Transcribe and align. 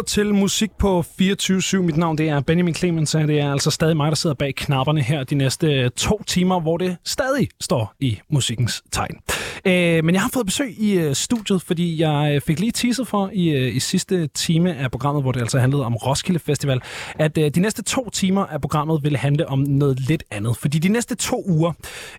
lytter 0.00 0.12
til 0.12 0.34
musik 0.34 0.70
på 0.78 1.04
24-7. 1.22 1.76
Mit 1.76 1.96
navn 1.96 2.18
det 2.18 2.28
er 2.28 2.40
Benjamin 2.40 2.74
Clemens, 2.74 3.14
og 3.14 3.28
det 3.28 3.40
er 3.40 3.52
altså 3.52 3.70
stadig 3.70 3.96
mig, 3.96 4.08
der 4.08 4.16
sidder 4.16 4.34
bag 4.34 4.54
knapperne 4.54 5.02
her 5.02 5.24
de 5.24 5.34
næste 5.34 5.66
øh, 5.66 5.90
to 5.90 6.22
timer, 6.26 6.60
hvor 6.60 6.76
det 6.76 6.96
stadig 7.04 7.48
står 7.60 7.94
i 8.00 8.18
musikkens 8.30 8.82
tegn. 8.92 9.16
Øh, 9.64 10.04
men 10.04 10.14
jeg 10.14 10.22
har 10.22 10.30
fået 10.32 10.46
besøg 10.46 10.74
i 10.78 10.98
øh, 10.98 11.14
studiet, 11.14 11.62
fordi 11.62 12.00
jeg 12.02 12.32
øh, 12.34 12.40
fik 12.40 12.60
lige 12.60 12.72
teaset 12.72 13.08
for 13.08 13.30
i, 13.32 13.48
øh, 13.48 13.76
i 13.76 13.80
sidste 13.80 14.26
time 14.26 14.76
af 14.76 14.90
programmet, 14.90 15.22
hvor 15.22 15.32
det 15.32 15.40
altså 15.40 15.58
handlede 15.58 15.84
om 15.84 15.96
Roskilde 15.96 16.38
Festival, 16.38 16.80
at 17.14 17.38
øh, 17.38 17.50
de 17.50 17.60
næste 17.60 17.82
to 17.82 18.10
timer 18.10 18.46
af 18.46 18.60
programmet 18.60 19.04
ville 19.04 19.18
handle 19.18 19.48
om 19.48 19.58
noget 19.58 20.00
lidt 20.00 20.24
andet. 20.30 20.56
Fordi 20.56 20.78
de 20.78 20.88
næste 20.88 21.14
to 21.14 21.44
uger, 21.48 21.72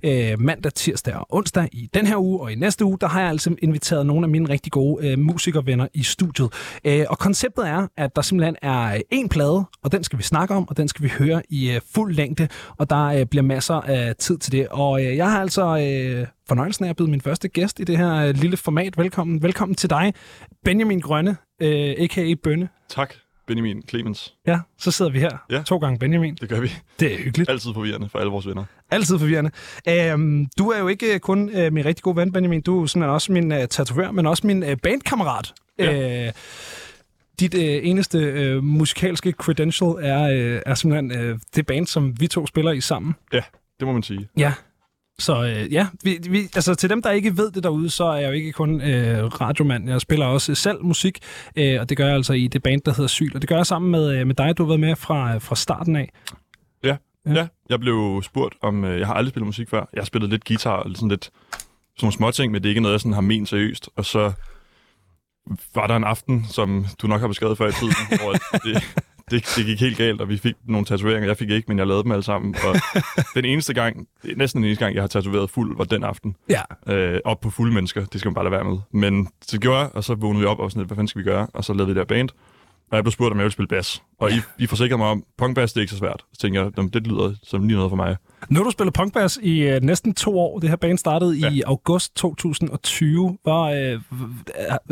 øh, 0.03 0.39
mandag, 0.39 0.73
tirsdag 0.73 1.13
og 1.15 1.27
onsdag 1.29 1.67
i 1.71 1.89
den 1.93 2.07
her 2.07 2.17
uge 2.17 2.41
og 2.41 2.51
i 2.51 2.55
næste 2.55 2.85
uge, 2.85 2.97
der 3.01 3.07
har 3.07 3.21
jeg 3.21 3.29
altså 3.29 3.55
inviteret 3.61 4.05
nogle 4.05 4.25
af 4.25 4.29
mine 4.29 4.49
rigtig 4.49 4.71
gode 4.71 5.07
øh, 5.07 5.19
musikervenner 5.19 5.87
i 5.93 6.03
studiet. 6.03 6.49
Øh, 6.85 7.05
og 7.09 7.19
konceptet 7.19 7.67
er, 7.67 7.80
at 7.97 8.15
der 8.15 8.21
simpelthen 8.21 8.55
er 8.61 9.01
en 9.09 9.29
plade, 9.29 9.65
og 9.83 9.91
den 9.91 10.03
skal 10.03 10.19
vi 10.19 10.23
snakke 10.23 10.53
om, 10.53 10.67
og 10.69 10.77
den 10.77 10.87
skal 10.87 11.03
vi 11.03 11.09
høre 11.09 11.41
i 11.49 11.71
øh, 11.71 11.81
fuld 11.95 12.13
længde, 12.13 12.47
og 12.77 12.89
der 12.89 13.05
øh, 13.05 13.25
bliver 13.25 13.43
masser 13.43 13.75
af 13.75 14.15
tid 14.15 14.37
til 14.37 14.51
det. 14.51 14.67
Og 14.67 15.05
øh, 15.05 15.17
jeg 15.17 15.31
har 15.31 15.41
altså 15.41 15.61
øh, 15.61 16.27
fornøjelsen 16.47 16.85
af 16.85 16.89
at 16.89 16.95
byde 16.95 17.09
min 17.09 17.21
første 17.21 17.47
gæst 17.47 17.79
i 17.79 17.83
det 17.83 17.97
her 17.97 18.13
øh, 18.15 18.35
lille 18.35 18.57
format. 18.57 18.97
Velkommen, 18.97 19.43
velkommen 19.43 19.75
til 19.75 19.89
dig, 19.89 20.13
Benjamin 20.65 20.99
Grønne, 20.99 21.37
øh, 21.61 21.95
a.k.a. 21.97 22.33
Bønne. 22.43 22.69
Tak, 22.89 23.13
Benjamin 23.47 23.83
Clemens. 23.89 24.33
Ja, 24.47 24.59
så 24.77 24.91
sidder 24.91 25.11
vi 25.11 25.19
her. 25.19 25.37
Ja. 25.49 25.61
To 25.61 25.77
gange 25.77 25.99
Benjamin. 25.99 26.35
Det 26.35 26.49
gør 26.49 26.59
vi. 26.59 26.71
Det 26.99 27.13
er 27.13 27.17
hyggeligt. 27.17 27.49
Altid 27.49 27.73
forvirrende 27.73 28.09
for 28.09 28.19
alle 28.19 28.31
vores 28.31 28.47
venner. 28.47 28.63
Altid 28.91 29.19
forvirrende. 29.19 29.51
Øhm, 29.89 30.45
du 30.57 30.69
er 30.69 30.79
jo 30.79 30.87
ikke 30.87 31.19
kun 31.19 31.49
øh, 31.49 31.73
min 31.73 31.85
rigtig 31.85 32.03
gode 32.03 32.15
ven, 32.15 32.31
Benjamin. 32.31 32.61
Du 32.61 32.83
er 32.83 32.85
simpelthen 32.85 33.13
også 33.13 33.31
min 33.31 33.51
øh, 33.51 33.67
tatovør, 33.67 34.11
men 34.11 34.25
også 34.25 34.47
min 34.47 34.63
øh, 34.63 34.77
bandkammerat. 34.83 35.53
Ja. 35.79 36.25
Øh, 36.27 36.31
dit 37.41 37.53
øh, 37.53 37.79
eneste 37.83 38.17
øh, 38.17 38.63
musikalske 38.63 39.31
credential 39.31 39.89
er, 40.01 40.23
øh, 40.23 40.61
er 40.65 40.75
simpelthen 40.75 41.11
øh, 41.11 41.39
det 41.55 41.65
band, 41.65 41.87
som 41.87 42.19
vi 42.19 42.27
to 42.27 42.47
spiller 42.47 42.71
i 42.71 42.81
sammen. 42.81 43.15
Ja, 43.33 43.41
det 43.79 43.87
må 43.87 43.93
man 43.93 44.03
sige. 44.03 44.29
Ja. 44.37 44.53
Så 45.19 45.43
øh, 45.43 45.73
ja, 45.73 45.87
vi, 46.03 46.19
vi, 46.29 46.39
altså 46.55 46.75
til 46.75 46.89
dem, 46.89 47.01
der 47.01 47.11
ikke 47.11 47.37
ved 47.37 47.51
det 47.51 47.63
derude, 47.63 47.89
så 47.89 48.03
er 48.03 48.17
jeg 48.17 48.27
jo 48.27 48.33
ikke 48.33 48.51
kun 48.51 48.81
øh, 48.81 49.25
radiomand. 49.25 49.89
Jeg 49.89 50.01
spiller 50.01 50.25
også 50.25 50.55
selv 50.55 50.83
musik, 50.83 51.19
øh, 51.55 51.79
og 51.81 51.89
det 51.89 51.97
gør 51.97 52.05
jeg 52.05 52.15
altså 52.15 52.33
i 52.33 52.47
det 52.47 52.63
band, 52.63 52.81
der 52.81 52.91
hedder 52.91 53.07
Syl. 53.07 53.31
Og 53.35 53.41
det 53.41 53.49
gør 53.49 53.55
jeg 53.55 53.65
sammen 53.65 53.91
med, 53.91 54.19
øh, 54.19 54.27
med 54.27 54.35
dig, 54.35 54.57
du 54.57 54.63
har 54.63 54.67
været 54.67 54.79
med 54.79 54.95
fra, 54.95 55.37
fra 55.37 55.55
starten 55.55 55.95
af. 55.95 56.09
Ja. 56.83 56.97
Ja. 57.25 57.33
ja. 57.33 57.47
Jeg 57.69 57.79
blev 57.79 58.21
spurgt 58.23 58.55
om... 58.61 58.83
Øh, 58.83 58.99
jeg 58.99 59.07
har 59.07 59.13
aldrig 59.13 59.29
spillet 59.29 59.45
musik 59.45 59.69
før. 59.69 59.89
Jeg 59.93 60.01
har 60.01 60.05
spillet 60.05 60.29
lidt 60.29 60.45
guitar 60.45 60.75
og 60.75 60.91
sådan 60.95 61.09
lidt 61.09 61.23
sådan 61.23 61.33
nogle 62.01 62.13
småting, 62.13 62.51
men 62.51 62.61
det 62.61 62.67
er 62.67 62.71
ikke 62.71 62.81
noget, 62.81 62.93
jeg 62.93 62.99
sådan 63.01 63.13
har 63.13 63.21
ment 63.21 63.49
seriøst. 63.49 63.89
Og 63.95 64.05
så 64.05 64.31
var 65.75 65.87
der 65.87 65.95
en 65.95 66.03
aften, 66.03 66.45
som 66.49 66.85
du 67.01 67.07
nok 67.07 67.21
har 67.21 67.27
beskrevet 67.27 67.57
før 67.57 67.67
i 67.67 67.71
tiden, 67.71 67.93
hvor 68.21 68.31
det, 68.31 68.83
det, 69.31 69.53
det 69.55 69.65
gik 69.65 69.79
helt 69.79 69.97
galt, 69.97 70.21
og 70.21 70.29
vi 70.29 70.37
fik 70.37 70.55
nogle 70.65 70.85
tatoveringer. 70.85 71.29
Jeg 71.29 71.37
fik 71.37 71.49
ikke, 71.49 71.65
men 71.67 71.77
jeg 71.77 71.87
lavede 71.87 72.03
dem 72.03 72.11
alle 72.11 72.23
sammen. 72.23 72.55
Og 72.55 72.75
den 73.35 73.45
eneste 73.45 73.73
gang, 73.73 74.07
næsten 74.37 74.61
den 74.61 74.67
eneste 74.67 74.85
gang, 74.85 74.95
jeg 74.95 75.03
har 75.03 75.07
tatoveret 75.07 75.49
fuld, 75.49 75.77
var 75.77 75.83
den 75.83 76.03
aften. 76.03 76.35
Ja. 76.49 76.93
øh, 76.93 77.19
op 77.25 77.39
på 77.39 77.49
fulde 77.49 77.73
mennesker. 77.73 78.05
Det 78.05 78.19
skal 78.19 78.29
man 78.29 78.33
bare 78.33 78.43
lade 78.45 78.51
være 78.51 78.63
med. 78.63 78.77
Men 78.91 79.27
så 79.41 79.59
gjorde 79.59 79.79
jeg, 79.79 79.89
og 79.93 80.03
så 80.03 80.15
vågnede 80.15 80.39
vi 80.41 80.45
op 80.45 80.59
og 80.59 80.71
sådan 80.71 80.81
lidt, 80.81 80.89
hvad 80.89 80.95
fanden 80.95 81.07
skal 81.07 81.19
vi 81.19 81.25
gøre? 81.25 81.47
Og 81.53 81.63
så 81.63 81.73
lavede 81.73 81.87
vi 81.87 81.99
det 81.99 81.99
der 82.09 82.15
band. 82.15 82.29
Og 82.91 82.95
jeg 82.95 83.03
blev 83.03 83.11
spurgt, 83.11 83.31
om 83.31 83.37
jeg 83.37 83.43
ville 83.43 83.51
spille 83.53 83.67
bas. 83.67 84.03
Og 84.19 84.31
I, 84.31 84.35
I 84.59 84.65
forsikrede 84.67 84.97
mig 84.97 85.07
om, 85.07 85.23
punkbass, 85.37 85.73
det 85.73 85.79
er 85.79 85.81
ikke 85.81 85.91
så 85.91 85.97
svært. 85.97 86.23
Så 86.33 86.39
tænkte 86.41 86.61
jeg, 86.61 86.71
"Nå, 86.75 86.81
men 86.81 86.89
det 86.91 87.07
lyder 87.07 87.33
som 87.43 87.67
lige 87.67 87.75
noget 87.77 87.91
for 87.91 87.95
mig. 87.95 88.17
Nu 88.49 88.59
har 88.59 88.63
du 88.63 88.71
spillet 88.71 88.93
punkbass 88.93 89.39
i 89.43 89.59
øh, 89.61 89.81
næsten 89.81 90.13
to 90.13 90.39
år. 90.39 90.59
Det 90.59 90.69
her 90.69 90.75
band 90.75 90.97
startede 90.97 91.35
ja. 91.37 91.51
i 91.51 91.61
august 91.61 92.15
2020. 92.15 93.37
Var, 93.45 93.61
øh, 93.63 94.01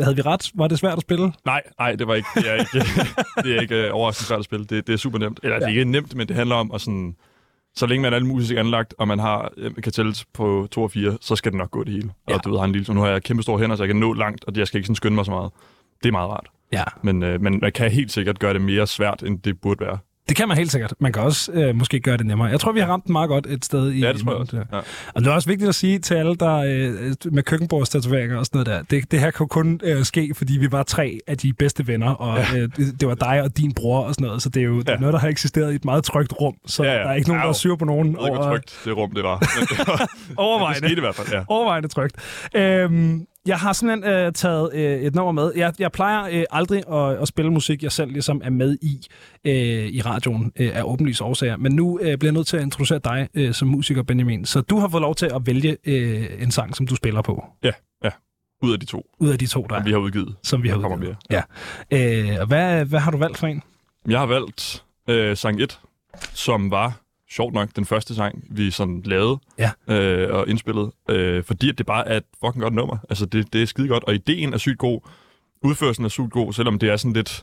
havde 0.00 0.16
vi 0.16 0.22
ret? 0.22 0.50
Var 0.54 0.68
det 0.68 0.78
svært 0.78 0.96
at 0.96 1.02
spille? 1.02 1.32
Nej, 1.44 1.62
nej, 1.78 1.94
det 1.94 2.06
var 2.06 2.14
ikke, 2.14 2.28
det 2.34 2.50
er 2.50 2.54
ikke, 2.54 2.88
det 3.44 3.56
er 3.56 3.60
ikke 3.60 3.86
øh, 3.86 3.90
overraskende 3.94 4.26
svært 4.28 4.38
at 4.38 4.44
spille. 4.44 4.64
Det, 4.66 4.86
det 4.86 4.92
er 4.92 4.96
super 4.96 5.18
nemt. 5.18 5.40
Eller 5.42 5.54
ja. 5.56 5.60
det 5.60 5.64
er 5.64 5.78
ikke 5.78 5.84
nemt, 5.90 6.14
men 6.14 6.28
det 6.28 6.36
handler 6.36 6.56
om 6.56 6.70
at 6.74 6.80
sådan, 6.80 7.16
så 7.74 7.86
længe 7.86 8.02
man 8.02 8.12
er 8.12 8.20
musisk 8.20 8.54
anlagt, 8.56 8.94
og 8.98 9.08
man 9.08 9.18
har 9.18 9.52
øh, 9.56 9.74
kan 9.82 9.92
tælles 9.92 10.24
på 10.34 10.68
2 10.70 10.82
og 10.82 10.90
4, 10.90 11.18
så 11.20 11.36
skal 11.36 11.52
det 11.52 11.58
nok 11.58 11.70
gå 11.70 11.84
det 11.84 11.92
hele. 11.92 12.10
Ja. 12.28 12.34
Og 12.34 12.44
du 12.44 12.50
ved, 12.50 12.58
har 12.58 12.64
en 12.64 12.72
lille, 12.72 12.84
så 12.86 12.92
nu 12.92 13.00
har 13.00 13.08
jeg 13.08 13.22
kæmpe 13.22 13.42
store 13.42 13.58
hænder, 13.58 13.76
så 13.76 13.82
jeg 13.82 13.88
kan 13.88 13.96
nå 13.96 14.12
langt, 14.12 14.44
og 14.44 14.52
jeg 14.56 14.66
skal 14.66 14.78
ikke 14.78 14.86
sådan 14.86 14.96
skynde 14.96 15.14
mig 15.14 15.24
så 15.24 15.30
meget. 15.30 15.50
Det 16.02 16.08
er 16.08 16.12
meget 16.12 16.30
rart. 16.30 16.46
Ja. 16.72 16.84
Men, 17.02 17.22
øh, 17.22 17.42
men 17.42 17.58
man 17.62 17.72
kan 17.72 17.90
helt 17.90 18.12
sikkert 18.12 18.38
gøre 18.38 18.52
det 18.54 18.60
mere 18.60 18.86
svært, 18.86 19.22
end 19.22 19.38
det 19.42 19.60
burde 19.60 19.84
være. 19.86 19.98
Det 20.28 20.36
kan 20.36 20.48
man 20.48 20.56
helt 20.56 20.72
sikkert. 20.72 20.92
Man 21.00 21.12
kan 21.12 21.22
også 21.22 21.52
øh, 21.52 21.74
måske 21.74 22.00
gøre 22.00 22.16
det 22.16 22.26
nemmere. 22.26 22.48
Jeg 22.48 22.60
tror, 22.60 22.72
vi 22.72 22.80
har 22.80 22.86
ramt 22.86 23.04
den 23.04 23.12
meget 23.12 23.28
godt 23.28 23.46
et 23.46 23.64
sted 23.64 23.92
i 23.92 24.00
Ja, 24.00 24.12
det 24.12 24.20
tror 24.20 24.30
jeg 24.32 24.40
også. 24.40 24.56
Ja. 24.72 24.78
Og 25.14 25.20
det 25.20 25.26
er 25.26 25.30
også 25.32 25.48
vigtigt 25.48 25.68
at 25.68 25.74
sige 25.74 25.98
til 25.98 26.14
alle, 26.14 26.36
der 26.36 26.56
øh, 26.56 27.32
med 27.32 27.42
køkkenbordstatoveringer 27.42 28.38
og 28.38 28.46
sådan 28.46 28.64
noget 28.64 28.66
der, 28.90 28.96
det, 28.96 29.10
det 29.10 29.20
her 29.20 29.30
jo 29.40 29.46
kun 29.46 29.80
øh, 29.84 30.04
ske, 30.04 30.32
fordi 30.34 30.58
vi 30.58 30.72
var 30.72 30.82
tre 30.82 31.18
af 31.26 31.38
de 31.38 31.52
bedste 31.52 31.86
venner, 31.86 32.10
og 32.10 32.38
ja. 32.38 32.58
øh, 32.58 32.68
det, 32.76 33.00
det 33.00 33.08
var 33.08 33.14
dig 33.14 33.42
og 33.42 33.56
din 33.56 33.74
bror 33.74 34.00
og 34.00 34.14
sådan 34.14 34.26
noget, 34.26 34.42
så 34.42 34.48
det 34.48 34.60
er 34.60 34.64
jo 34.64 34.82
ja. 34.86 34.92
Ja. 34.92 34.98
noget, 34.98 35.12
der 35.12 35.18
har 35.18 35.28
eksisteret 35.28 35.72
i 35.72 35.74
et 35.74 35.84
meget 35.84 36.04
trygt 36.04 36.32
rum, 36.40 36.54
så 36.66 36.84
ja, 36.84 36.92
Ja, 36.92 36.98
der 36.98 37.04
er 37.08 37.14
ikke 37.14 37.28
nogen, 37.28 37.42
der 37.42 37.48
er 37.48 37.52
sur 37.52 37.76
på 37.76 37.84
nogen 37.84 38.06
Jeg 38.06 38.18
ved 38.18 38.26
ikke, 38.26 38.36
hvor 38.36 38.44
over, 38.44 38.56
trygt 38.56 38.80
det 38.84 38.96
rum 38.96 39.10
det 39.14 39.24
var. 39.24 39.38
Men 39.58 39.66
det, 39.68 39.88
var, 39.88 39.96
det 39.96 40.08
overvejende. 40.36 40.88
skete 40.88 40.96
i 40.98 41.00
hvert 41.00 41.14
fald, 41.14 41.28
ja. 41.32 41.42
overvejende 41.48 41.88
trygt. 41.88 42.16
Øhm, 42.54 43.26
jeg 43.46 43.58
har 43.58 43.72
simpelthen 43.72 44.12
øh, 44.14 44.32
taget 44.32 44.70
øh, 44.74 45.00
et 45.00 45.14
nummer 45.14 45.32
med. 45.32 45.52
Jeg, 45.56 45.72
jeg 45.78 45.92
plejer 45.92 46.28
øh, 46.32 46.44
aldrig 46.50 46.82
at, 46.92 47.22
at 47.22 47.28
spille 47.28 47.50
musik, 47.52 47.82
jeg 47.82 47.92
selv 47.92 48.10
ligesom 48.12 48.40
er 48.44 48.50
med 48.50 48.76
i 48.82 49.06
øh, 49.44 49.86
i 49.86 50.00
radioen 50.00 50.52
øh, 50.56 50.70
af 50.74 50.82
åbenlyse 50.82 51.24
årsager. 51.24 51.56
Men 51.56 51.72
nu 51.72 51.98
øh, 52.02 52.18
bliver 52.18 52.28
jeg 52.28 52.32
nødt 52.32 52.46
til 52.46 52.56
at 52.56 52.62
introducere 52.62 52.98
dig 53.04 53.28
øh, 53.34 53.54
som 53.54 53.68
musiker, 53.68 54.02
Benjamin. 54.02 54.44
Så 54.44 54.60
du 54.60 54.78
har 54.78 54.88
fået 54.88 55.00
lov 55.00 55.14
til 55.14 55.26
at 55.34 55.46
vælge 55.46 55.76
øh, 55.84 56.42
en 56.42 56.50
sang, 56.50 56.76
som 56.76 56.86
du 56.86 56.94
spiller 56.94 57.22
på, 57.22 57.44
Ja, 57.64 57.72
ja. 58.04 58.10
Ud 58.62 58.72
af 58.72 58.80
de 58.80 58.86
to, 58.86 59.06
ud 59.18 59.28
af 59.28 59.38
de 59.38 59.46
to, 59.46 59.66
der 59.70 59.76
som 59.78 59.86
vi 59.86 59.90
har 59.92 59.98
udgivet. 59.98 60.34
som 60.42 60.62
vi 60.62 60.68
har 60.68 60.74
Der 60.76 60.82
kommer 60.82 60.96
udgivet. 60.98 61.16
Ja. 61.30 61.42
Øh, 61.90 62.46
hvad, 62.48 62.84
hvad 62.84 63.00
har 63.00 63.10
du 63.10 63.16
valgt 63.18 63.38
for 63.38 63.46
en? 63.46 63.62
Jeg 64.08 64.18
har 64.18 64.26
valgt 64.26 64.84
øh, 65.08 65.36
sang 65.36 65.60
1, 65.62 65.80
som 66.34 66.70
var 66.70 67.00
sjovt 67.32 67.54
nok 67.54 67.68
den 67.76 67.84
første 67.86 68.14
sang, 68.14 68.44
vi 68.50 68.70
sådan 68.70 69.02
lavede 69.04 69.38
Ja. 69.58 69.70
øh, 69.88 70.34
og 70.34 70.48
indspillede, 70.48 70.92
øh, 71.08 71.44
fordi 71.44 71.68
at 71.70 71.78
det 71.78 71.86
bare 71.86 72.08
er 72.08 72.16
et 72.16 72.24
fucking 72.44 72.62
godt 72.62 72.74
nummer. 72.74 72.96
Altså, 73.10 73.26
det, 73.26 73.52
det 73.52 73.62
er 73.62 73.66
skide 73.66 73.88
godt, 73.88 74.04
og 74.04 74.14
ideen 74.14 74.52
er 74.54 74.58
sygt 74.58 74.78
god. 74.78 75.00
Udførelsen 75.62 76.04
er 76.04 76.08
sygt 76.08 76.30
god, 76.30 76.52
selvom 76.52 76.78
det 76.78 76.88
er 76.88 76.96
sådan 76.96 77.12
lidt... 77.12 77.42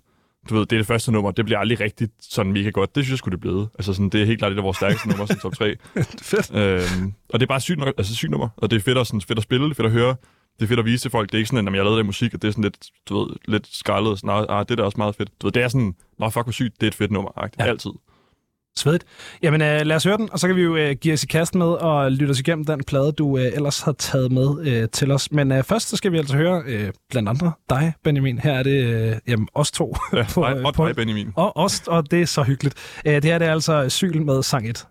Du 0.49 0.53
ved, 0.55 0.65
det 0.65 0.75
er 0.75 0.79
det 0.79 0.87
første 0.87 1.11
nummer, 1.11 1.31
det 1.31 1.45
bliver 1.45 1.59
aldrig 1.59 1.79
rigtigt 1.79 2.11
sådan 2.19 2.51
mega 2.53 2.69
godt. 2.69 2.95
Det 2.95 3.03
synes 3.03 3.11
jeg 3.11 3.17
skulle 3.17 3.31
det 3.33 3.41
blevet. 3.41 3.69
Altså 3.75 3.93
sådan, 3.93 4.09
det 4.09 4.21
er 4.21 4.25
helt 4.25 4.39
klart 4.39 4.51
et 4.51 4.57
af 4.57 4.63
vores 4.63 4.77
stærkeste 4.77 5.09
numre, 5.09 5.27
som 5.27 5.39
top 5.39 5.53
3. 5.53 5.75
Fedt. 6.21 6.55
Øhm, 6.55 7.13
og 7.29 7.39
det 7.39 7.45
er 7.45 7.47
bare 7.47 7.61
sygt, 7.61 7.79
nok, 7.79 7.93
altså 7.97 8.15
sygt 8.15 8.31
nummer, 8.31 8.49
og 8.57 8.71
det 8.71 8.75
er 8.77 8.81
fedt 8.81 8.97
at, 8.97 9.07
sådan, 9.07 9.21
fedt 9.21 9.39
at 9.39 9.43
spille, 9.43 9.65
det 9.65 9.71
er 9.71 9.75
fedt 9.75 9.85
at 9.85 9.91
høre, 9.91 10.15
det 10.59 10.63
er 10.63 10.67
fedt 10.67 10.79
at 10.79 10.85
vise 10.85 11.03
til 11.03 11.11
folk. 11.11 11.29
Det 11.29 11.33
er 11.33 11.37
ikke 11.37 11.49
sådan, 11.49 11.67
at 11.67 11.73
jeg 11.73 11.83
lavede 11.83 11.97
det 11.97 12.05
musik, 12.05 12.33
og 12.33 12.41
det 12.41 12.47
er 12.47 12.51
sådan 12.51 12.63
lidt, 12.63 12.77
du 13.09 13.19
ved, 13.19 13.35
lidt 13.47 13.67
skrællet, 13.71 14.19
sådan, 14.19 14.45
ah, 14.49 14.65
det 14.65 14.71
er 14.71 14.75
da 14.75 14.83
også 14.83 14.97
meget 14.97 15.15
fedt. 15.15 15.29
Du 15.41 15.47
ved, 15.47 15.51
det 15.51 15.63
er 15.63 15.67
sådan, 15.67 15.95
nå 16.19 16.29
fuck, 16.29 16.45
hvor 16.45 16.51
sygt, 16.51 16.73
det 16.81 16.83
er 16.83 16.91
et 16.91 16.95
fedt 16.95 17.11
nummer, 17.11 17.31
Ja. 17.37 17.47
ja. 17.59 17.69
altid. 17.69 17.91
Svedigt. 18.77 19.03
Jamen 19.43 19.61
øh, 19.61 19.81
lad 19.85 19.95
os 19.95 20.03
høre 20.03 20.17
den, 20.17 20.29
og 20.31 20.39
så 20.39 20.47
kan 20.47 20.55
vi 20.55 20.61
jo 20.61 20.75
øh, 20.75 20.95
give 21.01 21.13
os 21.13 21.23
i 21.23 21.27
kast 21.27 21.55
med 21.55 21.65
og 21.65 22.11
lytte 22.11 22.31
os 22.31 22.39
igennem 22.39 22.65
den 22.65 22.83
plade, 22.83 23.11
du 23.11 23.37
øh, 23.37 23.45
ellers 23.53 23.81
har 23.81 23.91
taget 23.91 24.31
med 24.31 24.67
øh, 24.67 24.89
til 24.89 25.11
os. 25.11 25.31
Men 25.31 25.51
øh, 25.51 25.63
først 25.63 25.89
så 25.89 25.95
skal 25.97 26.11
vi 26.11 26.17
altså 26.17 26.35
høre 26.37 26.63
øh, 26.65 26.91
blandt 27.09 27.29
andre 27.29 27.51
dig, 27.69 27.93
Benjamin. 28.03 28.39
Her 28.39 28.53
er 28.53 28.63
det 28.63 28.83
øh, 28.83 29.15
jamen, 29.27 29.47
os 29.55 29.71
to. 29.71 29.95
Ja, 30.13 30.25
på, 30.33 30.45
øh, 30.47 30.63
og 30.65 30.73
på- 30.73 30.87
dig, 30.87 30.95
Benjamin. 30.95 31.31
Og 31.35 31.57
os, 31.57 31.83
og 31.87 32.11
det 32.11 32.21
er 32.21 32.25
så 32.25 32.43
hyggeligt. 32.43 32.75
Øh, 33.05 33.13
det 33.15 33.23
her 33.23 33.37
det 33.37 33.47
er 33.47 33.51
altså 33.51 33.89
Syl 33.89 34.21
med 34.21 34.43
sang 34.43 34.69
1. 34.69 34.85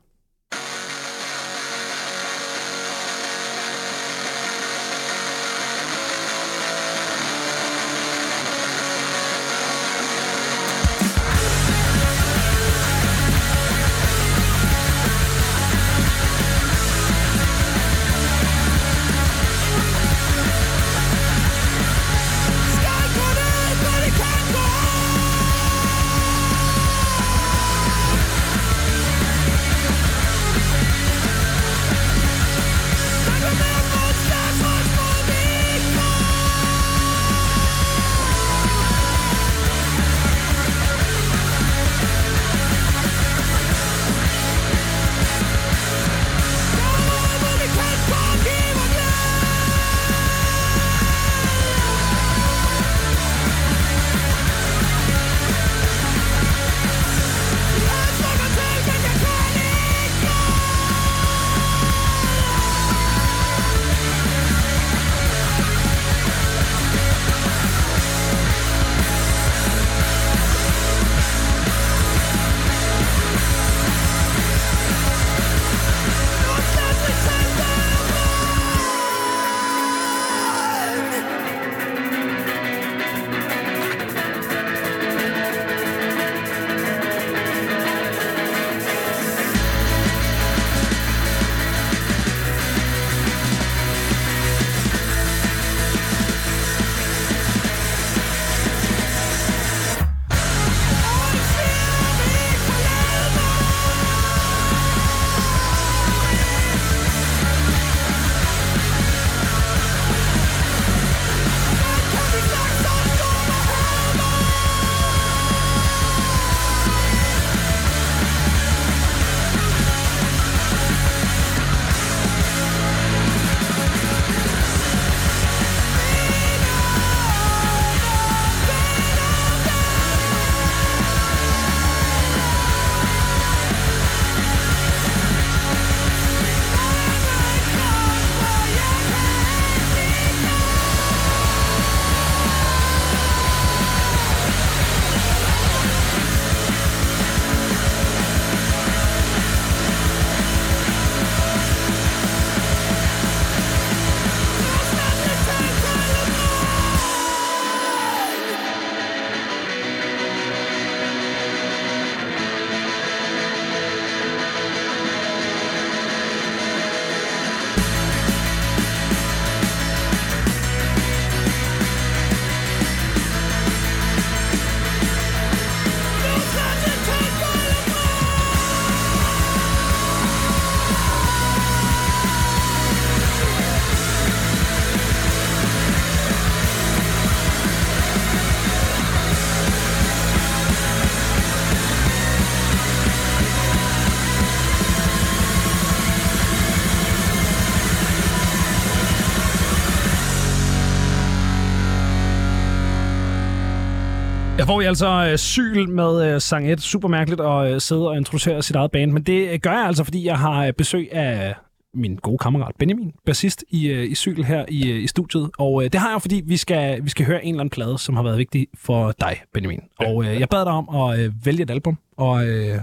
Der 204.66 204.72
får 204.72 204.78
vi 204.78 204.84
altså 204.84 205.28
øh, 205.30 205.38
syl 205.38 205.88
med 205.88 206.34
øh, 206.34 206.40
sang 206.40 206.72
1. 206.72 206.80
Super 206.80 207.08
mærkeligt 207.08 207.40
at 207.40 207.72
øh, 207.72 207.80
sidde 207.80 208.08
og 208.08 208.16
introducere 208.16 208.62
sit 208.62 208.76
eget 208.76 208.90
band, 208.90 209.12
men 209.12 209.22
det 209.22 209.52
øh, 209.52 209.58
gør 209.58 209.70
jeg 209.72 209.86
altså, 209.86 210.04
fordi 210.04 210.26
jeg 210.26 210.38
har 210.38 210.66
øh, 210.66 210.72
besøg 210.72 211.12
af 211.12 211.54
min 211.94 212.16
gode 212.16 212.38
kammerat 212.38 212.74
Benjamin, 212.78 213.12
bassist 213.26 213.64
i, 213.68 213.88
øh, 213.88 214.10
i 214.10 214.14
Syl 214.14 214.42
her 214.42 214.64
i, 214.68 214.90
øh, 214.90 215.02
i 215.02 215.06
studiet. 215.06 215.50
Og 215.58 215.84
øh, 215.84 215.92
det 215.92 216.00
har 216.00 216.10
jeg, 216.10 216.22
fordi 216.22 216.42
vi 216.46 216.56
skal, 216.56 217.04
vi 217.04 217.08
skal 217.08 217.26
høre 217.26 217.44
en 217.44 217.54
eller 217.54 217.60
anden 217.60 217.70
plade, 217.70 217.98
som 217.98 218.16
har 218.16 218.22
været 218.22 218.38
vigtig 218.38 218.66
for 218.74 219.12
dig, 219.20 219.40
Benjamin. 219.54 219.80
Ja. 220.00 220.10
Og 220.10 220.24
øh, 220.24 220.40
jeg 220.40 220.48
bad 220.48 220.64
dig 220.64 220.72
om 220.72 220.96
at 220.96 221.18
øh, 221.18 221.32
vælge 221.44 221.62
et 221.62 221.70
album, 221.70 221.98
og 222.16 222.46
øh, 222.48 222.78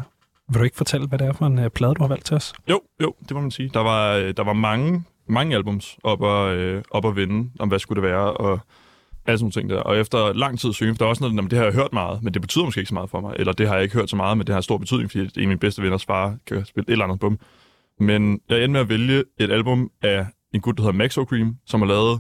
vil 0.49 0.59
du 0.59 0.63
ikke 0.63 0.77
fortælle, 0.77 1.07
hvad 1.07 1.19
det 1.19 1.27
er 1.27 1.33
for 1.33 1.45
en 1.45 1.59
øh, 1.59 1.69
plade, 1.69 1.93
du 1.93 2.01
har 2.01 2.07
valgt 2.07 2.25
til 2.25 2.35
os? 2.35 2.53
Jo, 2.69 2.81
jo, 3.01 3.15
det 3.21 3.31
må 3.31 3.41
man 3.41 3.51
sige. 3.51 3.69
Der 3.73 3.79
var, 3.79 4.13
øh, 4.13 4.33
der 4.37 4.43
var 4.43 4.53
mange, 4.53 5.03
mange 5.27 5.55
albums 5.55 5.97
op 6.03 6.23
at, 6.23 6.57
øh, 6.57 6.83
op 6.91 7.05
at 7.05 7.15
vinde, 7.15 7.49
om 7.59 7.67
hvad 7.67 7.79
skulle 7.79 8.01
det 8.01 8.09
være, 8.09 8.33
og 8.33 8.59
alle 9.25 9.37
sådan 9.39 9.51
ting 9.51 9.69
der. 9.69 9.79
Og 9.79 9.97
efter 9.97 10.33
lang 10.33 10.59
tid 10.59 10.73
søgen, 10.73 10.95
for 10.95 10.97
der 10.97 11.05
er 11.05 11.09
også 11.09 11.29
noget, 11.29 11.51
det 11.51 11.59
har 11.59 11.65
jeg 11.65 11.73
hørt 11.73 11.93
meget, 11.93 12.23
men 12.23 12.33
det 12.33 12.41
betyder 12.41 12.65
måske 12.65 12.79
ikke 12.79 12.89
så 12.89 12.93
meget 12.93 13.09
for 13.09 13.21
mig. 13.21 13.35
Eller 13.39 13.53
det 13.53 13.67
har 13.67 13.73
jeg 13.73 13.83
ikke 13.83 13.95
hørt 13.95 14.09
så 14.09 14.15
meget, 14.15 14.37
men 14.37 14.47
det 14.47 14.53
har 14.55 14.61
stor 14.61 14.77
betydning, 14.77 15.11
fordi 15.11 15.23
en 15.23 15.29
af 15.41 15.47
mine 15.47 15.59
bedste 15.59 15.81
venners 15.81 16.05
far 16.05 16.37
kan 16.47 16.65
spille 16.65 16.85
et 16.87 16.91
eller 16.91 17.05
andet 17.05 17.19
bum. 17.19 17.39
Men 17.99 18.39
jeg 18.49 18.57
endte 18.57 18.67
med 18.67 18.79
at 18.79 18.89
vælge 18.89 19.23
et 19.39 19.51
album 19.51 19.91
af 20.01 20.25
en 20.53 20.61
gut, 20.61 20.77
der 20.77 20.83
hedder 20.83 20.97
Maxo 20.97 21.23
Cream, 21.25 21.57
som 21.65 21.81
har 21.81 21.87
lavet 21.87 22.19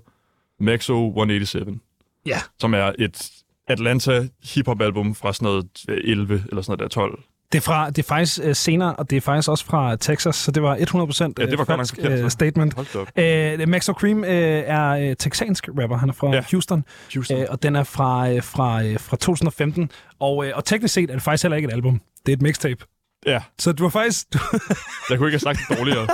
Maxo 0.59 1.07
187, 1.07 1.77
Ja. 2.25 2.37
som 2.59 2.73
er 2.73 2.91
et 2.99 3.31
Atlanta 3.67 4.27
hip-hop 4.43 4.81
album 4.81 5.15
fra 5.15 5.33
sådan 5.33 5.45
noget 5.45 5.65
øh, 5.89 5.97
11 6.03 6.43
eller 6.49 6.61
sådan 6.61 6.77
noget 6.79 6.91
der 6.91 7.01
12. 7.01 7.19
Det 7.53 7.59
er, 7.59 7.61
fra, 7.61 7.89
det 7.89 7.97
er 7.99 8.03
faktisk 8.03 8.39
øh, 8.43 8.55
senere, 8.55 8.95
og 8.95 9.09
det 9.09 9.17
er 9.17 9.21
faktisk 9.21 9.49
også 9.49 9.65
fra 9.65 9.95
Texas, 9.95 10.35
så 10.35 10.51
det 10.51 10.63
var 10.63 10.75
100% 10.75 10.79
Ja, 11.39 11.45
det 11.45 11.57
var 11.57 11.65
godt 11.65 12.03
nok 12.03 12.11
øh, 12.11 12.29
statement. 12.29 12.95
Øh, 13.15 13.69
Maxo 13.69 13.93
Cream 13.93 14.23
øh, 14.23 14.63
er 14.65 14.89
øh, 14.89 15.15
texansk 15.15 15.67
rapper. 15.79 15.97
Han 15.97 16.09
er 16.09 16.13
fra. 16.13 16.35
Ja. 16.35 16.43
Houston, 16.51 16.85
Houston. 17.13 17.37
øh, 17.37 17.45
og 17.49 17.63
den 17.63 17.75
er 17.75 17.83
fra, 17.83 18.29
øh, 18.29 18.43
fra, 18.43 18.83
øh, 18.83 18.99
fra 18.99 19.17
2015. 19.17 19.91
Og, 20.19 20.45
øh, 20.45 20.51
og 20.55 20.65
teknisk 20.65 20.93
set 20.93 21.09
er 21.09 21.13
det 21.13 21.23
faktisk 21.23 21.43
heller 21.43 21.55
ikke 21.55 21.67
et 21.67 21.73
album. 21.73 22.01
Det 22.25 22.31
er 22.31 22.35
et 22.35 22.41
mixtape. 22.41 22.85
Ja, 23.25 23.41
Så 23.59 23.71
du 23.71 23.83
har 23.83 23.89
faktisk... 23.89 24.33
Du, 24.33 24.39
jeg 25.09 25.17
kunne 25.17 25.27
ikke 25.27 25.39
have 25.45 25.55
sagt 25.55 25.59
det 25.69 25.77
dårligere. 25.77 26.07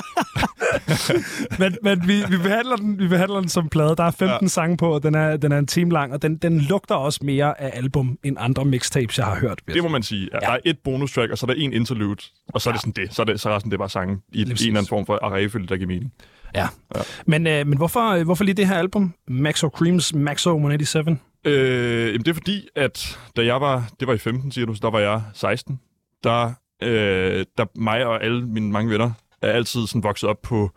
men 1.60 1.78
men 1.84 2.08
vi, 2.08 2.24
vi, 2.30 2.38
behandler 2.38 2.76
den, 2.76 3.00
vi 3.00 3.08
behandler 3.08 3.40
den 3.40 3.50
som 3.50 3.70
plade. 3.70 3.96
Der 3.96 4.04
er 4.04 4.12
15 4.12 4.28
ja. 4.28 4.38
Ja. 4.42 4.48
sange 4.48 4.78
på, 4.78 4.94
og 4.94 5.04
den 5.04 5.16
er, 5.16 5.38
den 5.38 5.52
er 5.52 5.58
en 5.58 5.68
time 5.68 5.92
lang, 5.92 6.14
og 6.14 6.22
den, 6.22 6.38
den 6.38 6.60
lugter 6.60 6.96
også 6.96 7.20
mere 7.24 7.62
af 7.62 7.72
album 7.74 8.18
end 8.24 8.38
andre 8.40 8.66
mixtapes, 8.66 9.18
jeg 9.18 9.26
har 9.26 9.36
hørt. 9.36 9.62
Det 9.68 9.84
må 9.84 9.90
man 9.90 10.04
sige. 10.04 10.30
Ja. 10.34 10.40
Der 10.40 10.48
er 10.48 10.58
et 10.66 10.80
bonus 10.84 11.14
track, 11.14 11.32
og 11.32 11.38
så 11.38 11.46
er 11.46 11.48
der 11.48 11.62
en 11.62 11.74
interlude, 11.74 12.24
og 12.48 12.62
så 12.62 12.70
er 12.70 12.72
det 12.74 12.82
sådan 12.82 12.94
det. 12.94 13.16
Så 13.16 13.22
er, 13.22 13.26
det, 13.26 13.40
så 13.40 13.50
er 13.50 13.56
resten 13.56 13.72
det 13.72 13.76
er 13.76 13.80
bare 13.80 13.90
sange 13.90 14.18
i 14.34 14.42
en 14.42 14.50
præcis. 14.50 14.68
eller 14.68 14.80
anden 14.80 14.90
form 14.90 15.06
for 15.06 15.20
arrayfølge, 15.22 15.68
der 15.68 15.76
giver 15.78 15.88
mening. 15.88 16.14
Ja. 16.56 16.68
Ja. 16.96 17.02
Men, 17.26 17.48
øh, 17.48 17.68
men 17.68 17.78
hvorfor, 17.78 18.12
øh, 18.12 18.24
hvorfor 18.26 18.44
lige 18.44 18.56
det 18.56 18.68
her 18.68 18.76
album? 18.76 19.14
Maxo 19.28 19.70
Creams 19.70 20.14
Maxo 20.14 20.50
187? 20.56 21.20
Øh, 21.46 22.08
jamen 22.08 22.20
det 22.20 22.28
er 22.28 22.34
fordi, 22.34 22.68
at 22.76 23.20
da 23.38 23.46
jeg 23.46 23.62
var, 23.62 23.90
det 24.00 24.08
var 24.08 24.14
i 24.14 24.18
15, 24.18 24.52
siger 24.52 24.66
du, 24.66 24.74
så 24.74 24.80
der 24.84 24.92
var 24.92 25.00
jeg 25.00 25.22
16. 25.34 25.80
Der, 26.24 26.54
øh, 26.84 27.46
der 27.58 27.66
mig 27.76 28.06
og 28.06 28.24
alle 28.24 28.48
mine 28.48 28.72
mange 28.72 28.92
venner 28.92 29.12
er 29.42 29.52
altid 29.52 29.88
sådan 29.88 30.04
vokset 30.04 30.30
op 30.30 30.42
på, 30.42 30.72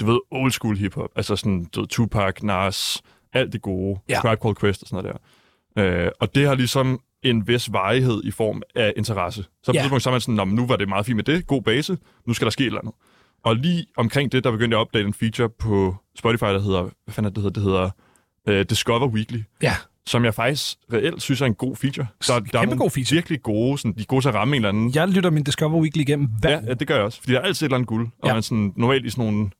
du 0.00 0.06
ved, 0.06 0.18
old 0.30 0.50
school 0.50 0.76
hiphop. 0.76 1.10
Altså 1.16 1.36
sådan, 1.36 1.64
du 1.64 1.80
ved, 1.80 1.88
Tupac, 1.88 2.42
Nas, 2.42 3.02
alt 3.32 3.52
det 3.52 3.62
gode. 3.62 4.00
Ja. 4.08 4.20
Tribe 4.20 4.42
Called 4.42 4.56
Quest 4.56 4.82
og 4.82 4.88
sådan 4.88 5.04
noget 5.04 5.20
der. 5.76 6.04
Øh, 6.06 6.10
og 6.20 6.34
det 6.34 6.46
har 6.48 6.54
ligesom 6.54 7.00
en 7.22 7.48
vis 7.48 7.72
varighed 7.72 8.20
i 8.24 8.30
form 8.30 8.62
af 8.74 8.92
interesse. 8.96 9.42
Så 9.42 9.48
på 9.66 9.72
Ja. 9.74 9.80
tidspunkt 9.80 10.02
så 10.02 10.10
er 10.10 10.12
man 10.12 10.20
sådan, 10.20 10.34
"Nå, 10.34 10.44
men 10.44 10.54
nu 10.54 10.66
var 10.66 10.76
det 10.76 10.88
meget 10.88 11.06
fint 11.06 11.16
med 11.16 11.24
det, 11.24 11.46
god 11.46 11.62
base, 11.62 11.98
nu 12.26 12.34
skal 12.34 12.44
der 12.46 12.50
ske 12.50 12.62
et 12.62 12.66
eller 12.66 12.80
andet. 12.80 12.94
Og 13.44 13.56
lige 13.56 13.86
omkring 13.96 14.32
det, 14.32 14.44
der 14.44 14.50
begyndte 14.50 14.74
jeg 14.74 14.80
at 14.80 14.86
opdage 14.86 15.04
en 15.06 15.14
feature 15.14 15.48
på 15.48 15.96
Spotify, 16.18 16.44
der 16.44 16.60
hedder, 16.60 16.82
hvad 16.82 17.12
fanden 17.14 17.24
er 17.36 17.42
det, 17.42 17.54
det 17.54 17.62
hedder? 17.62 17.80
Det 17.82 17.92
hedder 18.46 18.60
uh, 18.60 18.66
Discover 18.70 19.06
Weekly 19.08 19.40
Ja. 19.62 19.74
Som 20.10 20.24
jeg 20.24 20.34
faktisk 20.34 20.76
reelt 20.92 21.22
synes 21.22 21.40
er 21.40 21.46
en 21.46 21.54
god 21.54 21.76
feature. 21.76 22.06
Der, 22.26 22.32
der 22.32 22.34
er 22.34 22.40
Kæmpe 22.40 22.66
nogle 22.66 22.78
god 22.78 22.90
feature. 22.90 23.14
virkelig 23.16 23.42
gode, 23.42 23.78
sådan, 23.78 23.92
de 23.92 24.00
er 24.00 24.04
gode 24.04 24.22
til 24.24 24.28
at 24.28 24.34
ramme 24.34 24.56
en 24.56 24.62
eller 24.62 24.68
anden. 24.68 24.92
Jeg 24.94 25.08
lytter 25.08 25.30
min 25.30 25.44
Discover 25.44 25.80
Weekly 25.80 26.00
igennem 26.00 26.28
hver 26.40 26.50
Ja, 26.50 26.60
ja, 26.66 26.74
det 26.74 26.88
gør 26.88 26.94
jeg 26.94 27.04
også. 27.04 27.20
Fordi 27.20 27.32
der 27.32 27.38
er 27.40 27.42
altid 27.44 27.66
et 27.66 27.68
eller 27.68 27.76
andet 27.76 27.88
guld. 27.88 28.06
Og 28.06 28.12
Ja. 28.24 28.28
ja. 28.28 28.34
man 28.34 28.42
sådan, 28.42 28.72
normalt 28.76 29.06
i 29.06 29.10
sådan 29.10 29.24
nogle, 29.24 29.44
på 29.50 29.52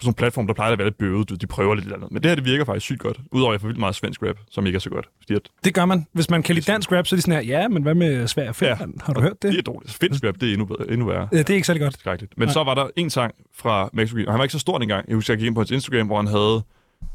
sådan 0.00 0.06
nogle 0.08 0.14
platforme, 0.14 0.48
der 0.48 0.54
plejer 0.54 0.72
at 0.72 0.78
være 0.78 0.86
lidt 0.86 0.98
bøvet, 0.98 1.28
du, 1.28 1.34
de 1.34 1.46
prøver 1.46 1.74
lidt 1.74 1.84
eller 1.84 1.96
andet. 1.96 2.12
Men 2.12 2.22
det 2.22 2.30
her, 2.30 2.34
det 2.34 2.44
virker 2.44 2.64
faktisk 2.64 2.84
sygt 2.84 3.00
godt. 3.00 3.18
Udover 3.32 3.50
at 3.52 3.54
jeg 3.54 3.60
får 3.60 3.68
vildt 3.68 3.80
meget 3.80 3.94
svensk 3.94 4.22
rap, 4.22 4.36
som 4.50 4.66
ikke 4.66 4.76
er 4.76 4.80
så 4.80 4.90
godt. 4.90 5.08
Fordi 5.20 5.34
at, 5.34 5.40
Det 5.64 5.74
gør 5.74 5.84
man. 5.84 6.06
Hvis 6.12 6.30
man 6.30 6.42
kan 6.42 6.54
lide 6.54 6.72
dansk 6.72 6.92
rap, 6.92 7.06
så 7.06 7.14
er 7.14 7.16
de 7.16 7.22
sådan 7.22 7.34
her, 7.46 7.60
ja, 7.60 7.68
men 7.68 7.82
hvad 7.82 7.94
med 7.94 8.26
Sverige 8.28 8.48
og 8.48 8.56
Finland? 8.56 8.94
Har 9.02 9.12
du 9.12 9.20
hørt 9.20 9.42
det? 9.42 9.52
det 9.52 9.58
er 9.58 9.62
dårligt. 9.62 9.92
Finsk 9.92 10.24
rap, 10.24 10.34
det 10.40 10.48
er 10.48 10.52
endnu, 10.52 10.66
bedre, 10.66 10.90
endnu 10.90 11.06
værre. 11.06 11.28
Ja, 11.32 11.38
det 11.38 11.50
er 11.50 11.54
ikke 11.54 11.66
særlig 11.66 11.80
godt. 11.82 11.98
Skrækkeligt. 12.00 12.38
Men 12.38 12.46
Nej. 12.46 12.52
så 12.52 12.64
var 12.64 12.74
der 12.74 12.86
en 12.96 13.10
sang 13.10 13.34
fra 13.56 13.90
Mexico, 13.92 14.20
og 14.26 14.32
han 14.32 14.38
var 14.38 14.44
ikke 14.44 14.52
så 14.52 14.58
stor 14.58 14.78
engang. 14.78 15.08
Jeg 15.08 15.14
husker, 15.14 15.32
jeg 15.34 15.38
gik 15.38 15.46
ind 15.46 15.54
på 15.54 15.60
hans 15.60 15.70
Instagram, 15.70 16.06
hvor 16.06 16.16
han 16.16 16.26
havde 16.26 16.62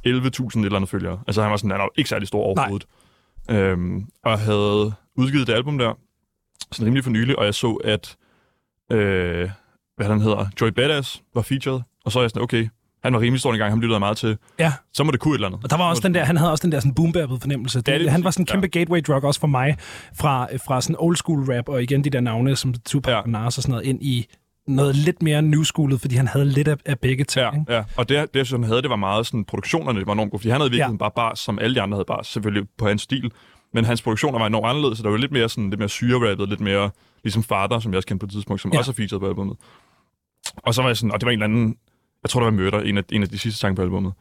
11.000 0.08 0.10
et 0.12 0.56
eller 0.56 0.76
andet 0.76 0.90
følgere. 0.90 1.20
Altså 1.28 1.42
han 1.42 1.52
var 1.52 1.58
sådan, 1.58 1.72
han 1.72 1.80
var 1.80 1.90
ikke 1.96 2.10
særlig 2.10 2.28
stor 2.28 2.40
overhovedet. 2.44 2.88
Øhm, 3.50 4.06
og 4.24 4.40
havde 4.40 4.94
udgivet 5.16 5.48
det 5.48 5.54
album 5.54 5.78
der, 5.78 5.94
sådan 6.72 6.86
rimelig 6.86 7.04
for 7.04 7.12
nylig, 7.12 7.40
og 7.40 7.46
jeg 7.46 7.54
så, 7.54 7.74
at, 7.74 8.16
øh, 8.92 9.50
hvad 9.96 10.08
han 10.08 10.22
hedder, 10.22 10.46
Joy 10.62 10.68
Badass 10.68 11.22
var 11.36 11.42
featured, 11.42 11.82
og 12.06 12.12
så 12.12 12.20
er 12.20 12.24
jeg 12.24 12.30
sådan, 12.30 12.42
okay, 12.44 12.68
han 13.04 13.14
var 13.14 13.20
rimelig 13.20 13.40
stor 13.40 13.52
engang, 13.52 13.72
han 13.72 13.80
lyttede 13.80 13.94
jeg 13.94 14.00
meget 14.00 14.18
til. 14.18 14.38
Ja. 14.60 14.74
Så 14.94 15.04
må 15.04 15.12
det 15.12 15.20
kunne 15.20 15.32
et 15.32 15.36
eller 15.36 15.48
andet. 15.48 15.64
Og 15.64 15.70
der 15.70 15.78
var 15.78 15.90
også 15.90 16.02
den 16.08 16.14
der, 16.14 16.24
han 16.24 16.38
havde 16.38 16.52
også 16.52 16.62
den 16.62 16.72
der 16.72 16.80
sådan 16.80 16.94
boom 16.94 17.14
fornemmelse. 17.14 17.82
Det, 17.82 17.88
Ja, 17.88 18.00
det 18.00 18.12
han 18.12 18.24
var 18.24 18.32
sådan 18.32 18.44
en 18.44 18.48
kæmpe 18.48 18.68
gateway 18.68 19.02
drug 19.08 19.24
også 19.24 19.40
for 19.40 19.48
mig, 19.48 19.76
fra, 20.16 20.48
fra 20.66 20.82
sådan 20.82 20.96
old 21.00 21.16
school 21.16 21.54
rap, 21.54 21.70
og 21.70 21.84
igen 21.84 22.04
de 22.04 22.10
der 22.10 22.20
navne 22.20 22.56
som 22.56 22.74
Tupac 22.74 23.12
Ja. 23.12 23.20
og 23.20 23.30
Nas 23.30 23.58
og 23.58 23.64
sådan 23.64 23.72
noget, 23.72 23.86
ind 23.86 24.04
i 24.04 24.26
noget 24.70 24.96
lidt 24.96 25.22
mere 25.22 25.42
new 25.42 25.64
schoolet, 25.64 26.02
fordi 26.02 26.16
han 26.16 26.28
havde 26.28 26.46
lidt 26.46 26.68
af, 26.68 26.76
af 26.86 27.00
begge 27.00 27.24
ting. 27.24 27.46
Ja, 27.46 27.60
ikke? 27.60 27.74
ja. 27.74 27.84
Og 27.98 28.10
det, 28.10 28.34
det, 28.34 28.48
synes, 28.48 28.60
han 28.62 28.64
havde, 28.70 28.82
det 28.82 28.90
var 28.90 28.96
meget 28.96 29.26
sådan, 29.26 29.46
produktionerne 29.46 30.06
var 30.06 30.14
enormt 30.14 30.32
gode, 30.32 30.40
fordi 30.42 30.50
han 30.50 30.62
havde 30.62 30.72
virkelig 30.72 30.92
Ja. 30.94 30.98
bare 30.98 31.12
bars, 31.16 31.40
som 31.40 31.60
alle 31.60 31.76
de 31.76 31.82
andre 31.82 31.96
havde 31.96 32.06
bars, 32.06 32.28
selvfølgelig 32.28 32.68
på 32.78 32.88
hans 32.88 33.02
stil. 33.02 33.32
Men 33.74 33.86
hans 33.86 34.02
produktioner 34.02 34.40
var 34.40 34.48
enormt 34.48 34.66
anderledes, 34.68 34.98
så 34.98 35.04
der 35.04 35.10
var 35.10 35.18
lidt 35.18 35.32
mere, 35.32 35.50
sådan, 35.50 35.70
lidt 35.70 35.80
mere 35.80 35.90
syre 35.90 36.46
lidt 36.48 36.60
mere 36.60 36.90
ligesom 37.24 37.44
Farter, 37.44 37.80
som 37.80 37.92
jeg 37.92 37.98
også 37.98 38.08
kendte 38.08 38.20
på 38.24 38.26
et 38.26 38.32
tidspunkt, 38.32 38.62
som 38.62 38.72
Ja. 38.74 38.78
også 38.78 38.92
er 38.92 38.96
featured 38.96 39.20
på 39.20 39.28
albumet. 39.28 39.58
Og 40.58 40.74
så 40.74 40.82
var 40.82 40.90
jeg 40.90 40.98
sådan, 40.98 41.12
og 41.12 41.22
det 41.22 41.26
var 41.26 41.32
en 41.32 41.44
eller 41.44 41.46
anden, 41.58 41.76
jeg 42.24 42.30
tror, 42.30 42.40
det 42.40 42.46
var 42.58 42.64
Murder, 42.64 42.80
en 42.82 42.98
af, 42.98 43.04
en 43.12 43.22
af 43.24 43.30
de 43.30 43.38
sidste 43.40 43.60
sange 43.60 43.76
på 43.76 43.82
albumet, 43.82 44.14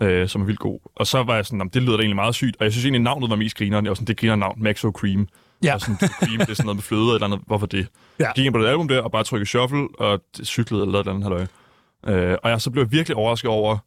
øh, 0.00 0.28
som 0.28 0.42
er 0.42 0.46
vildt 0.46 0.60
god. 0.60 0.78
Og 0.96 1.06
så 1.06 1.22
var 1.22 1.34
jeg 1.34 1.46
sådan, 1.46 1.58
"Nå, 1.58 1.64
det 1.74 1.82
lyder 1.82 1.96
da 1.96 2.00
egentlig 2.02 2.14
meget 2.16 2.34
sygt, 2.34 2.56
og 2.58 2.64
jeg 2.64 2.72
synes 2.72 2.84
egentlig, 2.84 3.02
navnet 3.02 3.30
var 3.30 3.36
mest 3.36 3.56
grineren. 3.56 3.84
Jeg 3.84 3.90
var 3.90 3.94
sådan, 3.94 4.06
det 4.06 4.16
griner 4.16 4.36
navn, 4.36 4.62
Maxo 4.62 4.90
Cream. 4.90 5.28
Ja. 5.62 5.74
Og 5.74 5.80
sådan, 5.80 5.96
cream, 5.96 6.38
det 6.38 6.50
er 6.50 6.54
sådan 6.54 6.66
noget 6.66 6.76
med 6.76 6.82
fløde 6.82 7.14
eller 7.14 7.24
andet, 7.24 7.40
hvorfor 7.46 7.66
det? 7.66 7.88
Ja. 8.18 8.24
Jeg 8.24 8.32
gik 8.36 8.46
ind 8.46 8.54
på 8.54 8.60
det 8.60 8.66
album 8.66 8.88
der, 8.88 9.02
og 9.02 9.10
bare 9.10 9.24
trykkede 9.24 9.48
shuffle, 9.48 9.88
og 9.98 10.20
cyklede 10.44 10.82
eller 10.82 10.92
noget 10.92 11.06
eller 11.06 11.14
andet 11.14 11.48
halløj. 12.04 12.30
Øh, 12.30 12.38
og 12.42 12.50
jeg 12.50 12.60
så 12.60 12.70
blev 12.70 12.82
jeg 12.82 12.92
virkelig 12.92 13.16
overrasket 13.16 13.50
over, 13.50 13.78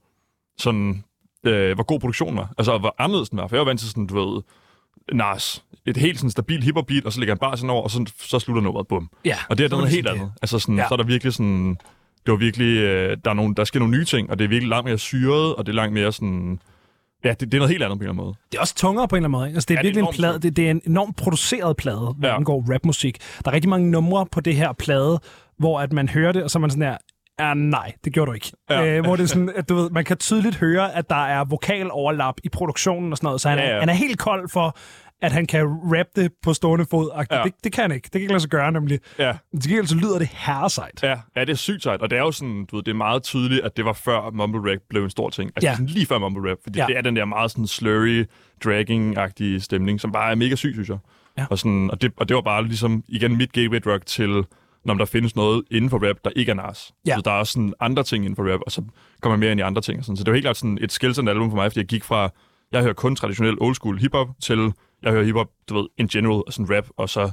sådan, 0.58 1.04
øh, 1.44 1.76
hvor 1.76 1.84
god 1.84 2.00
produktionen 2.00 2.38
var. 2.38 2.54
Altså, 2.58 2.78
hvor 2.78 2.96
anderledes 2.98 3.30
den 3.30 3.40
var. 3.40 3.48
For 3.48 3.56
jeg 3.56 3.60
var 3.60 3.66
vant 3.66 3.80
til 3.80 3.90
sådan, 3.90 4.08
du 4.08 4.20
ved, 4.20 4.42
Nas, 5.14 5.64
et 5.86 5.98
helt 5.98 6.20
sådan 6.20 6.30
stabilt 6.30 6.64
hip 6.64 6.76
beat, 6.88 7.06
og 7.06 7.14
så 7.14 7.20
lægger 7.20 7.34
han 7.34 7.40
bare 7.40 7.58
sådan 7.58 7.70
over, 7.70 7.84
og 7.84 7.92
så, 7.92 8.06
så 8.20 8.40
slutter 8.40 8.62
nummeret, 8.62 8.88
bum. 8.88 9.10
Ja. 9.26 9.38
Og 9.50 9.58
det 9.58 9.66
er 9.66 9.70
må 9.70 9.78
noget 9.78 9.92
helt 9.92 10.08
andet. 10.08 10.32
Altså 10.42 10.60
sådan, 10.60 10.78
ja. 10.78 10.88
så 10.88 10.94
er 10.94 10.98
der 10.98 11.04
virkelig 11.04 11.34
sådan, 11.34 11.78
det 12.26 12.32
var 12.32 12.36
virkelig, 12.36 12.78
øh, 12.78 13.18
der, 13.26 13.30
er 13.30 13.36
nogle, 13.36 13.56
der 13.56 13.64
sker 13.64 13.80
nogle 13.80 13.98
nye 13.98 14.06
ting, 14.06 14.30
og 14.30 14.40
det 14.40 14.46
er 14.46 14.50
virkelig 14.50 14.70
langt 14.70 14.86
mere 14.86 14.98
syret, 14.98 15.56
og 15.56 15.66
det 15.66 15.72
er 15.72 15.76
langt 15.76 15.94
mere 15.94 16.12
sådan, 16.12 16.60
ja, 17.24 17.30
det, 17.30 17.40
det 17.40 17.54
er 17.54 17.58
noget 17.58 17.72
helt 17.72 17.84
andet 17.84 18.00
på 18.00 18.04
en 18.04 18.10
eller 18.10 18.14
anden 18.14 18.26
måde. 18.26 18.36
Det 18.52 18.58
er 18.58 18.62
også 18.62 18.76
tungere 18.76 19.08
på 19.08 19.16
en 19.16 19.18
eller 19.18 19.28
anden 19.28 19.32
måde. 19.40 19.48
Ikke? 19.48 19.58
Altså, 19.58 19.66
det 19.68 19.74
er 19.74 19.78
Ja, 19.80 19.82
det 19.82 19.90
er 19.90 20.02
virkelig 20.02 20.10
en 20.10 20.14
plade. 20.16 20.40
Det, 20.40 20.56
det 20.56 20.68
er 20.68 20.72
en 20.72 20.82
enormt 20.88 21.16
produceret 21.16 21.78
plade, 21.78 22.16
hvad 22.18 22.30
ja. 22.30 22.34
Ja. 22.34 22.36
angår 22.40 22.74
rapmusik. 22.74 23.18
Der 23.46 23.52
er 23.52 23.56
rigtig 23.56 23.70
mange 23.70 23.92
numre 23.92 24.26
på 24.32 24.42
det 24.42 24.56
her 24.56 24.74
plade, 24.74 25.20
hvor 25.58 25.80
at 25.80 25.94
man 25.94 26.10
hører 26.10 26.32
det, 26.32 26.44
og 26.44 26.52
så 26.52 26.58
er 26.58 26.62
man 26.62 26.70
sådan 26.70 26.84
her, 26.84 26.98
Ja, 27.40 27.54
nej, 27.54 27.94
det 28.06 28.14
gjorde 28.14 28.30
du 28.30 28.34
ikke. 28.34 28.52
Ja. 28.70 28.86
Øh, 28.86 29.04
hvor 29.04 29.16
det 29.16 29.24
er 29.24 29.28
sådan, 29.28 29.52
at 29.56 29.70
du 29.70 29.76
ved, 29.76 29.90
man 29.90 30.06
kan 30.06 30.18
tydeligt 30.18 30.56
høre, 30.56 30.96
at 30.96 31.10
der 31.10 31.26
er 31.26 31.44
vokal 31.46 31.92
overlap 31.92 32.36
i 32.44 32.50
produktionen 32.50 33.12
og 33.12 33.18
sådan 33.18 33.28
noget, 33.28 33.42
så 33.42 33.50
han, 33.50 33.58
ja, 33.58 33.64
Ja, 33.64 33.70
ja. 33.70 33.76
ja. 33.76 33.80
han 33.80 33.90
er 33.90 33.94
helt 33.94 34.20
kold 34.20 34.50
for, 34.50 34.78
at 35.22 35.32
han 35.32 35.46
kan 35.46 35.66
rap 35.66 36.06
det 36.16 36.32
på 36.44 36.54
stående 36.54 36.86
fod. 36.92 37.26
Ja. 37.32 37.44
Det, 37.44 37.54
det 37.64 37.72
kan 37.74 37.82
han 37.82 37.92
ikke. 37.92 38.04
Det 38.06 38.12
kan 38.12 38.22
ikke 38.22 38.32
lade 38.34 38.40
sig 38.42 38.50
gøre, 38.50 38.72
nemlig. 38.72 39.00
Ja, 39.20 39.34
Til 39.62 39.70
gengæld 39.72 39.88
så 39.88 39.96
lyder 39.96 40.20
det 40.20 40.28
herresejt. 40.34 41.04
ja, 41.04 41.16
ja, 41.36 41.42
det 41.42 41.50
er 41.50 41.56
sygt 41.56 41.84
sejt, 41.84 42.02
og 42.02 42.10
det 42.10 42.18
er 42.18 42.22
jo 42.22 42.32
sådan, 42.32 42.66
du 42.66 42.76
ved, 42.76 42.84
det 42.84 42.92
er 42.92 42.96
meget 42.96 43.24
tydeligt, 43.24 43.62
at 43.62 43.78
det 43.78 43.86
var 43.86 43.94
før 43.94 44.30
mumble 44.30 44.72
rap 44.72 44.80
blev 44.90 45.04
en 45.04 45.10
stor 45.10 45.30
ting. 45.30 45.52
Altså 45.56 45.68
Ja. 45.70 45.74
sådan 45.74 45.86
lige 45.88 46.06
før 46.06 46.18
mumble 46.18 46.52
rap, 46.52 46.58
fordi 46.64 46.80
Ja. 46.80 46.86
det 46.88 46.98
er 46.98 47.02
den 47.02 47.16
der 47.16 47.26
meget 47.26 47.52
sådan 47.52 47.68
slurry, 47.68 48.26
dragging-agtige 48.66 49.60
stemning, 49.60 50.02
som 50.02 50.12
bare 50.12 50.32
er 50.32 50.36
mega 50.36 50.56
syg, 50.56 50.74
synes 50.74 50.90
jeg. 50.90 50.98
Ja. 51.38 51.46
Og, 51.50 51.60
sådan, 51.60 51.92
og, 51.92 52.02
det, 52.02 52.12
og 52.18 52.30
det 52.30 52.36
var 52.36 52.42
bare 52.42 52.64
ligesom, 52.64 53.04
igen, 53.08 53.38
mit 53.38 53.52
gateway 53.52 53.80
drug 53.86 54.06
til, 54.06 54.44
når 54.86 54.94
der 54.94 55.06
findes 55.06 55.36
noget 55.36 55.64
inden 55.72 55.90
for 55.90 56.10
rap, 56.10 56.16
der 56.24 56.30
ikke 56.36 56.50
er 56.50 56.56
Nas. 56.56 56.94
Ja. 57.08 57.16
Så 57.16 57.22
der 57.26 57.32
er 57.32 57.36
også 57.36 57.54
sådan 57.54 57.74
andre 57.80 58.04
ting 58.04 58.26
inden 58.26 58.36
for 58.36 58.54
rap, 58.54 58.60
og 58.66 58.72
så 58.72 58.82
kommer 59.22 59.34
jeg 59.36 59.40
mere 59.40 59.52
ind 59.52 59.60
i 59.60 59.64
andre 59.64 59.82
ting. 59.82 60.00
Og 60.00 60.06
sådan. 60.06 60.18
Så 60.18 60.24
det 60.24 60.32
var 60.32 60.36
helt 60.36 60.44
klart 60.44 60.58
sådan 60.58 60.78
et 60.82 60.92
skillsende 60.92 61.32
album 61.32 61.50
for 61.50 61.56
mig, 61.56 61.72
fordi 61.72 61.80
jeg 61.80 61.88
gik 61.88 62.04
fra, 62.04 62.30
jeg 62.72 62.82
hører 62.82 62.94
kun 62.94 63.16
traditionel 63.16 63.56
old 63.62 63.76
school 63.76 63.98
hiphop, 64.00 64.28
til 64.42 64.74
jeg 65.04 65.12
hører 65.12 65.24
hiphop, 65.24 65.48
du 65.70 65.76
ved, 65.78 65.88
in 65.98 66.08
general, 66.08 66.42
og 66.48 66.54
sådan 66.54 66.76
rap, 66.78 66.86
og 66.98 67.10
så 67.10 67.32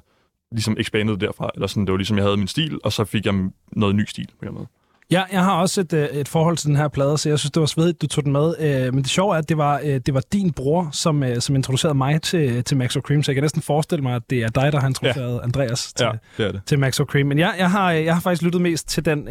ligesom 0.53 0.77
expanded 0.79 1.17
derfra. 1.17 1.51
Eller 1.55 1.67
sådan, 1.67 1.87
det 1.87 1.93
var 1.93 1.97
ligesom, 1.97 2.17
jeg 2.17 2.25
havde 2.25 2.37
min 2.37 2.49
stil, 2.49 2.79
og 2.85 2.93
så 2.93 3.05
fik 3.05 3.27
jeg 3.27 3.35
noget 3.73 3.95
ny 3.95 4.05
stil 4.07 4.29
på 4.41 4.47
en 4.49 4.55
måde. 4.55 4.67
Ja, 5.11 5.23
jeg 5.33 5.45
har 5.45 5.61
også 5.61 5.81
et, 5.81 5.93
øh, 5.93 6.09
et 6.09 6.29
forhold 6.29 6.57
til 6.57 6.69
den 6.69 6.77
her 6.77 6.89
plade, 6.89 7.19
så 7.19 7.29
jeg 7.29 7.39
synes, 7.39 7.51
det 7.51 7.61
var 7.61 7.67
svedigt, 7.67 8.03
du 8.03 8.07
tog 8.07 8.25
den 8.25 8.33
med. 8.33 8.55
Øh, 8.61 8.95
men 8.95 9.03
det 9.03 9.11
sjove 9.11 9.35
er, 9.35 9.39
at 9.39 9.49
det 9.49 9.57
var, 9.59 9.81
øh, 9.85 10.01
det 10.07 10.15
var 10.15 10.23
din 10.33 10.53
bror, 10.53 10.89
som, 10.93 11.25
som 11.39 11.57
introducerede 11.57 11.95
mig 11.95 12.23
til, 12.23 12.65
til 12.65 12.77
Max 12.77 12.93
Cream, 12.93 13.23
så 13.23 13.31
jeg 13.31 13.35
kan 13.37 13.43
næsten 13.43 13.63
forestille 13.63 14.03
mig, 14.03 14.15
at 14.15 14.23
det 14.31 14.43
er 14.43 14.49
dig, 14.49 14.73
der 14.73 14.81
har 14.81 14.89
introduceret 14.89 15.35
ja. 15.35 15.43
Andreas 15.43 15.93
til, 15.93 16.07
Ja, 16.07 16.45
det 16.45 16.55
det. 16.55 16.63
til 16.67 16.79
Max 16.79 16.97
Cream. 16.97 17.27
Men 17.27 17.39
jeg, 17.39 17.55
jeg, 17.59 17.71
har, 17.71 17.91
jeg 17.91 18.15
har 18.15 18.21
faktisk 18.21 18.43
lyttet 18.43 18.61
mest 18.63 18.89
til 18.89 19.05
den, 19.05 19.27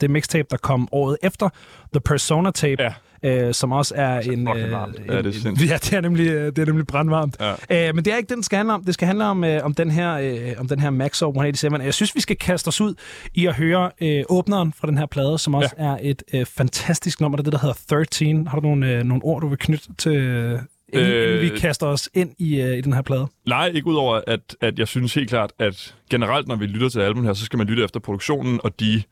det 0.00 0.10
mixtape, 0.10 0.46
der 0.50 0.56
kom 0.56 0.88
året 0.92 1.16
efter, 1.22 1.48
The 1.92 2.00
Persona 2.00 2.50
Tape. 2.50 2.82
Ja. 2.82 2.92
Øh, 3.22 3.54
som 3.54 3.72
også 3.72 3.94
er 3.96 4.20
en... 4.20 4.48
Øh, 4.48 4.70
varmt. 4.72 4.96
en 4.98 5.04
Ja, 5.08 5.16
det 5.18 5.26
er 5.26 5.30
en- 5.30 5.32
sindssygt. 5.32 5.70
ja, 5.70 5.74
det 5.76 5.92
er 5.92 6.00
nemlig, 6.00 6.26
øh, 6.26 6.46
det 6.46 6.58
er 6.58 6.66
nemlig 6.66 6.86
brandvarmt. 6.86 7.36
Ja. 7.70 7.88
Øh, 7.88 7.94
men 7.94 8.04
det 8.04 8.12
er 8.12 8.16
ikke 8.16 8.28
det, 8.28 8.34
den 8.36 8.42
skal 8.42 8.56
handle 8.56 8.74
om. 8.74 8.84
Det 8.84 8.94
skal 8.94 9.06
handle 9.06 9.24
om, 9.24 9.44
øh, 9.44 9.64
om 9.64 9.74
den 9.74 9.90
her, 9.90 10.14
øh, 10.14 10.52
om 10.58 10.68
den 10.68 10.80
her 10.80 10.90
Maxo 10.90 11.26
187. 11.28 11.84
Jeg 11.84 11.94
synes, 11.94 12.14
vi 12.14 12.20
skal 12.20 12.36
kaste 12.36 12.68
os 12.68 12.80
ud 12.80 12.94
i 13.34 13.46
at 13.46 13.54
høre 13.54 13.90
øh, 14.00 14.24
åbneren 14.28 14.72
fra 14.72 14.86
den 14.86 14.98
her 14.98 15.06
plade, 15.06 15.38
som 15.38 15.54
også 15.54 15.74
ja. 15.78 15.84
er 15.84 15.96
et 16.02 16.22
øh, 16.34 16.46
fantastisk 16.46 17.20
nummer. 17.20 17.36
Det 17.36 17.42
er 17.46 17.50
det, 17.50 17.52
der 17.60 17.66
hedder 17.66 18.04
13. 18.06 18.46
Har 18.46 18.60
du 18.60 18.66
nogle, 18.66 18.90
øh, 18.98 19.04
nogle 19.04 19.24
ord, 19.24 19.40
du 19.42 19.48
vil 19.48 19.58
knytte 19.58 19.88
til, 19.98 20.12
øh, 20.16 20.58
inden, 20.92 21.08
Øh. 21.08 21.28
inden 21.42 21.54
vi 21.54 21.58
kaster 21.58 21.86
os 21.86 22.08
ind 22.14 22.30
i, 22.38 22.60
øh, 22.60 22.78
i 22.78 22.80
den 22.80 22.92
her 22.92 23.02
plade? 23.02 23.26
Nej, 23.48 23.66
ikke 23.74 23.86
udover, 23.86 24.20
at, 24.26 24.56
at 24.60 24.78
jeg 24.78 24.88
synes 24.88 25.14
helt 25.14 25.28
klart, 25.28 25.52
at 25.58 25.94
generelt, 26.10 26.48
når 26.48 26.56
vi 26.56 26.66
lytter 26.66 26.88
til 26.88 27.00
album 27.00 27.24
her, 27.24 27.32
så 27.32 27.44
skal 27.44 27.56
man 27.56 27.66
lytte 27.66 27.84
efter 27.84 28.00
produktionen 28.00 28.60
og 28.64 28.80
de 28.80 29.02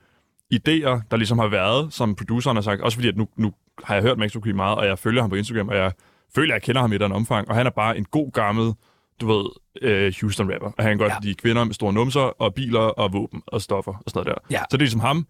idéer, 0.54 1.00
der 1.10 1.16
ligesom 1.16 1.38
har 1.38 1.48
været, 1.48 1.94
som 1.94 2.14
produceren 2.14 2.56
har 2.56 2.62
sagt. 2.62 2.80
Også 2.80 2.96
fordi, 2.96 3.08
at 3.08 3.16
nu, 3.16 3.28
nu 3.36 3.52
har 3.84 3.94
jeg 3.94 4.02
hørt 4.02 4.18
Max 4.18 4.36
O'Queen 4.36 4.52
meget, 4.52 4.78
og 4.78 4.86
jeg 4.86 4.98
følger 4.98 5.20
ham 5.20 5.30
på 5.30 5.36
Instagram, 5.36 5.68
og 5.68 5.76
jeg 5.76 5.92
føler, 6.34 6.54
at 6.54 6.60
jeg 6.60 6.62
kender 6.62 6.80
ham 6.80 6.92
i 6.92 6.94
et 6.94 6.96
eller 6.96 7.06
andet 7.06 7.16
omfang. 7.16 7.48
Og 7.48 7.54
han 7.54 7.66
er 7.66 7.70
bare 7.70 7.98
en 7.98 8.04
god 8.04 8.32
gammel, 8.32 8.72
du 9.20 9.26
ved, 9.26 9.44
øh, 9.82 10.12
Houston-rapper. 10.20 10.72
Og 10.78 10.84
han 10.84 10.90
kan 10.90 10.98
godt 10.98 11.12
ja. 11.12 11.16
lide 11.22 11.34
kvinder 11.34 11.64
med 11.64 11.74
store 11.74 11.92
numser, 11.92 12.20
og 12.20 12.54
biler, 12.54 12.80
og 12.80 13.12
våben, 13.12 13.42
og 13.46 13.62
stoffer, 13.62 13.92
og 13.92 14.10
sådan 14.10 14.24
noget 14.24 14.40
der. 14.50 14.56
Ja. 14.56 14.58
Så 14.58 14.66
det 14.70 14.74
er 14.74 14.78
ligesom 14.78 15.00
ham. 15.00 15.26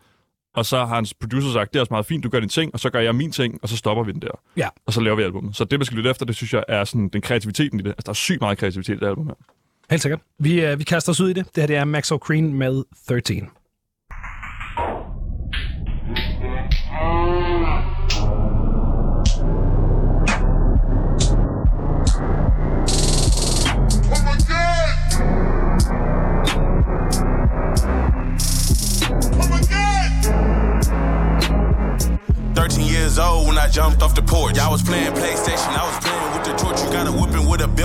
Og 0.55 0.67
så 0.67 0.79
har 0.79 0.95
hans 0.95 1.15
producer 1.15 1.53
sagt, 1.53 1.73
det 1.73 1.79
er 1.79 1.81
også 1.81 1.93
meget 1.93 2.07
fint, 2.07 2.25
du 2.25 2.29
gør 2.29 2.41
din 2.41 2.49
ting, 2.49 2.75
og 2.75 2.81
så 2.81 2.91
gør 2.91 3.01
jeg 3.01 3.15
min 3.15 3.33
ting, 3.33 3.59
og 3.63 3.69
så 3.69 3.77
stopper 3.77 4.05
vi 4.05 4.13
den 4.13 4.23
der. 4.23 4.41
Ja. 4.57 4.69
Og 4.87 4.93
så 4.93 5.01
laver 5.01 5.17
vi 5.17 5.23
albumet. 5.23 5.57
Så 5.57 5.65
det, 5.65 5.79
man 5.79 5.87
skal 5.87 5.97
lytte 5.97 6.11
efter, 6.11 6.27
det 6.27 6.37
synes 6.37 6.55
jeg 6.55 6.65
er 6.69 6.85
sådan 6.85 7.09
den 7.09 7.21
kreativiteten 7.21 7.81
i 7.81 7.83
det. 7.83 7.91
Altså, 7.91 8.03
der 8.05 8.11
er 8.11 8.15
sygt 8.15 8.41
meget 8.41 8.59
kreativitet 8.59 8.95
i 8.95 8.99
det 8.99 9.07
album 9.07 9.27
her. 9.27 9.35
Helt 9.91 10.03
sikkert. 10.03 10.21
Vi, 10.39 10.65
øh, 10.65 10.79
vi 10.79 10.85
kaster 10.85 11.13
os 11.13 11.21
ud 11.21 11.31
i 11.31 11.33
det. 11.33 11.47
Det 11.55 11.63
her 11.63 11.67
det 11.67 11.77
er 11.77 11.85
Max 11.85 12.13
O'Creen 12.13 12.43
med 12.43 12.85
13. 13.09 13.49
Was 34.79 34.89
playing 34.89 35.13
PlayStation, 35.15 35.77
I 35.77 35.87
was 35.87 36.08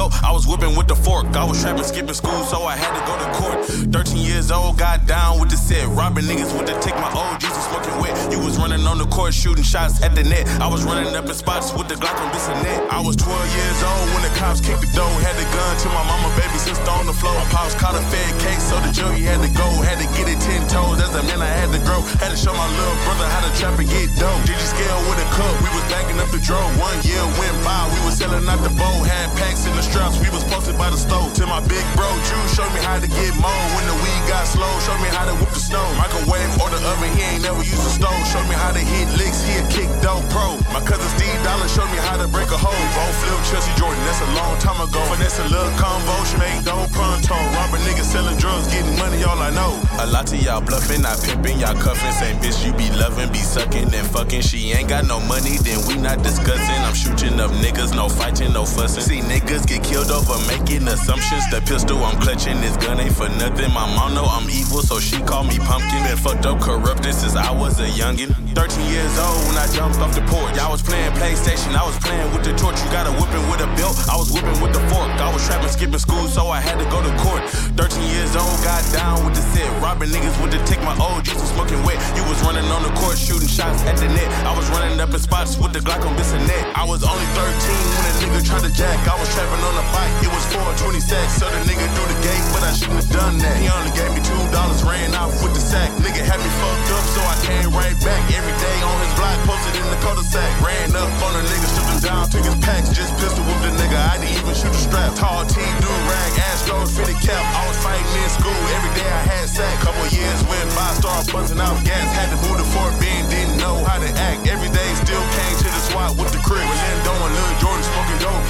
belt, 0.04 0.24
I 0.24 0.32
was 0.32 0.48
whipping 0.48 0.76
with 0.76 0.88
the 0.88 0.96
fork. 0.96 1.26
I 1.36 1.44
was 1.44 1.62
trapping, 1.62 1.84
skipping 1.84 2.14
school, 2.14 2.44
so 2.44 2.64
I 2.64 2.76
had 2.76 2.92
to 2.98 3.02
go 3.08 3.14
to 3.18 3.28
court. 3.40 3.60
13 3.92 4.18
years 4.18 4.52
old, 4.52 4.78
got 4.78 5.06
down 5.08 5.40
with 5.40 5.50
the 5.50 5.58
set. 5.58 5.88
Robbing 5.88 6.26
niggas 6.26 6.52
with 6.58 6.68
the 6.68 6.76
take 6.80 6.96
my 6.96 7.12
old 7.14 7.40
Jesus 7.40 7.64
smoking 7.68 7.96
wet. 8.02 8.14
You 8.32 8.40
was 8.40 8.58
running 8.58 8.86
on 8.86 8.98
the 8.98 9.08
court, 9.08 9.34
shooting 9.34 9.64
shots 9.64 10.02
at 10.04 10.16
the 10.16 10.24
net. 10.24 10.48
I 10.60 10.68
was 10.68 10.84
running 10.84 11.16
up 11.16 11.26
in 11.26 11.34
spots 11.34 11.74
with 11.74 11.88
the 11.88 11.96
Glock 11.96 12.18
on 12.20 12.32
this 12.32 12.48
that. 12.48 12.80
I 12.92 13.00
was 13.00 13.16
12 13.16 13.32
years 13.32 13.80
old 13.84 14.06
when 14.14 14.24
the 14.24 14.34
cops 14.40 14.60
kicked 14.60 14.82
the 14.82 14.92
door. 14.92 15.10
Had 15.24 15.36
the 15.40 15.48
gun 15.56 15.72
to 15.84 15.88
my 15.90 16.04
mama, 16.04 16.30
baby 16.36 16.60
sister 16.60 16.92
on 16.92 17.06
the 17.06 17.16
floor. 17.16 17.34
My 17.36 17.48
pops 17.52 17.76
caught 17.76 17.96
a 17.96 18.04
fed 18.12 18.32
case, 18.42 18.64
so 18.64 18.76
the 18.84 18.92
jury 18.92 19.24
had 19.24 19.40
to 19.42 19.52
go. 19.56 19.68
Had 19.84 20.00
to 20.04 20.08
get 20.18 20.28
it 20.28 20.40
10 20.40 20.68
toes, 20.68 21.00
as 21.00 21.14
a 21.16 21.24
man 21.24 21.42
I 21.42 21.52
had 21.52 21.72
to 21.72 21.80
grow. 21.88 22.02
Had 22.20 22.32
to 22.32 22.38
show 22.38 22.54
my 22.54 22.68
little 22.76 22.98
brother 23.08 23.28
how 23.30 23.42
to 23.46 23.52
trap 23.56 23.80
and 23.80 23.88
get 23.88 24.12
dope. 24.20 24.42
Did 24.44 24.60
you 24.60 24.68
scale 24.68 25.00
with 25.08 25.24
a 25.24 25.28
cup? 25.36 25.54
We 25.64 25.70
was 25.72 25.86
backing 25.88 26.20
up 26.20 26.30
the 26.30 26.42
drove. 26.44 26.72
One 26.80 26.98
year 27.08 27.24
went 27.40 27.58
by, 27.64 27.88
we 27.94 28.00
was 28.04 28.20
selling 28.20 28.44
out 28.48 28.60
the 28.64 28.74
bowl. 28.76 29.00
Had 29.08 29.32
packs 29.40 29.66
in 29.66 29.74
the 29.76 29.86
straps, 29.94 30.18
we 30.18 30.30
was 30.34 30.42
posted 30.50 30.74
by 30.74 30.90
the 30.90 30.98
stove. 30.98 31.30
Till 31.38 31.46
my 31.46 31.62
big 31.70 31.86
bro 31.94 32.10
Drew 32.26 32.42
showed 32.58 32.74
me 32.74 32.82
how 32.82 32.98
to 32.98 33.06
get 33.06 33.32
mowed. 33.38 33.70
When 33.78 33.86
the 33.86 33.98
weed 34.02 34.24
got 34.26 34.50
slow, 34.50 34.74
showed 34.82 34.98
me 35.06 35.10
how 35.14 35.30
to 35.30 35.38
whip 35.38 35.54
the 35.54 35.62
snow. 35.62 35.86
Microwave 36.02 36.50
or 36.58 36.74
the 36.74 36.82
oven, 36.82 37.14
he 37.14 37.22
ain't 37.22 37.46
never 37.46 37.62
used 37.62 37.86
a 37.86 37.94
stove. 37.94 38.18
Showed 38.34 38.50
me 38.50 38.58
how 38.58 38.74
to 38.74 38.82
hit 38.82 39.06
licks, 39.22 39.46
he 39.46 39.54
a 39.62 39.64
kick 39.70 39.90
dope 40.02 40.26
pro. 40.34 40.58
My 40.74 40.82
cousin 40.82 41.06
Steve 41.14 41.38
Dollar 41.46 41.70
showed 41.70 41.90
me 41.94 42.02
how 42.02 42.18
to 42.18 42.26
break 42.34 42.50
a 42.50 42.58
hole. 42.58 42.74
Bone 42.98 43.14
flip 43.22 43.38
Chelsea 43.54 43.70
Jordan, 43.78 44.02
that's 44.10 44.26
a 44.26 44.30
long 44.34 44.58
time 44.58 44.82
ago. 44.82 44.98
Finesse 45.14 45.38
a 45.38 45.48
little 45.54 45.74
combo, 45.78 46.18
she 46.26 46.42
made 46.42 46.66
dope 46.66 46.90
pronto. 46.90 47.38
Robbing 47.54 47.86
niggas 47.86 48.10
selling 48.10 48.38
drugs, 48.42 48.66
getting 48.74 48.98
money, 48.98 49.22
all 49.22 49.38
I 49.38 49.54
know. 49.54 49.78
A 50.02 50.10
lot 50.10 50.26
to 50.34 50.38
y'all 50.42 50.62
bluffing, 50.66 51.06
I 51.06 51.14
pimping, 51.22 51.62
y'all 51.62 51.78
cuffing. 51.78 52.12
Same 52.18 52.42
bitch 52.42 52.66
you 52.66 52.74
be 52.74 52.90
loving, 52.98 53.30
be 53.30 53.46
sucking 53.46 53.94
and 53.94 54.08
fucking. 54.10 54.42
She 54.42 54.74
ain't 54.74 54.90
got 54.90 55.06
no 55.06 55.22
money, 55.30 55.62
then 55.62 55.86
we 55.86 56.02
not 56.02 56.26
discussing. 56.26 56.82
I'm 56.82 56.98
shooting 56.98 57.38
up 57.40 57.52
niggas, 57.62 57.94
no 57.94 58.10
fighting, 58.10 58.54
no 58.54 58.66
fussing. 58.66 59.06
See 59.06 59.22
niggas 59.22 59.68
get 59.68 59.83
killed 59.84 60.12
over 60.12 60.38
making 60.48 60.88
assumptions. 60.88 61.44
The 61.52 61.62
pistol 61.62 61.98
I'm 62.04 62.20
clutching, 62.20 62.60
this 62.62 62.76
gun 62.78 63.00
ain't 63.00 63.16
for 63.16 63.30
nothing. 63.30 63.72
My 63.74 63.88
mom 63.96 64.14
know 64.16 64.26
I'm 64.26 64.50
evil, 64.50 64.82
so 64.82 65.00
she 65.00 65.20
call 65.22 65.44
me 65.44 65.58
pumpkin. 65.60 66.04
Been 66.04 66.18
fucked 66.18 66.46
up, 66.46 66.60
corrupted 66.60 67.14
since 67.14 67.36
I 67.36 67.52
was 67.52 67.80
a 67.80 67.88
youngin'. 67.88 68.43
13 68.54 68.86
years 68.86 69.18
old 69.18 69.42
when 69.50 69.58
I 69.58 69.66
jumped 69.74 69.98
off 69.98 70.14
the 70.14 70.22
porch. 70.30 70.58
I 70.62 70.70
was 70.70 70.82
playing 70.82 71.12
PlayStation, 71.18 71.74
I 71.74 71.84
was 71.86 71.98
playing 72.00 72.30
with 72.34 72.46
the 72.46 72.54
torch. 72.54 72.78
You 72.82 72.90
got 72.94 73.10
a 73.10 73.14
whipping 73.18 73.46
with 73.50 73.66
a 73.66 73.70
belt, 73.74 73.98
I 74.06 74.16
was 74.16 74.30
whipping 74.30 74.58
with 74.62 74.74
the 74.74 74.84
fork. 74.94 75.10
I 75.18 75.30
was 75.34 75.42
trapping, 75.46 75.70
skipping 75.74 76.00
school, 76.00 76.30
so 76.30 76.48
I 76.48 76.62
had 76.62 76.78
to 76.78 76.86
go 76.94 77.02
to 77.02 77.12
court. 77.18 77.42
13 77.76 78.02
years 78.14 78.38
old, 78.38 78.54
got 78.62 78.86
down 78.94 79.26
with 79.26 79.34
the 79.34 79.44
set. 79.54 79.66
Robbing 79.82 80.10
niggas 80.14 80.38
with 80.42 80.54
the 80.54 80.62
take 80.70 80.82
my 80.86 80.94
old 81.02 81.26
Jesus 81.26 81.50
smoking 81.50 81.82
wet. 81.84 81.98
You 82.14 82.24
was 82.30 82.38
running 82.46 82.66
on 82.70 82.86
the 82.86 82.94
court, 82.94 83.18
shooting 83.18 83.50
shots 83.50 83.82
at 83.90 83.98
the 83.98 84.08
net. 84.08 84.30
I 84.46 84.54
was 84.54 84.70
running 84.70 85.02
up 85.02 85.10
in 85.10 85.20
spots 85.20 85.58
with 85.58 85.74
the 85.74 85.82
Glock 85.82 86.06
on 86.06 86.14
and. 86.14 86.68
I 86.78 86.86
was 86.86 87.02
only 87.04 87.28
13 87.34 87.50
when 87.50 88.04
a 88.06 88.14
nigga 88.22 88.40
tried 88.46 88.64
to 88.70 88.72
jack. 88.74 88.98
I 89.10 89.18
was 89.18 89.30
trapping 89.34 89.64
on 89.66 89.76
a 89.82 89.86
bike, 89.90 90.14
it 90.22 90.30
was 90.30 90.46
420 90.54 91.00
sacks. 91.02 91.42
So 91.42 91.50
the 91.50 91.62
nigga 91.66 91.86
threw 91.98 92.06
the 92.06 92.20
gate, 92.22 92.46
but 92.54 92.62
I 92.62 92.72
shouldn't 92.78 93.02
have 93.02 93.12
done 93.12 93.38
that. 93.42 93.58
He 93.58 93.68
only 93.72 93.94
gave 93.98 94.12
me 94.14 94.22
two 94.22 94.44
dollars, 94.54 94.84
ran 94.84 95.16
off 95.18 95.34
with 95.42 95.58
the 95.58 95.64
sack. 95.64 95.90
Nigga 96.04 96.22
had 96.22 96.38
me 96.38 96.52
fucked 96.62 96.90
up, 96.94 97.06
so 97.16 97.22
I 97.24 97.36
came 97.48 97.70
right 97.74 97.98
back. 98.04 98.43
Every 98.44 98.60
day 98.60 98.80
on 98.84 99.00
his 99.00 99.16
block, 99.16 99.40
posted 99.48 99.72
in 99.80 99.88
the 99.88 99.96
cul-de-sac. 100.04 100.52
Ran 100.60 100.92
up 101.00 101.08
on 101.24 101.32
a 101.40 101.44
nigga, 101.48 101.64
stripped 101.64 101.96
him 101.96 102.02
down, 102.04 102.28
took 102.28 102.44
his 102.44 102.60
packs, 102.60 102.92
just 102.92 103.16
pistol 103.16 103.40
whooped 103.48 103.64
the 103.64 103.72
nigga. 103.80 103.96
I 103.96 104.20
didn't 104.20 104.36
even 104.36 104.52
shoot 104.52 104.68
the 104.68 104.84
strap. 104.84 105.16
Tall 105.16 105.48
T, 105.48 105.64
do 105.80 105.88
rag, 106.12 106.32
Astros, 106.52 106.92
fitted 106.92 107.16
cap. 107.24 107.40
I 107.40 107.64
was 107.72 107.80
fighting 107.80 108.04
in 108.04 108.28
school, 108.28 108.60
every 108.76 108.92
day 109.00 109.08
I 109.08 109.24
had 109.32 109.48
sack. 109.48 109.72
Couple 109.80 110.04
years 110.12 110.44
went 110.44 110.68
by, 110.76 110.92
started 111.00 111.32
buzzing 111.32 111.64
out 111.64 111.80
gas. 111.88 112.04
Had 112.12 112.36
to 112.36 112.38
move 112.44 112.60
to 112.60 112.68
Fort 112.76 112.92
Bend, 113.00 113.32
didn't 113.32 113.56
know 113.64 113.80
how 113.88 114.04
to 114.04 114.12
act. 114.20 114.44
Every 114.44 114.68
day 114.76 114.92
still 115.00 115.24
came 115.40 115.56
to 115.64 115.68
the 115.72 115.82
SWAT 115.88 116.12
with 116.20 116.36
the 116.36 116.44
crib. 116.44 116.68
Orlando 116.68 117.16
and 117.24 117.32
Lil 117.32 117.52
Jordan 117.64 117.84
smoking 117.88 118.20
dope. 118.20 118.44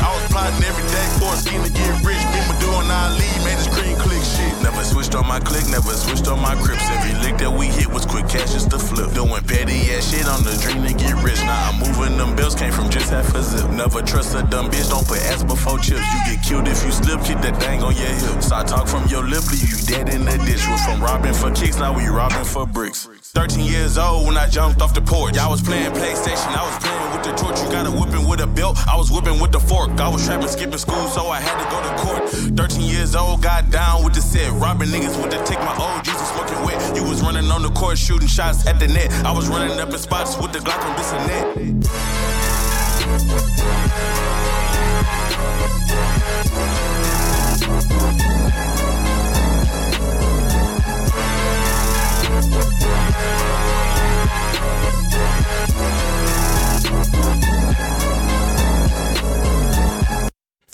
I 0.00 0.08
was 0.14 0.24
plotting 0.30 0.62
every 0.64 0.86
day 0.88 1.06
for 1.18 1.34
a 1.34 1.38
scheme 1.38 1.62
to 1.64 1.72
get 1.72 1.92
rich. 2.04 2.20
Been 2.32 2.46
doing 2.62 2.88
Ali, 2.88 3.28
made 3.44 3.58
the 3.58 3.66
screen 3.68 3.96
click 3.98 4.22
shit. 4.22 4.54
Never 4.62 4.82
switched 4.84 5.14
on 5.14 5.26
my 5.26 5.40
click, 5.40 5.66
never 5.68 5.92
switched 5.92 6.28
on 6.28 6.40
my 6.40 6.54
crips. 6.62 6.84
Every 6.94 7.14
lick 7.24 7.38
that 7.38 7.50
we 7.50 7.66
hit 7.66 7.88
was 7.88 8.06
quick 8.06 8.28
cash 8.28 8.52
just 8.52 8.70
to 8.70 8.78
flip. 8.78 9.12
Doing 9.12 9.42
petty 9.44 9.90
ass 9.94 10.10
shit 10.10 10.26
on 10.28 10.44
the 10.44 10.54
dream 10.62 10.86
to 10.86 10.94
get 10.94 11.14
rich. 11.22 11.40
Now 11.42 11.70
I'm 11.70 11.76
moving 11.82 12.16
them 12.16 12.36
bills, 12.36 12.54
came 12.54 12.72
from 12.72 12.88
just 12.90 13.10
half 13.10 13.34
a 13.34 13.42
zip. 13.42 13.70
Never 13.70 14.02
trust 14.02 14.34
a 14.34 14.42
dumb 14.46 14.70
bitch, 14.70 14.88
don't 14.88 15.06
put 15.06 15.18
ass 15.30 15.42
before 15.42 15.78
chips. 15.78 16.06
You 16.14 16.20
get 16.30 16.44
killed 16.44 16.68
if 16.68 16.84
you 16.84 16.92
slip, 16.92 17.20
kick 17.24 17.40
that 17.42 17.58
thing 17.60 17.82
on 17.82 17.94
your 17.96 18.12
hip. 18.22 18.42
So 18.42 18.56
I 18.56 18.64
talk 18.64 18.86
from 18.86 19.06
your 19.08 19.24
lip, 19.24 19.44
leave 19.50 19.68
you 19.68 19.80
dead 19.86 20.08
in 20.08 20.24
the 20.24 20.36
ditch. 20.46 20.62
We're 20.68 20.78
from 20.78 21.02
robbing 21.02 21.34
for 21.34 21.50
kicks, 21.50 21.78
now 21.78 21.96
we 21.96 22.06
robbing 22.06 22.44
for 22.44 22.66
bricks. 22.66 23.08
13 23.34 23.64
years 23.64 23.98
old 23.98 24.26
when 24.26 24.38
I 24.38 24.48
jumped 24.48 24.80
off 24.80 24.94
the 24.94 25.02
porch. 25.02 25.36
I 25.36 25.46
was 25.46 25.60
playing 25.60 25.92
PlayStation, 25.92 26.56
I 26.56 26.64
was 26.64 26.78
playing 26.82 27.12
with 27.12 27.22
the 27.24 27.32
torch. 27.36 27.60
You 27.60 27.68
got 27.70 27.86
a 27.86 27.90
whipping 27.90 28.26
with 28.26 28.40
a 28.40 28.46
belt, 28.46 28.78
I 28.88 28.96
was 28.96 29.10
whipping 29.10 29.38
with 29.38 29.52
the 29.52 29.60
fork. 29.60 29.90
I 30.00 30.08
was 30.08 30.24
trapping, 30.24 30.48
skipping 30.48 30.78
school, 30.78 31.06
so 31.08 31.28
I 31.28 31.38
had 31.40 31.62
to 31.62 31.68
go 31.68 31.82
to 31.82 31.94
court. 32.02 32.30
13 32.56 32.80
years 32.80 33.14
old, 33.14 33.42
got 33.42 33.68
down 33.70 34.02
with 34.04 34.14
the 34.14 34.22
set. 34.22 34.50
Robbing 34.52 34.88
niggas 34.88 35.20
with 35.20 35.30
the 35.30 35.36
take 35.44 35.60
my 35.60 35.76
old 35.76 36.02
Jesus 36.04 36.26
smoking 36.30 36.64
wet. 36.64 36.96
You 36.96 37.04
was 37.04 37.20
running 37.20 37.50
on 37.50 37.60
the 37.62 37.68
court, 37.70 37.98
shooting 37.98 38.28
shots 38.28 38.66
at 38.66 38.80
the 38.80 38.88
net. 38.88 39.12
I 39.24 39.32
was 39.32 39.46
running 39.48 39.78
up 39.78 39.90
in 39.90 39.98
spots 39.98 40.38
with 40.38 40.52
the 40.52 40.60
Glock 40.60 40.82
on 40.84 40.96
this 40.96 41.12
and 41.12 41.28
that.– 41.28 41.54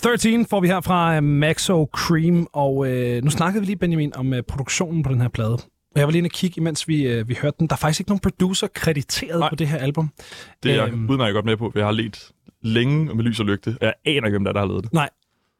13 0.05 0.45
får 0.45 0.59
vi 0.61 0.67
her 0.67 0.81
fra 0.81 1.15
øh, 1.15 1.23
Maxo 1.23 1.89
Cream, 1.93 2.47
og 2.53 2.87
øh, 2.91 3.23
nu 3.23 3.29
snakkede 3.29 3.61
vi 3.61 3.65
lige, 3.65 3.75
Benjamin, 3.77 4.15
om 4.15 4.33
øh, 4.33 4.43
produktionen 4.43 5.03
på 5.03 5.11
den 5.11 5.21
her 5.21 5.27
plade. 5.27 5.53
Og 5.53 5.99
jeg 5.99 6.05
var 6.07 6.11
lige 6.11 6.17
inde 6.17 6.27
og 6.27 6.31
kigge, 6.31 6.57
imens 6.61 6.87
vi, 6.87 7.03
øh, 7.07 7.29
vi 7.29 7.37
hørte 7.41 7.55
den. 7.59 7.67
Der 7.67 7.73
er 7.73 7.77
faktisk 7.77 7.99
ikke 7.99 8.09
nogen 8.09 8.19
producer 8.19 8.67
krediteret 8.67 9.39
Nej. 9.39 9.49
på 9.49 9.55
det 9.55 9.67
her 9.67 9.77
album. 9.77 10.09
Det 10.63 10.71
er 10.71 10.75
jeg 10.75 10.87
Øhm. 10.93 11.09
udmærket 11.09 11.33
godt 11.33 11.45
med 11.45 11.57
på, 11.57 11.69
for 11.71 11.79
jeg 11.79 11.87
har 11.87 11.91
let 11.91 12.31
længe 12.61 13.15
med 13.15 13.23
lys 13.23 13.39
og 13.39 13.45
lygte. 13.45 13.77
Jeg 13.81 13.93
aner 14.05 14.15
ikke, 14.27 14.29
hvem 14.29 14.43
der, 14.43 14.49
er, 14.49 14.53
der 14.53 14.59
har 14.59 14.67
lavet 14.67 14.83
det. 14.83 14.93
Nej. 14.93 15.09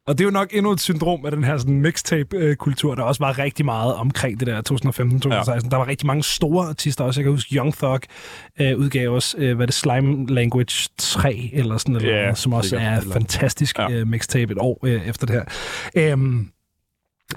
Og 0.06 0.18
det 0.18 0.24
er 0.24 0.26
jo 0.26 0.30
nok 0.30 0.48
endnu 0.52 0.70
et 0.72 0.80
syndrom 0.80 1.24
af 1.24 1.30
den 1.30 1.44
her 1.44 1.58
sådan, 1.58 1.80
mixtape-kultur, 1.80 2.94
der 2.94 3.02
også 3.02 3.24
var 3.24 3.38
rigtig 3.38 3.64
meget 3.64 3.94
omkring 3.94 4.40
det 4.40 4.46
der 4.46 4.62
2015-2016. 4.72 5.52
Ja. 5.52 5.58
Der 5.70 5.76
var 5.76 5.86
rigtig 5.88 6.06
mange 6.06 6.22
store 6.22 6.68
artister 6.68 7.04
også. 7.04 7.20
Jeg 7.20 7.24
kan 7.24 7.32
huske 7.32 7.54
Young 7.56 7.74
Thug 7.76 8.00
øh, 8.60 8.78
udgav 8.78 9.10
også, 9.12 9.36
øh, 9.38 9.56
hvad 9.56 9.66
det, 9.66 9.74
Slime 9.74 10.26
Language 10.26 10.88
3, 10.98 11.50
eller 11.52 11.76
sådan 11.78 11.92
noget, 11.92 12.08
Ja, 12.08 12.34
som 12.34 12.52
også 12.52 12.70
sikkert. 12.70 12.92
er 12.92 13.00
Eller- 13.00 13.12
fantastisk 13.12 13.78
Ja. 13.78 13.90
øh, 13.90 14.06
mixtape 14.06 14.52
et 14.52 14.58
år 14.60 14.78
øh, 14.86 15.08
efter 15.08 15.26
det 15.26 15.34
her. 15.96 16.12
Øhm, 16.12 16.48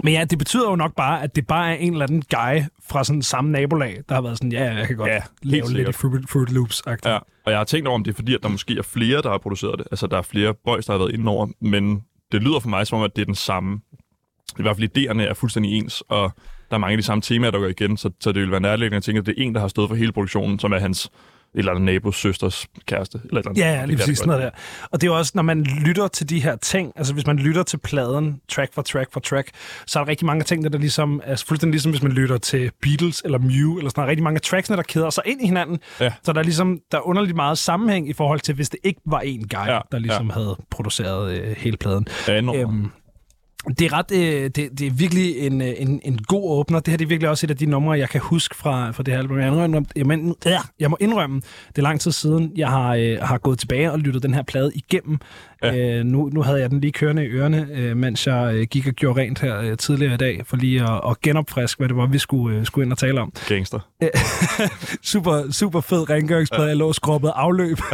Men 0.04 0.14
ja, 0.14 0.24
det 0.24 0.38
betyder 0.38 0.70
jo 0.70 0.76
nok 0.76 0.94
bare, 0.96 1.22
at 1.22 1.36
det 1.36 1.46
bare 1.46 1.70
er 1.70 1.74
en 1.74 1.92
eller 1.92 2.06
anden 2.06 2.22
guy 2.30 2.62
fra 2.88 3.04
sådan 3.04 3.22
samme 3.22 3.50
nabolag, 3.50 3.98
der 4.08 4.14
har 4.14 4.22
været 4.22 4.36
sådan, 4.38 4.52
ja, 4.52 4.74
jeg 4.74 4.86
kan 4.86 4.96
godt 4.96 5.10
Ja, 5.10 5.20
lave 5.42 5.72
lidt 5.72 5.88
i. 5.88 5.92
Fruit, 5.92 6.30
Fruit 6.30 6.50
Loops. 6.52 6.82
Ja, 7.04 7.18
og 7.44 7.50
jeg 7.52 7.58
har 7.58 7.64
tænkt 7.64 7.88
over, 7.88 7.94
om 7.98 8.04
det 8.04 8.10
er 8.10 8.14
fordi, 8.14 8.34
at 8.34 8.42
der 8.42 8.48
måske 8.48 8.78
er 8.78 8.82
flere, 8.82 9.22
der 9.22 9.30
har 9.30 9.38
produceret 9.38 9.78
det. 9.78 9.86
Altså, 9.90 10.06
der 10.06 10.18
er 10.18 10.22
flere 10.22 10.54
boys, 10.64 10.84
der 10.86 10.92
har 10.92 10.98
været 10.98 11.12
inde 11.14 11.28
over, 11.30 11.46
men 11.60 12.02
det 12.32 12.42
lyder 12.42 12.60
for 12.60 12.68
mig 12.68 12.86
som 12.86 12.98
om, 12.98 13.04
at 13.04 13.16
det 13.16 13.22
er 13.22 13.26
den 13.26 13.34
samme. 13.34 13.80
I 14.58 14.62
hvert 14.62 14.76
fald 14.76 14.98
idéerne 14.98 15.22
er 15.22 15.34
fuldstændig 15.34 15.72
ens, 15.72 16.02
og 16.08 16.32
der 16.70 16.76
er 16.76 16.78
mange 16.78 16.92
af 16.92 16.98
de 16.98 17.02
samme 17.02 17.22
temaer, 17.22 17.50
der 17.50 17.58
går 17.58 17.66
igen, 17.66 17.96
så, 17.96 18.10
så 18.20 18.32
det 18.32 18.42
vil 18.42 18.50
være 18.50 18.60
nærliggende 18.60 18.96
at 18.96 19.02
tænke, 19.02 19.18
at 19.18 19.26
det 19.26 19.34
er 19.38 19.42
en, 19.42 19.54
der 19.54 19.60
har 19.60 19.68
stået 19.68 19.88
for 19.88 19.94
hele 19.94 20.12
produktionen, 20.12 20.58
som 20.58 20.72
er 20.72 20.78
hans 20.78 21.10
eller 21.54 21.72
andet 21.72 21.84
nabos 21.84 22.16
søsters 22.16 22.66
kæreste. 22.86 23.20
Eller 23.24 23.38
eller 23.38 23.50
andet. 23.50 23.62
Ja, 23.62 23.72
ja, 23.72 23.84
lige 23.84 23.96
præcis 23.96 24.18
sådan 24.18 24.28
noget 24.28 24.42
der. 24.42 24.50
Og 24.90 25.00
det 25.00 25.06
er 25.06 25.10
jo 25.12 25.18
også, 25.18 25.32
når 25.34 25.42
man 25.42 25.62
lytter 25.62 26.08
til 26.08 26.28
de 26.28 26.42
her 26.42 26.56
ting, 26.56 26.92
altså 26.96 27.14
hvis 27.14 27.26
man 27.26 27.36
lytter 27.36 27.62
til 27.62 27.76
pladen, 27.78 28.40
track 28.48 28.74
for 28.74 28.82
track 28.82 29.12
for 29.12 29.20
track, 29.20 29.50
så 29.86 29.98
er 29.98 30.04
der 30.04 30.10
rigtig 30.10 30.26
mange 30.26 30.44
ting, 30.44 30.62
der, 30.62 30.68
der 30.68 30.78
ligesom 30.78 31.20
er 31.24 31.44
fuldstændig 31.46 31.72
ligesom, 31.72 31.92
hvis 31.92 32.02
man 32.02 32.12
lytter 32.12 32.38
til 32.38 32.70
Beatles 32.82 33.22
eller 33.24 33.38
Mew, 33.38 33.78
eller 33.78 33.90
sådan 33.90 33.92
noget, 33.96 34.08
rigtig 34.08 34.22
mange 34.24 34.36
af 34.36 34.42
tracksene, 34.42 34.76
der 34.76 34.82
kæder 34.82 35.10
sig 35.10 35.22
ind 35.26 35.42
i 35.42 35.46
hinanden. 35.46 35.78
Ja. 36.00 36.12
Så 36.22 36.32
der 36.32 36.38
er 36.38 36.44
ligesom, 36.44 36.78
der 36.92 36.98
er 36.98 37.06
underligt 37.06 37.36
meget 37.36 37.58
sammenhæng 37.58 38.08
i 38.08 38.12
forhold 38.12 38.40
til, 38.40 38.54
hvis 38.54 38.68
det 38.68 38.78
ikke 38.84 39.00
var 39.06 39.20
en 39.20 39.48
guy, 39.48 39.66
Ja, 39.66 39.78
der 39.92 39.98
ligesom 39.98 40.30
havde 40.30 40.56
produceret 40.70 41.32
øh, 41.32 41.56
hele 41.56 41.76
pladen. 41.76 42.06
Ja, 42.28 42.38
enormt. 42.38 42.58
Øhm, 42.60 42.90
det 43.68 43.80
er 43.80 43.92
ret, 43.92 44.12
øh, 44.12 44.42
det, 44.42 44.78
det 44.78 44.86
er 44.86 44.90
virkelig 44.90 45.38
en, 45.38 45.62
øh, 45.62 45.72
en, 45.78 46.00
en 46.04 46.18
god 46.18 46.50
åbner. 46.50 46.80
Det 46.80 46.88
her 46.88 46.96
det 46.96 47.04
er 47.04 47.08
virkelig 47.08 47.30
også 47.30 47.46
et 47.46 47.50
af 47.50 47.56
de 47.56 47.66
numre, 47.66 47.98
jeg 47.98 48.08
kan 48.08 48.20
huske 48.20 48.56
fra, 48.56 48.90
fra 48.90 49.02
det 49.02 49.14
her 49.14 49.18
album. 49.18 49.38
Jeg, 49.38 49.46
indrømme, 49.46 49.84
jeg, 49.96 50.06
må, 50.06 50.36
ja, 50.44 50.58
jeg 50.80 50.90
må 50.90 50.96
indrømme, 51.00 51.40
det 51.68 51.78
er 51.78 51.82
lang 51.82 52.00
tid 52.00 52.12
siden, 52.12 52.52
jeg 52.56 52.68
har, 52.68 52.94
øh, 52.94 53.18
har 53.22 53.38
gået 53.38 53.58
tilbage 53.58 53.92
og 53.92 53.98
lyttet 53.98 54.22
den 54.22 54.34
her 54.34 54.42
plade 54.42 54.72
igennem. 54.74 55.18
Ja. 55.62 55.72
Ja. 55.74 55.98
Øh, 55.98 56.04
nu, 56.04 56.30
nu 56.32 56.42
havde 56.42 56.60
jeg 56.60 56.70
den 56.70 56.80
lige 56.80 56.92
kørende 56.92 57.24
i 57.24 57.28
ørerne, 57.28 57.68
øh, 57.74 57.96
mens 57.96 58.26
jeg 58.26 58.50
øh, 58.54 58.66
gik 58.70 58.86
og 58.86 58.92
gjorde 58.92 59.20
rent 59.20 59.38
her 59.40 59.60
øh, 59.60 59.76
tidligere 59.76 60.14
i 60.14 60.16
dag, 60.16 60.42
for 60.46 60.56
lige 60.56 60.82
at, 60.82 61.00
at 61.10 61.20
genopfriske, 61.20 61.78
hvad 61.78 61.88
det 61.88 61.96
var, 61.96 62.06
vi 62.06 62.18
skulle, 62.18 62.56
øh, 62.58 62.66
skulle 62.66 62.84
ind 62.84 62.92
og 62.92 62.98
tale 62.98 63.20
om. 63.20 63.32
Gangster. 63.48 63.78
super, 65.12 65.52
super 65.52 65.80
fed 65.80 66.10
rengøringsplade. 66.10 66.68
Jeg 66.68 66.76
lå 66.76 66.88
og 66.88 66.94
skrubbede 66.94 67.32
afløb 67.36 67.78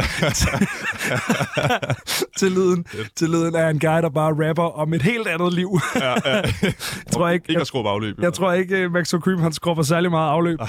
til, 2.37 2.51
lyden, 2.51 2.85
til 3.15 3.29
lyden 3.29 3.55
af 3.55 3.69
en 3.69 3.79
guy, 3.79 3.87
der 4.01 4.09
bare 4.09 4.47
rapper 4.49 4.79
om 4.79 4.93
et 4.93 5.01
helt 5.01 5.27
andet 5.27 5.53
liv. 5.53 5.79
Ja, 5.95 6.09
ja. 6.09 6.35
jeg 6.61 6.73
tror 7.11 7.29
ikke, 7.29 7.45
Ikke 7.49 7.61
at 7.61 7.67
skrue 7.67 7.89
afløb. 7.89 8.15
jeg 8.21 8.33
tror 8.33 8.53
ikke, 8.53 8.85
uh, 8.85 8.91
Max 8.91 9.09
Cream 9.09 9.39
han 9.39 9.53
skrubber 9.53 9.83
særlig 9.83 10.11
meget 10.11 10.31
afløb. 10.31 10.59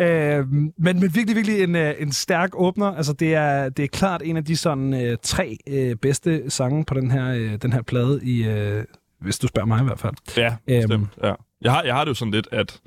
øh, 0.00 0.48
men, 0.48 0.72
men 0.78 1.02
virkelig, 1.14 1.36
virkelig 1.36 1.62
en, 1.62 1.74
uh, 1.74 1.82
en 1.98 2.12
stærk 2.12 2.50
åbner. 2.54 2.86
Altså, 2.96 3.12
det 3.12 3.34
er, 3.34 3.68
det 3.68 3.82
er 3.82 3.86
klart 3.88 4.22
en 4.24 4.36
af 4.36 4.44
de 4.44 4.56
sådan 4.56 4.94
uh, 4.94 5.14
tre 5.22 5.56
uh, 5.70 5.96
bedste 6.02 6.42
sange 6.48 6.84
på 6.84 6.94
den 6.94 7.10
her, 7.10 7.34
uh, 7.34 7.54
den 7.62 7.72
her 7.72 7.82
plade, 7.82 8.20
i, 8.22 8.48
uh, 8.48 8.82
hvis 9.20 9.38
du 9.38 9.46
spørger 9.46 9.66
mig 9.66 9.80
i 9.80 9.84
hvert 9.84 9.98
fald. 9.98 10.14
Ja, 10.36 10.56
Øhm. 10.68 10.80
bestemt. 10.88 11.08
Ja. 11.22 11.34
Jeg, 11.62 11.72
har, 11.72 11.82
jeg 11.82 11.94
har 11.94 12.04
det 12.04 12.08
jo 12.08 12.14
sådan 12.14 12.32
lidt, 12.32 12.48
at 12.52 12.80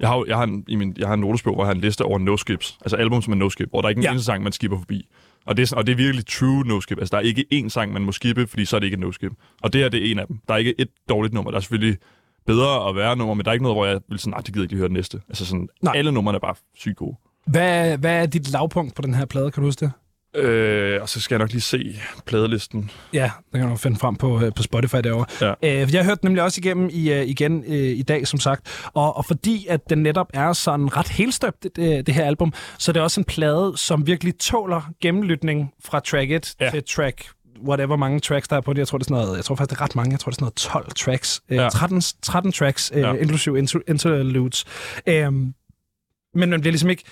jeg 0.00 0.08
har, 0.08 0.24
jeg 0.28 0.36
har, 0.36 0.44
en, 0.44 0.64
i 0.68 0.76
min, 0.76 0.94
jeg 0.98 1.06
har 1.06 1.14
en 1.14 1.20
notesbog, 1.20 1.54
hvor 1.54 1.64
jeg 1.64 1.68
har 1.68 1.74
en 1.74 1.80
liste 1.80 2.02
over 2.02 2.18
no-skips. 2.18 2.78
Altså 2.80 2.96
album, 2.96 3.22
som 3.22 3.32
er 3.32 3.36
no-skip, 3.36 3.70
hvor 3.70 3.80
der 3.80 3.86
er 3.86 3.90
ikke 3.90 3.98
en 3.98 4.02
Ja. 4.04 4.10
eneste 4.10 4.24
sang, 4.26 4.42
man 4.42 4.52
skipper 4.52 4.78
forbi. 4.78 5.08
Og 5.46 5.56
det, 5.56 5.72
er, 5.72 5.76
og 5.76 5.86
det 5.86 5.92
er 5.92 5.96
virkelig 5.96 6.26
true 6.26 6.64
no-skip. 6.66 6.98
Altså, 6.98 7.10
der 7.12 7.16
er 7.16 7.22
ikke 7.26 7.44
én 7.54 7.68
sang, 7.68 7.92
man 7.92 8.02
må 8.02 8.12
skippe, 8.12 8.46
fordi 8.46 8.64
så 8.64 8.76
er 8.76 8.80
det 8.80 8.86
ikke 8.86 8.94
et 8.94 9.00
no-skip. 9.00 9.32
Og 9.62 9.72
det 9.72 9.80
her, 9.80 9.88
det 9.88 10.06
er 10.06 10.10
en 10.10 10.18
af 10.18 10.26
dem. 10.26 10.38
Der 10.48 10.54
er 10.54 10.58
ikke 10.58 10.74
et 10.80 10.88
dårligt 11.08 11.34
nummer. 11.34 11.50
Der 11.50 11.56
er 11.56 11.60
selvfølgelig 11.60 11.98
bedre 12.46 12.80
og 12.80 12.96
værre 12.96 13.16
nummer, 13.16 13.34
men 13.34 13.44
der 13.44 13.50
er 13.50 13.52
ikke 13.52 13.62
noget, 13.62 13.76
hvor 13.76 13.86
jeg 13.86 14.00
vil 14.08 14.18
sådan, 14.18 14.30
nej, 14.30 14.40
det 14.40 14.54
gider 14.54 14.64
ikke 14.64 14.72
lige 14.72 14.78
høre 14.78 14.88
det 14.88 14.94
næste. 14.94 15.20
Altså 15.28 15.46
sådan, 15.46 15.68
Nej. 15.82 15.92
alle 15.96 16.12
numrene 16.12 16.36
er 16.36 16.40
bare 16.40 16.54
sygt 16.74 16.96
gode. 16.96 17.16
Hvad, 17.46 17.98
hvad 17.98 18.22
er 18.22 18.26
dit 18.26 18.52
lavpunkt 18.52 18.94
på 18.94 19.02
den 19.02 19.14
her 19.14 19.24
plade, 19.24 19.50
kan 19.50 19.60
du 19.62 19.66
huske 19.66 19.80
det? 19.80 19.92
Øh, 20.38 21.02
og 21.02 21.08
så 21.08 21.20
skal 21.20 21.34
jeg 21.34 21.38
nok 21.38 21.50
lige 21.50 21.60
se 21.60 22.00
pladelisten. 22.26 22.90
Ja, 23.12 23.30
det 23.52 23.60
kan 23.60 23.68
du 23.70 23.76
finde 23.76 23.98
frem 23.98 24.16
på, 24.16 24.40
øh, 24.44 24.52
på 24.56 24.62
Spotify 24.62 24.96
derovre. 25.04 25.26
Ja. 25.62 25.82
Øh, 25.82 25.94
jeg 25.94 26.00
har 26.00 26.04
hørt 26.10 26.22
den 26.22 26.26
nemlig 26.28 26.42
også 26.42 26.60
igennem 26.60 26.88
i, 26.92 27.12
øh, 27.12 27.26
igen 27.26 27.64
øh, 27.66 27.74
i 27.74 28.02
dag, 28.02 28.26
som 28.26 28.40
sagt. 28.40 28.90
Og, 28.94 29.16
og 29.16 29.24
fordi 29.24 29.66
at 29.70 29.90
den 29.90 29.98
netop 29.98 30.26
er 30.34 30.52
sådan 30.52 30.96
ret 30.96 31.08
helstøbt, 31.08 31.62
det, 31.76 32.06
det 32.06 32.14
her 32.14 32.24
album, 32.24 32.52
så 32.78 32.90
er 32.90 32.92
det 32.92 33.02
også 33.02 33.20
en 33.20 33.24
plade, 33.24 33.72
som 33.76 34.06
virkelig 34.06 34.38
tåler 34.38 34.90
gennemlytning 35.02 35.70
fra 35.84 36.00
track 36.00 36.30
1 36.30 36.54
ja. 36.60 36.70
Til 36.70 36.82
track 36.84 37.28
whatever 37.68 37.96
mange 37.96 38.20
tracks 38.20 38.48
der 38.48 38.56
er 38.56 38.60
på 38.60 38.72
det. 38.72 38.78
Jeg 38.78 38.88
tror, 38.88 38.98
det 38.98 39.04
er 39.04 39.08
sådan 39.14 39.24
noget, 39.24 39.36
jeg 39.36 39.44
tror 39.44 39.54
faktisk, 39.54 39.70
det 39.70 39.80
er 39.80 39.84
ret 39.84 39.96
mange. 39.96 40.12
Jeg 40.12 40.20
tror, 40.20 40.30
det 40.30 40.36
er 40.36 40.44
sådan 40.46 40.72
noget 40.74 40.84
12 40.86 40.92
tracks. 40.96 41.40
Øh, 41.50 41.56
Ja. 41.56 41.68
13, 41.68 42.02
13 42.22 42.52
tracks, 42.52 42.92
øh, 42.94 43.00
Ja. 43.00 43.12
inklusive 43.14 43.58
inter, 43.58 43.78
interludes. 43.88 44.64
Øh, 45.06 45.32
men 45.32 46.50
man 46.50 46.60
bliver 46.60 46.72
ligesom 46.72 46.90
ikke... 46.90 47.02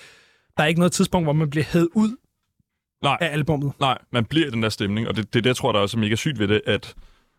Der 0.57 0.63
er 0.63 0.67
ikke 0.67 0.79
noget 0.79 0.91
tidspunkt, 0.91 1.25
hvor 1.25 1.33
man 1.33 1.49
bliver 1.49 1.63
hævet 1.63 1.87
ud 1.95 2.15
Nej. 3.03 3.17
af 3.21 3.33
albummet. 3.33 3.71
Nej, 3.79 3.97
man 4.11 4.25
bliver 4.25 4.47
i 4.47 4.49
den 4.49 4.63
der 4.63 4.69
stemning, 4.69 5.07
og 5.07 5.15
det, 5.15 5.33
det 5.33 5.39
er 5.39 5.41
det, 5.41 5.49
jeg 5.49 5.55
tror, 5.55 5.71
der 5.71 5.79
er 5.79 5.83
også 5.83 5.99
mega 5.99 6.15
sygt 6.15 6.39
ved 6.39 6.47
det, 6.47 6.61
at 6.65 6.95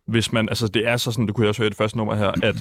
hvis 0.07 0.33
man, 0.33 0.49
altså 0.49 0.69
det 0.69 0.89
er 0.89 0.97
så 0.97 1.13
sådan, 1.13 1.27
du 1.27 1.33
kunne 1.33 1.49
også 1.49 1.61
høre 1.63 1.67
i 1.67 1.71
det 1.71 1.77
første 1.77 1.97
nummer 1.97 2.15
her, 2.15 2.33
at, 2.43 2.57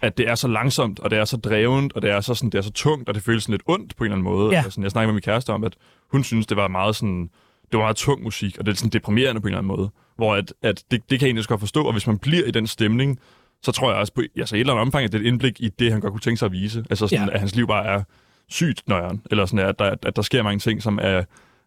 at 0.00 0.18
det 0.18 0.28
er 0.28 0.34
så 0.34 0.48
langsomt, 0.48 1.00
og 1.00 1.10
det 1.10 1.18
er 1.18 1.24
så 1.24 1.36
drevent, 1.36 1.92
og 1.92 2.02
det 2.02 2.10
er 2.10 2.20
så, 2.20 2.34
sådan, 2.34 2.50
det 2.50 2.58
er 2.58 2.62
så 2.62 2.72
tungt, 2.72 3.08
og 3.08 3.14
det 3.14 3.22
føles 3.22 3.42
sådan 3.42 3.52
lidt 3.52 3.62
ondt 3.66 3.96
på 3.96 4.04
en 4.04 4.06
eller 4.06 4.16
anden 4.16 4.24
måde. 4.24 4.54
Ja. 4.54 4.62
Altså, 4.64 4.80
jeg 4.80 4.90
snakkede 4.90 5.08
med 5.08 5.14
min 5.14 5.22
kæreste 5.22 5.50
om, 5.50 5.64
at 5.64 5.76
hun 6.10 6.24
synes, 6.24 6.46
det 6.46 6.56
var 6.56 6.68
meget 6.68 6.96
sådan, 6.96 7.30
det 7.72 7.78
var 7.78 7.84
meget 7.84 7.96
tung 7.96 8.22
musik, 8.22 8.58
og 8.58 8.66
det 8.66 8.72
er 8.72 8.76
sådan 8.76 8.90
deprimerende 8.90 9.40
på 9.40 9.46
en 9.46 9.50
eller 9.50 9.58
anden 9.58 9.76
måde. 9.76 9.90
Hvor 10.16 10.34
at, 10.34 10.54
at 10.62 10.84
det, 10.90 11.10
det 11.10 11.18
kan 11.18 11.26
jeg 11.26 11.26
egentlig 11.26 11.46
godt 11.46 11.60
forstå, 11.60 11.84
og 11.84 11.92
hvis 11.92 12.06
man 12.06 12.18
bliver 12.18 12.44
i 12.44 12.50
den 12.50 12.66
stemning, 12.66 13.18
så 13.62 13.72
tror 13.72 13.90
jeg 13.90 14.00
også 14.00 14.12
på, 14.12 14.22
altså 14.36 14.56
et 14.56 14.60
eller 14.60 14.72
andet 14.72 14.82
omfang, 14.82 15.04
at 15.04 15.12
det 15.12 15.18
er 15.18 15.22
et 15.22 15.26
indblik 15.26 15.60
i 15.60 15.68
det, 15.68 15.92
han 15.92 16.00
godt 16.00 16.12
kunne 16.12 16.20
tænke 16.20 16.38
sig 16.38 16.46
at 16.46 16.52
vise. 16.52 16.84
Altså 16.90 17.06
sådan, 17.06 17.28
ja. 17.28 17.34
at 17.34 17.40
hans 17.40 17.54
liv 17.54 17.66
bare 17.66 17.84
er 17.84 18.02
sygt 18.48 18.88
nøjeren, 18.88 19.22
eller 19.30 19.46
sådan, 19.46 19.66
at 19.66 19.78
der, 19.78 19.94
at 20.02 20.16
der 20.16 20.22
sker 20.22 20.42
mange 20.42 20.58
ting, 20.58 20.82
som 20.82 20.98
er, 21.02 21.22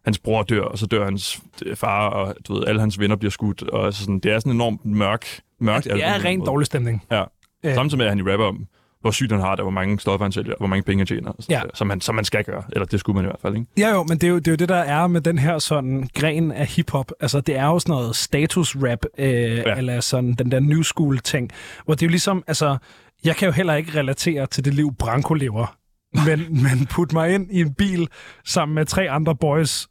hans 0.08 0.18
bror 0.18 0.42
dør, 0.42 0.62
og 0.62 0.78
så 0.78 0.86
dør 0.86 1.04
hans 1.04 1.40
øh, 1.66 1.76
far, 1.76 2.08
og 2.08 2.34
du 2.48 2.54
ved, 2.54 2.66
alle 2.66 2.80
hans 2.80 2.98
venner 2.98 3.16
bliver 3.16 3.30
skudt, 3.30 3.62
og 3.62 3.86
altså 3.86 4.00
sådan, 4.00 4.18
det 4.18 4.32
er 4.32 4.38
sådan 4.38 4.52
enormt 4.52 4.84
mørk, 4.84 5.26
mørkt. 5.60 5.84
Det 5.84 5.90
album 5.90 6.00
på 6.00 6.06
er 6.06 6.14
en 6.14 6.24
rent 6.24 6.46
dårlig 6.46 6.66
stemning. 6.66 7.04
Ja. 7.10 7.24
Øh. 7.64 7.74
Samtidig 7.74 7.98
med, 7.98 8.06
at 8.06 8.10
han 8.10 8.18
i 8.18 8.30
rapper 8.30 8.46
om, 8.46 8.66
hvor 9.00 9.10
sygt 9.10 9.32
han 9.32 9.40
har 9.40 9.56
det, 9.56 9.64
hvor 9.64 9.70
mange 9.70 10.00
stoffer 10.00 10.24
han 10.24 10.32
sælger, 10.32 10.54
hvor 10.58 10.66
mange 10.66 10.82
penge 10.82 11.00
han 11.00 11.06
tjener, 11.06 11.32
sådan 11.40 11.56
Ja. 11.56 11.60
der, 11.64 11.70
som, 11.74 11.86
man, 11.86 12.00
som 12.00 12.14
man 12.14 12.24
skal 12.24 12.44
gøre, 12.44 12.62
eller 12.72 12.86
det 12.86 13.00
skulle 13.00 13.14
man 13.16 13.24
i 13.24 13.26
hvert 13.28 13.40
fald, 13.42 13.54
ikke? 13.56 13.66
Ja 13.78 13.90
jo, 13.90 14.02
men 14.02 14.18
det 14.18 14.24
er 14.24 14.28
jo, 14.28 14.38
det 14.38 14.48
er 14.48 14.52
jo 14.52 14.56
det, 14.56 14.68
der 14.68 14.76
er 14.76 15.06
med 15.06 15.20
den 15.20 15.38
her 15.38 15.58
sådan 15.58 16.08
gren 16.14 16.52
af 16.52 16.66
hiphop. 16.66 17.12
Altså, 17.20 17.40
det 17.40 17.56
er 17.56 17.66
jo 17.66 17.78
sådan 17.78 17.92
noget 17.92 18.16
status-rap, 18.16 18.98
øh, 19.18 19.28
ja. 19.30 19.74
eller 19.76 20.00
sådan 20.00 20.32
den 20.32 20.50
der 20.52 20.60
new 20.60 20.82
school-ting, 20.82 21.50
hvor 21.84 21.94
det 21.94 22.02
er 22.02 22.06
jo 22.06 22.10
ligesom, 22.10 22.44
altså, 22.46 22.76
jeg 23.24 23.36
kan 23.36 23.46
jo 23.46 23.52
heller 23.52 23.74
ikke 23.74 23.98
relatere 23.98 24.46
til 24.46 24.64
det 24.64 24.74
liv, 24.74 24.94
Branko 24.98 25.34
lever. 25.34 25.74
Men, 26.26 26.62
men 26.62 26.86
put 26.90 27.12
mig 27.12 27.34
ind 27.34 27.46
i 27.50 27.60
en 27.60 27.74
bil 27.74 28.08
sammen 28.44 28.74
med 28.74 28.84
tre 28.86 29.10
andre 29.10 29.36
boys, 29.36 29.86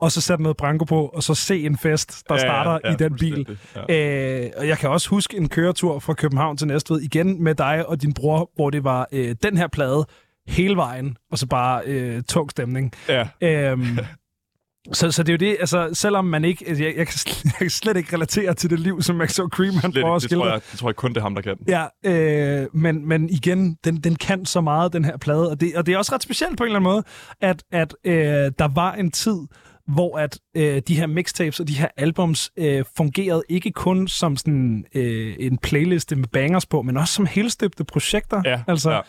og 0.00 0.12
så 0.12 0.20
sætte 0.20 0.42
noget 0.42 0.56
Branko 0.56 0.84
på, 0.84 1.06
og 1.06 1.22
så 1.22 1.34
se 1.34 1.66
en 1.66 1.78
fest, 1.78 2.22
der 2.28 2.34
ja, 2.34 2.40
starter 2.40 2.88
ja, 2.88 2.92
i 2.92 2.96
den 2.96 3.16
bil. 3.16 3.58
Ja. 3.88 4.44
Øh, 4.44 4.50
og 4.56 4.68
jeg 4.68 4.78
kan 4.78 4.90
også 4.90 5.08
huske 5.08 5.36
en 5.36 5.48
køretur 5.48 5.98
fra 5.98 6.14
København 6.14 6.56
til 6.56 6.66
Næstved 6.66 7.00
igen 7.00 7.42
med 7.44 7.54
dig 7.54 7.88
og 7.88 8.02
din 8.02 8.12
bror, 8.14 8.50
hvor 8.54 8.70
det 8.70 8.84
var 8.84 9.08
øh, 9.12 9.36
den 9.42 9.56
her 9.56 9.68
plade 9.68 10.06
hele 10.48 10.76
vejen, 10.76 11.16
og 11.32 11.38
så 11.38 11.46
bare 11.46 11.82
øh, 11.86 12.22
tung 12.22 12.50
stemning. 12.50 12.92
ja. 13.08 13.28
Øhm, 13.42 13.98
så, 14.92 15.10
så 15.10 15.22
det 15.22 15.28
er 15.28 15.32
jo 15.32 15.50
det, 15.50 15.56
altså 15.60 15.90
selvom 15.92 16.24
man 16.24 16.44
ikke, 16.44 16.64
altså, 16.68 16.84
jeg, 16.84 16.94
jeg, 16.96 17.06
kan, 17.06 17.14
sl- 17.14 17.42
jeg 17.44 17.52
kan 17.58 17.70
slet 17.70 17.96
ikke 17.96 18.14
relatere 18.14 18.54
til 18.54 18.70
det 18.70 18.80
liv, 18.80 19.02
som 19.02 19.16
Max 19.16 19.36
Cream 19.36 19.74
han 19.74 19.92
Slet 19.92 20.02
prøver 20.02 20.16
at 20.16 20.22
ikke. 20.22 20.34
Det, 20.34 20.38
tror 20.38 20.44
skildre. 20.44 20.52
jeg, 20.52 20.60
det 20.70 20.78
tror 20.78 20.88
jeg 20.88 20.96
kun, 20.96 21.10
det 21.10 21.16
er 21.16 21.22
ham, 21.22 21.34
der 21.34 21.42
kan. 21.42 21.56
Ja, 21.68 22.62
øh, 22.62 22.66
men, 22.72 23.08
men 23.08 23.30
igen, 23.30 23.78
den, 23.84 23.96
den 23.96 24.16
kan 24.16 24.44
så 24.46 24.60
meget, 24.60 24.92
den 24.92 25.04
her 25.04 25.16
plade, 25.16 25.50
og 25.50 25.60
det, 25.60 25.76
og 25.76 25.86
det 25.86 25.94
er 25.94 25.98
også 25.98 26.14
ret 26.14 26.22
specielt 26.22 26.56
på 26.58 26.64
en 26.64 26.68
eller 26.68 26.78
anden 26.78 26.92
måde, 26.92 27.02
at, 27.40 27.64
at 27.72 27.94
øh, 28.04 28.14
der 28.58 28.74
var 28.74 28.92
en 28.92 29.10
tid, 29.10 29.38
hvor 29.88 30.18
at 30.18 30.38
øh, 30.56 30.82
de 30.88 30.96
her 30.96 31.06
mixtapes 31.06 31.60
og 31.60 31.68
de 31.68 31.74
her 31.74 31.88
albums 31.96 32.50
øh, 32.56 32.84
fungerede 32.96 33.42
ikke 33.48 33.70
kun 33.70 34.08
som 34.08 34.36
sådan 34.36 34.84
øh, 34.94 35.36
en 35.38 35.58
playliste 35.58 36.16
med 36.16 36.28
bangers 36.28 36.66
på, 36.66 36.82
men 36.82 36.96
også 36.96 37.14
som 37.14 37.26
helstøbte 37.26 37.84
projekter. 37.84 38.42
Ja, 38.44 38.62
altså, 38.68 38.90
ja. 38.90 39.00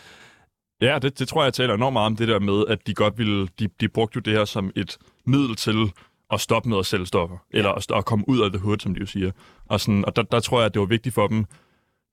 Ja, 0.80 0.98
det, 0.98 1.18
det 1.18 1.28
tror 1.28 1.42
jeg, 1.42 1.44
jeg 1.44 1.54
taler 1.54 1.74
enormt 1.74 1.92
meget 1.92 2.06
om 2.06 2.16
det 2.16 2.28
der 2.28 2.38
med, 2.38 2.64
at 2.68 2.86
de 2.86 2.94
godt 2.94 3.18
ville, 3.18 3.48
de, 3.58 3.68
de 3.80 3.88
brugte 3.88 4.16
jo 4.16 4.20
det 4.20 4.32
her 4.32 4.44
som 4.44 4.72
et 4.76 4.98
middel 5.26 5.56
til 5.56 5.92
at 6.32 6.40
stoppe 6.40 6.68
med 6.68 6.78
at 6.78 6.86
sælge 6.86 7.06
stoffer, 7.06 7.36
eller 7.50 7.72
at, 7.72 7.86
at 7.90 8.04
komme 8.04 8.28
ud 8.28 8.40
af 8.40 8.50
the 8.50 8.58
hood, 8.58 8.78
som 8.78 8.94
de 8.94 9.00
jo 9.00 9.06
siger. 9.06 9.30
Og, 9.66 9.80
sådan, 9.80 10.04
og 10.04 10.16
der, 10.16 10.22
der 10.22 10.40
tror 10.40 10.58
jeg, 10.58 10.66
at 10.66 10.74
det 10.74 10.80
var 10.80 10.86
vigtigt 10.86 11.14
for 11.14 11.26
dem, 11.26 11.44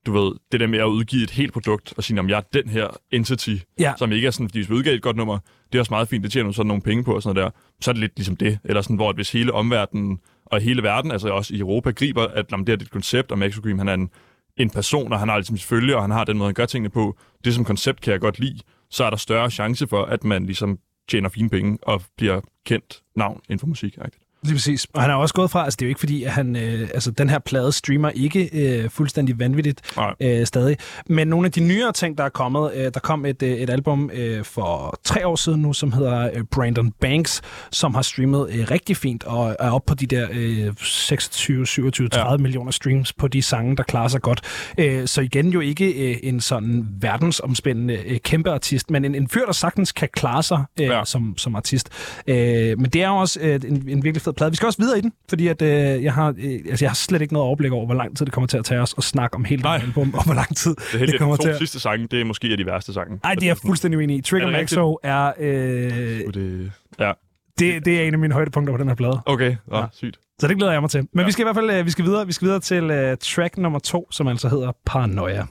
du 0.05 0.11
ved, 0.11 0.31
det 0.51 0.59
der 0.59 0.67
med 0.67 0.79
at 0.79 0.85
udgive 0.85 1.23
et 1.23 1.31
helt 1.31 1.53
produkt, 1.53 1.93
og 1.97 2.03
sige, 2.03 2.19
om 2.19 2.29
jeg 2.29 2.37
er 2.37 2.61
den 2.61 2.69
her 2.69 2.87
entity, 3.11 3.55
Ja. 3.79 3.93
som 3.97 4.11
ikke 4.11 4.27
er 4.27 4.31
sådan, 4.31 4.49
fordi 4.49 4.59
hvis 4.59 4.69
vi 4.69 4.75
udgav 4.75 4.93
et 4.93 5.01
godt 5.01 5.15
nummer, 5.15 5.37
det 5.71 5.75
er 5.77 5.79
også 5.79 5.93
meget 5.93 6.07
fint, 6.07 6.23
det 6.23 6.31
tjener 6.31 6.51
sådan 6.51 6.67
nogle 6.67 6.81
penge 6.81 7.03
på 7.03 7.15
og 7.15 7.23
sådan 7.23 7.35
noget 7.35 7.53
der, 7.53 7.59
så 7.81 7.91
er 7.91 7.93
det 7.93 7.99
lidt 7.99 8.11
ligesom 8.15 8.35
det. 8.35 8.59
Eller 8.63 8.81
sådan, 8.81 8.95
hvor 8.95 9.09
at 9.09 9.15
hvis 9.15 9.31
hele 9.31 9.53
omverdenen 9.53 10.19
og 10.45 10.61
hele 10.61 10.83
verden, 10.83 11.11
altså 11.11 11.29
også 11.29 11.53
i 11.55 11.59
Europa, 11.59 11.91
griber, 11.91 12.27
at 12.27 12.45
jamen, 12.51 12.67
det 12.67 12.73
er 12.73 12.77
et 12.85 12.91
koncept, 12.91 13.31
og 13.31 13.37
Max 13.39 13.55
Cream, 13.55 13.77
han 13.77 13.87
er 13.87 13.93
en, 13.93 14.09
en 14.57 14.69
person, 14.69 15.13
og 15.13 15.19
han 15.19 15.29
har 15.29 15.37
ligesom 15.37 15.57
følge, 15.57 15.95
og 15.95 16.01
han 16.03 16.11
har 16.11 16.23
den 16.23 16.37
måde, 16.37 16.47
han 16.47 16.53
gør 16.53 16.65
tingene 16.65 16.89
på. 16.89 17.17
Det 17.45 17.53
som 17.53 17.65
koncept 17.65 18.01
kan 18.01 18.11
jeg 18.11 18.19
godt 18.19 18.39
lide. 18.39 18.59
Så 18.89 19.03
er 19.03 19.09
der 19.09 19.17
større 19.17 19.51
chance 19.51 19.87
for, 19.87 20.03
at 20.03 20.23
man 20.23 20.45
ligesom 20.45 20.79
tjener 21.09 21.29
fine 21.29 21.49
penge 21.49 21.77
og 21.81 22.01
bliver 22.17 22.41
kendt 22.65 23.01
navn 23.15 23.41
inden 23.49 23.59
for 23.59 23.67
musik. 23.67 23.97
-agtigt. 23.97 24.22
Lige 24.43 24.55
præcis. 24.55 24.87
Og 24.93 25.01
han 25.01 25.11
er 25.11 25.15
også 25.15 25.33
gået 25.33 25.51
fra, 25.51 25.63
altså 25.63 25.77
det 25.77 25.85
er 25.85 25.87
jo 25.87 25.89
ikke 25.89 25.99
fordi, 25.99 26.23
at 26.23 26.31
han, 26.31 26.55
øh, 26.55 26.89
altså 26.93 27.11
den 27.11 27.29
her 27.29 27.39
plade 27.39 27.71
streamer 27.71 28.09
ikke 28.09 28.49
øh, 28.53 28.89
fuldstændig 28.89 29.39
vanvittigt 29.39 29.81
Nej. 29.97 30.13
øh, 30.19 30.45
stadig. 30.45 30.77
Men 31.09 31.27
nogle 31.27 31.45
af 31.45 31.51
de 31.51 31.59
nyere 31.59 31.91
ting, 31.91 32.17
der 32.17 32.23
er 32.23 32.29
kommet, 32.29 32.71
øh, 32.75 32.91
der 32.93 32.99
kom 32.99 33.25
et, 33.25 33.43
øh, 33.43 33.51
et 33.51 33.69
album 33.69 34.09
øh, 34.13 34.43
for 34.43 34.99
tre 35.03 35.27
år 35.27 35.35
siden 35.35 35.61
nu, 35.61 35.73
som 35.73 35.91
hedder 35.91 36.29
øh, 36.33 36.43
Brandon 36.51 36.91
Banks, 36.91 37.41
som 37.71 37.95
har 37.95 38.01
streamet 38.01 38.49
øh, 38.51 38.71
rigtig 38.71 38.97
fint 38.97 39.23
og 39.23 39.55
er 39.59 39.71
oppe 39.71 39.85
på 39.87 39.95
de 39.95 40.05
der 40.05 40.27
øh, 40.31 40.73
26, 40.77 41.67
27, 41.67 42.09
30 42.09 42.31
ja. 42.31 42.37
millioner 42.37 42.71
streams 42.71 43.13
på 43.13 43.27
de 43.27 43.41
sange, 43.41 43.77
der 43.77 43.83
klarer 43.83 44.07
sig 44.07 44.21
godt. 44.21 44.41
Øh, 44.77 45.07
så 45.07 45.21
igen 45.21 45.49
jo 45.49 45.59
ikke 45.59 46.11
øh, 46.11 46.17
en 46.23 46.41
sådan 46.41 46.87
verdensomspændende 46.99 47.97
øh, 48.05 48.19
kæmpe 48.19 48.51
artist, 48.51 48.91
men 48.91 49.05
en, 49.05 49.15
en 49.15 49.27
fyr, 49.27 49.45
der 49.45 49.53
sagtens 49.53 49.91
kan 49.91 50.09
klare 50.13 50.43
sig 50.43 50.63
øh, 50.79 50.85
ja. 50.85 50.97
Ja. 50.97 51.05
som, 51.05 51.37
som 51.37 51.55
artist. 51.55 51.89
Øh, 52.27 52.79
men 52.79 52.85
det 52.85 53.03
er 53.03 53.07
jo 53.07 53.15
også 53.15 53.39
øh, 53.41 53.55
en, 53.55 53.89
en 53.89 54.03
virkelig 54.03 54.21
fed 54.21 54.32
plade. 54.33 54.51
Vi 54.51 54.55
skal 54.55 54.65
også 54.65 54.79
videre 54.81 54.97
i 54.97 55.01
den, 55.01 55.13
fordi 55.29 55.47
at, 55.47 55.61
øh, 55.61 56.03
jeg, 56.03 56.13
har, 56.13 56.27
øh, 56.37 56.59
altså, 56.69 56.85
jeg 56.85 56.89
har 56.91 56.95
slet 56.95 57.21
ikke 57.21 57.33
noget 57.33 57.45
overblik 57.47 57.71
over, 57.71 57.85
hvor 57.85 57.95
lang 57.95 58.17
tid 58.17 58.25
det 58.25 58.33
kommer 58.33 58.47
til 58.47 58.57
at 58.57 58.65
tage 58.65 58.81
os 58.81 58.95
at 58.97 59.03
snakke 59.03 59.35
om 59.35 59.43
hele 59.43 59.61
Nej. 59.61 59.77
det 59.77 59.83
album, 59.83 60.13
og 60.13 60.25
hvor 60.25 60.33
lang 60.33 60.55
tid 60.55 60.75
Det 60.75 60.93
er 60.93 60.97
det, 60.99 61.07
det 61.09 61.19
kommer 61.19 61.35
til 61.35 61.49
at... 61.49 61.57
sidste 61.57 61.79
sange, 61.79 62.07
det 62.07 62.21
er 62.21 62.25
måske 62.25 62.47
af 62.47 62.57
de 62.57 62.65
værste 62.65 62.93
sange. 62.93 63.19
Ej, 63.23 63.33
det 63.35 63.43
er 63.43 63.47
jeg 63.47 63.57
fuldstændig 63.57 63.97
uenig 63.97 64.17
i. 64.17 64.21
Trigger 64.21 64.47
Er? 64.47 64.51
Maxo 64.51 64.99
er... 65.03 65.31
Øh, 65.39 65.89
Det, 66.33 66.71
ja, 66.99 67.11
det, 67.59 67.85
det 67.85 67.99
er 68.01 68.03
en 68.07 68.13
af 68.13 68.19
mine 68.19 68.33
højdepunkter 68.33 68.73
på 68.73 68.77
den 68.77 68.87
her 68.87 68.95
plade. 68.95 69.21
okay. 69.25 69.55
Ja, 69.71 69.79
Ja. 69.79 69.85
sygt. 69.93 70.19
Så 70.39 70.47
det 70.47 70.57
glæder 70.57 70.71
jeg 70.71 70.81
mig 70.81 70.89
til. 70.89 70.99
Men 71.01 71.07
ja. 71.15 71.21
Ja. 71.21 71.25
vi 71.25 71.31
skal 71.31 71.43
i 71.43 71.45
hvert 71.45 71.55
fald 71.55 71.69
øh, 71.69 71.85
vi 71.85 71.91
skal 71.91 72.05
videre. 72.05 72.25
Vi 72.27 72.31
skal 72.33 72.45
videre 72.45 72.59
til 72.59 72.83
uh, 73.11 73.17
track 73.21 73.57
nummer 73.57 73.79
to, 73.79 74.07
som 74.11 74.27
altså 74.27 74.49
hedder 74.49 74.71
Paranoia. 74.85 75.45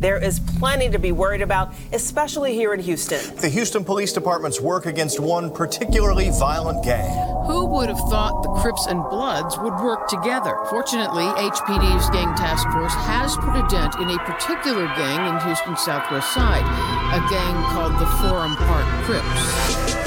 There 0.00 0.16
is 0.16 0.40
plenty 0.58 0.88
to 0.88 0.98
be 0.98 1.12
worried 1.12 1.42
about, 1.42 1.74
especially 1.92 2.54
here 2.54 2.72
in 2.72 2.80
Houston. 2.80 3.20
The 3.36 3.50
Houston 3.50 3.84
Police 3.84 4.14
Department's 4.14 4.58
work 4.58 4.86
against 4.86 5.20
one 5.20 5.52
particularly 5.52 6.30
violent 6.30 6.82
gang. 6.82 7.10
Who 7.44 7.66
would 7.66 7.90
have 7.90 8.00
thought 8.08 8.42
the 8.42 8.48
Crips 8.62 8.86
and 8.86 9.02
Bloods 9.10 9.58
would 9.58 9.74
work 9.74 10.08
together? 10.08 10.56
Fortunately, 10.70 11.24
HPD's 11.24 12.08
Gang 12.10 12.34
Task 12.34 12.66
Force 12.70 12.94
has 12.94 13.36
put 13.36 13.54
a 13.54 13.66
dent 13.68 13.96
in 13.96 14.08
a 14.08 14.18
particular 14.20 14.86
gang 14.96 15.28
in 15.28 15.38
Houston's 15.44 15.82
southwest 15.82 16.32
side, 16.32 16.64
a 17.12 17.20
gang 17.28 17.62
called 17.68 17.92
the 18.00 18.06
Forum 18.24 18.56
Park 18.56 18.86
Crips. 19.04 19.99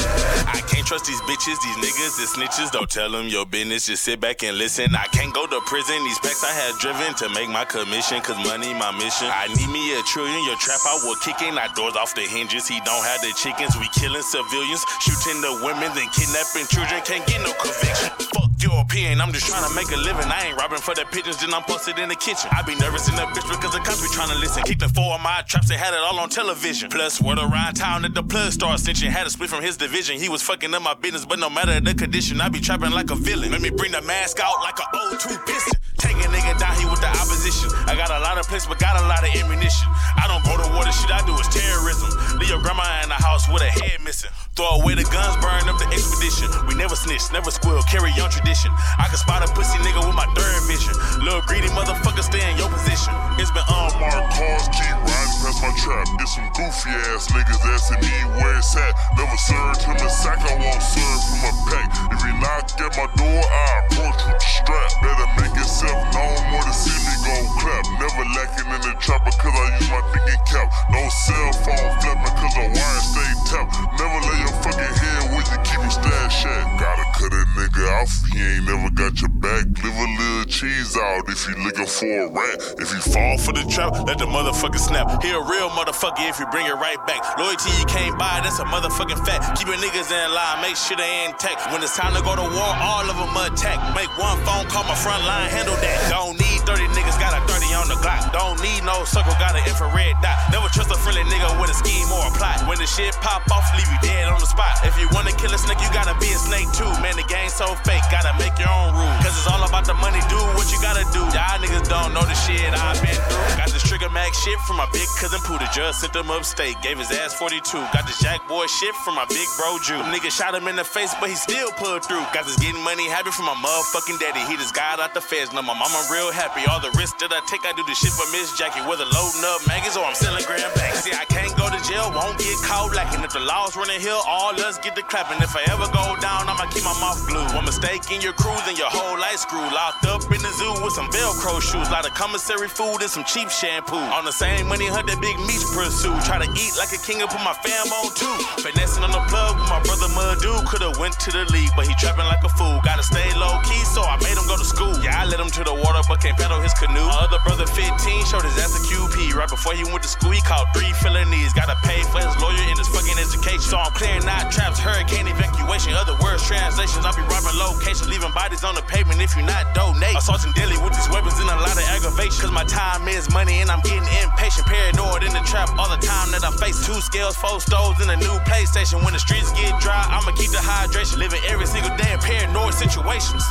Trust 0.93 1.10
these 1.10 1.21
bitches, 1.21 1.58
these 1.65 1.79
niggas, 1.82 2.21
the 2.21 2.27
snitches. 2.29 2.69
Don't 2.69 2.88
tell 2.88 3.10
them 3.10 3.25
your 3.25 3.47
business, 3.47 3.88
just 3.88 4.03
sit 4.03 4.19
back 4.19 4.43
and 4.43 4.60
listen. 4.60 4.93
I 4.93 5.08
can't 5.10 5.34
go 5.34 5.47
to 5.47 5.60
prison. 5.65 5.97
These 6.03 6.19
packs 6.19 6.43
I 6.43 6.53
had 6.53 6.77
driven 6.77 7.15
to 7.17 7.29
make 7.34 7.49
my 7.49 7.65
commission, 7.65 8.21
cause 8.21 8.38
money 8.45 8.75
my 8.77 8.91
mission. 8.93 9.25
I 9.25 9.49
need 9.58 9.73
me 9.73 9.82
a 9.97 10.03
trillion, 10.03 10.45
your 10.45 10.56
trap 10.58 10.77
I 10.86 11.01
will 11.01 11.15
kick 11.15 11.41
in. 11.41 11.58
Our 11.58 11.73
doors 11.73 11.95
off 11.95 12.13
the 12.13 12.21
hinges, 12.21 12.67
he 12.67 12.77
don't 12.86 13.01
have 13.10 13.25
the 13.25 13.34
chickens. 13.34 13.73
We 13.82 13.89
killing 13.89 14.21
civilians, 14.21 14.86
shooting 15.01 15.41
the 15.41 15.65
women, 15.65 15.89
then 15.97 16.13
kidnapping 16.13 16.69
children. 16.69 17.01
Can't 17.01 17.25
get 17.25 17.41
no 17.41 17.58
conviction. 17.58 18.13
Fuck 18.29 18.53
your 18.62 18.79
opinion, 18.86 19.19
I'm 19.19 19.34
just 19.34 19.49
trying 19.49 19.65
to 19.67 19.73
make 19.73 19.89
a 19.89 19.97
living. 19.97 20.29
I 20.29 20.53
ain't 20.53 20.58
robbing 20.62 20.77
for 20.77 20.93
the 20.93 21.10
pigeons, 21.10 21.41
then 21.41 21.58
I'm 21.58 21.65
posted 21.65 21.97
in 21.97 22.08
the 22.08 22.15
kitchen. 22.15 22.53
I 22.53 22.62
be 22.62 22.77
nervous 22.77 23.10
in 23.10 23.15
the 23.17 23.25
bitch 23.34 23.49
because 23.49 23.73
the 23.73 23.82
cops 23.82 23.99
be 23.99 24.13
trying 24.13 24.29
to 24.29 24.38
listen. 24.38 24.62
Keep 24.62 24.79
the 24.79 24.89
four 24.93 25.17
of 25.17 25.21
my 25.25 25.41
traps, 25.49 25.67
they 25.67 25.75
had 25.75 25.97
it 25.97 25.99
all 25.99 26.21
on 26.21 26.29
television. 26.29 26.93
Plus, 26.93 27.19
word 27.19 27.41
around 27.41 27.73
town 27.82 28.03
that 28.03 28.13
the 28.13 28.21
plug 28.21 28.53
star 28.53 28.77
snitching. 28.77 29.10
Had 29.10 29.25
a 29.25 29.29
split 29.29 29.49
from 29.49 29.62
his 29.62 29.75
division. 29.75 30.17
He 30.17 30.29
was 30.29 30.41
fucking 30.41 30.71
my 30.83 30.93
business, 30.93 31.25
but 31.25 31.39
no 31.39 31.49
matter 31.49 31.79
the 31.79 31.95
condition, 31.95 32.41
I 32.41 32.49
be 32.49 32.59
trapping 32.59 32.91
like 32.91 33.09
a 33.09 33.15
villain. 33.15 33.51
Let 33.51 33.61
me 33.61 33.69
bring 33.69 33.91
the 33.91 34.01
mask 34.01 34.39
out 34.43 34.59
like 34.59 34.77
an 34.79 34.85
a 34.91 35.15
O2 35.15 35.45
piston. 35.47 35.79
Take 35.97 36.19
a 36.19 36.27
nigga 36.27 36.59
down 36.59 36.75
here 36.75 36.91
with 36.91 36.99
the 36.99 37.07
opposition. 37.07 37.71
I 37.87 37.95
got 37.95 38.11
a 38.11 38.19
lot 38.19 38.35
of 38.37 38.43
places, 38.51 38.67
but 38.67 38.77
got 38.77 38.99
a 38.99 39.07
lot 39.07 39.23
of 39.23 39.31
ammunition. 39.39 39.87
I 40.19 40.27
don't 40.27 40.43
go 40.43 40.59
to 40.59 40.67
war, 40.75 40.83
the 40.83 40.91
shit 40.91 41.07
I 41.07 41.23
do 41.23 41.31
is 41.39 41.47
terrorism. 41.47 42.11
Leave 42.43 42.51
your 42.51 42.59
grandma 42.59 42.83
in 43.01 43.07
the 43.07 43.15
house 43.15 43.47
with 43.47 43.63
a 43.63 43.71
head 43.71 44.03
missing. 44.03 44.29
Throw 44.59 44.83
away 44.83 44.93
the 44.99 45.07
guns, 45.07 45.39
burn 45.39 45.65
up 45.71 45.79
the 45.79 45.87
expedition. 45.89 46.51
We 46.67 46.75
never 46.75 46.93
snitch, 46.99 47.23
never 47.31 47.49
squeal, 47.49 47.81
carry 47.87 48.11
on 48.19 48.29
tradition. 48.29 48.69
I 48.99 49.07
can 49.07 49.17
spot 49.17 49.41
a 49.41 49.49
pussy 49.55 49.79
nigga 49.81 50.03
with 50.03 50.13
my 50.13 50.27
third 50.35 50.59
vision. 50.67 50.93
Little 51.23 51.41
greedy 51.47 51.71
motherfucker, 51.71 52.21
stay 52.21 52.43
in 52.51 52.59
your 52.59 52.69
position. 52.69 53.15
It's 53.39 53.49
been 53.55 53.65
unmarked. 53.65 54.03
Marked 54.03 54.35
cars 54.35 54.67
keep 54.75 54.93
riding 54.93 55.37
past 55.39 55.59
my 55.63 55.71
trap. 55.79 56.05
Get 56.19 56.29
some 56.29 56.49
goofy 56.53 56.91
ass 57.15 57.31
niggas 57.31 57.63
asking 57.65 58.03
me 58.03 58.13
where 58.37 58.59
it's 58.59 58.75
at. 58.75 58.93
Never 59.15 59.37
served 59.47 59.81
him 59.87 59.97
a 59.97 60.09
sack, 60.11 60.43
I 60.43 60.53
serve 60.80 61.23
him 61.34 61.43
a 61.47 61.52
pack. 61.67 61.89
If 62.13 62.19
he 62.23 62.32
knock 62.39 62.65
at 62.80 62.93
my 62.95 63.08
door, 63.17 63.41
I 63.43 63.65
approach 63.88 64.19
with 64.28 64.39
the 64.39 64.47
strap. 64.47 64.89
Better 65.04 65.28
make 65.41 65.56
yourself 65.56 65.97
known 66.13 66.39
more 66.52 66.63
to 66.63 66.73
see 66.73 66.95
me 66.95 67.15
go 67.26 67.36
clap. 67.60 67.84
Never 67.99 68.26
lacking 68.38 68.69
in 68.71 68.82
the 68.84 68.93
trapper 68.99 69.34
cause 69.36 69.56
I 69.56 69.65
use 69.80 69.89
my 69.89 70.02
thinking 70.13 70.41
cap. 70.47 70.67
No 70.91 71.02
cell 71.28 71.52
phone 71.63 71.89
flapping 71.99 72.36
cause 72.39 72.56
the 72.56 72.65
wire 72.71 73.04
stay 73.04 73.32
tapped. 73.49 73.71
Never 73.99 74.19
lay 74.30 74.39
your 74.43 74.56
fucking 74.63 74.93
head 74.95 75.21
where 75.32 75.45
you 75.45 75.58
keep 75.67 75.82
your 75.82 75.91
stash 75.91 76.45
at. 76.45 76.63
Gotta 76.80 77.06
cut 77.17 77.32
a 77.34 77.43
nigga 77.58 77.84
off, 78.02 78.13
he 78.32 78.39
ain't 78.39 78.65
never 78.65 78.89
got 78.93 79.19
your 79.19 79.34
back. 79.41 79.65
Live 79.84 79.97
a 79.97 80.08
little 80.19 80.45
cheese 80.47 80.95
out 80.97 81.28
if 81.28 81.47
you 81.47 81.56
looking 81.63 81.88
for 81.88 82.06
a 82.06 82.28
rat. 82.30 82.60
If 82.80 82.89
you 82.93 83.02
fall 83.02 83.38
for 83.38 83.54
the 83.54 83.63
trap, 83.69 83.93
let 84.06 84.17
the 84.17 84.26
motherfucker 84.26 84.80
snap. 84.80 85.21
He 85.23 85.32
a 85.32 85.39
real 85.39 85.69
motherfucker 85.69 86.28
if 86.30 86.39
you 86.39 86.47
bring 86.47 86.65
it 86.67 86.76
right 86.76 86.99
back. 87.08 87.23
Loyalty 87.38 87.71
you 87.80 87.86
can't 87.86 88.17
buy, 88.17 88.41
that's 88.43 88.60
a 88.60 88.65
motherfucking 88.65 89.26
fact. 89.26 89.58
Keep 89.58 89.67
your 89.67 89.78
niggas 89.78 90.12
in 90.12 90.30
line, 90.34 90.52
make 90.61 90.77
sure 90.77 90.97
they 90.97 91.25
intact. 91.25 91.71
When 91.73 91.81
it's 91.81 91.97
time 91.97 92.13
to 92.13 92.21
go 92.21 92.35
to 92.35 92.45
war, 92.45 92.71
all 92.77 93.05
of 93.09 93.17
them 93.17 93.33
attack. 93.33 93.81
Make 93.97 94.11
one 94.17 94.37
phone 94.45 94.69
call, 94.69 94.85
my 94.85 94.95
front 94.95 95.25
line 95.25 95.49
handle 95.49 95.75
that. 95.81 95.97
Don't 96.09 96.37
need 96.37 96.61
30 96.69 96.85
niggas, 96.93 97.17
got 97.17 97.33
a 97.33 97.41
30 97.49 97.72
on 97.73 97.88
the 97.89 97.97
Glock. 97.99 98.29
Don't 98.31 98.62
need 98.62 98.83
no 98.86 99.03
circle, 99.03 99.33
got 99.41 99.57
an 99.57 99.63
infrared 99.65 100.15
dot. 100.21 100.38
Never 100.53 100.69
trust 100.69 100.91
a 100.93 100.97
friendly 101.01 101.25
nigga 101.25 101.49
with 101.59 101.69
a 101.69 101.77
scheme 101.77 102.07
or 102.13 102.29
a 102.29 102.33
plot. 102.38 102.62
When 102.69 102.77
the 102.77 102.88
shit 102.88 103.13
pop 103.19 103.43
off, 103.49 103.65
leave 103.75 103.89
you 103.89 103.99
dead 104.05 104.29
on 104.29 104.39
the 104.39 104.49
spot. 104.49 104.86
If 104.86 104.93
you 105.01 105.09
wanna 105.12 105.33
kill 105.33 105.53
a 105.53 105.57
snake, 105.57 105.81
you 105.81 105.89
gotta 105.89 106.13
be 106.21 106.29
a 106.29 106.39
snake 106.39 106.69
too. 106.77 106.89
Man, 107.01 107.17
the 107.17 107.25
game 107.25 107.49
so 107.49 107.73
fake, 107.83 108.05
gotta 108.13 108.33
make 108.38 108.53
your 108.62 108.69
own 108.69 108.93
rules. 108.93 109.17
Cause 109.25 109.33
it's 109.33 109.49
all 109.49 109.63
about 109.65 109.86
the 109.86 109.97
money, 109.97 110.21
do 110.29 110.39
what 110.53 110.69
you 110.69 110.79
gotta 110.81 111.05
do. 111.09 111.25
Y'all 111.33 111.57
niggas 111.57 111.89
don't 111.89 112.13
know 112.13 112.23
the 112.23 112.38
shit 112.45 112.69
I've 112.73 113.01
been 113.01 113.17
through. 113.17 113.57
Got 113.57 113.69
this 113.73 113.83
trigger 113.83 114.09
max 114.09 114.38
shit 114.43 114.59
from 114.69 114.77
my 114.77 114.88
big 114.93 115.09
cousin 115.17 115.41
Pooh. 115.41 115.57
Judge 115.73 115.95
sent 115.95 116.15
him 116.15 116.29
upstate, 116.29 116.81
gave 116.81 116.99
his 116.99 117.12
ass 117.12 117.33
42. 117.33 117.77
Got 117.93 118.05
this 118.05 118.19
jack 118.19 118.45
boy 118.47 118.67
shit 118.67 118.93
from 119.01 119.15
my 119.15 119.25
big 119.25 119.47
bro 119.57 119.77
Jew. 119.81 119.97
Nigga 120.13 120.29
shot 120.29 120.53
him 120.53 120.67
in 120.67 120.75
the 120.75 120.83
face, 120.83 121.13
but 121.19 121.29
he 121.29 121.36
still 121.36 121.71
pulled 121.71 122.05
through. 122.05 122.21
Got 122.33 122.45
this 122.45 122.57
getting 122.57 122.83
money 122.83 123.07
habit 123.07 123.33
from 123.33 123.45
my 123.45 123.57
motherfucking 123.57 124.19
daddy. 124.19 124.41
He 124.51 124.57
just 124.57 124.75
got 124.75 124.99
out 124.99 125.13
the 125.13 125.21
feds. 125.21 125.53
Now 125.53 125.62
my 125.62 125.73
mama 125.73 125.97
real 126.12 126.31
happy. 126.31 126.62
All 126.69 126.79
the 126.79 126.91
risks 126.97 127.17
that 127.21 127.31
I 127.31 127.41
take, 127.47 127.62
I 127.63 127.71
do 127.71 127.84
the 127.88 127.95
shit 127.95 128.12
for 128.12 128.28
Miss 128.36 128.52
Jackie. 128.60 128.84
Whether 128.84 129.08
loading 129.08 129.39
up 129.47 129.63
maggots 129.71 129.95
or 129.95 130.04
I'm 130.04 130.15
selling 130.19 130.43
grand 130.43 130.67
bags. 130.76 131.08
See, 131.08 131.15
I 131.15 131.23
can't 131.23 131.56
go 131.56 131.71
to 131.71 131.80
jail, 131.88 132.12
won't 132.12 132.36
get 132.36 132.60
caught 132.60 132.91
lacking. 132.91 133.23
If 133.23 133.32
the 133.32 133.39
laws 133.39 133.80
running 133.80 134.04
here, 134.04 134.19
all 134.28 134.52
us 134.60 134.76
get 134.84 134.99
the 134.99 135.04
clapping. 135.08 135.39
If 135.39 135.56
I 135.56 135.63
ever 135.71 135.88
go 135.95 136.19
down, 136.19 136.52
I'ma 136.52 136.67
keep 136.76 136.84
my 136.84 136.91
mouth 136.99 137.23
glued. 137.23 137.56
One 137.56 137.63
mistake 137.63 138.12
in 138.12 138.19
your 138.19 138.36
cruise 138.36 138.67
and 138.67 138.76
your 138.76 138.91
whole 138.91 139.15
life 139.15 139.39
screwed. 139.47 139.71
Locked 139.71 140.04
up 140.12 140.28
in 140.28 140.43
the 140.43 140.52
zoo 140.60 140.76
with 140.84 140.91
some 140.91 141.08
Velcro 141.08 141.63
shoes. 141.63 141.88
Lot 141.88 142.04
of 142.04 142.12
commissary 142.19 142.67
food 142.67 142.99
and 142.99 143.08
some 143.08 143.23
cheap 143.23 143.47
shampoo. 143.47 143.95
On 144.12 144.28
the 144.28 144.36
same 144.36 144.67
money, 144.67 144.91
hunt 144.91 145.08
that 145.08 145.23
big 145.23 145.39
meat 145.47 145.63
pursuit. 145.71 146.19
Try 146.28 146.43
to 146.43 146.49
eat 146.60 146.76
like 146.76 146.91
a 146.91 146.99
king 146.99 147.23
and 147.23 147.32
put 147.32 147.39
my 147.47 147.56
fam 147.63 147.88
on 147.95 148.12
too. 148.12 148.36
Finessing 148.60 149.08
on 149.08 149.15
the 149.15 149.23
plug 149.32 149.56
with 149.56 149.71
my 149.71 149.80
brother 149.88 150.12
Muddu. 150.12 150.67
Could've 150.67 150.99
went 150.99 151.15
to 151.23 151.32
the 151.32 151.47
league, 151.56 151.71
but 151.80 151.88
he 151.88 151.95
trapping 151.95 152.28
like 152.28 152.43
a 152.43 152.52
fool. 152.60 152.84
Gotta 152.84 153.08
stay 153.08 153.32
low 153.39 153.56
key, 153.63 153.80
so 153.95 154.04
I 154.04 154.19
made 154.19 154.36
him 154.36 154.43
go 154.52 154.60
to 154.60 154.67
school. 154.67 154.91
Yeah, 154.99 155.15
I 155.15 155.23
led 155.32 155.39
him 155.39 155.47
to 155.47 155.63
the 155.63 155.73
water, 155.73 156.04
but 156.12 156.19
can't 156.19 156.36
paddle 156.36 156.60
his 156.60 156.76
canoe. 156.76 157.08
My 157.08 157.23
other 157.23 157.39
brother 157.39 157.52
15 157.61 158.25
showed 158.25 158.41
his 158.41 158.57
ass 158.57 158.73
a 158.73 158.81
QP. 158.81 159.37
Right 159.37 159.49
before 159.49 159.77
he 159.77 159.85
went 159.85 160.01
to 160.01 160.09
school, 160.09 160.33
he 160.33 160.41
caught 160.41 160.65
three 160.73 160.89
felonies. 160.97 161.53
Gotta 161.53 161.77
pay 161.85 162.01
for 162.09 162.17
his 162.17 162.33
lawyer 162.41 162.65
and 162.65 162.77
his 162.81 162.89
fucking 162.89 163.13
education. 163.21 163.61
So 163.61 163.77
I'm 163.77 163.93
clearing 163.93 164.25
out 164.25 164.49
traps, 164.49 164.81
hurricane 164.81 165.29
evacuation. 165.29 165.93
Other 165.93 166.17
words, 166.17 166.41
translations. 166.41 167.05
I'll 167.05 167.13
be 167.13 167.21
robbing 167.29 167.53
locations, 167.61 168.09
leaving 168.09 168.33
bodies 168.33 168.65
on 168.65 168.73
the 168.73 168.81
pavement 168.81 169.21
if 169.21 169.37
you 169.37 169.45
not 169.45 169.69
donate. 169.77 170.17
Assaulting 170.17 170.57
daily 170.57 170.81
with 170.81 170.97
these 170.97 171.05
weapons 171.13 171.37
and 171.37 171.45
a 171.45 171.57
lot 171.61 171.77
of 171.77 171.85
aggravation. 171.93 172.41
Cause 172.41 172.55
my 172.55 172.65
time 172.65 173.05
is 173.05 173.29
money 173.29 173.61
and 173.61 173.69
I'm 173.69 173.85
getting 173.85 174.07
impatient. 174.25 174.65
Paranoid 174.65 175.21
in 175.21 175.33
the 175.37 175.45
trap 175.45 175.69
all 175.77 175.89
the 175.93 176.01
time 176.01 176.33
that 176.33 176.41
I 176.41 176.49
face. 176.57 176.81
Two 176.81 176.97
scales, 177.05 177.37
four 177.37 177.61
stoves, 177.61 178.01
and 178.01 178.09
a 178.09 178.17
new 178.17 178.33
PlayStation. 178.49 179.05
When 179.05 179.13
the 179.13 179.21
streets 179.21 179.53
get 179.53 179.77
dry, 179.77 180.01
I'ma 180.09 180.33
keep 180.33 180.49
the 180.49 180.63
hydration. 180.63 181.21
Living 181.21 181.41
every 181.45 181.69
single 181.69 181.93
day 182.01 182.13
in 182.13 182.19
paranoid 182.19 182.73
situations. 182.73 183.45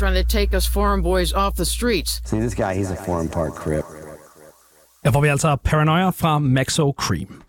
Trying 0.00 0.24
to 0.24 0.38
take 0.38 0.56
us 0.56 0.66
foreign 0.66 1.02
boys 1.02 1.32
off 1.32 1.54
the 1.54 1.64
streets. 1.64 2.10
See, 2.24 2.40
this 2.40 2.54
guy, 2.54 2.72
he's 2.74 2.90
a 2.90 2.96
foreign 3.06 3.28
part 3.28 3.52
crip. 3.52 3.84
Ja, 5.04 5.10
hvor 5.10 5.20
vi 5.20 5.28
altså 5.28 5.56
Paranoia 5.56 6.10
fra 6.10 6.38
Maxo 6.38 6.94
Cream. 6.98 7.42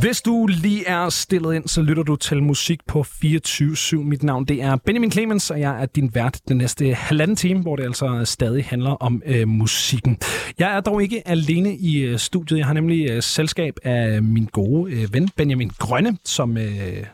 Hvis 0.00 0.22
du 0.22 0.46
lige 0.46 0.86
er 0.86 1.08
stillet 1.08 1.54
ind, 1.54 1.68
så 1.68 1.82
lytter 1.82 2.02
du 2.02 2.16
til 2.16 2.42
musik 2.42 2.80
på 2.86 3.00
24-7. 3.00 3.96
Mit 3.96 4.22
navn 4.22 4.44
det 4.44 4.62
er 4.62 4.76
Benjamin 4.76 5.12
Clemens, 5.12 5.50
og 5.50 5.60
jeg 5.60 5.82
er 5.82 5.86
din 5.86 6.14
vært 6.14 6.40
den 6.48 6.56
næste 6.56 6.94
halvanden 6.94 7.36
time, 7.36 7.62
hvor 7.62 7.76
det 7.76 7.84
altså 7.84 8.22
stadig 8.24 8.64
handler 8.64 8.90
om 8.90 9.22
øh, 9.26 9.48
musikken. 9.48 10.18
Jeg 10.58 10.76
er 10.76 10.80
dog 10.80 11.02
ikke 11.02 11.28
alene 11.28 11.76
i 11.76 11.98
øh, 11.98 12.18
studiet. 12.18 12.58
Jeg 12.58 12.66
har 12.66 12.74
nemlig 12.74 13.10
øh, 13.10 13.22
selskab 13.22 13.74
af 13.82 14.22
min 14.22 14.48
gode 14.52 14.92
øh, 14.92 15.14
ven 15.14 15.28
Benjamin 15.36 15.70
Grønne, 15.78 16.16
som 16.24 16.56
øh, 16.56 17.04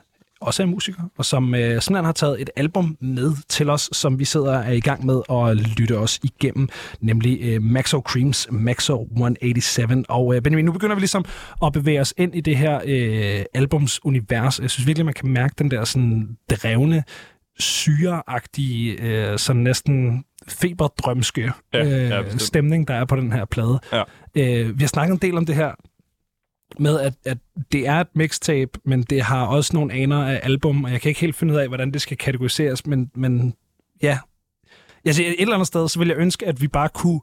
også 0.40 0.62
er 0.62 0.66
musiker, 0.66 1.02
og 1.18 1.24
som 1.24 1.54
øh, 1.54 1.60
simpelthen 1.60 2.04
har 2.04 2.12
taget 2.12 2.40
et 2.40 2.50
album 2.56 2.96
med 3.00 3.32
til 3.48 3.70
os, 3.70 3.88
som 3.92 4.18
vi 4.18 4.24
sidder 4.24 4.52
er 4.58 4.72
i 4.72 4.80
gang 4.80 5.06
med 5.06 5.20
at 5.30 5.56
lytte 5.56 5.98
os 5.98 6.20
igennem, 6.22 6.68
nemlig 7.00 7.38
øh, 7.42 7.62
Maxo 7.62 8.00
Creams 8.00 8.46
Maxo 8.50 9.02
187. 9.02 10.04
Og 10.08 10.34
øh, 10.34 10.42
Benjamin, 10.42 10.64
nu 10.64 10.72
begynder 10.72 10.94
vi 10.94 11.00
ligesom 11.00 11.24
at 11.64 11.72
bevæge 11.72 12.00
os 12.00 12.14
ind 12.16 12.34
i 12.34 12.40
det 12.40 12.56
her 12.56 12.80
øh, 12.86 13.44
albums 13.54 14.04
univers. 14.04 14.60
Jeg 14.60 14.70
synes 14.70 14.86
virkelig, 14.86 15.04
man 15.04 15.14
kan 15.14 15.28
mærke 15.28 15.54
den 15.58 15.70
der 15.70 15.84
sådan 15.84 16.28
drevne, 16.50 17.04
syreagtige, 17.58 18.92
øh, 19.02 19.38
sådan 19.38 19.62
næsten 19.62 20.24
feberdrømske 20.48 21.52
Ja, 21.74 21.84
ja, 21.84 22.18
øh, 22.18 22.24
bestemt. 22.24 22.42
stemning, 22.42 22.88
der 22.88 22.94
er 22.94 23.04
på 23.04 23.16
den 23.16 23.32
her 23.32 23.44
plade. 23.44 23.80
Ja. 23.92 24.02
Øh, 24.34 24.78
vi 24.78 24.82
har 24.82 24.88
snakket 24.88 25.12
en 25.12 25.18
del 25.18 25.36
om 25.36 25.46
det 25.46 25.54
her 25.54 25.70
med, 26.78 27.00
at, 27.00 27.14
at 27.24 27.38
det 27.72 27.86
er 27.86 27.94
et 27.94 28.06
mixtape, 28.14 28.70
men 28.84 29.02
det 29.02 29.22
har 29.22 29.46
også 29.46 29.70
nogle 29.74 29.92
aner 29.92 30.24
af 30.24 30.40
album, 30.42 30.84
og 30.84 30.92
jeg 30.92 31.00
kan 31.00 31.08
ikke 31.08 31.20
helt 31.20 31.36
finde 31.36 31.54
ud 31.54 31.58
af, 31.58 31.68
hvordan 31.68 31.90
det 31.92 32.02
skal 32.02 32.16
kategoriseres, 32.16 32.86
men, 32.86 33.10
men 33.14 33.54
ja. 34.02 34.18
Siger, 35.10 35.28
et 35.28 35.40
eller 35.40 35.54
andet 35.54 35.66
sted, 35.66 35.88
så 35.88 35.98
vil 35.98 36.08
jeg 36.08 36.16
ønske, 36.16 36.46
at 36.46 36.60
vi 36.60 36.68
bare 36.68 36.88
kunne 36.88 37.20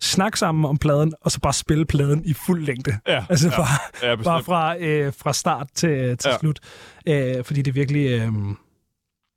snakke 0.00 0.38
sammen 0.38 0.64
om 0.64 0.78
pladen, 0.78 1.14
og 1.20 1.30
så 1.30 1.40
bare 1.40 1.52
spille 1.52 1.84
pladen 1.86 2.24
i 2.24 2.32
fuld 2.32 2.64
længde. 2.64 2.98
Ja, 3.08 3.24
Altså 3.30 3.48
ja, 3.48 3.56
bare, 3.56 4.08
ja, 4.08 4.14
bestemt. 4.14 4.24
bare 4.24 4.42
fra, 4.42 4.76
øh, 4.78 5.12
fra 5.18 5.32
start 5.32 5.68
til, 5.74 6.18
til 6.18 6.28
ja. 6.28 6.38
slut. 6.38 6.60
Øh, 7.08 7.44
fordi 7.44 7.62
det 7.62 7.74
virkelig... 7.74 8.06
Øh, 8.10 8.32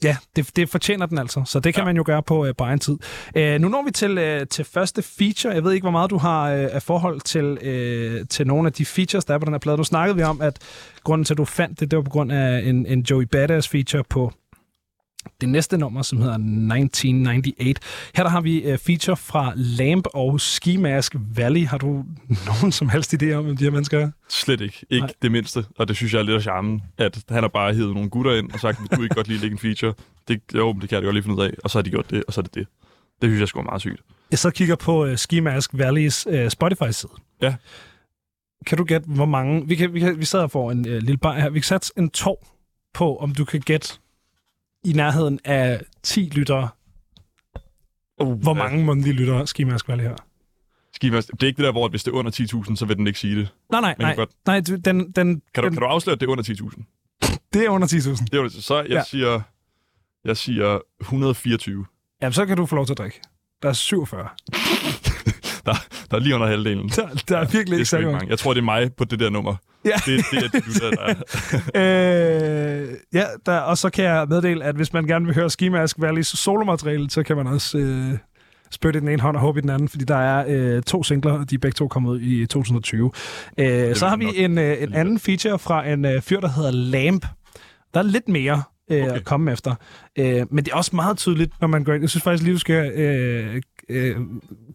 ja, 0.03 0.17
det, 0.35 0.55
det 0.55 0.69
fortjener 0.69 1.05
den 1.05 1.17
altså. 1.17 1.43
Så 1.45 1.59
det 1.59 1.73
kan 1.73 1.81
Ja. 1.81 1.85
man 1.85 1.95
jo 1.97 2.03
gøre 2.05 2.23
på 2.23 2.45
øh, 2.45 2.53
på 2.57 2.63
egen 2.63 2.79
tid. 2.79 2.97
Øh, 3.35 3.61
nu 3.61 3.69
når 3.69 3.83
vi 3.85 3.91
til, 3.91 4.17
øh, 4.17 4.47
til 4.47 4.65
første 4.65 5.01
feature. 5.01 5.53
Jeg 5.53 5.63
ved 5.63 5.71
ikke, 5.71 5.83
hvor 5.83 5.91
meget 5.91 6.09
du 6.09 6.17
har 6.17 6.51
øh, 6.51 6.67
af 6.71 6.81
forhold 6.81 7.21
til, 7.21 7.57
øh, 7.61 8.25
til 8.29 8.47
nogle 8.47 8.67
af 8.67 8.73
de 8.73 8.85
features, 8.85 9.25
der 9.25 9.33
er 9.33 9.37
på 9.37 9.45
den 9.45 9.53
her 9.53 9.59
plade. 9.59 9.77
Nu 9.77 9.83
snakkede 9.83 10.17
vi 10.17 10.23
om, 10.23 10.41
at 10.41 10.57
grunden 11.03 11.25
til, 11.25 11.33
at 11.33 11.37
du 11.37 11.45
fandt 11.45 11.79
det, 11.79 11.91
det 11.91 11.97
var 11.97 12.03
på 12.03 12.09
grund 12.09 12.31
af 12.31 12.61
en, 12.65 12.85
en 12.85 13.01
Joey 13.09 13.23
Badass 13.23 13.67
feature 13.69 14.03
på 14.09 14.31
det 15.41 15.49
næste 15.49 15.77
nummer, 15.77 16.01
som 16.01 16.17
hedder 16.17 16.33
1998. 16.33 17.79
Her 18.15 18.23
der 18.23 18.29
har 18.29 18.41
vi 18.41 18.73
uh, 18.73 18.77
feature 18.77 19.17
fra 19.17 19.53
Lamp 19.55 20.07
og 20.13 20.41
Ski 20.41 20.77
Mask 20.77 21.15
Valley. 21.35 21.65
Har 21.67 21.77
du 21.77 22.05
nogen 22.49 22.71
som 22.71 22.89
helst 22.89 23.13
idé 23.13 23.31
om, 23.31 23.45
hvem 23.45 23.57
de 23.57 23.63
her 23.63 23.71
mennesker 23.71 23.99
er? 23.99 24.11
Slet 24.29 24.61
ikke. 24.61 24.85
Ikke 24.89 25.05
Nej. 25.05 25.13
Det 25.21 25.31
mindste. 25.31 25.65
Og 25.77 25.87
det 25.87 25.95
synes 25.95 26.13
jeg 26.13 26.19
er 26.19 26.23
lidt 26.23 26.35
af 26.35 26.41
charmen, 26.41 26.81
at 26.97 27.23
han 27.29 27.43
har 27.43 27.47
bare 27.47 27.73
hivet 27.73 27.93
nogle 27.93 28.09
gutter 28.09 28.35
ind 28.35 28.51
og 28.51 28.59
sagt, 28.59 28.81
vil 28.81 28.97
du 28.97 29.03
ikke 29.03 29.15
godt 29.15 29.27
lige 29.27 29.39
lægge 29.39 29.53
en 29.53 29.59
feature? 29.59 29.93
Det, 30.27 30.41
jo, 30.55 30.73
det 30.73 30.89
kan 30.89 30.95
jeg 30.95 31.03
godt 31.03 31.15
lige 31.15 31.23
finde 31.23 31.37
ud 31.37 31.43
af. 31.43 31.51
Og 31.63 31.69
så 31.69 31.77
har 31.77 31.83
de 31.83 31.89
gjort 31.89 32.09
det, 32.09 32.23
og 32.27 32.33
så 32.33 32.41
er 32.41 32.43
det 32.43 32.55
det. 32.55 32.67
Det 33.21 33.29
synes 33.29 33.39
jeg 33.39 33.47
sgu 33.47 33.59
er 33.59 33.63
meget 33.63 33.81
sygt. 33.81 34.01
Jeg 34.31 34.39
så 34.39 34.51
kigger 34.51 34.75
på 34.75 35.05
uh, 35.05 35.15
Ski 35.15 35.39
Mask 35.39 35.71
Valleys 35.73 36.27
uh, 36.27 36.47
Spotify-side. 36.47 37.11
Ja. 37.41 37.55
Kan 38.65 38.77
du 38.77 38.83
gætte, 38.83 39.07
hvor 39.09 39.25
mange... 39.25 39.67
Vi, 39.67 39.75
kan, 39.75 39.93
vi, 39.93 39.99
kan, 39.99 40.19
vi 40.19 40.25
sidder 40.25 40.47
for 40.47 40.71
en 40.71 40.79
uh, 40.79 40.91
lille 40.91 41.17
bar 41.17 41.39
her. 41.39 41.49
Vi 41.49 41.59
kan 41.59 41.63
sætte 41.63 41.87
en 41.97 42.09
tog 42.09 42.47
på, 42.93 43.17
om 43.17 43.35
du 43.35 43.45
kan 43.45 43.59
gætte 43.59 43.93
i 44.83 44.93
nærheden 44.93 45.39
af 45.45 45.81
10 46.03 46.29
lyttere, 46.35 46.69
Uh, 48.21 48.41
hvor 48.41 48.53
mange 48.53 48.85
månedlige 48.85 49.13
lyttere 49.13 49.47
Ski 49.47 49.63
Mask 49.63 49.87
Valley 49.87 50.03
har. 50.05 50.25
Skimas, 50.93 51.25
det 51.25 51.43
er 51.43 51.47
ikke 51.47 51.57
det 51.57 51.65
der, 51.65 51.71
hvor 51.71 51.87
hvis 51.87 52.03
det 52.03 52.11
er 52.11 52.15
under 52.15 52.31
10.000, 52.69 52.75
så 52.75 52.85
vil 52.85 52.97
den 52.97 53.07
ikke 53.07 53.19
sige 53.19 53.35
det. 53.35 53.49
Nej, 53.71 53.81
nej, 53.81 53.95
Men 53.97 54.05
nej. 54.05 54.15
godt. 54.15 54.29
nej 54.45 54.59
du- 54.61 54.75
den, 54.75 55.11
den, 55.11 55.11
Kan 55.53 55.63
du, 55.63 55.67
den, 55.69 55.73
kan 55.73 55.81
du 55.81 55.85
afsløre, 55.85 56.13
at 56.13 56.19
det 56.19 56.25
er 56.27 56.31
under 56.31 56.43
10.000? 56.43 56.83
Det 57.53 57.65
er 57.65 57.69
under 57.69 57.87
10.000. 57.87 58.25
Det 58.31 58.39
er 58.39 58.49
så 58.61 58.75
jeg 58.77 58.89
ja. 58.89 59.03
siger, 59.03 59.41
jeg 60.25 60.37
siger 60.37 60.79
124. 61.01 61.85
Jamen, 62.21 62.33
så 62.33 62.45
kan 62.45 62.57
du 62.57 62.65
få 62.65 62.75
lov 62.75 62.85
til 62.85 62.93
at 62.93 62.97
drikke. 62.97 63.21
Der 63.61 63.69
er 63.69 63.73
47. 63.73 64.27
Der, 65.73 66.07
der 66.11 66.17
er 66.17 66.21
lige 66.21 66.35
under 66.35 66.47
halvdelen. 66.47 66.89
Der, 66.89 67.07
der 67.29 67.37
er 67.37 67.41
virkelig 67.45 67.65
Det 67.65 67.73
er 67.73 67.77
ikke 67.77 67.85
særlig 67.89 68.11
mange. 68.11 68.29
Jeg 68.29 68.39
tror, 68.39 68.53
det 68.53 68.61
er 68.61 68.65
mig 68.65 68.93
på 68.93 69.05
det 69.05 69.19
der 69.19 69.29
nummer. 69.29 69.55
Ja. 69.85 69.91
Det, 70.05 70.25
det 70.31 70.43
er 70.43 70.47
de 70.47 70.61
lytter, 70.67 70.89
der 70.91 71.01
er. 71.01 72.81
øh, 72.81 72.87
ja, 73.13 73.23
der, 73.45 73.57
og 73.57 73.77
så 73.77 73.89
kan 73.89 74.05
jeg 74.05 74.25
meddele, 74.29 74.63
at 74.63 74.75
hvis 74.75 74.93
man 74.93 75.05
gerne 75.05 75.25
vil 75.25 75.35
høre 75.35 75.49
Ski 75.49 75.69
Mask 75.69 75.95
Valleys 75.99 76.27
solomateriale, 76.27 77.09
så 77.09 77.23
kan 77.23 77.37
man 77.37 77.47
også 77.47 77.77
øh, 77.77 78.17
spytte 78.71 78.97
i 78.97 78.99
den 78.99 79.09
ene 79.09 79.21
hånd 79.21 79.35
og 79.35 79.41
håbe 79.41 79.59
i 79.59 79.61
den 79.61 79.69
anden, 79.69 79.89
fordi 79.89 80.05
der 80.05 80.15
er 80.15 80.45
øh, 80.47 80.81
to 80.83 81.03
singler, 81.03 81.31
og 81.31 81.49
de 81.49 81.55
er 81.55 81.59
begge 81.59 81.75
to 81.75 81.87
kommet 81.87 82.09
ud 82.11 82.19
i 82.21 82.45
2020. 82.45 83.11
Øh, 83.57 83.95
så 83.95 84.07
har 84.07 84.17
vi 84.17 84.25
en, 84.35 84.57
øh, 84.57 84.83
en 84.83 84.93
anden 84.93 85.19
feature 85.19 85.59
fra 85.59 85.87
en 85.87 86.05
øh, 86.05 86.21
fyr, 86.21 86.39
der 86.39 86.49
hedder 86.49 86.71
Lamp. 86.71 87.25
Der 87.93 87.99
er 87.99 88.03
lidt 88.03 88.27
mere 88.27 88.63
øh, 88.91 89.03
Okay. 89.03 89.15
at 89.15 89.23
komme 89.25 89.51
efter. 89.51 89.75
Øh, 90.19 90.45
men 90.51 90.65
det 90.65 90.71
er 90.71 90.75
også 90.75 90.95
meget 90.95 91.17
tydeligt, 91.17 91.51
når 91.61 91.67
man 91.67 91.83
går 91.83 91.93
ind. 91.93 92.03
Jeg 92.03 92.09
synes 92.09 92.23
faktisk 92.23 92.43
lige, 92.43 92.53
du 92.53 92.59
skal 92.59 92.91
øh, 92.91 93.61
øh, 93.89 94.15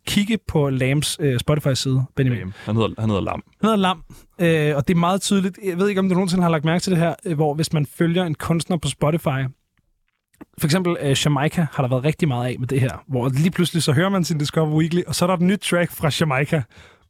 kigge 0.06 0.38
på 0.48 0.70
Lamps 0.70 1.16
øh, 1.20 1.38
Spotify-side, 1.38 2.04
Benjamin. 2.16 2.52
Han 2.64 2.76
hedder, 2.76 2.94
han 2.98 3.08
hedder 3.08 3.22
Lam. 3.22 3.42
Han 3.60 3.68
hedder 3.70 3.76
Lam, 3.76 4.02
øh, 4.38 4.76
og 4.76 4.88
det 4.88 4.94
er 4.94 4.98
meget 4.98 5.20
tydeligt. 5.20 5.58
Jeg 5.64 5.78
ved 5.78 5.88
ikke, 5.88 5.98
om 5.98 6.08
du 6.08 6.14
nogensinde 6.14 6.42
har 6.42 6.50
lagt 6.50 6.64
mærke 6.64 6.82
til 6.82 6.90
det 6.90 6.98
her, 6.98 7.14
øh, 7.26 7.34
hvor 7.34 7.54
hvis 7.54 7.72
man 7.72 7.86
følger 7.86 8.24
en 8.24 8.34
kunstner 8.34 8.76
på 8.76 8.88
Spotify, 8.88 9.40
for 10.58 10.64
eksempel 10.66 10.96
øh, 11.00 11.16
Jamaica 11.24 11.66
har 11.72 11.82
der 11.82 11.90
været 11.90 12.04
rigtig 12.04 12.28
meget 12.28 12.48
af 12.48 12.56
med 12.58 12.68
det 12.68 12.80
her, 12.80 13.04
hvor 13.08 13.28
lige 13.28 13.50
pludselig 13.50 13.82
så 13.82 13.92
hører 13.92 14.08
man 14.08 14.24
sin 14.24 14.38
Discover 14.38 14.76
Weekly, 14.76 15.02
og 15.06 15.14
så 15.14 15.24
er 15.24 15.26
der 15.26 15.34
et 15.34 15.40
nyt 15.40 15.60
track 15.60 15.92
fra 15.92 16.10
Jamaica, 16.20 16.62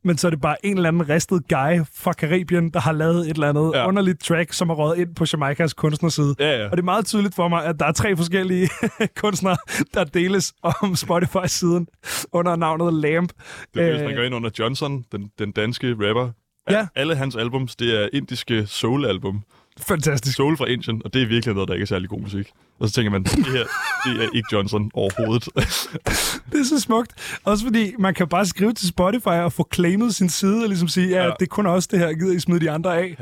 men 0.05 0.19
så 0.19 0.29
er 0.29 0.31
det 0.31 0.41
bare 0.41 0.67
en 0.67 0.77
eller 0.77 0.89
anden 0.89 1.09
ristet 1.09 1.49
guy 1.49 1.81
fra 1.95 2.13
Karibien, 2.13 2.71
der 2.71 2.81
har 2.81 2.93
lavet 2.93 3.31
et 3.31 3.35
eller 3.35 3.49
andet 3.49 3.73
ja. 3.75 3.89
Underligt 3.89 4.25
track, 4.25 4.53
som 4.53 4.71
er 4.71 4.75
røget 4.75 4.99
ind 4.99 5.15
på 5.15 5.25
Jamaicas 5.33 5.73
kunstnerside. 5.73 6.35
Ja, 6.39 6.59
ja. 6.59 6.65
Og 6.65 6.71
det 6.71 6.79
er 6.79 6.85
meget 6.85 7.07
tydeligt 7.07 7.35
for 7.35 7.49
mig, 7.49 7.65
at 7.65 7.81
der 7.81 7.87
er 7.87 7.93
tre 7.93 8.17
forskellige 8.17 8.69
kunstnere, 9.23 9.57
der 9.95 10.05
deles 10.05 10.53
om 10.63 10.97
Spotify-siden 10.97 11.89
under 12.33 12.57
navnet 12.57 12.95
Lamp. 12.95 13.33
Det 13.75 13.83
er, 13.83 13.91
hvis 13.91 14.03
man 14.03 14.15
går 14.15 14.23
ind 14.23 14.35
under 14.35 14.51
Johnson, 14.59 15.05
den, 15.13 15.31
den 15.39 15.53
danske 15.53 15.91
rapper. 15.91 16.31
Ja. 16.71 16.87
Alle 16.95 17.17
hans 17.17 17.37
albums, 17.37 17.77
det 17.77 18.03
er 18.03 18.09
indiske 18.13 18.67
soul-album. 18.67 19.43
Fantastisk. 19.81 20.37
Soul 20.37 20.57
fra 20.57 20.65
Indien, 20.67 21.03
og 21.05 21.15
det 21.15 21.23
er 21.23 21.27
virkelig 21.27 21.55
noget, 21.55 21.69
der 21.69 21.75
ikke 21.75 21.83
er 21.83 21.87
særlig 21.87 22.09
god 22.09 22.21
musik. 22.21 22.51
Og 22.79 22.89
så 22.89 22.95
tænker 22.95 23.11
man, 23.11 23.23
det 23.23 23.47
her, 23.47 23.65
det 24.05 24.25
er 24.25 24.29
ikke 24.35 24.49
Johnson 24.53 24.91
overhovedet. 24.95 25.45
Det 26.53 26.61
er 26.61 26.65
så 26.65 26.81
smukt. 26.81 27.39
Også 27.45 27.65
fordi 27.65 27.93
man 27.99 28.15
kan 28.15 28.29
bare 28.29 28.47
skrive 28.47 28.73
til 28.73 28.89
Spotify 28.89 29.27
og 29.27 29.53
få 29.53 29.69
claimet 29.75 30.15
sin 30.15 30.29
side 30.29 30.63
og 30.63 30.69
ligesom 30.69 30.89
sige, 30.89 31.09
ja, 31.09 31.23
ja. 31.25 31.31
Det 31.41 31.43
er 31.43 31.47
kun 31.47 31.67
os 31.67 31.87
det 31.87 31.99
her, 31.99 32.13
gider 32.13 32.33
I 32.37 32.41
smide 32.41 32.61
de 32.61 32.71
andre 32.71 32.97
af? 32.99 33.17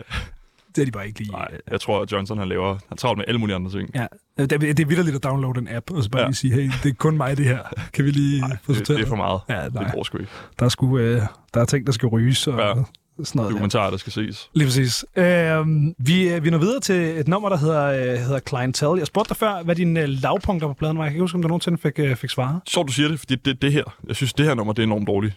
Det 0.77 0.83
er 0.83 0.85
de 0.87 0.91
bare 0.93 1.07
ikke 1.07 1.19
lige. 1.19 1.33
Nej, 1.33 1.49
jeg 1.71 1.81
tror, 1.81 2.03
at 2.03 2.13
Johnson 2.13 2.39
han 2.39 2.49
laver, 2.49 2.79
han 2.89 2.97
travlt 2.99 3.19
med 3.19 3.25
alle 3.29 3.39
mulige 3.41 3.57
andre 3.57 3.71
ting. 3.71 3.91
Ja, 3.95 4.07
det, 4.39 4.53
er- 4.53 4.59
det 4.59 4.81
er 4.81 4.87
vildt 4.87 5.15
at 5.15 5.23
downloade 5.25 5.59
en 5.59 5.69
app, 5.69 5.91
og 5.91 6.03
så 6.03 6.11
bare 6.11 6.23
ja. 6.23 6.29
Lige 6.29 6.35
sige, 6.37 6.53
hey, 6.55 6.71
det 6.83 6.91
er 6.91 6.95
kun 6.95 7.17
mig 7.17 7.37
det 7.37 7.45
her. 7.47 7.59
Kan 7.93 8.05
vi 8.05 8.11
lige 8.11 8.41
Nej, 8.41 8.57
få 8.63 8.73
det, 8.73 8.89
det 8.89 9.01
er 9.01 9.07
for 9.07 9.17
meget. 9.17 9.41
Ja, 9.49 9.65
det 9.65 9.75
nej. 9.75 9.91
går 9.95 10.03
sgu 10.03 10.19
ikke. 10.19 10.31
Der 10.59 10.65
er, 10.65 10.69
sgu, 10.69 10.99
øh, 10.99 11.23
der 11.55 11.61
er 11.61 11.65
ting, 11.65 11.87
der 11.87 11.93
skal 11.93 12.07
ryges 12.09 12.47
og 12.47 12.59
ja. 12.59 12.83
Ja. 13.19 13.25
sådan 13.25 13.39
noget. 13.39 13.49
Der. 13.49 13.53
Dokumentarer, 13.55 13.91
der 13.91 13.97
skal 13.97 14.13
ses. 14.13 14.51
Lige 14.55 14.67
præcis. 14.67 15.05
Øh, 15.17 15.67
vi, 15.99 16.39
vi 16.43 16.51
når 16.51 16.59
videre 16.59 16.81
til 16.81 16.97
et 17.19 17.29
nummer, 17.29 17.49
der 17.49 17.57
hedder, 17.57 17.85
øh, 17.85 18.19
hedder 18.19 18.41
Clientele. 18.49 18.99
Jeg 18.99 19.07
spurgte 19.07 19.29
dig 19.29 19.37
før, 19.37 19.63
hvad 19.63 19.75
dine 19.77 20.01
øh, 20.03 20.09
lavpunkter 20.09 20.69
på 20.69 20.75
pladen 20.75 20.99
var. 20.99 21.05
Jeg 21.05 21.11
kan 21.11 21.17
ikke 21.17 21.23
huske, 21.23 21.37
om 21.37 21.43
du 21.43 21.49
nogensinde 21.49 21.79
fik, 21.79 21.99
øh, 21.99 22.17
fik 22.17 22.31
svaret. 22.31 22.61
Så 22.67 22.83
du 22.83 22.93
siger 22.93 23.09
det, 23.09 23.19
fordi 23.19 23.35
det, 23.35 23.63
det 23.63 23.73
her, 23.73 23.85
jeg 24.09 24.17
synes, 24.17 24.33
det 24.33 24.47
her 24.47 24.55
nummer, 24.55 24.73
det 24.73 24.83
er 24.83 24.87
enormt 24.87 25.07
dårligt. 25.07 25.35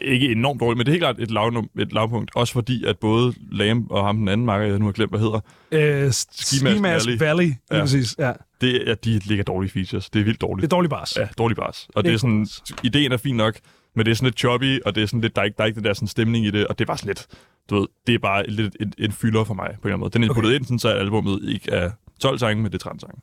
Ikke 0.00 0.32
enormt 0.32 0.60
dårligt, 0.60 0.76
men 0.78 0.86
det 0.86 0.90
er 0.90 0.92
helt 0.92 1.02
klart 1.02 1.16
et, 1.20 1.30
lavnum, 1.30 1.68
et 1.78 1.92
lavpunkt. 1.92 2.30
Også 2.34 2.52
fordi, 2.52 2.84
at 2.84 2.98
både 2.98 3.32
Lam 3.52 3.86
og 3.90 4.06
ham 4.06 4.16
den 4.16 4.28
anden 4.28 4.46
marker, 4.46 4.66
jeg 4.66 4.78
nu 4.78 4.84
har 4.84 4.92
glemt, 4.92 5.12
hvad 5.12 5.20
hedder, 5.20 5.40
Øh, 5.72 6.12
Ski 6.12 6.56
Ski 6.56 6.64
Mask 6.64 6.80
Mask 6.80 7.06
Valley. 7.06 7.18
Valley. 7.18 7.44
Lige 7.44 7.58
Ja. 7.72 7.80
præcis, 7.80 8.14
ja. 8.18 8.32
det 8.60 8.90
er, 8.90 8.94
de 8.94 9.18
ligger 9.24 9.44
dårlige 9.44 9.70
features. 9.72 10.10
Det 10.10 10.20
er 10.20 10.24
vildt 10.24 10.40
Det 10.40 10.48
dårligt. 10.48 10.64
er 10.64 10.68
dårlig 10.76 10.90
bars. 10.90 11.16
Ja, 11.16 11.28
dårlig 11.38 11.56
bars. 11.56 11.88
Og 11.94 12.04
Det 12.04 12.08
det, 12.08 12.14
er 12.14 12.18
sådan, 12.18 12.46
ideen 12.82 13.12
er 13.12 13.16
fin 13.16 13.36
nok, 13.36 13.54
men 13.94 14.06
det 14.06 14.10
er 14.12 14.16
sådan 14.16 14.26
lidt 14.26 14.38
choppy, 14.38 14.80
og 14.82 14.94
det 14.94 15.02
er 15.02 15.06
sådan 15.06 15.20
lidt, 15.20 15.36
der 15.36 15.42
er 15.42 15.46
ikke, 15.46 15.56
der 15.56 15.62
er 15.62 15.66
ikke 15.66 15.76
den 15.76 15.84
der 15.84 15.94
sådan 15.94 16.08
stemning 16.08 16.46
i 16.46 16.50
det, 16.50 16.66
og 16.66 16.78
det 16.78 16.84
er 16.84 16.86
bare 16.86 16.98
sådan 16.98 17.08
lidt, 17.08 17.26
du 17.70 17.78
ved, 17.78 17.86
det 18.06 18.14
er 18.14 18.18
bare 18.18 18.46
lidt 18.46 18.76
en, 18.80 18.92
en 18.98 19.12
fylder 19.12 19.44
for 19.44 19.54
mig, 19.54 19.66
på 19.66 19.70
en 19.70 19.76
eller 19.76 19.86
anden 19.86 20.00
måde. 20.00 20.10
Den 20.10 20.24
er 20.24 20.28
Okay. 20.30 20.40
puttet 20.40 20.54
ind, 20.54 20.64
sådan, 20.64 20.78
så 20.78 20.88
albumet 20.88 21.48
ikke 21.48 21.70
er 21.70 21.90
12 22.20 22.38
sange, 22.38 22.62
men 22.62 22.72
det 22.72 22.78
er 22.78 22.82
13 22.82 23.00
sange. 23.00 23.20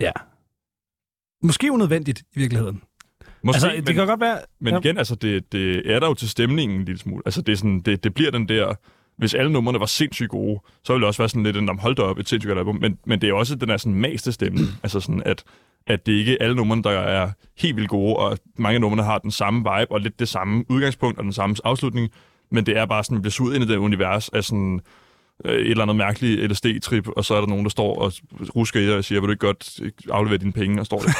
Ja. 0.00 0.12
Måske 1.42 1.72
unødvendigt 1.72 2.20
i 2.20 2.38
virkeligheden. 2.38 2.82
Måske, 3.42 3.56
altså, 3.56 3.72
men, 3.76 3.86
det 3.86 3.94
kan 3.94 4.06
godt 4.06 4.20
være... 4.20 4.38
men 4.60 4.74
ja. 4.74 4.80
igen, 4.80 4.98
altså, 4.98 5.14
det, 5.14 5.52
det 5.52 5.92
er 5.92 6.00
der 6.00 6.06
jo 6.06 6.14
til 6.14 6.28
stemningen 6.28 6.78
en 6.78 6.84
lille 6.84 6.98
smule. 6.98 7.22
Altså, 7.26 7.42
det, 7.42 7.52
er 7.52 7.56
sådan, 7.56 7.80
det, 7.80 8.04
det 8.04 8.14
bliver 8.14 8.30
den 8.30 8.48
der... 8.48 8.74
Hvis 9.18 9.34
alle 9.34 9.52
numrene 9.52 9.80
var 9.80 9.86
sindssygt 9.86 10.28
gode, 10.28 10.60
så 10.84 10.92
ville 10.92 11.00
det 11.00 11.06
også 11.08 11.22
være 11.22 11.28
sådan 11.28 11.42
lidt 11.42 11.56
en, 11.56 11.64
"Nå, 11.64 11.72
hold 11.80 11.96
da 11.96 12.02
op, 12.02 12.18
et 12.18 12.28
sindssygt 12.28 12.48
godt 12.48 12.58
album. 12.58 12.76
Men, 12.80 12.98
men 13.06 13.20
det 13.20 13.28
er 13.28 13.34
også 13.34 13.54
den 13.54 13.68
der 13.68 13.76
sådan 13.76 13.94
maste 13.94 14.32
stemning. 14.32 14.66
altså 14.82 15.00
sådan, 15.00 15.22
at, 15.26 15.44
at 15.86 16.06
det 16.06 16.12
ikke 16.12 16.32
er 16.32 16.44
alle 16.44 16.56
numrene, 16.56 16.82
der 16.82 16.90
er 16.90 17.30
helt 17.58 17.76
vildt 17.76 17.88
gode, 17.88 18.16
og 18.16 18.38
mange 18.58 18.74
af 18.74 18.80
numrene 18.80 19.02
har 19.02 19.18
den 19.18 19.30
samme 19.30 19.58
vibe, 19.58 19.92
og 19.92 20.00
lidt 20.00 20.18
det 20.18 20.28
samme 20.28 20.64
udgangspunkt, 20.68 21.18
og 21.18 21.24
den 21.24 21.32
samme 21.32 21.56
afslutning. 21.64 22.10
Men 22.50 22.66
det 22.66 22.76
er 22.78 22.86
bare 22.86 23.04
sådan, 23.04 23.22
bliver 23.22 23.30
suget 23.32 23.54
ind 23.54 23.64
i 23.64 23.66
det 23.66 23.76
univers 23.76 24.28
af 24.28 24.44
sådan 24.44 24.80
øh, 25.44 25.54
et 25.54 25.70
eller 25.70 25.82
andet 25.82 25.96
mærkeligt 25.96 26.50
LSD-trip, 26.52 27.08
og 27.16 27.24
så 27.24 27.34
er 27.34 27.40
der 27.40 27.46
nogen, 27.48 27.64
der 27.64 27.70
står 27.70 27.98
og 27.98 28.12
rusker 28.56 28.80
i 28.80 28.86
dig 28.86 28.96
og 28.96 29.04
siger, 29.04 29.20
vil 29.20 29.26
du 29.28 29.32
ikke 29.32 29.46
godt 29.46 29.80
aflevere 30.10 30.38
dine 30.38 30.52
penge, 30.52 30.80
og 30.80 30.86
står 30.86 30.98
der 30.98 31.12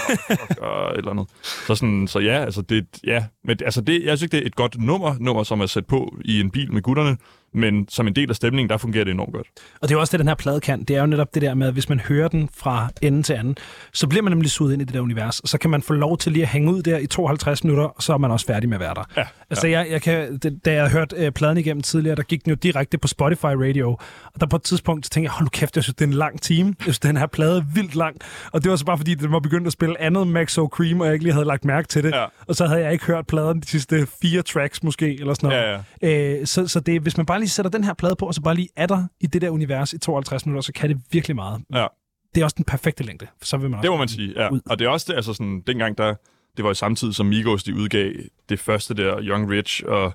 og 0.60 0.90
et 0.92 0.98
eller 0.98 1.10
andet. 1.10 1.26
Så, 1.66 1.74
sådan, 1.74 2.08
så 2.08 2.18
ja, 2.18 2.44
altså 2.44 2.62
det, 2.62 2.86
ja, 3.04 3.24
men 3.44 3.58
altså 3.64 3.80
det, 3.80 3.92
jeg 4.04 4.18
synes 4.18 4.22
ikke, 4.22 4.36
det 4.36 4.42
er 4.42 4.46
et 4.46 4.56
godt 4.56 4.78
nummer, 4.78 5.14
nummer, 5.20 5.42
som 5.42 5.60
er 5.60 5.66
sat 5.66 5.86
på 5.86 6.16
i 6.24 6.40
en 6.40 6.50
bil 6.50 6.72
med 6.72 6.82
gutterne, 6.82 7.16
men 7.54 7.88
som 7.88 8.06
en 8.06 8.16
del 8.16 8.30
af 8.30 8.36
stemningen, 8.36 8.70
der 8.70 8.76
fungerer 8.76 9.04
det 9.04 9.10
enormt 9.10 9.32
godt. 9.32 9.46
Og 9.80 9.88
det 9.88 9.90
er 9.90 9.96
jo 9.96 10.00
også 10.00 10.12
det, 10.12 10.20
den 10.20 10.28
her 10.28 10.34
plade 10.34 10.60
kan. 10.60 10.84
Det 10.84 10.96
er 10.96 11.00
jo 11.00 11.06
netop 11.06 11.34
det 11.34 11.42
der 11.42 11.54
med, 11.54 11.66
at 11.66 11.72
hvis 11.72 11.88
man 11.88 12.00
hører 12.00 12.28
den 12.28 12.48
fra 12.56 12.88
ende 13.02 13.22
til 13.22 13.32
anden, 13.32 13.56
så 13.92 14.06
bliver 14.06 14.22
man 14.22 14.32
nemlig 14.32 14.50
suget 14.50 14.72
ind 14.72 14.82
i 14.82 14.84
det 14.84 14.94
der 14.94 15.00
univers, 15.00 15.40
og 15.40 15.48
så 15.48 15.58
kan 15.58 15.70
man 15.70 15.82
få 15.82 15.92
lov 15.92 16.18
til 16.18 16.32
lige 16.32 16.42
at 16.42 16.48
hænge 16.48 16.72
ud 16.72 16.82
der 16.82 16.98
i 16.98 17.06
52 17.06 17.64
minutter, 17.64 17.84
og 17.84 18.02
så 18.02 18.12
er 18.12 18.18
man 18.18 18.30
også 18.30 18.46
færdig 18.46 18.68
med 18.68 18.76
at 18.76 18.80
være 18.80 18.94
der. 18.94 19.04
Ja, 19.16 19.24
Altså, 19.50 19.66
jeg, 19.66 19.86
jeg 19.90 20.02
kan, 20.02 20.38
da 20.38 20.72
jeg 20.72 20.90
hørte 20.90 21.16
øh, 21.16 21.32
pladen 21.32 21.58
igennem 21.58 21.82
tidligere, 21.82 22.16
der 22.16 22.22
gik 22.22 22.44
den 22.44 22.50
jo 22.50 22.56
direkte 22.56 22.98
på 22.98 23.08
Spotify 23.08 23.44
Radio, 23.44 23.90
og 24.34 24.40
der 24.40 24.46
på 24.46 24.56
et 24.56 24.62
tidspunkt 24.62 25.04
tænkte 25.10 25.24
jeg, 25.24 25.30
hold 25.30 25.44
nu 25.44 25.48
kæft, 25.48 25.76
jeg 25.76 25.84
synes, 25.84 25.94
det 25.94 26.04
er 26.04 26.08
en 26.08 26.14
lang 26.14 26.42
time. 26.42 26.68
Jeg 26.68 26.84
synes, 26.84 26.98
den 26.98 27.16
her 27.16 27.26
plade 27.26 27.56
er 27.58 27.62
vildt 27.74 27.94
lang. 27.94 28.16
Og 28.52 28.62
det 28.62 28.70
var 28.70 28.76
så 28.76 28.84
bare 28.84 28.96
fordi, 28.96 29.14
den 29.14 29.32
var 29.32 29.38
begyndt 29.38 29.66
at 29.66 29.72
spille 29.72 30.00
andet 30.00 30.26
Maxo 30.26 30.68
Cream, 30.72 31.00
og 31.00 31.06
jeg 31.06 31.12
ikke 31.14 31.24
lige 31.24 31.32
havde 31.32 31.46
lagt 31.46 31.64
mærke 31.64 31.88
til 31.88 32.04
det. 32.04 32.10
Ja. 32.14 32.24
Og 32.48 32.54
så 32.56 32.66
havde 32.66 32.80
jeg 32.80 32.92
ikke 32.92 33.04
hørt 33.04 33.26
pladen 33.26 33.60
de 33.60 33.66
sidste 33.66 34.06
fire 34.22 34.42
tracks 34.42 34.82
måske, 34.82 35.20
eller 35.20 35.34
sådan 35.34 35.48
noget. 35.48 35.84
Ja, 36.02 36.38
Øh, 36.38 36.46
så 36.46 36.68
så 36.68 36.80
det, 36.80 37.00
hvis 37.02 37.16
man 37.16 37.26
bare 37.26 37.40
lige 37.42 37.50
sætter 37.50 37.70
den 37.70 37.84
her 37.84 37.94
plade 37.94 38.16
på, 38.16 38.26
og 38.26 38.34
så 38.34 38.40
bare 38.40 38.54
lige 38.54 38.68
er 38.76 38.86
der 38.86 39.04
i 39.20 39.26
det 39.26 39.42
der 39.42 39.50
univers 39.50 39.92
i 39.92 39.98
52 39.98 40.46
minutter, 40.46 40.62
så 40.62 40.72
kan 40.72 40.88
det 40.88 41.00
virkelig 41.10 41.36
meget. 41.36 41.60
Ja. 41.74 41.86
Det 42.34 42.40
er 42.40 42.44
også 42.44 42.54
den 42.56 42.64
perfekte 42.64 43.04
længde, 43.04 43.26
så 43.42 43.56
vil 43.56 43.70
man 43.70 43.78
også 43.78 43.82
Det 43.82 43.90
må 43.90 43.96
man 43.96 44.08
sige, 44.08 44.32
ja. 44.36 44.48
ud. 44.50 44.60
Og 44.66 44.78
det 44.78 44.84
er 44.84 44.88
også 44.88 45.06
det, 45.08 45.16
altså 45.16 45.34
sådan, 45.34 45.62
dengang 45.66 45.98
der, 45.98 46.14
det 46.56 46.64
var 46.64 46.70
jo 46.70 46.74
samtidig 46.74 47.14
som 47.14 47.26
Migos, 47.26 47.64
de 47.64 47.74
udgav 47.74 48.12
det 48.48 48.60
første 48.60 48.94
der, 48.94 49.18
Young 49.22 49.50
Rich 49.50 49.82
og 49.88 50.12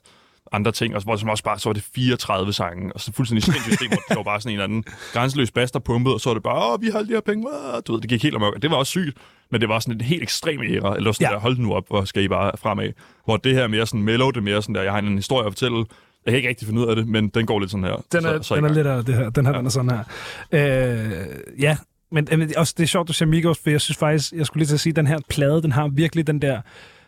andre 0.51 0.71
ting, 0.71 0.95
og 0.95 1.01
så 1.01 1.05
var 1.05 1.13
det 1.13 1.19
som 1.19 1.29
også 1.29 1.43
bare, 1.43 1.59
så 1.59 1.69
var 1.69 1.73
det 1.73 1.83
34 1.95 2.53
sange, 2.53 2.93
og 2.93 3.01
så 3.01 3.13
fuldstændig 3.13 3.43
sindssygt 3.43 3.65
system, 3.65 3.89
hvor 3.89 3.97
det 4.09 4.17
var 4.17 4.23
bare 4.23 4.41
sådan 4.41 4.49
en 4.49 4.53
eller 4.53 4.63
anden 4.63 4.83
grænseløs 5.13 5.51
bas, 5.51 5.71
der 5.71 5.79
pumpede, 5.79 6.15
og 6.15 6.21
så 6.21 6.29
var 6.29 6.33
det 6.33 6.43
bare, 6.43 6.73
åh, 6.73 6.81
vi 6.81 6.87
har 6.89 6.97
alle 6.97 7.07
de 7.09 7.13
her 7.13 7.21
penge, 7.21 7.47
Åh, 7.47 7.79
du 7.87 7.93
ved, 7.93 8.01
det 8.01 8.09
gik 8.09 8.23
helt 8.23 8.35
amok. 8.35 8.61
Det 8.61 8.71
var 8.71 8.77
også 8.77 8.89
sygt, 8.89 9.17
men 9.51 9.61
det 9.61 9.69
var 9.69 9.79
sådan 9.79 9.93
en 9.95 10.01
helt 10.01 10.23
ekstrem 10.23 10.61
æra, 10.63 10.95
eller 10.95 11.11
sådan 11.11 11.27
Ja. 11.27 11.33
der, 11.33 11.39
hold 11.39 11.57
nu 11.57 11.73
op, 11.73 11.87
hvor 11.87 12.05
skal 12.05 12.23
I 12.23 12.27
bare 12.27 12.51
fremad. 12.57 12.89
Hvor 13.25 13.37
det 13.37 13.53
her 13.53 13.63
er 13.63 13.67
mere 13.67 13.85
sådan 13.87 14.03
mellow, 14.03 14.29
det 14.31 14.37
er 14.37 14.41
mere 14.41 14.61
sådan 14.61 14.75
der, 14.75 14.81
jeg 14.81 14.91
har 14.91 14.99
en 14.99 15.15
historie 15.15 15.45
at 15.45 15.51
fortælle, 15.53 15.85
jeg 16.27 16.31
kan 16.31 16.37
ikke 16.37 16.49
rigtig 16.49 16.67
finde 16.67 16.81
ud 16.81 16.87
af 16.87 16.95
det, 16.95 17.07
men 17.07 17.27
den 17.27 17.45
går 17.45 17.59
lidt 17.59 17.71
sådan 17.71 17.83
her. 17.83 18.05
Den 18.11 18.25
er, 18.25 18.41
så, 18.41 18.47
så 18.47 18.55
den 18.55 18.65
er 18.65 18.73
lidt 18.73 18.87
af 18.87 19.05
det 19.05 19.15
her. 19.15 19.29
Den 19.29 19.45
her, 19.45 19.53
ja. 19.53 19.57
den 19.57 19.65
er 19.65 19.69
sådan 19.69 19.91
her. 19.91 20.03
Øh, 20.51 21.61
ja, 21.61 21.77
men, 22.11 22.27
men 22.31 22.57
også 22.57 22.73
det 22.77 22.83
er 22.83 22.87
sjovt, 22.87 23.07
du 23.07 23.13
siger 23.13 23.29
Migos, 23.29 23.59
for 23.63 23.69
jeg 23.69 23.81
synes 23.81 23.97
faktisk, 23.97 24.33
jeg 24.33 24.45
skulle 24.45 24.61
lige 24.61 24.67
til 24.67 24.73
at 24.73 24.79
sige, 24.79 24.91
at 24.91 24.95
den 24.95 25.07
her 25.07 25.19
plade, 25.29 25.61
den 25.61 25.71
har 25.71 25.87
virkelig 25.87 26.27
den 26.27 26.41
der 26.41 26.61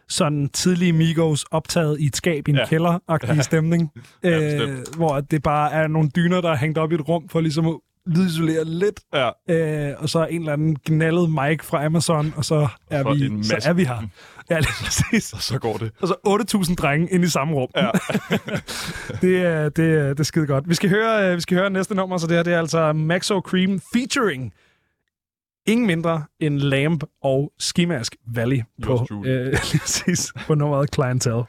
sådan 0.10 0.50
tidlige 0.54 0.94
Migos 0.94 1.44
optaget 1.52 2.00
i 2.00 2.06
et 2.06 2.16
skab 2.16 2.48
i 2.48 2.52
en 2.52 2.58
ja. 2.58 2.66
Kælder-agtig 2.66 3.36
ja. 3.36 3.42
stemning, 3.42 3.92
Ja, 4.24 4.56
øh, 4.56 4.78
hvor 4.98 5.20
det 5.20 5.44
bare 5.44 5.72
er 5.72 5.88
nogle 5.88 6.10
dyner, 6.16 6.42
der 6.42 6.52
er 6.52 6.58
hængt 6.58 6.78
op 6.78 6.92
i 6.92 6.96
et 6.96 7.10
rum 7.10 7.30
for 7.30 7.42
ligesom 7.42 7.68
at 7.68 7.76
lydisolere 8.16 8.66
lidt, 8.66 9.00
Ja, 9.14 9.30
øh, 9.50 9.96
og 9.98 10.10
så 10.10 10.26
en 10.26 10.40
eller 10.40 10.54
anden 10.54 10.76
knaldet 10.76 11.30
mic 11.30 11.64
fra 11.64 11.86
Amazon, 11.86 12.34
og 12.38 12.46
så 12.46 12.68
er, 12.90 13.14
vi, 13.14 13.44
så 13.44 13.62
er 13.66 13.74
vi 13.74 13.84
her. 13.84 14.08
Ja, 14.50 14.60
lige 14.60 14.74
præcis. 14.84 15.34
og 15.34 15.42
så 15.42 15.60
går 15.60 15.78
det. 15.78 15.92
Og 16.02 16.08
så 16.08 16.16
8.000 16.70 16.76
drenge 16.76 17.12
ind 17.12 17.24
i 17.24 17.30
samme 17.30 17.54
rum. 17.54 17.70
Ja. 17.76 17.90
det, 19.28 19.42
er, 19.42 19.70
det, 19.70 19.94
er, 19.94 20.10
det 20.10 20.20
er 20.20 20.24
skide 20.24 20.48
godt. 20.48 20.70
Vi 20.70 20.76
skal 20.76 20.90
høre, 20.90 21.30
øh, 21.30 21.36
vi 21.36 21.42
skal 21.42 21.58
høre 21.58 21.70
næste 21.70 21.96
nummer, 21.96 22.18
så 22.18 22.28
det 22.28 22.36
her 22.36 22.44
det 22.44 22.54
er 22.54 22.60
altså 22.60 22.94
Maxo 22.94 23.40
Cream 23.40 23.82
featuring 23.94 24.54
ingen 25.66 25.88
mindre 25.88 26.24
end 26.40 26.60
Lamb 26.60 27.04
og 27.24 27.52
Skimask 27.60 28.16
Valley 28.28 28.62
på, 28.84 29.08
øh, 29.26 29.54
præcis, 29.82 30.34
på 30.48 30.56
nummeret 30.56 30.94
Clientele. 30.94 31.44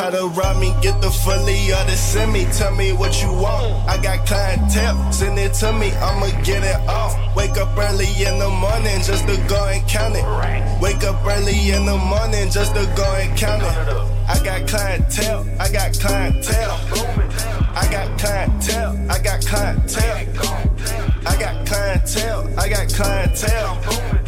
Try 0.00 0.12
to 0.12 0.28
rob 0.28 0.58
me, 0.58 0.72
get 0.80 0.98
the 1.02 1.10
fully 1.10 1.72
or 1.72 1.84
the 1.84 1.94
semi. 1.94 2.46
Tell 2.56 2.74
me 2.74 2.90
what 2.94 3.22
you 3.22 3.30
want. 3.34 3.86
I 3.86 4.00
got 4.02 4.24
clientele, 4.26 5.12
send 5.12 5.38
it 5.38 5.52
to 5.60 5.74
me, 5.74 5.92
I'ma 5.92 6.30
get 6.42 6.64
it 6.64 6.80
off. 6.88 7.12
Wake 7.36 7.58
up 7.58 7.76
early 7.76 8.08
in 8.24 8.38
the 8.38 8.48
morning 8.48 9.02
just 9.02 9.28
to 9.28 9.36
go 9.46 9.62
and 9.66 9.86
count 9.86 10.16
it. 10.16 10.24
Wake 10.80 11.04
up 11.04 11.22
early 11.26 11.72
in 11.72 11.84
the 11.84 11.98
morning 11.98 12.48
just 12.50 12.74
to 12.76 12.90
go 12.96 13.04
and 13.16 13.36
count 13.36 13.62
it. 13.62 13.68
I 14.26 14.40
got 14.42 14.66
clientele, 14.66 15.46
I 15.60 15.70
got 15.70 15.92
clientele. 15.92 16.80
I 17.76 17.86
got 17.92 18.18
clientele, 18.18 18.96
I 19.10 19.18
got 19.18 19.44
clientele. 19.44 20.16
I 21.26 21.36
got 21.38 21.66
clientele, 21.66 22.58
I 22.58 22.68
got 22.70 22.88
clientele. 22.88 24.19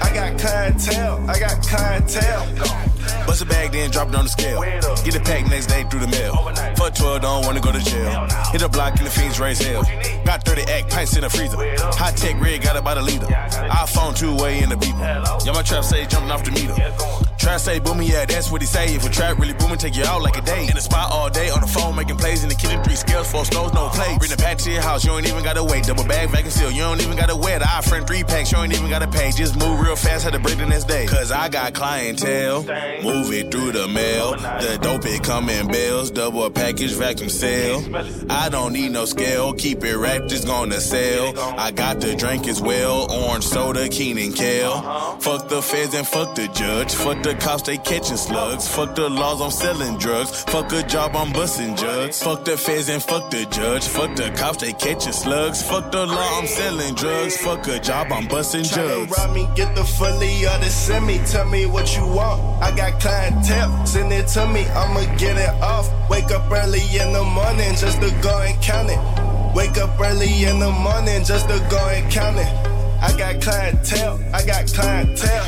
I 0.00 0.12
got 0.14 0.38
clientele, 0.38 1.30
I 1.30 1.38
got 1.38 1.62
clientele. 1.62 2.86
Bust 3.26 3.42
a 3.42 3.46
bag, 3.46 3.72
then 3.72 3.90
drop 3.90 4.08
it 4.08 4.14
on 4.14 4.24
the 4.24 4.30
scale. 4.30 4.60
Get 5.04 5.14
it 5.14 5.24
packed 5.24 5.48
next 5.48 5.66
day 5.66 5.84
through 5.84 6.00
the 6.00 6.08
mail. 6.08 6.34
Fuck 6.76 6.94
12, 6.94 7.22
don't 7.22 7.44
wanna 7.44 7.60
go 7.60 7.72
to 7.72 7.78
jail. 7.78 8.28
Hit 8.52 8.62
a 8.62 8.68
block 8.68 8.96
and 8.98 9.06
the 9.06 9.10
fiends 9.10 9.40
raise 9.40 9.58
hell. 9.58 9.82
Got 10.24 10.44
30 10.44 10.62
act 10.62 10.90
pints 10.90 11.16
in 11.16 11.22
the 11.22 11.30
freezer. 11.30 11.56
High 11.96 12.12
tech 12.12 12.40
rig, 12.40 12.62
got 12.62 12.76
about 12.76 12.98
a 12.98 13.02
liter. 13.02 13.26
iPhone 13.26 14.16
two 14.16 14.34
way 14.36 14.62
in 14.62 14.68
the 14.68 14.76
beeper. 14.76 15.44
Yeah, 15.44 15.52
my 15.52 15.62
trap 15.62 15.84
say 15.84 16.06
jumping 16.06 16.30
off 16.30 16.44
the 16.44 16.52
meter. 16.52 17.25
Trap 17.46 17.60
say 17.60 17.78
booming, 17.78 18.08
yeah, 18.08 18.24
that's 18.24 18.50
what 18.50 18.60
he 18.60 18.66
say. 18.66 18.92
If 18.92 19.06
a 19.06 19.08
trap 19.08 19.38
really 19.38 19.52
booming, 19.52 19.78
take 19.78 19.94
you 19.94 20.02
out 20.02 20.20
like 20.20 20.36
a 20.36 20.40
day. 20.40 20.66
In 20.66 20.74
the 20.74 20.80
spot 20.80 21.12
all 21.12 21.30
day, 21.30 21.48
on 21.48 21.60
the 21.60 21.68
phone 21.68 21.94
making 21.94 22.16
plays 22.16 22.42
in 22.42 22.48
the 22.48 22.56
kitchen, 22.56 22.82
three 22.82 22.96
scales, 22.96 23.30
four 23.30 23.44
stoves, 23.44 23.72
no 23.72 23.88
play. 23.88 24.18
Bring 24.18 24.32
the 24.32 24.36
pack 24.36 24.58
to 24.58 24.72
your 24.72 24.82
house, 24.82 25.04
you 25.04 25.16
ain't 25.16 25.28
even 25.28 25.44
gotta 25.44 25.62
wait. 25.62 25.84
Double 25.84 26.02
bag, 26.02 26.28
vacuum 26.30 26.50
seal, 26.50 26.72
you 26.72 26.80
don't 26.80 27.00
even 27.00 27.16
gotta 27.16 27.36
wear. 27.36 27.60
The 27.60 27.66
iFriend 27.66 28.08
three 28.08 28.24
packs, 28.24 28.50
you 28.50 28.58
ain't 28.58 28.72
even 28.74 28.90
gotta 28.90 29.06
pay. 29.06 29.30
Just 29.30 29.56
move 29.60 29.78
real 29.78 29.94
fast, 29.94 30.24
had 30.24 30.32
to 30.32 30.40
break 30.40 30.58
the 30.58 30.66
next 30.66 30.88
day. 30.88 31.06
Cause 31.06 31.30
I 31.30 31.48
got 31.48 31.72
clientele, 31.72 32.64
move 33.04 33.32
it 33.32 33.52
through 33.52 33.70
the 33.70 33.86
mail. 33.86 34.32
The 34.32 34.80
dope 34.82 35.06
it 35.06 35.22
come 35.22 35.48
in 35.48 35.68
bills, 35.68 36.10
double 36.10 36.50
package, 36.50 36.94
vacuum 36.94 37.28
seal. 37.28 37.80
I 38.28 38.48
don't 38.48 38.72
need 38.72 38.90
no 38.90 39.04
scale, 39.04 39.52
keep 39.52 39.84
it 39.84 39.96
wrapped, 39.96 40.32
it's 40.32 40.44
gonna 40.44 40.80
sell. 40.80 41.38
I 41.56 41.70
got 41.70 42.00
the 42.00 42.16
drink 42.16 42.48
as 42.48 42.60
well, 42.60 43.06
orange 43.08 43.44
soda, 43.44 43.88
keen 43.88 44.18
and 44.18 44.34
kale. 44.34 44.82
Fuck 45.20 45.48
the 45.48 45.62
feds 45.62 45.94
and 45.94 46.04
fuck 46.04 46.34
the 46.34 46.48
judge. 46.48 46.92
Fuck 46.92 47.22
the 47.22 47.35
cops, 47.36 47.62
they 47.62 47.78
catching 47.78 48.16
slugs. 48.16 48.68
Fuck 48.68 48.94
the 48.94 49.08
laws, 49.08 49.40
I'm 49.40 49.50
selling 49.50 49.98
drugs. 49.98 50.42
Fuck 50.44 50.72
a 50.72 50.82
job, 50.82 51.14
I'm 51.14 51.32
busting 51.32 51.76
jugs. 51.76 52.22
Fuck 52.22 52.44
the 52.44 52.56
feds 52.56 52.88
and 52.88 53.02
fuck 53.02 53.30
the 53.30 53.46
judge. 53.46 53.86
Fuck 53.86 54.16
the 54.16 54.30
cops, 54.36 54.58
they 54.58 54.72
catching 54.72 55.12
slugs. 55.12 55.62
Fuck 55.62 55.92
the 55.92 56.06
law, 56.06 56.38
I'm 56.38 56.46
selling 56.46 56.94
drugs. 56.94 57.36
Fuck 57.36 57.66
a 57.68 57.78
job, 57.78 58.12
I'm 58.12 58.26
busting 58.28 58.64
jugs. 58.64 59.10
rob 59.16 59.34
me, 59.34 59.48
get 59.54 59.74
the 59.74 59.84
fully 59.84 60.46
or 60.46 60.58
the 60.58 60.70
semi. 60.70 61.18
Tell 61.26 61.46
me 61.48 61.66
what 61.66 61.96
you 61.96 62.06
want. 62.06 62.62
I 62.62 62.74
got 62.76 63.00
clientele, 63.00 63.86
send 63.86 64.12
it 64.12 64.26
to 64.28 64.46
me, 64.46 64.66
I'ma 64.68 65.16
get 65.16 65.36
it 65.36 65.62
off. 65.62 65.88
Wake 66.10 66.30
up 66.30 66.50
early 66.50 66.82
in 67.00 67.12
the 67.12 67.24
morning 67.24 67.74
just 67.76 68.00
to 68.00 68.10
go 68.22 68.40
and 68.40 68.60
count 68.62 68.90
it. 68.90 69.54
Wake 69.54 69.78
up 69.78 69.98
early 70.00 70.44
in 70.44 70.58
the 70.58 70.70
morning 70.70 71.24
just 71.24 71.48
to 71.48 71.58
go 71.70 71.78
and 71.88 72.12
count 72.12 72.36
it. 72.38 72.75
I 73.00 73.14
got 73.16 73.40
clientele, 73.42 74.20
I 74.32 74.44
got 74.44 74.66
clientele. 74.66 75.46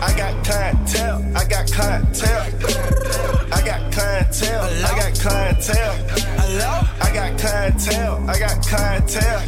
I 0.00 0.14
got 0.16 0.44
clientele, 0.44 1.36
I 1.36 1.44
got 1.44 1.66
clientele. 1.70 2.46
I 3.52 3.62
got 3.64 3.92
clientele, 3.92 4.64
I 4.84 4.98
got 4.98 5.14
clientele. 5.18 5.96
I 7.00 7.12
got 7.12 7.38
clientele, 7.38 8.28
I 8.28 8.38
got 8.38 8.62
clientele. 8.66 9.42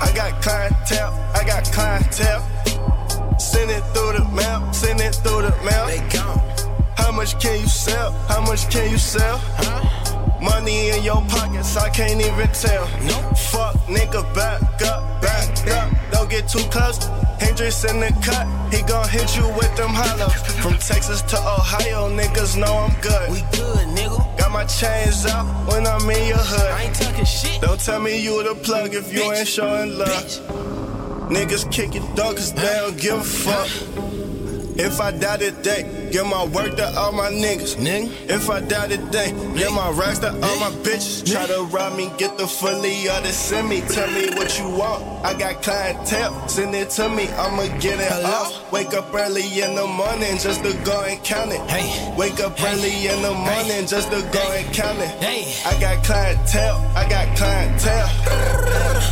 I 0.00 0.12
got 0.14 0.42
clientele, 0.42 1.12
I 1.34 1.44
got 1.46 1.64
clientele. 1.72 3.38
Send 3.38 3.70
it 3.70 3.82
through 3.94 4.12
the 4.18 4.24
mail, 4.34 4.72
send 4.72 5.00
it 5.00 5.14
through 5.16 5.42
the 5.42 5.56
mail. 5.64 6.41
How 7.02 7.10
much 7.10 7.38
can 7.40 7.60
you 7.60 7.66
sell? 7.66 8.12
How 8.28 8.40
much 8.40 8.70
can 8.70 8.90
you 8.90 8.96
sell? 8.96 9.38
Money 10.40 10.90
in 10.90 11.02
your 11.02 11.20
pockets, 11.28 11.76
I 11.76 11.88
can't 11.90 12.20
even 12.20 12.48
tell. 12.48 12.86
No. 13.10 13.18
Fuck, 13.50 13.74
nigga, 13.86 14.22
back 14.34 14.62
up, 14.82 15.20
back 15.20 15.48
up. 15.68 15.92
Don't 16.12 16.30
get 16.30 16.48
too 16.48 16.64
close. 16.70 16.98
Hendrix 17.40 17.84
in 17.84 17.98
the 18.00 18.10
cut, 18.22 18.46
he 18.72 18.82
gon' 18.82 19.08
hit 19.08 19.36
you 19.36 19.46
with 19.58 19.74
them 19.76 19.90
hollows. 19.90 20.32
From 20.62 20.74
Texas 20.74 21.22
to 21.22 21.36
Ohio, 21.38 22.08
niggas 22.08 22.56
know 22.56 22.72
I'm 22.86 22.94
good. 23.00 23.30
We 23.30 23.40
good, 23.50 23.86
nigga. 23.96 24.38
Got 24.38 24.52
my 24.52 24.64
chains 24.64 25.26
out 25.26 25.44
when 25.68 25.86
I'm 25.86 26.08
in 26.08 26.28
your 26.28 26.38
hood. 26.38 26.70
I 26.70 26.84
ain't 26.84 26.94
talking 26.94 27.24
shit. 27.24 27.60
Don't 27.60 27.80
tell 27.80 28.00
me 28.00 28.22
you 28.22 28.42
the 28.42 28.54
plug 28.54 28.94
if 28.94 29.12
you 29.12 29.22
ain't 29.32 29.48
showing 29.48 29.98
love. 29.98 30.08
Bitch. 30.08 30.38
Niggas 31.28 31.70
kick 31.72 31.94
your 31.94 32.04
dog 32.14 32.36
cause 32.36 32.52
they 32.52 32.62
don't 32.62 32.98
give 32.98 33.18
a 33.18 33.24
fuck. 33.24 34.21
If 34.76 35.00
I 35.00 35.10
die 35.10 35.36
today, 35.36 36.08
give 36.10 36.26
my 36.26 36.46
work 36.46 36.76
to 36.76 36.86
all 36.98 37.12
my 37.12 37.30
niggas. 37.30 37.76
Nigga. 37.76 38.10
If 38.30 38.48
I 38.48 38.60
die 38.60 38.88
today, 38.88 39.32
give 39.54 39.72
my 39.72 39.90
racks 39.90 40.18
to 40.20 40.28
all 40.28 40.58
my 40.60 40.70
bitches. 40.82 41.30
Try 41.30 41.46
to 41.46 41.64
rob 41.64 41.96
me, 41.96 42.10
get 42.16 42.38
the 42.38 42.46
fully 42.46 43.08
or 43.08 43.20
the 43.20 43.32
send 43.32 43.68
me. 43.68 43.82
Tell 43.82 44.10
me 44.10 44.30
what 44.30 44.58
you 44.58 44.68
want. 44.70 45.04
I 45.24 45.38
got 45.38 45.62
clientele, 45.62 46.48
send 46.48 46.74
it 46.74 46.88
to 46.90 47.08
me. 47.10 47.28
I'ma 47.28 47.66
get 47.80 48.00
it 48.00 48.24
off. 48.24 48.72
Wake 48.72 48.94
up 48.94 49.12
early 49.14 49.60
in 49.60 49.74
the 49.74 49.86
morning 49.86 50.38
just 50.38 50.64
to 50.64 50.72
go 50.84 51.02
and 51.04 51.22
count 51.22 51.52
it. 51.52 51.60
Hey. 51.68 52.14
Wake 52.16 52.40
up 52.40 52.58
early 52.62 53.08
in 53.08 53.20
the 53.20 53.34
morning 53.34 53.86
just 53.86 54.10
to 54.10 54.22
go 54.32 54.52
and 54.52 54.72
count 54.74 54.98
it. 54.98 55.12
Hey. 55.22 55.52
I 55.66 55.78
got 55.80 56.02
clientele, 56.02 56.78
I 56.96 57.08
got 57.08 57.36
clientele. 57.36 58.08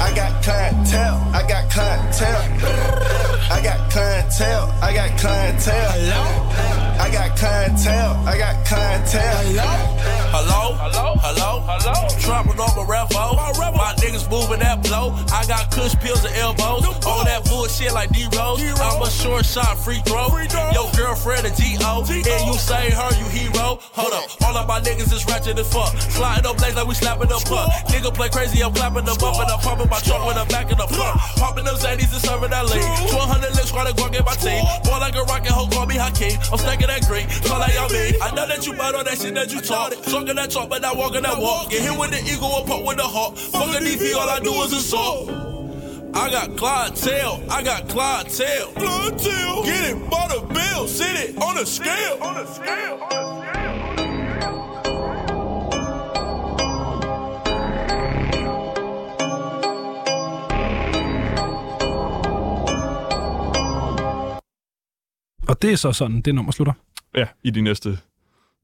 I 0.00 0.12
got 0.16 0.42
clientele, 0.42 1.20
I 1.34 1.46
got 1.46 1.70
clientele. 1.70 3.20
I 3.50 3.60
got 3.62 3.90
clientele, 3.90 4.74
I 4.80 4.94
got 4.94 5.18
clientele. 5.18 5.49
Tell 5.58 5.74
Hello? 5.74 6.79
I 7.00 7.08
got 7.10 7.34
clientele, 7.34 8.28
I 8.28 8.36
got 8.36 8.66
clientele. 8.66 9.90
Hello? 10.30 10.76
Hello? 10.76 11.16
Hello? 11.24 11.64
Hello? 11.64 11.96
Trapping 12.20 12.60
on 12.60 12.70
my 12.76 12.84
revo. 12.84 13.40
My 13.72 13.94
niggas 13.96 14.28
moving 14.28 14.60
that 14.60 14.84
blow. 14.84 15.16
I 15.32 15.48
got 15.48 15.72
kush 15.72 15.96
pills 15.96 16.22
and 16.28 16.36
elbows. 16.36 16.84
All 17.08 17.24
that 17.24 17.48
bullshit 17.48 17.94
like 17.94 18.10
D-Rose. 18.12 18.60
I'm 18.60 19.00
a 19.00 19.10
short 19.10 19.46
shot 19.46 19.80
free 19.80 20.04
throw. 20.04 20.28
Your 20.76 20.92
girlfriend 20.92 21.48
a 21.48 21.50
G-O. 21.56 22.04
And 22.04 22.42
you 22.46 22.54
say 22.60 22.92
her, 22.92 23.10
you 23.16 23.26
hero. 23.32 23.80
Hold 23.96 24.12
up. 24.12 24.28
All 24.44 24.56
of 24.60 24.68
my 24.68 24.78
niggas 24.80 25.10
is 25.10 25.24
ratchet 25.24 25.58
as 25.58 25.72
fuck. 25.72 25.96
Sliding 26.12 26.44
up 26.44 26.60
legs 26.60 26.76
like 26.76 26.86
we 26.86 26.94
slapping 26.94 27.32
up. 27.32 27.40
Nigga 27.88 28.12
play 28.12 28.28
crazy, 28.28 28.62
I'm 28.62 28.76
clapping 28.76 29.08
them 29.08 29.16
up. 29.16 29.40
And 29.40 29.48
I'm 29.48 29.58
pumping 29.58 29.88
my 29.88 29.98
trunk 30.04 30.28
with 30.28 30.36
the 30.36 30.44
back 30.52 30.70
of 30.70 30.76
the 30.76 30.86
front. 30.86 31.16
Popping 31.40 31.64
them 31.64 31.74
Zanies 31.80 32.12
and 32.12 32.20
serving 32.20 32.50
that 32.50 32.68
lean. 32.68 32.84
1200 33.08 33.56
licks, 33.56 33.72
trying 33.72 33.88
to 33.88 33.96
go 33.96 34.06
get 34.12 34.28
my 34.28 34.36
team. 34.36 34.60
Boy 34.84 35.00
like 35.00 35.16
a 35.16 35.24
rocket, 35.24 35.50
hoe 35.50 35.66
call 35.72 35.86
me 35.86 35.96
Hakeem. 35.96 36.36
I'm 36.52 36.58
stacking 36.60 36.89
that 36.90 37.06
green. 37.06 37.26
Call 37.46 37.62
y'all 37.70 37.88
mean. 37.88 38.14
I 38.20 38.34
know 38.34 38.46
that 38.46 38.66
you 38.66 38.74
bite 38.74 38.94
on 38.94 39.04
that 39.04 39.18
shit 39.18 39.34
that 39.34 39.52
you 39.52 39.60
talk. 39.60 39.94
Talking 40.04 40.36
that 40.36 40.50
talk, 40.50 40.68
but 40.68 40.82
not 40.82 40.96
walking 40.96 41.22
that 41.22 41.38
walk. 41.38 41.70
Get 41.70 41.82
hit 41.82 41.98
with 41.98 42.10
the 42.10 42.20
eagle 42.30 42.50
or 42.50 42.66
pop 42.66 42.84
with 42.84 42.96
the 42.96 43.04
hawk. 43.04 43.36
Fuck 43.36 43.68
a 43.68 43.78
DP, 43.78 44.14
all 44.14 44.28
I 44.28 44.40
do 44.40 44.52
is 44.64 44.72
assault. 44.72 45.30
I 46.12 46.28
got 46.30 46.56
clientele, 46.56 47.42
I 47.48 47.62
got 47.62 47.88
clientele. 47.88 48.72
Clientele. 48.72 49.64
Get 49.64 49.90
it, 49.90 50.10
butter 50.10 50.44
bill, 50.46 50.88
sit 50.88 51.14
it 51.16 51.38
on 51.40 51.56
a 51.58 51.64
scale. 51.64 52.18
On 52.20 52.36
a 52.36 52.46
scale. 52.46 53.59
Og 65.60 65.62
det 65.62 65.72
er 65.72 65.76
så 65.76 65.92
sådan, 65.92 66.20
det 66.20 66.34
nummer 66.34 66.52
slutter. 66.52 66.72
Ja, 67.16 67.26
i 67.44 67.50
de 67.50 67.60
næste, 67.60 67.98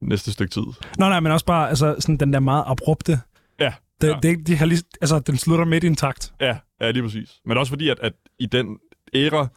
næste 0.03 0.33
stykke 0.33 0.51
tid. 0.53 0.63
Nå 0.99 1.09
nej, 1.09 1.21
men 1.21 1.33
også 1.33 1.47
bare 1.47 1.69
altså, 1.69 1.97
sådan 1.99 2.17
den 2.17 2.33
der 2.33 2.41
meget 2.41 2.65
abrupte. 2.67 3.21
Ja, 3.61 3.73
Det, 4.01 4.09
ja. 4.09 4.19
det, 4.23 4.47
de 4.47 4.57
har 4.57 4.67
lige, 4.67 4.83
altså, 5.01 5.19
den 5.19 5.37
slutter 5.37 5.65
midt 5.65 5.85
i 5.85 5.87
en 5.87 5.97
takt. 5.97 6.33
Ja, 6.41 6.57
ja, 6.81 6.91
lige 6.91 7.03
præcis. 7.03 7.41
Men 7.45 7.57
også 7.59 7.71
fordi, 7.71 7.89
at, 7.89 7.99
at 8.01 8.13
i 8.39 8.47
den 8.47 8.79
æra, 9.15 9.49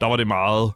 der 0.00 0.06
var 0.06 0.16
det 0.16 0.26
meget 0.26 0.72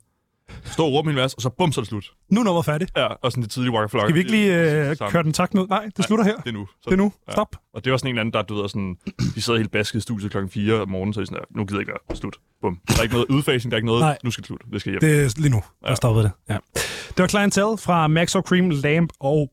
stå 0.65 0.85
og 0.87 0.93
råbe 0.93 1.07
min 1.09 1.17
vers, 1.17 1.35
og 1.35 1.43
så 1.43 1.49
bum, 1.51 1.73
så 1.73 1.81
er 1.81 1.83
det 1.83 1.89
slut. 1.89 2.13
Nu 2.31 2.41
er 2.41 2.45
nummeret 2.45 2.65
færdigt. 2.65 2.91
Ja, 2.97 3.07
og 3.07 3.33
sådan 3.33 3.43
det 3.43 3.51
tidlige 3.51 3.73
Waka. 3.73 3.99
Skal 3.99 4.15
vi 4.15 4.19
ikke 4.19 4.31
lige 4.31 4.61
øh, 4.91 4.97
Sammen. 4.97 5.13
køre 5.13 5.23
den 5.23 5.33
takt 5.33 5.55
ned? 5.55 5.67
Nej, 5.69 5.89
det 5.97 6.05
slutter 6.05 6.25
her. 6.25 6.37
Det 6.37 6.49
er 6.49 6.53
nu. 6.53 6.67
Så, 6.67 6.79
Det 6.85 6.93
er 6.93 6.97
nu. 6.97 7.13
Stop. 7.31 7.57
Og 7.75 7.85
det 7.85 7.93
var 7.93 7.97
sådan 7.99 8.09
en 8.09 8.15
eller 8.15 8.21
anden, 8.21 8.33
der, 8.33 8.43
du 8.43 8.55
ved, 8.55 8.69
sådan, 8.69 8.97
de 9.35 9.43
sidder 9.43 9.59
helt 9.59 9.71
basket 9.73 9.99
i 9.99 10.03
studiet 10.03 10.31
klokken 10.31 10.51
4 10.51 10.75
om 10.81 10.89
morgenen, 10.89 11.13
så 11.15 11.21
de 11.21 11.27
sådan, 11.27 11.39
der, 11.39 11.45
nu 11.59 11.65
gider 11.65 11.79
jeg 11.81 11.83
ikke 11.83 11.93
være 12.09 12.17
slut. 12.17 12.37
Bum. 12.61 12.79
Der 12.89 12.99
er 12.99 13.03
ikke 13.03 13.15
noget 13.15 13.29
udfasing, 13.31 13.71
der 13.71 13.75
er 13.75 13.79
ikke 13.79 13.87
noget, 13.87 14.01
Nej. 14.01 14.19
nu 14.25 14.31
skal 14.31 14.43
det 14.43 14.47
slut. 14.47 14.63
Det 14.73 14.81
skal 14.81 14.91
hjem. 14.93 15.01
Det 15.01 15.25
er 15.25 15.35
lige 15.41 15.51
nu, 15.51 15.63
Ja. 15.87 15.95
stoppede 15.95 16.25
det. 16.25 16.33
Ja. 16.49 16.59
Det 17.09 17.19
var 17.19 17.27
Clientele 17.27 17.79
fra 17.79 18.07
Max 18.07 18.35
og 18.35 18.43
Cream, 18.43 18.71
Lamp 18.71 19.13
og 19.21 19.53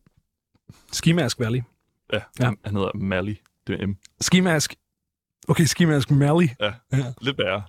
Skimask 0.92 1.40
Valley. 1.40 1.62
Ja, 2.14 2.20
Ja. 2.40 2.46
Han, 2.46 2.58
han 2.66 2.76
hedder 2.76 2.92
Mally. 2.96 3.34
Det 3.68 3.82
er 3.82 3.88
M. 3.88 3.96
Skimask. 4.22 4.76
Okay, 5.48 5.64
Skimask 5.64 6.12
Mally. 6.12 6.48
Ja, 6.62 6.72
Ja. 6.94 6.98
lidt 7.22 7.38
værre. 7.38 7.62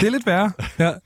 Det 0.00 0.06
er 0.06 0.10
lidt 0.10 0.26
værre. 0.26 0.52
Ja. 0.78 0.92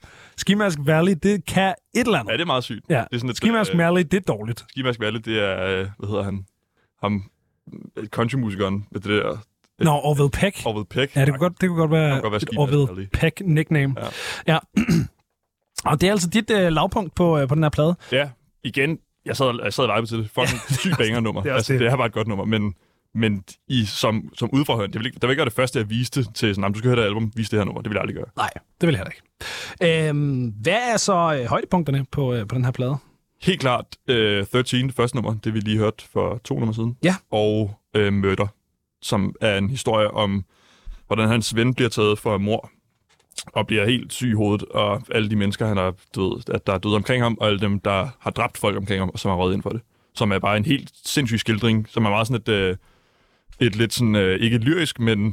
Skimask 0.43 0.79
Valley, 0.81 1.15
det 1.23 1.45
kan 1.45 1.73
et 1.95 2.05
eller 2.05 2.19
andet. 2.19 2.31
Ja, 2.31 2.33
det 2.37 2.41
er 2.41 2.45
meget 2.45 2.63
sygt. 2.63 2.85
Ja. 2.89 2.95
Det 2.95 3.07
er 3.11 3.17
sådan 3.17 3.29
et, 3.29 3.37
Skimask 3.37 3.71
øh, 3.71 3.77
Mally, 3.77 4.01
det 4.01 4.13
er 4.13 4.19
dårligt. 4.19 4.65
Skimask 4.69 4.99
Valle, 4.99 5.19
det 5.19 5.39
er, 5.43 5.65
øh, 5.65 5.87
hvad 5.97 6.09
hedder 6.09 6.23
han? 6.23 6.45
Ham, 7.03 7.23
øh, 7.97 8.07
countrymusikeren 8.07 8.87
med 8.91 9.01
det 9.01 9.09
der 9.09 9.37
Nå, 9.79 9.91
Orville 9.91 10.29
Peck. 10.29 10.57
Orville 10.65 10.85
Peck. 10.85 11.15
Ja, 11.15 11.21
det 11.21 11.29
kunne 11.29 11.39
godt, 11.39 11.61
det 11.61 11.69
kunne 11.69 11.79
godt 11.79 11.91
være, 11.91 12.13
Det 12.15 12.21
kunne 12.21 12.31
godt 12.31 12.33
være 12.33 12.53
et 12.53 12.57
Orville 12.57 12.87
Valley. 12.87 13.07
Peck 13.13 13.41
nickname. 13.45 13.95
Ja. 14.47 14.53
Ja. 14.53 14.59
og 15.91 16.01
det 16.01 16.07
er 16.07 16.11
altså 16.11 16.29
dit 16.29 16.51
øh, 16.51 16.71
lavpunkt 16.71 17.15
på, 17.15 17.37
øh, 17.39 17.47
på 17.47 17.55
den 17.55 17.63
her 17.63 17.69
plade. 17.69 17.95
Ja, 18.11 18.29
igen, 18.63 18.99
jeg 19.25 19.37
sad, 19.37 19.59
jeg 19.63 19.73
sad 19.73 19.85
og 19.85 20.07
til 20.07 20.17
det. 20.17 20.29
Fucking 20.29 20.61
sygt 20.79 20.97
banger-nummer. 20.97 21.41
Det 21.43 21.49
er 21.49 21.53
det, 21.53 21.59
også 21.59 21.73
altså, 21.73 21.73
det. 21.73 21.79
det 21.79 21.87
er 21.87 21.97
bare 21.97 22.07
et 22.07 22.13
godt 22.13 22.27
nummer, 22.27 22.45
men, 22.45 22.75
men 23.15 23.43
i, 23.67 23.85
som, 23.85 24.29
som 24.37 24.49
udforhøren, 24.53 24.93
det 24.93 24.99
vil 24.99 25.05
ikke, 25.05 25.19
der 25.19 25.27
vil 25.27 25.31
ikke 25.31 25.39
være 25.39 25.45
det 25.49 25.53
første, 25.53 25.79
jeg 25.79 25.89
viste 25.89 26.23
til 26.23 26.33
sådan, 26.33 26.63
"Jamen, 26.63 26.73
du 26.73 26.79
skal 26.79 26.89
høre 26.89 26.99
det 26.99 27.05
album, 27.05 27.31
vise 27.35 27.51
det 27.51 27.59
her 27.59 27.65
nummer. 27.65 27.81
Det 27.81 27.89
vil 27.89 27.95
jeg 27.95 28.01
aldrig 28.01 28.15
gøre. 28.15 28.25
Nej, 28.37 28.49
det 28.81 28.87
vil 28.87 28.93
jeg 28.95 28.99
heller 28.99 29.11
ikke. 29.11 30.09
Øhm, 30.09 30.53
hvad 30.61 30.79
er 30.93 30.97
så 30.97 31.37
øh, 31.39 31.45
højdepunkterne 31.45 32.05
på, 32.11 32.33
øh, 32.33 32.47
på 32.47 32.55
den 32.55 32.65
her 32.65 32.71
plade? 32.71 32.97
Helt 33.41 33.59
klart 33.59 33.85
øh, 34.07 34.45
13, 34.45 34.87
det 34.87 34.95
første 34.95 35.17
nummer, 35.17 35.33
det 35.43 35.53
vi 35.53 35.59
lige 35.59 35.77
hørte 35.77 36.03
for 36.13 36.41
to 36.43 36.59
nummer 36.59 36.73
siden. 36.73 36.97
Ja. 37.03 37.15
Og 37.31 37.75
øh, 37.95 38.13
Murder, 38.13 38.47
som 39.01 39.35
er 39.41 39.57
en 39.57 39.69
historie 39.69 40.11
om, 40.11 40.45
hvordan 41.07 41.27
hans 41.27 41.55
ven 41.55 41.73
bliver 41.73 41.89
taget 41.89 42.19
for 42.19 42.37
mor 42.37 42.69
og 43.53 43.67
bliver 43.67 43.85
helt 43.85 44.13
syg 44.13 44.29
i 44.29 44.33
hovedet, 44.33 44.63
og 44.69 45.01
alle 45.11 45.29
de 45.29 45.35
mennesker, 45.35 45.67
han 45.67 45.77
har, 45.77 45.93
du 46.15 46.29
ved, 46.33 46.41
at 46.53 46.67
der 46.67 46.73
er 46.73 46.77
døde 46.77 46.95
omkring 46.95 47.23
ham, 47.23 47.37
og 47.41 47.47
alle 47.47 47.59
dem, 47.59 47.79
der 47.79 48.07
har 48.19 48.31
dræbt 48.31 48.57
folk 48.57 48.77
omkring 48.77 49.01
ham, 49.01 49.09
og 49.09 49.19
som 49.19 49.29
har 49.29 49.35
røget 49.37 49.53
ind 49.53 49.61
for 49.63 49.69
det. 49.69 49.81
Som 50.15 50.31
er 50.31 50.39
bare 50.39 50.57
en 50.57 50.65
helt 50.65 50.91
sindssyg 51.05 51.39
skildring, 51.39 51.87
som 51.89 52.05
er 52.05 52.09
meget 52.09 52.27
sådan 52.27 52.41
et, 52.41 52.49
øh, 52.49 52.75
et 53.59 53.75
lidt 53.75 53.93
sådan, 53.93 54.15
øh, 54.15 54.39
ikke 54.39 54.57
lyrisk, 54.57 54.99
men 54.99 55.27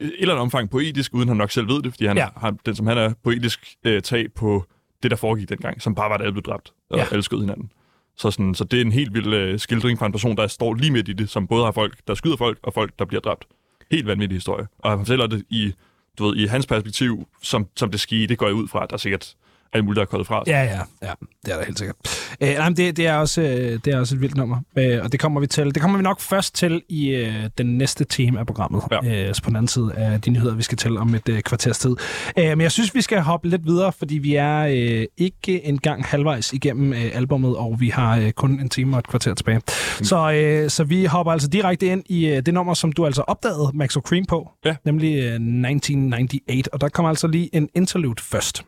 et 0.00 0.12
eller 0.18 0.34
andet 0.34 0.42
omfang 0.42 0.70
poetisk, 0.70 1.14
uden 1.14 1.28
han 1.28 1.36
nok 1.36 1.50
selv 1.50 1.68
ved 1.68 1.82
det, 1.82 1.92
fordi 1.92 2.06
han 2.06 2.16
Ja. 2.16 2.28
har 2.36 2.54
den, 2.66 2.74
som 2.74 2.86
han 2.86 2.98
er, 2.98 3.12
poetisk 3.24 3.66
øh, 3.84 4.02
tag 4.02 4.32
på 4.32 4.64
det, 5.02 5.10
der 5.10 5.16
foregik 5.16 5.48
dengang, 5.48 5.82
som 5.82 5.94
bare 5.94 6.08
var, 6.10 6.14
at 6.14 6.20
alle 6.20 6.32
blev 6.32 6.42
dræbt, 6.42 6.72
og 6.90 6.98
ja. 6.98 7.04
alle 7.10 7.22
skød 7.22 7.40
hinanden. 7.40 7.72
Så, 8.16 8.30
sådan, 8.30 8.54
så 8.54 8.64
det 8.64 8.76
er 8.76 8.84
en 8.84 8.92
helt 8.92 9.14
vild 9.14 9.34
øh, 9.34 9.58
skildring 9.58 9.98
fra 9.98 10.06
en 10.06 10.12
person, 10.12 10.36
der 10.36 10.46
står 10.46 10.74
lige 10.74 10.90
midt 10.92 11.08
i 11.08 11.12
det, 11.12 11.30
som 11.30 11.46
både 11.46 11.64
har 11.64 11.72
folk, 11.72 11.98
der 12.08 12.14
skyder 12.14 12.36
folk, 12.36 12.58
og 12.62 12.74
folk, 12.74 12.98
der 12.98 13.04
bliver 13.04 13.20
dræbt. 13.20 13.44
Helt 13.90 14.06
vanvittig 14.06 14.36
historie. 14.36 14.66
Og 14.78 14.90
han 14.90 14.98
fortæller 14.98 15.26
det 15.26 15.44
i, 15.50 15.72
du 16.18 16.24
ved, 16.24 16.36
i 16.36 16.46
hans 16.46 16.66
perspektiv, 16.66 17.28
som, 17.42 17.66
som 17.76 17.90
det 17.90 18.00
skete, 18.00 18.26
det 18.26 18.38
går 18.38 18.46
jeg 18.46 18.54
ud 18.54 18.68
fra, 18.68 18.82
at 18.82 18.90
der 18.90 18.94
er 18.94 18.98
sikkert 18.98 19.34
alt 19.72 19.84
muligt, 19.84 19.96
der 19.96 20.02
er 20.02 20.06
koldet 20.06 20.26
fra. 20.26 20.42
Ja, 20.46 20.62
ja, 20.62 20.80
ja, 21.02 21.12
det 21.46 21.52
er 21.52 21.56
der 21.58 21.64
helt 21.64 21.78
sikkert. 21.78 21.96
Øh, 22.40 22.48
nej, 22.48 22.68
men 22.68 22.76
det, 22.76 22.96
det, 22.96 23.06
er 23.06 23.14
også, 23.14 23.42
øh, 23.42 23.78
det 23.84 23.86
er 23.86 23.98
også 24.00 24.14
et 24.14 24.20
vildt 24.20 24.36
nummer, 24.36 24.56
øh, 24.78 24.98
og 25.04 25.12
det 25.12 25.20
kommer 25.20 25.40
vi 25.40 25.46
til. 25.46 25.64
Det 25.74 25.80
kommer 25.82 25.96
vi 25.98 26.02
nok 26.02 26.20
først 26.20 26.54
til 26.54 26.82
i 26.88 27.08
øh, 27.08 27.34
den 27.58 27.78
næste 27.78 28.04
tema 28.04 28.40
af 28.40 28.46
programmet, 28.46 28.82
ja. 28.90 29.28
øh, 29.28 29.34
så 29.34 29.42
på 29.42 29.50
den 29.50 29.56
anden 29.56 29.68
side 29.68 29.92
af 29.96 30.20
de 30.20 30.30
nyheder, 30.30 30.54
vi 30.54 30.62
skal 30.62 30.78
til 30.78 30.96
om 30.98 31.14
et 31.14 31.28
øh, 31.28 31.40
kvarters 31.40 31.78
tid. 31.78 31.96
Øh, 32.38 32.44
men 32.48 32.60
jeg 32.60 32.72
synes, 32.72 32.94
vi 32.94 33.00
skal 33.02 33.20
hoppe 33.20 33.48
lidt 33.48 33.66
videre, 33.66 33.92
fordi 33.92 34.18
vi 34.18 34.34
er 34.34 34.58
øh, 34.58 35.06
ikke 35.16 35.66
engang 35.66 36.04
halvvejs 36.04 36.52
igennem 36.52 36.92
øh, 36.92 37.10
albummet, 37.14 37.56
og 37.56 37.76
vi 37.80 37.88
har 37.88 38.16
øh, 38.18 38.30
kun 38.30 38.60
en 38.60 38.68
time 38.68 38.96
og 38.96 38.98
et 38.98 39.08
kvarter 39.08 39.34
tilbage. 39.34 39.60
Så, 40.02 40.32
øh, 40.32 40.70
så 40.70 40.84
vi 40.84 41.04
hopper 41.04 41.32
altså 41.32 41.48
direkte 41.48 41.86
ind 41.86 42.02
i 42.08 42.26
øh, 42.26 42.42
det 42.46 42.54
nummer, 42.54 42.74
som 42.74 42.92
du 42.92 43.06
altså 43.06 43.22
opdagede 43.22 43.70
Max 43.74 43.92
Cream 43.92 44.24
på, 44.24 44.50
Ja. 44.64 44.76
nemlig 44.84 45.14
øh, 45.14 45.24
1998, 45.24 46.66
og 46.66 46.80
der 46.80 46.88
kommer 46.88 47.08
altså 47.10 47.26
lige 47.26 47.50
en 47.52 47.68
interlude 47.74 48.22
først. 48.22 48.62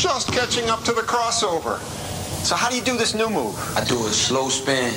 Just 0.00 0.32
catching 0.32 0.70
up 0.70 0.82
to 0.84 0.92
the 0.94 1.02
crossover. 1.02 1.76
So 2.40 2.56
how 2.56 2.70
do 2.70 2.76
you 2.76 2.80
do 2.80 2.96
this 2.96 3.12
new 3.12 3.28
move? 3.28 3.52
I 3.76 3.84
do 3.84 4.00
a 4.06 4.08
slow 4.08 4.48
spin 4.48 4.88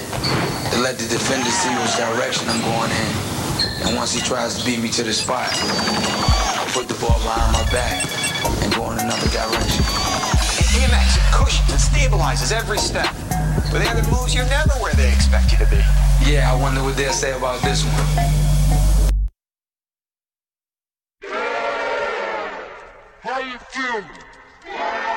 to 0.71 0.79
let 0.79 0.95
the 0.95 1.03
defender 1.11 1.51
see 1.51 1.75
which 1.75 1.97
direction 1.99 2.47
I'm 2.47 2.61
going 2.63 2.89
in. 2.89 3.11
And 3.83 3.97
once 3.97 4.13
he 4.13 4.21
tries 4.21 4.57
to 4.57 4.65
beat 4.65 4.79
me 4.79 4.87
to 4.95 5.03
the 5.03 5.11
spot, 5.11 5.51
I 5.51 6.63
put 6.71 6.87
the 6.87 6.95
ball 7.03 7.19
behind 7.19 7.51
my 7.51 7.67
back 7.67 8.07
and 8.63 8.73
go 8.73 8.95
in 8.95 8.99
another 9.03 9.27
direction. 9.27 9.83
DMX, 10.71 11.19
it 11.19 11.27
cushions 11.35 11.67
and 11.67 11.83
stabilizes 11.83 12.55
every 12.55 12.77
step. 12.77 13.11
With 13.75 13.83
the 13.83 13.89
other 13.91 14.09
moves, 14.09 14.33
you're 14.33 14.47
never 14.47 14.71
where 14.79 14.93
they 14.93 15.11
expect 15.11 15.51
you 15.51 15.57
to 15.57 15.67
be. 15.67 15.83
Yeah, 16.23 16.47
I 16.49 16.55
wonder 16.55 16.81
what 16.81 16.95
they'll 16.95 17.11
say 17.11 17.35
about 17.35 17.61
this 17.61 17.83
one. 17.83 18.07
How 23.19 23.39
you 23.39 23.59
feeling? 23.67 24.32
Yeah! 24.75 25.13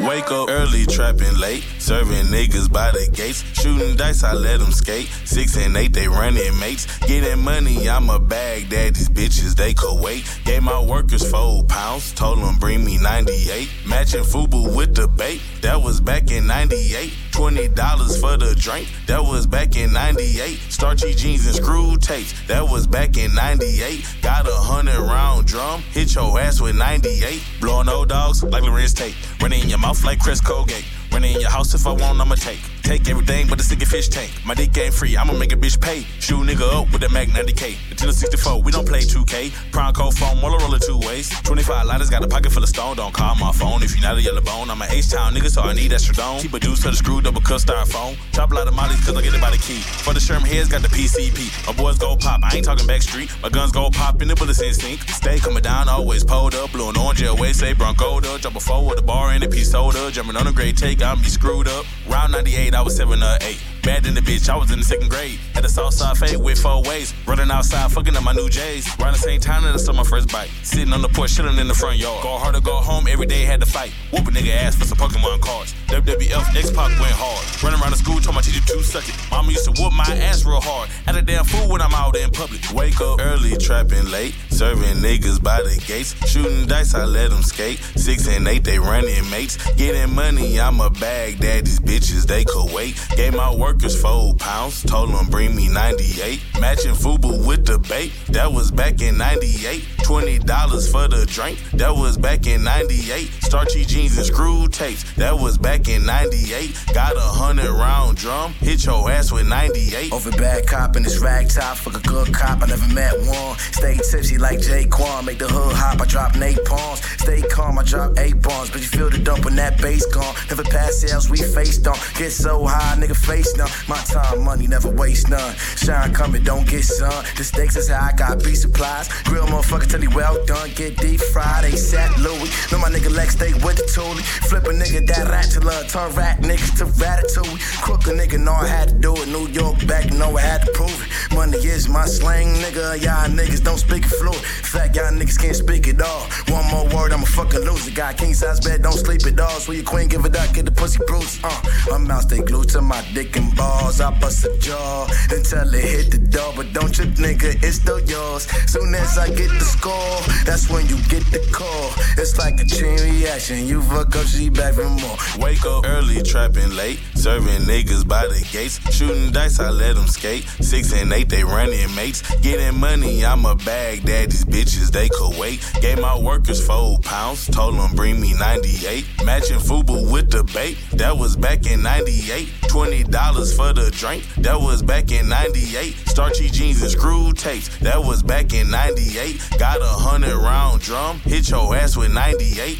Wake 0.00 0.30
up 0.30 0.48
early, 0.48 0.86
trapping 0.86 1.36
late, 1.38 1.64
serving 1.78 2.26
niggas 2.26 2.70
by 2.72 2.90
the 2.92 3.10
gates, 3.12 3.42
shooting 3.60 3.96
dice, 3.96 4.22
I 4.22 4.32
let 4.32 4.60
them 4.60 4.70
skate. 4.70 5.08
Six 5.24 5.56
and 5.56 5.76
eight, 5.76 5.92
they 5.92 6.06
running 6.06 6.58
mates, 6.58 6.86
getting 7.00 7.42
money, 7.42 7.88
I'm 7.88 8.08
a 8.08 8.18
bag 8.18 8.68
daddy's 8.68 9.08
bitches, 9.08 9.56
they 9.56 9.74
could 9.74 10.00
wait. 10.00 10.24
Gave 10.44 10.62
my 10.62 10.80
workers 10.80 11.28
four 11.28 11.64
pounds, 11.64 12.12
told 12.12 12.38
them 12.38 12.56
bring 12.60 12.84
me 12.84 12.98
98. 12.98 13.68
Matching 13.86 14.22
FUBU 14.22 14.76
with 14.76 14.94
the 14.94 15.08
bait, 15.08 15.40
that 15.62 15.82
was 15.82 16.00
back 16.00 16.30
in 16.30 16.46
98. 16.46 17.12
Twenty 17.38 17.68
dollars 17.68 18.20
for 18.20 18.36
the 18.36 18.52
drink. 18.56 18.88
That 19.06 19.22
was 19.22 19.46
back 19.46 19.76
in 19.76 19.92
'98. 19.92 20.58
Starchy 20.70 21.14
jeans 21.14 21.46
and 21.46 21.54
screw 21.54 21.96
tapes. 21.96 22.34
That 22.48 22.68
was 22.68 22.84
back 22.88 23.16
in 23.16 23.32
'98. 23.32 24.04
Got 24.22 24.48
a 24.48 24.52
hundred 24.52 24.98
round 24.98 25.46
drum. 25.46 25.82
Hit 25.92 26.16
your 26.16 26.36
ass 26.40 26.60
with 26.60 26.74
98. 26.74 27.40
Blowing 27.60 27.88
old 27.88 28.08
dogs 28.08 28.42
like 28.42 28.64
Lorenz 28.64 28.92
Tate. 28.92 29.14
Running 29.40 29.62
in 29.62 29.68
your 29.68 29.78
mouth 29.78 29.87
like 30.04 30.18
Chris 30.20 30.40
Colgate. 30.40 30.97
Running 31.12 31.34
in 31.34 31.40
your 31.40 31.50
house 31.50 31.74
if 31.74 31.86
I 31.86 31.92
want, 31.92 32.20
I'ma 32.20 32.34
take. 32.34 32.60
Take 32.82 33.08
everything 33.10 33.46
but 33.48 33.58
the 33.58 33.64
sticky 33.64 33.84
fish 33.84 34.08
tank. 34.08 34.32
My 34.46 34.54
dick 34.54 34.76
ain't 34.78 34.94
free, 34.94 35.14
I'ma 35.16 35.34
make 35.34 35.52
a 35.52 35.56
bitch 35.56 35.78
pay. 35.80 36.06
Shoot 36.20 36.40
nigga 36.46 36.66
up 36.72 36.90
with 36.90 37.02
the 37.02 37.10
Mac 37.10 37.28
90K. 37.28 37.76
Until 37.90 38.12
64, 38.12 38.62
we 38.62 38.72
don't 38.72 38.88
play 38.88 39.00
2K. 39.00 39.52
Prime 39.72 39.92
code 39.92 40.14
phone, 40.14 40.40
roller 40.40 40.78
two 40.78 40.98
ways. 40.98 41.28
25 41.42 41.86
lighters, 41.86 42.08
got 42.08 42.24
a 42.24 42.28
pocket 42.28 42.50
full 42.50 42.62
of 42.62 42.68
stone. 42.68 42.96
Don't 42.96 43.12
call 43.12 43.34
my 43.34 43.52
phone 43.52 43.82
if 43.82 43.92
you're 43.94 44.02
not 44.02 44.16
a 44.16 44.22
yellow 44.22 44.40
bone. 44.40 44.70
I'm 44.70 44.80
an 44.80 44.88
H-Town 44.90 45.34
nigga, 45.34 45.50
so 45.50 45.62
I 45.62 45.74
need 45.74 45.92
extra 45.92 46.14
dome. 46.14 46.40
Keep 46.40 46.54
a 46.54 46.60
deuce 46.60 46.80
to 46.82 46.90
the 46.90 46.96
screw, 46.96 47.20
double 47.20 47.42
cut 47.42 47.60
styrofoam. 47.60 48.16
Chop 48.32 48.52
a 48.52 48.54
lot 48.54 48.68
of 48.68 48.74
mollies, 48.74 49.04
cause 49.04 49.16
I 49.16 49.20
get 49.20 49.34
it 49.34 49.40
by 49.40 49.50
the 49.50 49.58
key. 49.58 49.80
For 49.80 50.14
the 50.14 50.20
Sherm 50.20 50.46
heads, 50.46 50.68
got 50.68 50.80
the 50.80 50.88
PCP. 50.88 51.66
My 51.66 51.74
boys 51.74 51.98
go 51.98 52.16
pop, 52.16 52.40
I 52.42 52.56
ain't 52.56 52.64
talking 52.64 52.86
backstreet. 52.86 53.30
My 53.42 53.50
guns 53.50 53.72
go 53.72 53.90
pop 53.90 54.20
and 54.22 54.30
the 54.30 54.34
bullets 54.34 54.62
instinct. 54.62 55.10
Stay 55.10 55.38
coming 55.38 55.62
down, 55.62 55.90
always 55.90 56.24
pulled 56.24 56.54
up. 56.54 56.72
Blue 56.72 56.88
and 56.88 56.96
orange, 56.96 57.20
away, 57.20 57.52
say 57.52 57.74
Bronco, 57.74 58.20
drop 58.20 58.56
a 58.56 58.60
four 58.60 58.86
with 58.86 58.98
a 58.98 59.02
bar 59.02 59.30
and 59.32 59.44
a 59.44 59.48
piece 59.48 59.72
soda. 59.72 60.10
Jumping 60.10 60.36
on 60.36 60.46
a 60.46 60.52
great 60.52 60.76
take, 60.76 60.97
I'm 61.02 61.22
be 61.22 61.28
screwed 61.28 61.68
up. 61.68 61.86
Round 62.08 62.32
98, 62.32 62.74
I 62.74 62.82
was 62.82 62.96
7 62.96 63.22
or 63.22 63.38
8. 63.40 63.77
Bad 63.88 64.04
in 64.04 64.12
the 64.12 64.20
bitch, 64.20 64.50
I 64.50 64.56
was 64.58 64.70
in 64.70 64.80
the 64.80 64.84
second 64.84 65.08
grade. 65.08 65.38
Had 65.54 65.64
a 65.64 65.68
south 65.70 65.94
side 65.94 66.18
fade 66.18 66.36
with 66.36 66.60
four 66.60 66.82
ways. 66.82 67.14
Running 67.26 67.50
outside, 67.50 67.90
fucking 67.90 68.14
up 68.14 68.22
my 68.22 68.34
new 68.34 68.50
J's. 68.50 68.86
Around 69.00 69.14
the 69.14 69.18
same 69.18 69.40
time 69.40 69.62
that 69.62 69.72
I 69.72 69.78
saw 69.78 69.94
my 69.94 70.02
first 70.02 70.30
bike. 70.30 70.50
Sitting 70.62 70.92
on 70.92 71.00
the 71.00 71.08
porch, 71.08 71.34
chilling 71.34 71.56
in 71.56 71.66
the 71.66 71.74
front 71.74 71.96
yard. 71.96 72.22
Go 72.22 72.36
hard 72.36 72.54
or 72.54 72.60
go 72.60 72.74
home, 72.76 73.06
every 73.08 73.24
day 73.24 73.44
had 73.44 73.60
to 73.60 73.66
fight. 73.66 73.90
Whoop 74.12 74.28
a 74.28 74.30
nigga 74.30 74.54
ass 74.54 74.76
for 74.76 74.84
some 74.84 74.98
Pokemon 74.98 75.40
cards. 75.40 75.72
WWF, 75.86 76.54
X 76.54 76.70
Pac 76.70 77.00
went 77.00 77.16
hard. 77.16 77.62
Running 77.62 77.80
around 77.80 77.92
the 77.92 77.96
school, 77.96 78.20
told 78.20 78.34
my 78.34 78.42
teacher 78.42 78.60
to 78.60 78.82
suck 78.82 79.08
it. 79.08 79.16
Mama 79.30 79.52
used 79.52 79.64
to 79.64 79.82
whoop 79.82 79.94
my 79.94 80.04
ass 80.20 80.44
real 80.44 80.60
hard. 80.60 80.90
Had 81.06 81.16
a 81.16 81.22
damn 81.22 81.46
fool 81.46 81.70
when 81.70 81.80
I'm 81.80 81.94
out 81.94 82.14
in 82.14 82.28
public. 82.30 82.60
Wake 82.74 83.00
up 83.00 83.18
early, 83.22 83.56
trapping 83.56 84.10
late. 84.10 84.34
Serving 84.50 85.00
niggas 85.00 85.42
by 85.42 85.62
the 85.62 85.82
gates. 85.86 86.12
Shooting 86.28 86.66
dice, 86.66 86.92
I 86.94 87.04
let 87.04 87.30
them 87.30 87.42
skate. 87.42 87.78
Six 87.96 88.28
and 88.28 88.46
eight, 88.48 88.64
they 88.64 88.78
running 88.78 89.30
mates. 89.30 89.56
Getting 89.76 90.14
money, 90.14 90.60
I'm 90.60 90.78
a 90.82 90.90
bag. 90.90 91.38
Daddy's 91.38 91.80
bitches, 91.80 92.26
they 92.26 92.44
could 92.44 92.70
wait. 92.74 93.00
Gave 93.16 93.34
my 93.34 93.54
workers 93.78 94.00
four 94.00 94.34
pounds. 94.34 94.82
Told 94.82 95.10
them 95.10 95.26
bring 95.26 95.54
me 95.54 95.68
98. 95.68 96.40
Matching 96.60 96.94
Fubu 96.94 97.46
with 97.46 97.64
the 97.66 97.78
bait. 97.78 98.12
That 98.28 98.52
was 98.52 98.70
back 98.70 99.00
in 99.00 99.16
98. 99.18 99.82
$20 99.98 100.90
for 100.90 101.06
the 101.06 101.26
drink. 101.26 101.58
That 101.74 101.94
was 101.94 102.16
back 102.16 102.46
in 102.46 102.64
98. 102.64 103.30
Starchy 103.40 103.84
jeans 103.84 104.16
and 104.16 104.26
screw 104.26 104.66
tapes. 104.68 105.04
That 105.14 105.38
was 105.38 105.58
back 105.58 105.88
in 105.88 106.04
98. 106.06 106.74
Got 106.94 107.16
a 107.16 107.20
hundred 107.20 107.70
round 107.70 108.16
drum. 108.16 108.52
Hit 108.54 108.84
your 108.84 109.10
ass 109.10 109.30
with 109.30 109.46
98. 109.46 110.12
Over 110.12 110.30
bad 110.32 110.66
cop 110.66 110.96
in 110.96 111.02
this 111.02 111.18
rag 111.18 111.48
top. 111.48 111.76
Fuck 111.76 111.94
a 111.94 112.08
good 112.08 112.32
cop, 112.32 112.62
I 112.62 112.66
never 112.66 112.88
met 112.94 113.14
one. 113.26 113.58
Stay 113.58 113.98
tipsy 114.10 114.38
like 114.38 114.58
Jaquan. 114.60 115.26
Make 115.26 115.38
the 115.38 115.48
hood 115.48 115.76
hop, 115.76 116.00
I 116.00 116.06
drop 116.06 116.36
Nate 116.36 116.64
palms. 116.64 117.00
Stay 117.20 117.42
calm, 117.42 117.78
I 117.78 117.84
drop 117.84 118.18
eight 118.18 118.40
bombs. 118.40 118.70
But 118.70 118.80
you 118.80 118.88
feel 118.88 119.10
the 119.10 119.18
dump 119.18 119.44
when 119.44 119.56
that 119.56 119.80
bass 119.80 120.06
gone. 120.06 120.34
Never 120.48 120.64
pass 120.64 120.96
sales, 120.96 121.28
we 121.28 121.38
faced 121.38 121.86
on. 121.86 121.98
Get 122.16 122.30
so 122.30 122.64
high, 122.64 122.96
nigga 122.96 123.16
face 123.16 123.56
numb. 123.68 123.88
My 123.88 123.96
time, 124.04 124.44
money, 124.44 124.66
never 124.66 124.90
waste 124.90 125.28
none. 125.28 125.54
Shine 125.76 126.12
coming, 126.12 126.42
don't 126.42 126.66
get 126.66 126.84
sun. 126.84 127.24
The 127.36 127.44
stakes 127.44 127.76
is 127.76 127.88
high, 127.88 128.10
I 128.12 128.16
got 128.16 128.42
B 128.42 128.54
supplies. 128.54 129.08
Grill 129.24 129.46
motherfucker 129.46 129.88
tell 129.88 130.02
you 130.02 130.10
well 130.10 130.44
done. 130.46 130.70
Get 130.74 130.96
deep 130.96 131.20
fried, 131.32 131.64
ASAP 131.64 132.16
Louis. 132.18 132.50
Know 132.72 132.78
my 132.78 132.88
nigga 132.88 133.14
Lex 133.14 133.34
stay 133.34 133.52
with 133.54 133.76
the 133.76 133.86
toolie. 133.94 134.24
Flip 134.48 134.64
a 134.64 134.70
nigga 134.70 135.06
that 135.06 135.26
ratula. 135.28 135.90
Turn 135.90 136.14
rat 136.14 136.40
niggas 136.40 136.76
to 136.78 136.84
ratatouille. 136.84 137.82
Crook 137.82 138.06
a 138.06 138.10
nigga, 138.10 138.38
know 138.38 138.52
I 138.52 138.66
had 138.66 138.88
to 138.88 138.94
do 138.94 139.14
it. 139.16 139.28
New 139.28 139.48
York 139.48 139.86
back, 139.86 140.12
know 140.12 140.36
I 140.36 140.40
had 140.40 140.62
to 140.62 140.72
prove 140.72 140.90
it. 141.02 141.34
Money 141.34 141.58
is 141.58 141.88
my 141.88 142.06
slang, 142.06 142.54
nigga. 142.56 143.00
Y'all 143.02 143.28
niggas 143.28 143.62
don't 143.62 143.78
speak 143.78 144.04
it 144.04 144.08
fluid. 144.08 144.36
Fact, 144.36 144.96
y'all 144.96 145.12
niggas 145.12 145.38
can't 145.38 145.56
speak 145.56 145.86
it 145.88 146.00
all. 146.00 146.26
One 146.48 146.66
more 146.70 146.86
word, 146.94 147.12
I'm 147.12 147.22
a 147.22 147.26
fucking 147.26 147.60
loser. 147.60 147.90
Got 147.90 148.16
king 148.16 148.34
size 148.34 148.60
bed, 148.60 148.82
don't 148.82 148.92
sleep 148.92 149.26
at 149.26 149.40
all. 149.40 149.60
So 149.60 149.72
your 149.72 149.84
queen 149.84 150.08
give 150.08 150.24
it 150.24 150.36
up, 150.36 150.52
get 150.54 150.64
the 150.64 150.72
pussy 150.72 151.00
bruise. 151.06 151.38
Uh, 151.42 151.62
my 151.90 151.98
mouth 151.98 152.22
stay 152.22 152.38
glued 152.38 152.68
to 152.70 152.80
my 152.80 153.02
dick 153.12 153.36
and 153.36 153.47
balls. 153.56 154.00
I 154.00 154.10
bust 154.18 154.44
a 154.44 154.56
jaw 154.58 155.06
until 155.30 155.74
it 155.74 155.84
hit 155.84 156.10
the 156.10 156.18
door. 156.18 156.52
But 156.56 156.72
don't 156.72 156.96
you, 156.98 157.04
nigga, 157.04 157.62
it's 157.62 157.76
still 157.76 158.00
yours. 158.00 158.44
Soon 158.70 158.94
as 158.94 159.18
I 159.18 159.28
get 159.28 159.50
the 159.50 159.64
score, 159.64 160.20
that's 160.44 160.68
when 160.68 160.86
you 160.88 160.96
get 161.08 161.24
the 161.32 161.40
call. 161.52 161.92
It's 162.16 162.38
like 162.38 162.60
a 162.60 162.64
chain 162.64 162.98
reaction. 162.98 163.66
You 163.66 163.82
fuck 163.82 164.14
up, 164.16 164.26
she 164.26 164.48
back 164.48 164.74
for 164.74 164.88
more. 164.88 165.16
Wake 165.38 165.64
up 165.64 165.84
early, 165.86 166.22
trapping 166.22 166.74
late. 166.76 167.00
Serving 167.14 167.62
niggas 167.62 168.06
by 168.06 168.26
the 168.26 168.46
gates. 168.52 168.78
Shooting 168.94 169.32
dice, 169.32 169.60
I 169.60 169.70
let 169.70 169.96
them 169.96 170.06
skate. 170.06 170.44
Six 170.60 170.92
and 170.92 171.12
eight, 171.12 171.28
they 171.28 171.44
running 171.44 171.94
mates. 171.94 172.22
Getting 172.40 172.78
money, 172.78 173.24
I'm 173.24 173.44
a 173.44 173.54
bag. 173.54 174.04
Daddy's 174.04 174.44
bitches, 174.44 174.90
they 174.90 175.08
could 175.08 175.38
wait. 175.38 175.60
Gave 175.80 176.00
my 176.00 176.18
workers 176.18 176.64
four 176.64 176.98
pounds. 177.00 177.46
Told 177.46 177.74
them 177.76 177.94
bring 177.94 178.20
me 178.20 178.34
98. 178.34 179.04
Matching 179.24 179.58
Fubu 179.58 180.10
with 180.12 180.30
the 180.30 180.44
bait. 180.54 180.78
That 180.92 181.16
was 181.16 181.36
back 181.36 181.66
in 181.66 181.82
98. 181.82 182.48
$20 182.68 183.37
for 183.46 183.72
the 183.72 183.90
drink. 183.92 184.24
That 184.38 184.60
was 184.60 184.82
back 184.82 185.12
in 185.12 185.28
98. 185.28 185.94
Starchy 186.06 186.48
jeans 186.48 186.82
and 186.82 186.90
screw 186.90 187.32
tapes. 187.32 187.68
That 187.78 188.02
was 188.02 188.22
back 188.22 188.52
in 188.52 188.68
98. 188.70 189.40
Got 189.58 189.80
a 189.80 189.84
hundred 189.84 190.36
round 190.36 190.80
drum. 190.80 191.20
Hit 191.20 191.48
your 191.48 191.76
ass 191.76 191.96
with 191.96 192.12
98. 192.12 192.78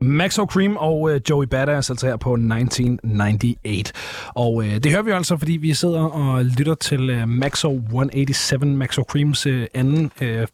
Maxo 0.00 0.46
Cream 0.46 0.76
og 0.76 1.10
øh, 1.14 1.20
Joey 1.30 1.46
Badass, 1.46 1.90
altså 1.90 2.06
her 2.06 2.16
på 2.16 2.32
1998. 2.32 3.92
Og 4.34 4.64
øh, 4.64 4.74
det 4.74 4.90
hører 4.92 5.02
vi 5.02 5.10
altså, 5.10 5.36
fordi 5.36 5.52
vi 5.52 5.74
sidder 5.74 6.00
og 6.04 6.44
lytter 6.44 6.74
til 6.74 7.10
øh, 7.10 7.28
Maxo 7.28 7.74
187, 7.74 8.64
Maxo 8.64 9.02
Creams 9.02 9.46
øh, 9.46 9.66
anden 9.74 10.12
øh, 10.20 10.46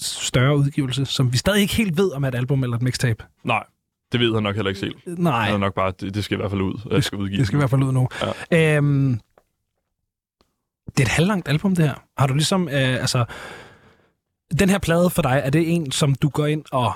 større 0.00 0.56
udgivelse, 0.56 1.04
som 1.06 1.32
vi 1.32 1.36
stadig 1.38 1.60
ikke 1.60 1.74
helt 1.74 1.96
ved, 1.96 2.12
om 2.12 2.24
er 2.24 2.28
et 2.28 2.34
album 2.34 2.62
eller 2.62 2.76
et 2.76 2.82
mixtape. 2.82 3.24
Nej, 3.44 3.64
det 4.12 4.20
ved 4.20 4.34
han 4.34 4.42
nok 4.42 4.54
heller 4.54 4.68
ikke 4.68 4.80
selv. 4.80 4.94
Nej. 5.06 5.44
Han 5.44 5.54
er 5.54 5.58
nok 5.58 5.74
bare, 5.74 5.92
det, 6.00 6.14
det 6.14 6.24
skal 6.24 6.34
i 6.34 6.40
hvert 6.40 6.50
fald 6.50 6.60
ud. 6.62 6.80
Jeg 6.90 7.04
skal 7.04 7.18
udgive 7.18 7.38
Det 7.38 7.46
skal 7.46 7.56
i 7.56 7.60
hvert 7.60 7.70
fald 7.70 7.82
ud 7.82 7.92
nu. 7.92 8.08
Ja. 8.52 8.76
Øhm, 8.76 9.20
det 10.86 11.00
er 11.00 11.04
et 11.04 11.08
halvlangt 11.08 11.48
album, 11.48 11.76
det 11.76 11.84
her. 11.84 11.94
Har 12.18 12.26
du 12.26 12.34
ligesom, 12.34 12.68
øh, 12.68 12.74
altså, 12.74 13.24
den 14.58 14.68
her 14.68 14.78
plade 14.78 15.10
for 15.10 15.22
dig, 15.22 15.42
er 15.44 15.50
det 15.50 15.74
en, 15.74 15.90
som 15.92 16.14
du 16.14 16.28
går 16.28 16.46
ind 16.46 16.64
og 16.72 16.92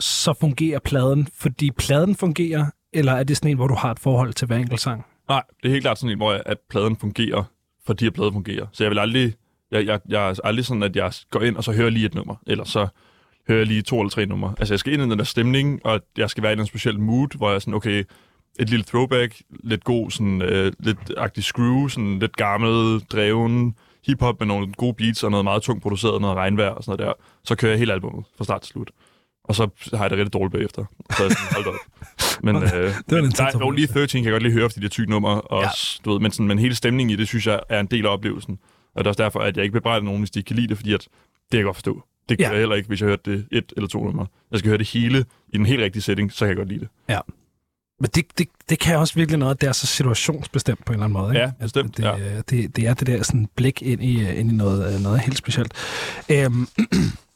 så 0.00 0.34
fungerer 0.40 0.78
pladen, 0.78 1.28
fordi 1.34 1.70
pladen 1.70 2.16
fungerer, 2.16 2.66
eller 2.92 3.12
er 3.12 3.22
det 3.24 3.36
sådan 3.36 3.50
en, 3.50 3.56
hvor 3.56 3.66
du 3.66 3.74
har 3.74 3.90
et 3.90 3.98
forhold 3.98 4.32
til 4.32 4.46
hver 4.46 4.56
enkelt 4.56 4.80
sang? 4.80 5.04
Nej, 5.28 5.42
det 5.62 5.68
er 5.68 5.72
helt 5.72 5.84
klart 5.84 5.98
sådan 5.98 6.12
en, 6.12 6.18
hvor 6.18 6.32
jeg, 6.32 6.42
at 6.46 6.58
pladen 6.70 6.96
fungerer, 6.96 7.44
fordi 7.86 8.06
at 8.06 8.14
pladen 8.14 8.32
fungerer. 8.32 8.66
Så 8.72 8.84
jeg 8.84 8.90
vil 8.90 8.98
aldrig, 8.98 9.34
jeg, 9.70 9.86
jeg, 9.86 10.00
jeg 10.08 10.28
er 10.28 10.34
aldrig 10.44 10.64
sådan, 10.64 10.82
at 10.82 10.96
jeg 10.96 11.12
går 11.30 11.40
ind 11.40 11.56
og 11.56 11.64
så 11.64 11.72
hører 11.72 11.90
lige 11.90 12.06
et 12.06 12.14
nummer, 12.14 12.34
eller 12.46 12.64
så 12.64 12.88
hører 13.48 13.58
jeg 13.58 13.66
lige 13.66 13.82
to 13.82 14.00
eller 14.00 14.10
tre 14.10 14.26
numre. 14.26 14.54
Altså 14.58 14.74
jeg 14.74 14.78
skal 14.78 14.92
ind 14.92 15.02
i 15.02 15.10
den 15.10 15.18
der 15.18 15.24
stemning, 15.24 15.86
og 15.86 16.00
jeg 16.16 16.30
skal 16.30 16.42
være 16.42 16.52
i 16.52 16.58
en 16.58 16.66
speciel 16.66 17.00
mood, 17.00 17.36
hvor 17.36 17.48
jeg 17.48 17.54
er 17.54 17.58
sådan, 17.58 17.74
okay, 17.74 18.04
et 18.58 18.70
lille 18.70 18.84
throwback, 18.84 19.42
lidt 19.64 19.84
god, 19.84 20.10
sådan, 20.10 20.42
øh, 20.42 20.72
lidt 20.78 20.98
agtig 21.16 21.44
screw, 21.44 21.88
sådan 21.88 22.18
lidt 22.18 22.36
gammel, 22.36 23.00
dreven 23.00 23.74
hiphop 24.06 24.40
med 24.40 24.46
nogle 24.46 24.72
gode 24.72 24.94
beats 24.94 25.24
og 25.24 25.30
noget 25.30 25.44
meget 25.44 25.62
tungt 25.62 25.82
produceret, 25.82 26.20
noget 26.20 26.36
regnvejr 26.36 26.70
og 26.70 26.84
sådan 26.84 26.98
noget 26.98 27.16
der. 27.18 27.24
Så 27.44 27.56
kører 27.56 27.72
jeg 27.72 27.78
hele 27.78 27.92
albumet 27.92 28.24
fra 28.36 28.44
start 28.44 28.60
til 28.60 28.72
slut. 28.72 28.90
Og 29.48 29.54
så 29.54 29.68
har 29.94 30.04
jeg 30.04 30.10
det 30.10 30.18
rigtig 30.18 30.32
dårligt 30.32 30.52
bagefter. 30.52 30.84
Så 31.10 31.22
er 31.22 31.26
jeg 31.26 31.36
sådan, 31.36 31.54
hold 31.54 31.64
da 31.64 31.70
op. 31.70 31.76
Men 32.42 32.56
øh, 32.56 32.62
det 32.72 32.72
var 32.72 32.88
en 32.88 32.94
der, 33.10 33.24
intens 33.24 33.54
jo, 33.54 33.70
lige 33.70 33.86
13 33.86 34.08
kan 34.08 34.24
jeg 34.24 34.32
godt 34.32 34.42
lige 34.42 34.52
høre, 34.52 34.70
fordi 34.70 34.80
det 34.80 34.84
er 34.86 34.90
tyk 34.90 35.08
nummer. 35.08 35.30
Og, 35.30 35.62
ja. 35.62 35.68
du 36.04 36.12
ved, 36.12 36.20
men, 36.20 36.32
sådan, 36.32 36.46
men 36.48 36.58
hele 36.58 36.74
stemningen 36.74 37.10
i 37.10 37.16
det, 37.16 37.28
synes 37.28 37.46
jeg, 37.46 37.60
er 37.68 37.80
en 37.80 37.86
del 37.86 38.06
af 38.06 38.10
oplevelsen. 38.10 38.58
Og 38.94 39.04
det 39.04 39.06
er 39.06 39.10
også 39.10 39.22
derfor, 39.22 39.40
at 39.40 39.56
jeg 39.56 39.64
ikke 39.64 39.72
bebrejder 39.72 40.04
nogen, 40.04 40.20
hvis 40.20 40.30
de 40.30 40.38
ikke 40.38 40.46
kan 40.48 40.56
lide 40.56 40.68
det, 40.68 40.76
fordi 40.76 40.92
at, 40.94 41.00
det 41.00 41.08
kan 41.50 41.58
jeg 41.58 41.64
godt 41.64 41.76
forstå. 41.76 42.02
Det 42.28 42.38
kan 42.38 42.44
Ja. 42.46 42.50
jeg 42.50 42.58
heller 42.58 42.76
ikke, 42.76 42.88
hvis 42.88 43.00
jeg 43.00 43.08
hørte 43.08 43.30
det 43.32 43.46
et 43.52 43.72
eller 43.76 43.88
to 43.88 44.04
numre. 44.04 44.26
Jeg 44.50 44.58
skal 44.58 44.68
høre 44.68 44.78
det 44.78 44.88
hele 44.88 45.24
i 45.48 45.56
den 45.56 45.66
helt 45.66 45.80
rigtige 45.82 46.02
setting, 46.02 46.32
så 46.32 46.38
kan 46.38 46.48
jeg 46.48 46.56
godt 46.56 46.68
lide 46.68 46.80
det. 46.80 46.88
Ja. 47.08 47.18
Men 48.00 48.10
det, 48.14 48.24
det, 48.38 48.48
det 48.70 48.78
kan 48.78 48.98
også 48.98 49.14
virkelig 49.14 49.38
noget, 49.38 49.54
at 49.54 49.60
det 49.60 49.68
er 49.68 49.72
så 49.72 49.86
situationsbestemt 49.86 50.84
på 50.84 50.92
en 50.92 50.94
eller 50.94 51.04
anden 51.04 51.18
måde. 51.22 51.30
Ikke? 51.34 51.40
Ja, 51.40 51.50
bestemt, 51.60 51.96
Det, 51.96 52.02
ja. 52.04 52.18
øh, 52.18 52.42
det, 52.50 52.76
det 52.76 52.86
er 52.86 52.94
det 52.94 53.06
der 53.06 53.22
sådan 53.22 53.48
blik 53.56 53.82
ind 53.82 54.02
i, 54.04 54.22
øh, 54.22 54.38
ind 54.40 54.52
i 54.52 54.54
noget, 54.54 54.94
øh, 54.94 55.00
noget 55.00 55.20
helt 55.20 55.38
specielt. 55.38 55.72
Øhm, 56.30 56.68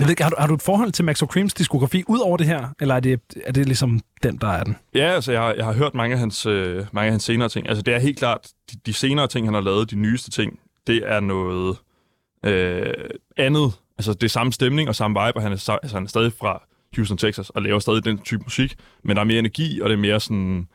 Jeg 0.00 0.06
ved 0.06 0.10
ikke, 0.12 0.22
har 0.22 0.30
du, 0.30 0.36
har 0.38 0.46
du 0.46 0.54
et 0.54 0.62
forhold 0.62 0.92
til 0.92 1.04
Max 1.04 1.22
O'Creams 1.22 1.48
diskografi 1.58 2.04
ud 2.06 2.18
over 2.18 2.36
det 2.36 2.46
her? 2.46 2.68
Eller 2.80 2.94
er 2.94 3.00
det, 3.00 3.20
er 3.46 3.52
det 3.52 3.66
ligesom 3.66 4.00
den, 4.22 4.36
der 4.36 4.48
er 4.48 4.64
den? 4.64 4.76
Ja, 4.94 5.00
altså 5.14 5.32
jeg, 5.32 5.40
har- 5.40 5.52
jeg 5.54 5.64
har 5.64 5.72
hørt 5.72 5.94
mange 5.94 6.12
af 6.12 6.18
hans, 6.18 6.46
øh, 6.46 6.84
mange 6.92 7.06
af 7.06 7.12
hans 7.12 7.22
senere 7.22 7.48
ting. 7.48 7.68
Altså 7.68 7.82
det 7.82 7.94
er 7.94 7.98
helt 7.98 8.18
klart, 8.18 8.48
de, 8.72 8.76
de 8.86 8.92
senere 8.92 9.26
ting, 9.26 9.46
han 9.46 9.54
har 9.54 9.60
lavet, 9.60 9.90
de 9.90 9.96
nyeste 9.96 10.30
ting, 10.30 10.58
det 10.86 11.02
er 11.06 11.20
noget 11.20 11.76
øh, 12.44 12.92
andet. 13.36 13.72
Altså 13.98 14.12
det 14.12 14.22
er 14.22 14.28
samme 14.28 14.52
stemning 14.52 14.88
og 14.88 14.94
samme 14.94 15.20
vibe, 15.26 15.36
og 15.36 15.42
han 15.42 15.52
er, 15.52 15.56
altså, 15.56 15.78
han 15.96 16.02
er 16.04 16.08
stadig 16.08 16.32
fra 16.32 16.62
Houston, 16.96 17.18
Texas, 17.18 17.50
og 17.50 17.62
laver 17.62 17.78
stadig 17.78 18.04
den 18.04 18.18
type 18.18 18.42
musik, 18.44 18.74
men 19.04 19.16
der 19.16 19.20
er 19.22 19.26
mere 19.26 19.38
energi, 19.38 19.80
og 19.80 19.88
det 19.88 19.94
er 19.96 20.00
mere 20.00 20.20
sådan... 20.20 20.68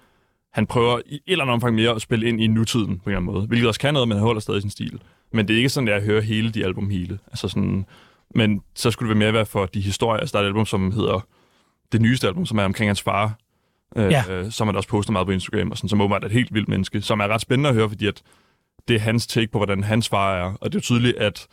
Han 0.53 0.65
prøver 0.65 0.99
i 1.05 1.15
et 1.15 1.21
eller 1.27 1.43
andet 1.43 1.53
omfang 1.53 1.75
mere 1.75 1.91
at 1.95 2.01
spille 2.01 2.27
ind 2.27 2.41
i 2.41 2.47
nutiden 2.47 2.85
på 2.87 2.91
en 2.91 2.99
eller 3.09 3.17
anden 3.19 3.33
måde, 3.33 3.47
hvilket 3.47 3.67
også 3.67 3.79
kan 3.79 3.93
noget, 3.93 4.07
men 4.07 4.17
han 4.17 4.25
holder 4.25 4.41
stadig 4.41 4.61
sin 4.61 4.69
stil. 4.71 4.99
Men 5.31 5.47
det 5.47 5.53
er 5.53 5.57
ikke 5.57 5.69
sådan, 5.69 5.87
at 5.87 5.93
jeg 5.95 6.03
hører 6.03 6.21
hele 6.21 6.51
de 6.51 6.65
album 6.65 6.89
hele. 6.89 7.19
Altså 7.27 7.47
sådan, 7.47 7.85
men 8.35 8.61
så 8.75 8.91
skulle 8.91 9.09
det 9.09 9.19
være 9.19 9.25
mere 9.25 9.33
være 9.33 9.45
for 9.45 9.65
de 9.65 9.81
historier. 9.81 10.19
Altså 10.19 10.33
der 10.33 10.39
er 10.39 10.43
et 10.43 10.47
album, 10.47 10.65
som 10.65 10.91
hedder 10.91 11.25
det 11.91 12.01
nyeste 12.01 12.27
album, 12.27 12.45
som 12.45 12.57
er 12.57 12.63
omkring 12.63 12.89
hans 12.89 13.01
far, 13.01 13.37
øh, 13.95 14.11
Ja. 14.11 14.23
øh, 14.29 14.51
som 14.51 14.67
han 14.67 14.75
også 14.75 14.89
poster 14.89 15.11
meget 15.11 15.27
på 15.27 15.31
Instagram, 15.31 15.71
og 15.71 15.77
sådan, 15.77 15.89
som 15.89 16.01
åbenbart 16.01 16.21
er 16.23 16.25
et 16.27 16.31
helt 16.33 16.53
vildt 16.53 16.67
menneske, 16.69 17.01
som 17.01 17.19
er 17.19 17.27
ret 17.27 17.41
spændende 17.41 17.69
at 17.69 17.75
høre, 17.75 17.89
fordi 17.89 18.07
at 18.07 18.21
det 18.87 18.95
er 18.95 18.99
hans 18.99 19.27
take 19.27 19.47
på, 19.51 19.59
hvordan 19.59 19.83
hans 19.83 20.09
far 20.09 20.35
er. 20.35 20.53
Og 20.61 20.71
det 20.71 20.77
er 20.77 20.81
tydeligt, 20.81 21.17
at 21.17 21.47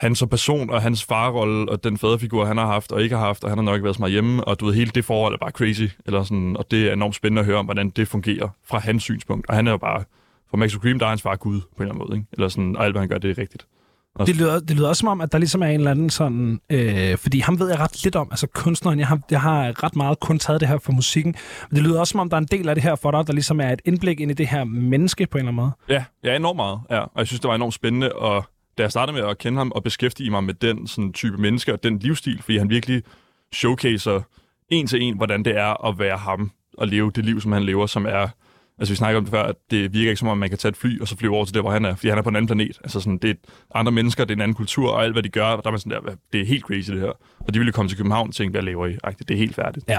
han 0.00 0.14
som 0.14 0.28
person 0.28 0.70
og 0.70 0.82
hans 0.82 1.04
farrolle 1.04 1.68
og 1.72 1.84
den 1.84 1.98
faderfigur, 1.98 2.44
han 2.44 2.56
har 2.56 2.66
haft 2.66 2.92
og 2.92 3.02
ikke 3.02 3.16
har 3.16 3.24
haft, 3.26 3.44
og 3.44 3.50
han 3.50 3.58
har 3.58 3.62
nok 3.62 3.74
ikke 3.74 3.84
været 3.84 3.96
så 3.96 4.02
meget 4.02 4.12
hjemme, 4.12 4.44
og 4.44 4.60
du 4.60 4.66
ved, 4.66 4.74
hele 4.74 4.90
det 4.90 5.04
forhold 5.04 5.34
er 5.34 5.38
bare 5.38 5.50
crazy. 5.50 5.84
Eller 6.06 6.22
sådan, 6.22 6.56
og 6.56 6.70
det 6.70 6.88
er 6.88 6.92
enormt 6.92 7.14
spændende 7.14 7.40
at 7.40 7.46
høre 7.46 7.56
om, 7.56 7.64
hvordan 7.64 7.90
det 7.90 8.08
fungerer 8.08 8.48
fra 8.64 8.78
hans 8.78 9.02
synspunkt. 9.02 9.48
Og 9.48 9.54
han 9.54 9.66
er 9.66 9.70
jo 9.70 9.76
bare, 9.76 10.04
for 10.50 10.56
Max 10.56 10.72
Cream, 10.72 10.98
der 10.98 11.06
er 11.06 11.10
hans 11.10 11.22
far 11.22 11.36
Gud 11.36 11.60
på 11.60 11.66
en 11.76 11.82
eller 11.82 11.94
anden 11.94 12.08
måde. 12.08 12.18
Ikke? 12.18 12.28
Eller 12.32 12.48
sådan, 12.48 12.76
og 12.76 12.84
alt, 12.84 12.92
hvad 12.94 13.02
han 13.02 13.08
gør, 13.08 13.18
det 13.18 13.30
er 13.30 13.38
rigtigt. 13.38 13.66
Og 14.14 14.26
Det 14.26 14.36
lyder, 14.36 14.60
det 14.60 14.76
lyder 14.76 14.88
også 14.88 15.00
som 15.00 15.08
om, 15.08 15.20
at 15.20 15.32
der 15.32 15.38
ligesom 15.38 15.62
er 15.62 15.66
en 15.66 15.74
eller 15.74 15.90
anden 15.90 16.10
sådan... 16.10 16.60
Øh, 16.70 17.16
fordi 17.16 17.40
ham 17.40 17.58
ved 17.58 17.68
jeg 17.68 17.78
ret 17.78 18.04
lidt 18.04 18.16
om, 18.16 18.28
altså 18.30 18.46
kunstneren. 18.46 18.98
Jeg 18.98 19.06
har, 19.06 19.20
jeg 19.30 19.40
har 19.40 19.84
ret 19.84 19.96
meget 19.96 20.20
kun 20.20 20.38
taget 20.38 20.60
det 20.60 20.68
her 20.68 20.78
for 20.78 20.92
musikken. 20.92 21.34
Men 21.70 21.76
det 21.76 21.84
lyder 21.84 22.00
også 22.00 22.10
som 22.10 22.20
om, 22.20 22.30
der 22.30 22.36
er 22.36 22.40
en 22.40 22.48
del 22.50 22.68
af 22.68 22.74
det 22.74 22.84
her 22.84 22.94
for 22.96 23.10
dig, 23.10 23.26
der 23.26 23.32
ligesom 23.32 23.60
er 23.60 23.68
et 23.68 23.80
indblik 23.84 24.20
ind 24.20 24.30
i 24.30 24.34
det 24.34 24.48
her 24.48 24.64
menneske 24.64 25.26
på 25.26 25.38
en 25.38 25.40
eller 25.40 25.48
anden 25.48 25.62
måde. 25.62 25.72
Ja, 25.88 26.04
ja, 26.24 26.36
enormt 26.36 26.56
meget. 26.56 26.80
Ja. 26.90 26.98
Og 27.00 27.18
jeg 27.18 27.26
synes, 27.26 27.40
det 27.40 27.48
var 27.48 27.54
enormt 27.54 27.74
spændende, 27.74 28.12
og 28.12 28.44
da 28.78 28.82
jeg 28.82 28.90
startede 28.90 29.16
med 29.18 29.28
at 29.28 29.38
kende 29.38 29.58
ham 29.58 29.72
og 29.74 29.82
beskæftige 29.82 30.30
mig 30.30 30.44
med 30.44 30.54
den 30.54 30.86
sådan, 30.86 31.12
type 31.12 31.36
mennesker 31.36 31.72
og 31.72 31.82
den 31.82 31.98
livsstil, 31.98 32.42
fordi 32.42 32.58
han 32.58 32.70
virkelig 32.70 33.02
showcaser 33.52 34.20
en 34.68 34.86
til 34.86 35.02
en, 35.02 35.16
hvordan 35.16 35.44
det 35.44 35.56
er 35.56 35.86
at 35.86 35.98
være 35.98 36.16
ham 36.16 36.50
og 36.78 36.88
leve 36.88 37.10
det 37.10 37.24
liv, 37.24 37.40
som 37.40 37.52
han 37.52 37.62
lever, 37.62 37.86
som 37.86 38.06
er... 38.06 38.28
Altså, 38.80 38.92
vi 38.92 38.96
snakker 38.96 39.18
om 39.18 39.24
det 39.24 39.30
før, 39.30 39.42
at 39.42 39.56
det 39.70 39.92
virker 39.92 40.10
ikke 40.10 40.18
som 40.18 40.28
om, 40.28 40.38
man 40.38 40.48
kan 40.48 40.58
tage 40.58 40.70
et 40.70 40.76
fly 40.76 41.00
og 41.00 41.08
så 41.08 41.16
flyve 41.16 41.34
over 41.36 41.44
til 41.44 41.54
der, 41.54 41.60
hvor 41.60 41.70
han 41.70 41.84
er, 41.84 41.94
fordi 41.94 42.08
han 42.08 42.18
er 42.18 42.22
på 42.22 42.28
en 42.28 42.36
anden 42.36 42.46
planet. 42.46 42.78
Altså, 42.84 43.00
sådan, 43.00 43.18
det 43.18 43.30
er 43.30 43.34
andre 43.74 43.92
mennesker, 43.92 44.24
det 44.24 44.30
er 44.30 44.36
en 44.36 44.40
anden 44.42 44.54
kultur, 44.54 44.90
og 44.90 45.04
alt, 45.04 45.12
hvad 45.12 45.22
de 45.22 45.28
gør, 45.28 45.56
der 45.56 45.60
er 45.66 45.70
man 45.70 45.78
sådan 45.80 45.92
der, 45.92 46.00
"Hvad- 46.00 46.16
det 46.32 46.40
er 46.40 46.44
helt 46.46 46.62
crazy, 46.64 46.90
det 46.90 47.00
her. 47.00 47.12
Og 47.40 47.54
de 47.54 47.58
ville 47.58 47.72
komme 47.72 47.88
til 47.88 47.98
København 47.98 48.28
og 48.28 48.34
tænke, 48.34 48.50
hvad 48.52 48.62
laver 48.62 48.86
I? 48.86 48.96
Ej, 49.04 49.14
det 49.18 49.30
er 49.30 49.36
helt 49.36 49.54
færdigt. 49.54 49.86
Ja. 49.88 49.98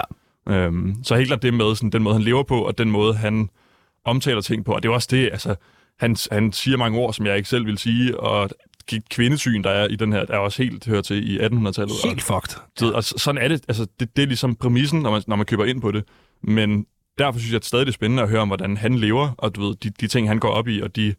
Øhm, 0.50 0.96
så 1.04 1.16
helt 1.16 1.28
klart 1.28 1.42
det 1.42 1.54
med 1.54 1.76
sådan, 1.76 1.90
den 1.90 2.04
måde, 2.04 2.16
han 2.16 2.24
lever 2.24 2.44
på, 2.44 2.62
og 2.62 2.78
den 2.78 2.92
måde, 2.92 3.14
han 3.14 3.50
omtaler 4.06 4.42
ting 4.42 4.66
på. 4.66 4.72
Og 4.74 4.84
det 4.84 4.90
er 4.90 4.94
også 4.94 5.08
det, 5.12 5.30
altså, 5.32 5.56
han, 6.00 6.16
han 6.32 6.52
siger 6.54 6.78
mange 6.78 7.00
ord, 7.00 7.14
som 7.14 7.26
jeg 7.26 7.38
ikke 7.38 7.50
selv 7.50 7.66
vil 7.66 7.78
sige, 7.78 8.20
og 8.20 8.50
kvindesyn, 9.12 9.64
der 9.64 9.70
er 9.70 9.88
i 9.88 9.96
den 9.96 10.14
her, 10.14 10.26
der 10.26 10.34
er 10.34 10.38
også 10.38 10.64
helt 10.64 10.86
hørt 10.86 11.04
til 11.04 11.32
i 11.32 11.40
1800-tallet. 11.40 11.94
Helt 12.06 12.22
fucked. 12.22 12.92
Og 12.94 13.04
s- 13.04 13.22
sådan 13.22 13.42
er 13.42 13.48
det. 13.48 13.62
Altså, 13.68 13.88
det, 14.00 14.16
det 14.16 14.22
er 14.24 14.28
ligesom 14.28 14.56
præmissen, 14.56 15.00
når 15.02 15.12
man, 15.12 15.22
når 15.28 15.36
man 15.36 15.46
køber 15.46 15.66
ind 15.66 15.82
på 15.82 15.92
det. 15.92 16.04
Men 16.44 16.86
derfor 17.18 17.39
synes 17.39 17.51
jeg, 17.51 17.57
at 17.57 17.66
stadig 17.66 17.86
det 17.86 17.91
er 17.91 17.93
spændende 17.93 18.24
at 18.24 18.30
høre 18.30 18.41
om, 18.41 18.47
hvordan 18.47 18.78
han 18.78 18.95
lever, 18.95 19.30
og 19.38 19.55
du 19.55 19.62
ved, 19.62 19.76
de, 19.76 19.89
de 19.89 20.07
ting, 20.07 20.28
han 20.28 20.39
går 20.39 20.49
op 20.49 20.68
i, 20.68 20.82
og 20.82 20.95
de 20.95 21.16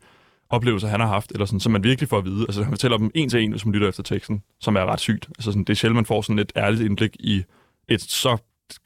oplevelser, 0.50 0.88
han 0.88 1.00
har 1.00 1.06
haft, 1.06 1.32
eller 1.32 1.46
sådan, 1.46 1.60
som 1.60 1.72
man 1.72 1.84
virkelig 1.84 2.08
får 2.08 2.18
at 2.18 2.24
vide. 2.24 2.42
Altså, 2.42 2.62
han 2.62 2.72
fortæller 2.72 2.98
dem 2.98 3.10
en 3.14 3.28
til 3.28 3.40
en, 3.42 3.50
hvis 3.50 3.64
man 3.64 3.74
lytter 3.74 3.88
efter 3.88 4.02
teksten, 4.02 4.42
som 4.60 4.76
er 4.76 4.86
ret 4.86 5.00
sygt. 5.00 5.28
Altså, 5.28 5.50
sådan, 5.50 5.64
det 5.64 5.70
er 5.70 5.74
sjældent, 5.74 5.94
man 5.94 6.06
får 6.06 6.22
sådan 6.22 6.38
et 6.38 6.52
ærligt 6.56 6.82
indblik 6.82 7.16
i 7.20 7.42
et 7.88 8.00
så 8.00 8.36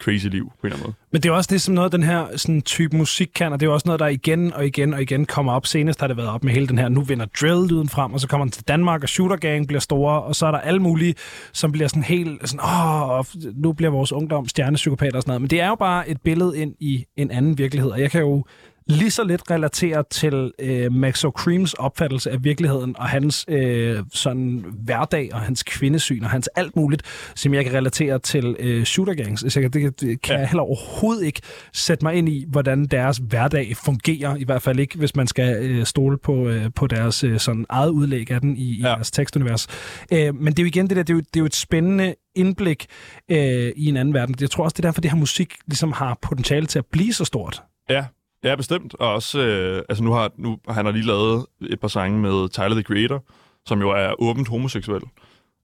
crazy 0.02 0.26
liv, 0.26 0.44
på 0.44 0.66
en 0.66 0.66
eller 0.66 0.76
anden 0.76 0.86
måde. 0.86 0.94
Men 1.12 1.22
det 1.22 1.28
er 1.28 1.32
også 1.32 1.48
det, 1.52 1.60
som 1.60 1.74
noget 1.74 1.84
af 1.84 1.90
den 1.90 2.02
her 2.02 2.36
sådan, 2.36 2.62
type 2.62 2.96
musik 2.96 3.30
kan, 3.34 3.52
og 3.52 3.60
det 3.60 3.66
er 3.66 3.70
også 3.70 3.88
noget, 3.88 4.00
der 4.00 4.06
igen 4.06 4.52
og 4.52 4.66
igen 4.66 4.94
og 4.94 5.02
igen 5.02 5.26
kommer 5.26 5.52
op. 5.52 5.66
Senest 5.66 6.00
har 6.00 6.06
det 6.06 6.16
været 6.16 6.28
op 6.28 6.44
med 6.44 6.52
hele 6.52 6.66
den 6.66 6.78
her, 6.78 6.88
nu 6.88 7.00
vinder 7.00 7.26
drill-lyden 7.40 7.88
frem, 7.88 8.12
og 8.12 8.20
så 8.20 8.28
kommer 8.28 8.44
den 8.44 8.52
til 8.52 8.68
Danmark, 8.68 9.02
og 9.02 9.08
Shooter 9.08 9.36
Gang 9.36 9.66
bliver 9.66 9.80
store, 9.80 10.22
og 10.22 10.36
så 10.36 10.46
er 10.46 10.50
der 10.50 10.58
alle 10.58 10.80
mulige, 10.80 11.14
som 11.52 11.72
bliver 11.72 11.88
sådan 11.88 12.02
helt 12.02 12.48
sådan, 12.48 12.64
åh, 12.64 13.24
nu 13.54 13.72
bliver 13.72 13.90
vores 13.90 14.12
ungdom 14.12 14.48
stjernepsykopater 14.48 15.16
og 15.16 15.22
sådan 15.22 15.30
noget. 15.30 15.40
Men 15.40 15.50
det 15.50 15.60
er 15.60 15.68
jo 15.68 15.74
bare 15.74 16.08
et 16.08 16.20
billede 16.20 16.58
ind 16.58 16.74
i 16.80 17.04
en 17.16 17.30
anden 17.30 17.58
virkelighed, 17.58 17.90
og 17.90 18.00
jeg 18.00 18.10
kan 18.10 18.20
jo 18.20 18.44
lige 18.88 19.10
så 19.10 19.24
lidt 19.24 19.50
relatere 19.50 20.04
til 20.10 20.52
øh, 20.58 20.92
Max 20.92 21.24
O'Creams 21.24 21.72
opfattelse 21.78 22.30
af 22.30 22.44
virkeligheden 22.44 22.96
og 22.98 23.08
hans 23.08 23.44
øh, 23.48 24.02
sådan 24.12 24.64
hverdag 24.84 25.30
og 25.32 25.40
hans 25.40 25.62
kvindesyn 25.62 26.24
og 26.24 26.30
hans 26.30 26.46
alt 26.46 26.76
muligt, 26.76 27.02
som 27.34 27.54
jeg 27.54 27.64
kan 27.64 27.74
relatere 27.74 28.18
til 28.18 28.56
øh, 28.58 28.84
Shooter 28.84 29.14
Gangs. 29.14 29.42
Altså, 29.42 29.60
jeg 29.60 29.72
kan- 29.72 29.82
det, 29.82 30.00
det 30.00 30.22
kan 30.22 30.34
ja. 30.34 30.40
jeg 30.40 30.48
heller 30.48 30.62
overhovedet 30.62 31.26
ikke 31.26 31.40
sætte 31.72 32.04
mig 32.04 32.14
ind 32.14 32.28
i, 32.28 32.44
hvordan 32.48 32.86
deres 32.86 33.16
hverdag 33.28 33.76
fungerer, 33.76 34.36
i 34.36 34.44
hvert 34.44 34.62
fald 34.62 34.78
ikke, 34.78 34.98
hvis 34.98 35.16
man 35.16 35.26
skal 35.26 35.56
øh, 35.62 35.84
stole 35.86 36.18
på, 36.18 36.48
øh, 36.48 36.70
på 36.74 36.86
deres 36.86 37.24
øh, 37.24 37.38
sådan 37.38 37.66
eget 37.68 37.90
udlæg 37.90 38.30
af 38.30 38.40
den 38.40 38.56
i, 38.56 38.78
i 38.78 38.82
deres 38.82 39.10
tekstunivers. 39.10 39.66
Øh, 40.12 40.34
men 40.34 40.46
det 40.46 40.58
er 40.58 40.62
jo 40.62 40.66
igen 40.66 40.88
det 40.88 40.96
der, 40.96 41.02
det 41.02 41.10
er 41.10 41.14
jo, 41.14 41.20
det 41.20 41.36
er 41.36 41.40
jo 41.40 41.46
et 41.46 41.54
spændende 41.56 42.14
indblik 42.34 42.86
øh, 43.30 43.72
i 43.76 43.86
en 43.86 43.96
anden 43.96 44.14
verden. 44.14 44.34
Jeg 44.40 44.50
tror 44.50 44.64
også, 44.64 44.74
det 44.74 44.84
er 44.84 44.88
derfor, 44.88 45.00
det 45.00 45.10
her 45.10 45.18
musik 45.18 45.54
ligesom 45.66 45.92
har 45.92 46.18
potentiale 46.22 46.66
til 46.66 46.78
at 46.78 46.86
blive 46.92 47.12
så 47.12 47.24
stort. 47.24 47.62
Ja, 47.90 48.04
ja 48.44 48.56
bestemt. 48.56 48.94
Og 48.94 49.14
også, 49.14 49.38
øh, 49.40 49.82
altså 49.88 50.04
nu 50.04 50.12
har, 50.12 50.30
nu, 50.36 50.58
han 50.68 50.84
har 50.84 50.92
lige 50.92 51.06
lavet 51.06 51.46
et 51.60 51.80
par 51.80 51.88
sange 51.88 52.20
med 52.20 52.48
Tyler, 52.48 52.74
the 52.74 52.82
Creator, 52.82 53.24
som 53.66 53.80
jo 53.80 53.90
er 53.90 54.22
åbent 54.22 54.48
homoseksuel, 54.48 55.02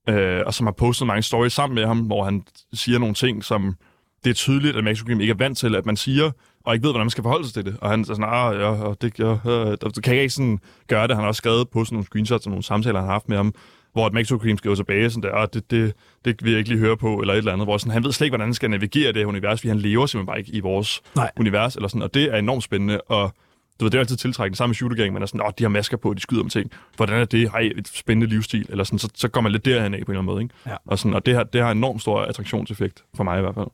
øh, 0.09 0.43
og 0.47 0.55
som 0.55 0.67
har 0.67 0.73
postet 0.73 1.07
mange 1.07 1.23
stories 1.23 1.53
sammen 1.53 1.75
med 1.75 1.87
ham, 1.87 1.99
hvor 1.99 2.25
han 2.25 2.43
siger 2.73 2.99
nogle 2.99 3.15
ting, 3.15 3.45
som 3.45 3.77
det 4.25 4.31
er 4.31 4.35
tydeligt, 4.35 4.77
at 4.77 4.85
Max 4.85 4.99
O'Cream 5.01 5.21
ikke 5.21 5.31
er 5.31 5.37
vant 5.37 5.59
til, 5.59 5.75
at 5.75 5.87
man 5.87 5.97
siger, 5.97 6.31
og 6.65 6.75
ikke 6.75 6.85
ved, 6.85 6.93
hvordan 6.93 7.05
man 7.05 7.11
skal 7.11 7.23
forholde 7.23 7.45
sig 7.45 7.55
til 7.55 7.65
det. 7.65 7.77
Og 7.81 7.91
han 7.91 8.01
er 8.01 8.05
sådan, 8.05 8.25
ah, 8.25 8.61
ja, 8.61 8.67
og 8.67 9.03
det, 9.03 9.19
ja, 9.19 9.33
øh, 9.33 9.67
ja, 9.69 9.75
du 9.75 10.01
kan 10.01 10.15
ikke 10.15 10.31
sådan 10.31 10.59
gøre 10.89 11.07
det. 11.07 11.17
Han 11.17 11.23
har 11.23 11.29
også 11.29 11.39
skrevet 11.39 11.69
på 11.69 11.85
sådan 11.85 11.97
nogle 11.97 12.07
screenshots 12.07 12.47
og 12.47 12.51
nogle 12.51 12.63
samtaler, 12.63 12.99
han 12.99 13.07
har 13.07 13.13
haft 13.13 13.29
med 13.29 13.37
ham, 13.37 13.55
hvor 13.93 14.07
at 14.07 14.13
Max 14.13 14.33
O'Cream 14.33 14.57
skriver 14.57 14.77
tilbage, 14.77 15.11
sådan 15.11 15.31
der, 15.31 15.37
ah, 15.37 15.49
det, 15.55 15.71
det, 15.71 15.95
det 16.25 16.45
vil 16.45 16.51
jeg 16.51 16.59
ikke 16.59 16.71
lige 16.71 16.81
høre 16.81 16.97
på, 16.97 17.21
eller 17.21 17.35
et 17.35 17.39
eller 17.39 17.53
andet, 17.53 17.67
hvor 17.67 17.79
sådan, 17.79 17.93
han 17.93 18.05
ved 18.05 18.13
slet 18.13 18.25
ikke, 18.25 18.33
hvordan 18.33 18.47
han 18.47 18.55
skal 18.55 18.71
navigere 18.71 19.09
i 19.11 19.13
det 19.13 19.17
her 19.17 19.27
univers, 19.27 19.61
fordi 19.61 19.69
han 19.69 19.79
lever 19.79 20.07
simpelthen 20.07 20.27
bare 20.27 20.39
ikke 20.39 20.53
i 20.53 20.61
vores 20.61 21.01
Nej. 21.17 21.31
univers, 21.37 21.77
eller 21.77 21.89
sådan, 21.89 22.03
og 22.03 22.15
det 22.15 22.25
er 22.35 22.37
enormt 22.37 22.63
spændende, 22.63 23.01
og 23.01 23.35
du 23.81 23.85
ved, 23.85 23.91
det 23.91 23.99
er 23.99 24.01
altid 24.01 24.17
tiltrækkende. 24.17 24.57
Samme 24.57 24.75
shooter 24.75 24.97
gang, 24.97 25.13
man 25.13 25.23
er 25.23 25.27
sådan, 25.27 25.41
åh, 25.41 25.51
de 25.59 25.65
har 25.65 25.69
masker 25.69 25.97
på, 25.97 26.15
de 26.15 26.21
skyder 26.21 26.43
om 26.43 26.49
ting. 26.49 26.71
Hvordan 26.97 27.21
er 27.21 27.25
det? 27.25 27.51
Ej, 27.55 27.71
et 27.77 27.89
spændende 27.89 28.27
livsstil. 28.27 28.67
Eller 28.69 28.85
sådan, 28.85 28.99
så, 28.99 29.09
så 29.15 29.29
går 29.29 29.41
man 29.41 29.53
lidt 29.53 29.65
derhen 29.65 29.95
af 29.95 30.01
på 30.01 30.13
en 30.13 30.17
eller 30.17 30.21
anden 30.21 30.25
måde. 30.25 30.43
Ikke? 30.43 30.55
Ja. 30.67 30.77
Og, 30.87 30.99
sådan, 30.99 31.15
og 31.15 31.27
det, 31.27 31.35
har, 31.35 31.43
det 31.43 31.63
har 31.63 31.71
enormt 31.71 32.01
stor 32.01 32.21
attraktionseffekt, 32.21 33.05
for 33.15 33.25
mig 33.25 33.39
i 33.39 33.41
hvert 33.41 33.55
fald. 33.55 33.67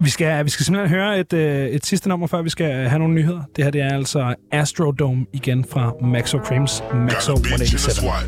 Vi 0.00 0.10
skal, 0.10 0.44
vi 0.44 0.50
skal 0.50 0.64
simpelthen 0.64 0.98
høre 0.98 1.20
et, 1.20 1.32
øh, 1.32 1.68
et 1.68 1.86
sidste 1.86 2.08
nummer, 2.08 2.26
før 2.26 2.42
vi 2.42 2.50
skal 2.50 2.88
have 2.88 2.98
nogle 2.98 3.14
nyheder. 3.14 3.42
Det 3.56 3.64
her 3.64 3.70
det 3.70 3.80
er 3.80 3.94
altså 3.94 4.34
Astrodome 4.52 5.26
igen 5.32 5.64
fra 5.72 5.92
Maxo 6.02 6.38
Creams 6.38 6.82
Maxo 6.94 7.32
Got 7.32 7.44
a 7.46 7.58
bitch 7.58 7.72
in 7.72 7.78
the 7.78 7.92
187. 7.92 8.04
SWAT. 8.04 8.24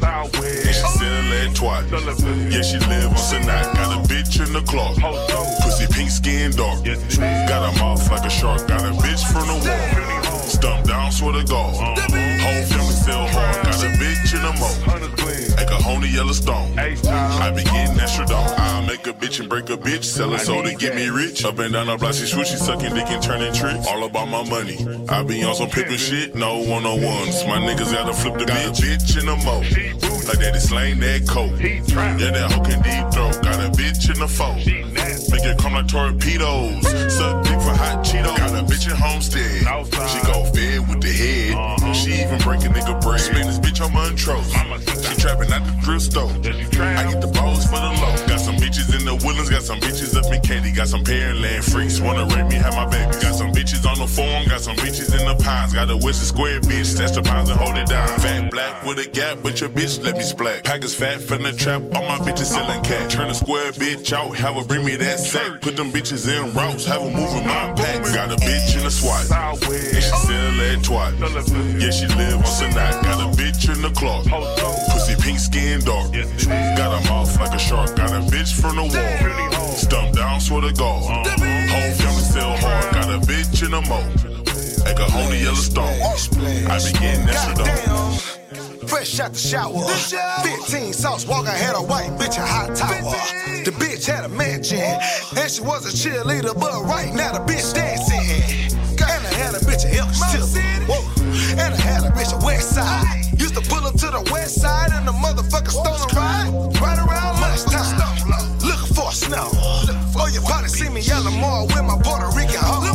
And 0.68 0.74
she 0.78 0.86
still 0.96 1.20
let 1.32 1.48
twat. 1.60 1.84
Yeah, 2.54 2.64
she 2.68 2.78
live 2.92 3.10
on 3.16 3.22
Sinai. 3.28 3.62
Got 3.78 3.90
a 3.96 4.00
bitch 4.12 4.34
in 4.44 4.50
the 4.58 4.64
clock. 4.70 4.94
Pussy 5.62 5.86
pink 5.96 6.10
skin 6.18 6.50
dark. 6.60 6.78
Got 7.50 7.62
a 7.68 7.72
mouth 7.80 8.04
like 8.12 8.26
a 8.30 8.32
shark. 8.40 8.60
Got 8.72 8.82
a 8.90 8.92
bitch 9.04 9.22
from 9.32 9.44
the 9.50 9.58
wall. 9.64 9.86
Stump 10.56 10.80
down, 10.92 11.08
swear 11.18 11.32
to 11.38 11.44
God. 11.54 11.72
Whole 12.44 12.64
family 12.70 12.96
still 13.04 13.26
hard. 13.34 13.56
Got 13.66 13.84
a 13.86 13.90
bitch 14.00 14.30
in 14.36 14.42
the 14.46 14.52
mo. 14.60 15.17
Like 15.56 15.70
a 15.70 15.82
honey 15.82 16.08
Yellowstone. 16.08 16.78
I 16.78 17.50
be 17.50 17.64
getting 17.64 17.98
extra 18.00 18.26
dog. 18.26 18.58
I 18.58 18.86
make 18.86 19.06
a 19.06 19.12
bitch 19.12 19.40
and 19.40 19.48
break 19.48 19.70
a 19.70 19.76
bitch. 19.76 20.04
Sell 20.04 20.32
it 20.34 20.40
so 20.40 20.62
to 20.62 20.74
get 20.74 20.94
me 20.94 21.08
rich. 21.08 21.44
Up 21.44 21.58
and 21.58 21.72
down 21.72 21.86
the 21.86 21.96
block, 21.96 22.14
she 22.14 22.26
switch, 22.26 22.48
she 22.48 22.56
sucking 22.56 22.94
dick 22.94 23.08
and 23.08 23.22
turning 23.22 23.52
tricks. 23.52 23.86
All 23.86 24.04
about 24.04 24.28
my 24.28 24.42
money. 24.48 24.78
I 25.08 25.22
be 25.22 25.42
on 25.44 25.54
some 25.54 25.68
pimpin' 25.68 25.98
shit, 25.98 26.34
no 26.34 26.58
one 26.58 26.84
on 26.86 27.02
ones. 27.02 27.44
My 27.46 27.58
niggas 27.58 27.92
gotta 27.92 28.12
flip 28.12 28.34
the 28.34 28.44
bitch. 28.44 28.48
Got 28.48 28.78
a 28.78 28.82
bitch 28.82 29.18
in 29.18 29.26
the 29.26 29.36
mo. 29.44 29.62
Like 30.28 30.38
that 30.40 30.56
is 30.56 30.68
slang 30.68 30.98
that 31.00 31.26
coat. 31.26 31.58
Yeah, 31.58 32.30
that 32.30 32.52
hoe 32.52 32.62
can 32.62 32.82
deep 32.82 33.12
throat. 33.12 33.42
Got 33.42 33.64
a 33.64 33.70
bitch 33.72 34.12
in 34.12 34.20
the 34.20 34.28
foe. 34.28 34.54
Make 35.32 35.44
it 35.44 35.58
come 35.58 35.74
like 35.74 35.88
torpedoes. 35.88 36.82
Suck 37.14 37.44
dick 37.44 37.60
for 37.60 37.72
hot 37.72 38.04
Cheetos. 38.04 38.36
Got 38.36 38.50
a 38.50 38.62
bitch 38.64 38.88
in 38.90 38.96
Homestead. 38.96 39.64
She 40.10 40.20
go 40.26 40.44
fed 40.52 40.88
with 40.88 41.00
the 41.00 41.12
head. 41.12 41.96
She 41.96 42.20
even 42.20 42.38
break 42.40 42.60
a 42.64 42.68
nigga 42.68 43.00
bread. 43.00 43.20
Spin 43.20 43.46
this 43.46 43.58
bitch 43.58 43.80
on 43.84 43.92
Montrose. 43.94 44.52
Trapping 45.18 45.50
at 45.50 45.66
the 45.66 45.72
thrift 45.82 46.04
store. 46.14 46.30
I 46.30 47.10
get 47.10 47.20
the 47.20 47.26
balls 47.34 47.66
for 47.66 47.74
the 47.74 47.90
low. 47.98 48.14
Got 48.30 48.38
some 48.38 48.54
bitches 48.54 48.94
in 48.94 49.04
the 49.04 49.14
Woodlands. 49.26 49.50
Got 49.50 49.62
some 49.62 49.80
bitches 49.80 50.14
up 50.16 50.32
in 50.32 50.40
Katy. 50.40 50.72
Got 50.72 50.88
some 50.88 51.02
Pearland 51.02 51.64
freaks. 51.64 52.00
Wanna 52.00 52.24
rape 52.34 52.46
me, 52.46 52.54
have 52.54 52.74
my 52.74 52.86
baby. 52.86 53.10
Got 53.18 53.34
some 53.34 53.50
bitches 53.50 53.82
on 53.84 53.98
the 53.98 54.06
forum. 54.06 54.46
Got 54.46 54.60
some 54.60 54.76
bitches 54.76 55.10
in 55.18 55.26
the 55.26 55.34
pines. 55.42 55.74
Got 55.74 55.90
a 55.90 55.96
Western 55.96 56.30
Square 56.30 56.60
bitch. 56.70 56.94
That's 56.96 57.12
the 57.12 57.22
pounds 57.22 57.50
and 57.50 57.58
hold 57.58 57.76
it 57.76 57.88
down. 57.88 58.06
Fat 58.20 58.50
black 58.50 58.84
with 58.84 58.98
a 58.98 59.10
gap, 59.10 59.38
but 59.42 59.60
your 59.60 59.70
bitch 59.70 60.02
let 60.04 60.16
me 60.16 60.22
splat. 60.22 60.62
Packers 60.62 60.94
fat 60.94 61.20
from 61.20 61.42
the 61.42 61.52
trap. 61.52 61.82
All 61.94 62.06
my 62.06 62.18
bitches 62.22 62.46
selling 62.54 62.82
cat. 62.84 63.10
Turn 63.10 63.28
a 63.28 63.34
square 63.34 63.72
bitch 63.72 64.12
out. 64.12 64.36
Have 64.36 64.54
her 64.54 64.64
bring 64.64 64.84
me 64.84 64.94
that 64.96 65.18
sack. 65.18 65.60
Put 65.60 65.76
them 65.76 65.90
bitches 65.90 66.30
in 66.30 66.54
routes. 66.54 66.84
Have 66.86 67.02
her 67.02 67.10
moving 67.10 67.44
my 67.44 67.74
packs. 67.74 68.14
Got 68.14 68.30
a 68.30 68.36
bitch 68.36 68.76
in 68.78 68.84
the 68.84 68.90
SWAT. 68.90 69.26
And 69.66 70.02
she 70.04 70.14
still 70.22 70.52
let 70.62 70.78
twat. 70.86 71.18
Yeah, 71.82 71.90
she 71.90 72.06
live 72.14 72.38
on 72.38 72.46
Sinai. 72.46 72.92
Got 73.02 73.18
a 73.18 73.36
bitch 73.36 73.66
in 73.74 73.82
the 73.82 73.90
clock. 73.90 74.24
Pussy 74.92 75.07
pink 75.16 75.38
skin 75.38 75.80
dark. 75.80 76.12
Got 76.12 77.00
a 77.00 77.08
mouth 77.08 77.38
like 77.40 77.54
a 77.54 77.58
shark. 77.58 77.96
Got 77.96 78.10
a 78.10 78.20
bitch 78.30 78.60
from 78.60 78.76
the 78.76 78.82
wall. 78.82 79.50
Oh. 79.54 79.74
Stump 79.76 80.14
down, 80.14 80.40
swear 80.40 80.62
to 80.62 80.72
God. 80.72 81.26
Uh-huh. 81.26 81.48
Whole 81.68 81.92
family 81.92 82.22
still 82.22 82.56
hard, 82.56 82.94
got 82.94 83.08
a 83.10 83.18
bitch 83.26 83.64
in 83.64 83.74
a 83.74 83.80
mo. 83.82 84.00
Like 84.84 84.98
a 84.98 85.10
holy 85.10 85.42
Yellowstone. 85.42 85.84
I 85.84 86.78
be 86.78 86.92
getting 86.98 87.28
extra 87.28 87.54
dough. 87.54 88.28
Fresh 88.88 89.20
out 89.20 89.32
the 89.34 89.38
shower. 89.38 89.84
15 90.42 90.92
sauce 90.94 91.26
walker 91.26 91.50
had 91.50 91.76
a 91.76 91.82
white 91.82 92.10
bitch 92.18 92.38
a 92.38 92.46
hot 92.46 92.74
tower. 92.74 93.12
The 93.64 93.70
bitch 93.72 94.06
had 94.06 94.24
a 94.24 94.28
mansion. 94.28 94.78
And 94.78 95.50
she 95.50 95.60
was 95.60 95.84
a 95.84 95.92
cheerleader, 95.92 96.58
but 96.58 96.82
right 96.84 97.12
now 97.12 97.32
the 97.32 97.40
bitch 97.40 97.74
dancing. 97.74 98.68
And 99.00 99.26
I 99.26 99.32
had 99.34 99.54
a 99.54 99.58
bitch 99.58 99.84
a 99.84 99.94
Elk 99.98 100.14
City. 100.14 100.62
And 101.58 101.74
I 101.74 101.80
had 101.80 102.04
a 102.04 102.10
bitch 102.14 102.32
a 102.32 102.38
West 102.44 102.74
Side. 102.74 103.04
Used 103.38 103.54
to 103.54 103.62
pull 103.68 103.84
up 103.86 103.94
to 103.94 104.08
the 104.10 104.22
West 104.32 104.60
Side 104.60 104.90
and 104.94 105.06
the 105.06 105.12
motherfucker 105.12 105.74
stolen 105.74 106.08
ride. 106.14 106.50
Right 106.80 106.98
around 106.98 107.40
lunchtime. 107.40 107.98
Looking 108.62 108.94
for 108.94 109.10
a 109.10 109.14
snow. 109.14 109.50
Oh, 110.14 110.28
you 110.32 110.40
probably 110.42 110.68
see 110.68 110.88
me 110.88 111.00
yelling 111.00 111.34
more 111.34 111.66
with 111.66 111.82
my 111.82 111.98
Puerto 112.02 112.30
Rican 112.36 112.62
hoe. 112.62 112.94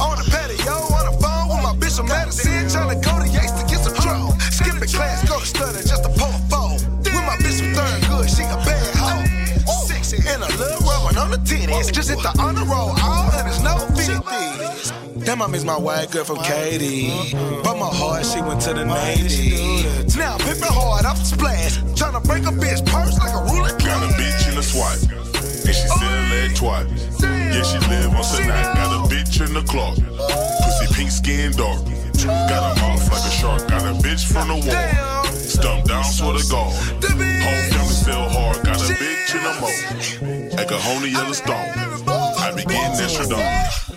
On 0.00 0.16
the 0.16 0.26
patio, 0.32 0.72
on 0.72 1.04
the 1.12 1.16
phone 1.20 1.48
with 1.52 1.62
my 1.62 1.74
bitch 1.76 1.96
from 1.96 2.08
Madison. 2.08 2.68
Trying 2.68 2.96
to 2.96 3.00
go 3.04 3.20
to 3.20 3.28
Yates 3.28 3.52
to 3.60 3.64
get 3.68 3.80
some 3.84 3.94
drum. 4.00 4.32
Skipping 4.48 4.88
class, 4.88 5.28
go 5.28 5.38
to 5.40 5.46
study 5.46 5.84
just 5.84 6.02
to 6.04 6.10
pull 6.16 6.32
a 6.32 6.40
phone. 6.48 6.80
With 7.04 7.26
my 7.28 7.36
bitch 7.44 7.60
from 7.60 7.76
third 7.76 8.00
good, 8.08 8.26
she 8.30 8.44
a 8.48 8.56
bad 8.64 8.96
hoe. 8.96 9.24
Sexy 9.86 10.18
and 10.28 10.42
a 10.42 10.50
little 10.56 10.80
rubbing 10.88 11.18
on 11.18 11.30
the 11.30 11.40
tennis. 11.44 11.90
Just 11.90 12.08
hit 12.08 12.20
the 12.22 12.32
honor 12.40 12.64
roll, 12.64 12.96
all 12.96 13.28
and 13.36 13.44
there's 13.44 13.62
no 13.62 13.76
50s. 13.92 14.69
Damn, 15.24 15.42
I 15.42 15.46
miss 15.48 15.64
my 15.64 15.76
white 15.78 16.10
girl 16.10 16.24
from 16.24 16.38
Katie. 16.38 17.12
But 17.62 17.76
my 17.78 17.90
heart, 17.92 18.24
she 18.24 18.40
went 18.40 18.60
to 18.62 18.72
the 18.72 18.84
Navy. 18.84 19.84
Now 20.16 20.38
pimping 20.38 20.72
hard 20.72 21.04
off 21.04 21.18
the 21.18 21.24
splash. 21.24 21.76
Trying 21.94 22.14
to 22.14 22.26
break 22.26 22.44
a 22.44 22.52
bitch 22.52 22.84
purse 22.86 23.18
like 23.18 23.34
a 23.34 23.42
ruler. 23.52 23.70
Got 23.78 24.02
a 24.02 24.12
bitch 24.16 24.50
in 24.50 24.58
a 24.58 24.62
swat. 24.62 24.96
And 25.66 25.74
she 25.76 25.86
still 25.86 26.20
leg 26.32 26.56
twat. 26.56 26.88
Yeah, 27.20 27.62
she 27.62 27.78
live 27.88 28.14
on 28.16 28.24
tonight. 28.24 28.74
Got 28.74 28.96
a 28.96 29.14
bitch 29.14 29.44
in 29.44 29.52
the 29.52 29.62
clock. 29.62 29.96
Pussy 29.96 30.94
pink 30.94 31.10
skin 31.10 31.52
dark. 31.52 31.84
Got 32.24 32.76
a 32.76 32.80
mouth 32.80 33.04
like 33.12 33.24
a 33.24 33.30
shark. 33.30 33.68
Got 33.68 33.82
a 33.82 33.94
bitch 34.00 34.24
from 34.24 34.48
the 34.48 34.56
wall. 34.56 35.24
Stump 35.34 35.84
down, 35.84 36.04
swear 36.04 36.38
to 36.38 36.44
God. 36.48 36.72
Whole 36.72 37.62
family 37.70 37.94
still 37.94 38.28
hard. 38.28 38.64
Got 38.64 38.76
a 38.76 38.94
bitch 38.94 39.34
in 39.36 39.42
the 39.44 39.52
mo. 39.60 40.56
Like 40.56 40.70
a 40.70 40.78
holy 40.78 41.10
Yellowstone. 41.10 41.54
I 42.40 42.52
be 42.56 42.64
getting 42.64 42.98
extra. 43.04 43.89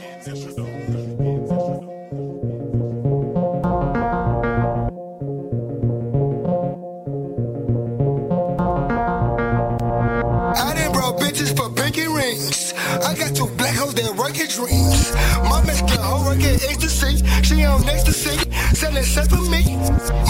I 13.13 13.15
got 13.15 13.35
two 13.35 13.45
black 13.61 13.75
hoes 13.75 13.93
that 13.93 14.09
work 14.17 14.33
at 14.41 14.49
dreams. 14.49 15.13
My 15.45 15.61
Mexican 15.61 16.01
hoe 16.01 16.25
work 16.25 16.41
at 16.41 16.65
ecstasy. 16.65 17.21
She 17.45 17.63
on 17.63 17.87
ecstasy, 17.87 18.33
selling 18.73 19.03
sex 19.03 19.27
for 19.27 19.45
me. 19.53 19.61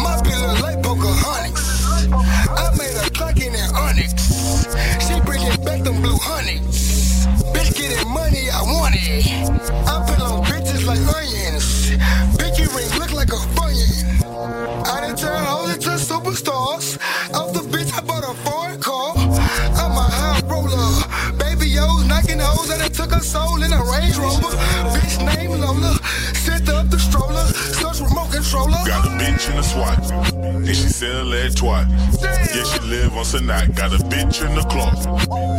My 0.04 0.20
bitch 0.20 0.36
look 0.44 0.60
like 0.60 0.84
Pocahontas. 0.84 1.88
I 2.12 2.76
made 2.76 2.92
a 3.00 3.08
clock 3.16 3.40
in 3.40 3.54
that 3.56 3.72
onyx. 3.72 4.12
She 5.00 5.16
bringing 5.24 5.56
back 5.64 5.80
them 5.88 6.04
blue 6.04 6.20
honeys. 6.20 7.24
Bitch 7.56 7.72
getting 7.72 8.04
money, 8.12 8.52
I 8.52 8.62
want 8.68 8.96
it. 9.00 9.32
I 9.88 10.04
put 10.04 10.20
on 10.20 10.44
bitches 10.44 10.84
like 10.84 11.00
onions. 11.16 11.96
Pinky 12.36 12.68
ring 12.76 12.92
look 13.00 13.14
like 13.16 13.32
a 13.32 13.40
funyun. 13.56 14.84
I 14.92 15.08
done 15.08 15.16
turn 15.16 15.40
hoes 15.40 15.72
into 15.72 15.96
superstars. 15.96 17.00
Off 17.32 17.54
the 17.54 17.64
bitch, 17.64 17.96
I 17.98 18.04
bought 18.04 18.28
a 18.28 18.36
foreign 18.44 18.82
her 23.14 23.22
soul 23.22 23.62
in 23.62 23.72
a 23.72 23.82
Range 23.84 24.18
Rover. 24.18 24.58
Bitch 24.96 25.18
named 25.26 25.60
Lola. 25.60 25.94
Set 26.34 26.68
up 26.70 26.90
the 26.90 27.00
stroller. 27.00 27.46
Such 27.82 28.02
remote 28.02 28.32
controller. 28.32 28.78
Got 28.86 29.06
a 29.06 29.10
bitch 29.22 29.50
in 29.52 29.58
a 29.58 29.64
swat. 29.64 30.00
And 30.34 30.68
she 30.68 30.88
sell 30.90 31.24
leg 31.24 31.52
twat. 31.52 31.88
Yeah, 32.22 32.64
she 32.64 32.80
live 32.88 33.14
on 33.16 33.26
tonight. 33.26 33.76
Got 33.76 33.94
a 33.94 33.98
bitch 34.12 34.46
in 34.46 34.56
the 34.56 34.64
clock. 34.64 34.98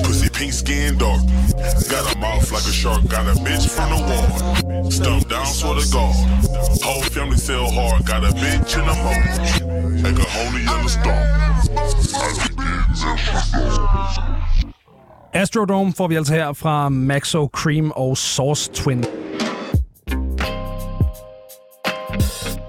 Pussy 0.05 0.29
pink 0.29 0.53
skin 0.53 0.99
dark. 0.99 1.21
Got 1.89 2.15
a 2.15 2.19
mouth 2.19 2.51
like 2.51 2.65
a 2.65 2.73
shark. 2.73 3.07
Got 3.09 3.27
a 3.27 3.39
bitch 3.41 3.69
from 3.71 3.91
the 3.95 4.01
wall. 4.09 4.91
Stump 4.91 5.29
down, 5.29 5.47
swear 5.47 5.81
to 5.81 5.87
God. 5.93 6.15
Whole 6.83 7.03
family 7.03 7.37
sell 7.37 7.71
hard. 7.71 8.05
Got 8.05 8.25
a 8.25 8.33
bitch 8.35 8.77
in 8.79 8.87
the 8.87 8.95
mo. 9.05 9.15
Like 10.03 10.19
a 10.19 10.29
holy 10.29 10.63
Yellowstone. 10.65 11.45
I 11.77 12.31
be 12.49 12.55
getting 12.55 13.15
extra 13.15 13.43
dough. 13.55 14.64
Astrodome 15.37 15.93
får 15.93 16.09
vi 16.09 16.15
altså 16.15 16.35
her 16.35 16.53
fra 16.53 16.89
Maxo 16.89 17.51
Cream 17.53 17.93
og 17.97 18.17
Source 18.17 18.73
Twin. 18.73 19.05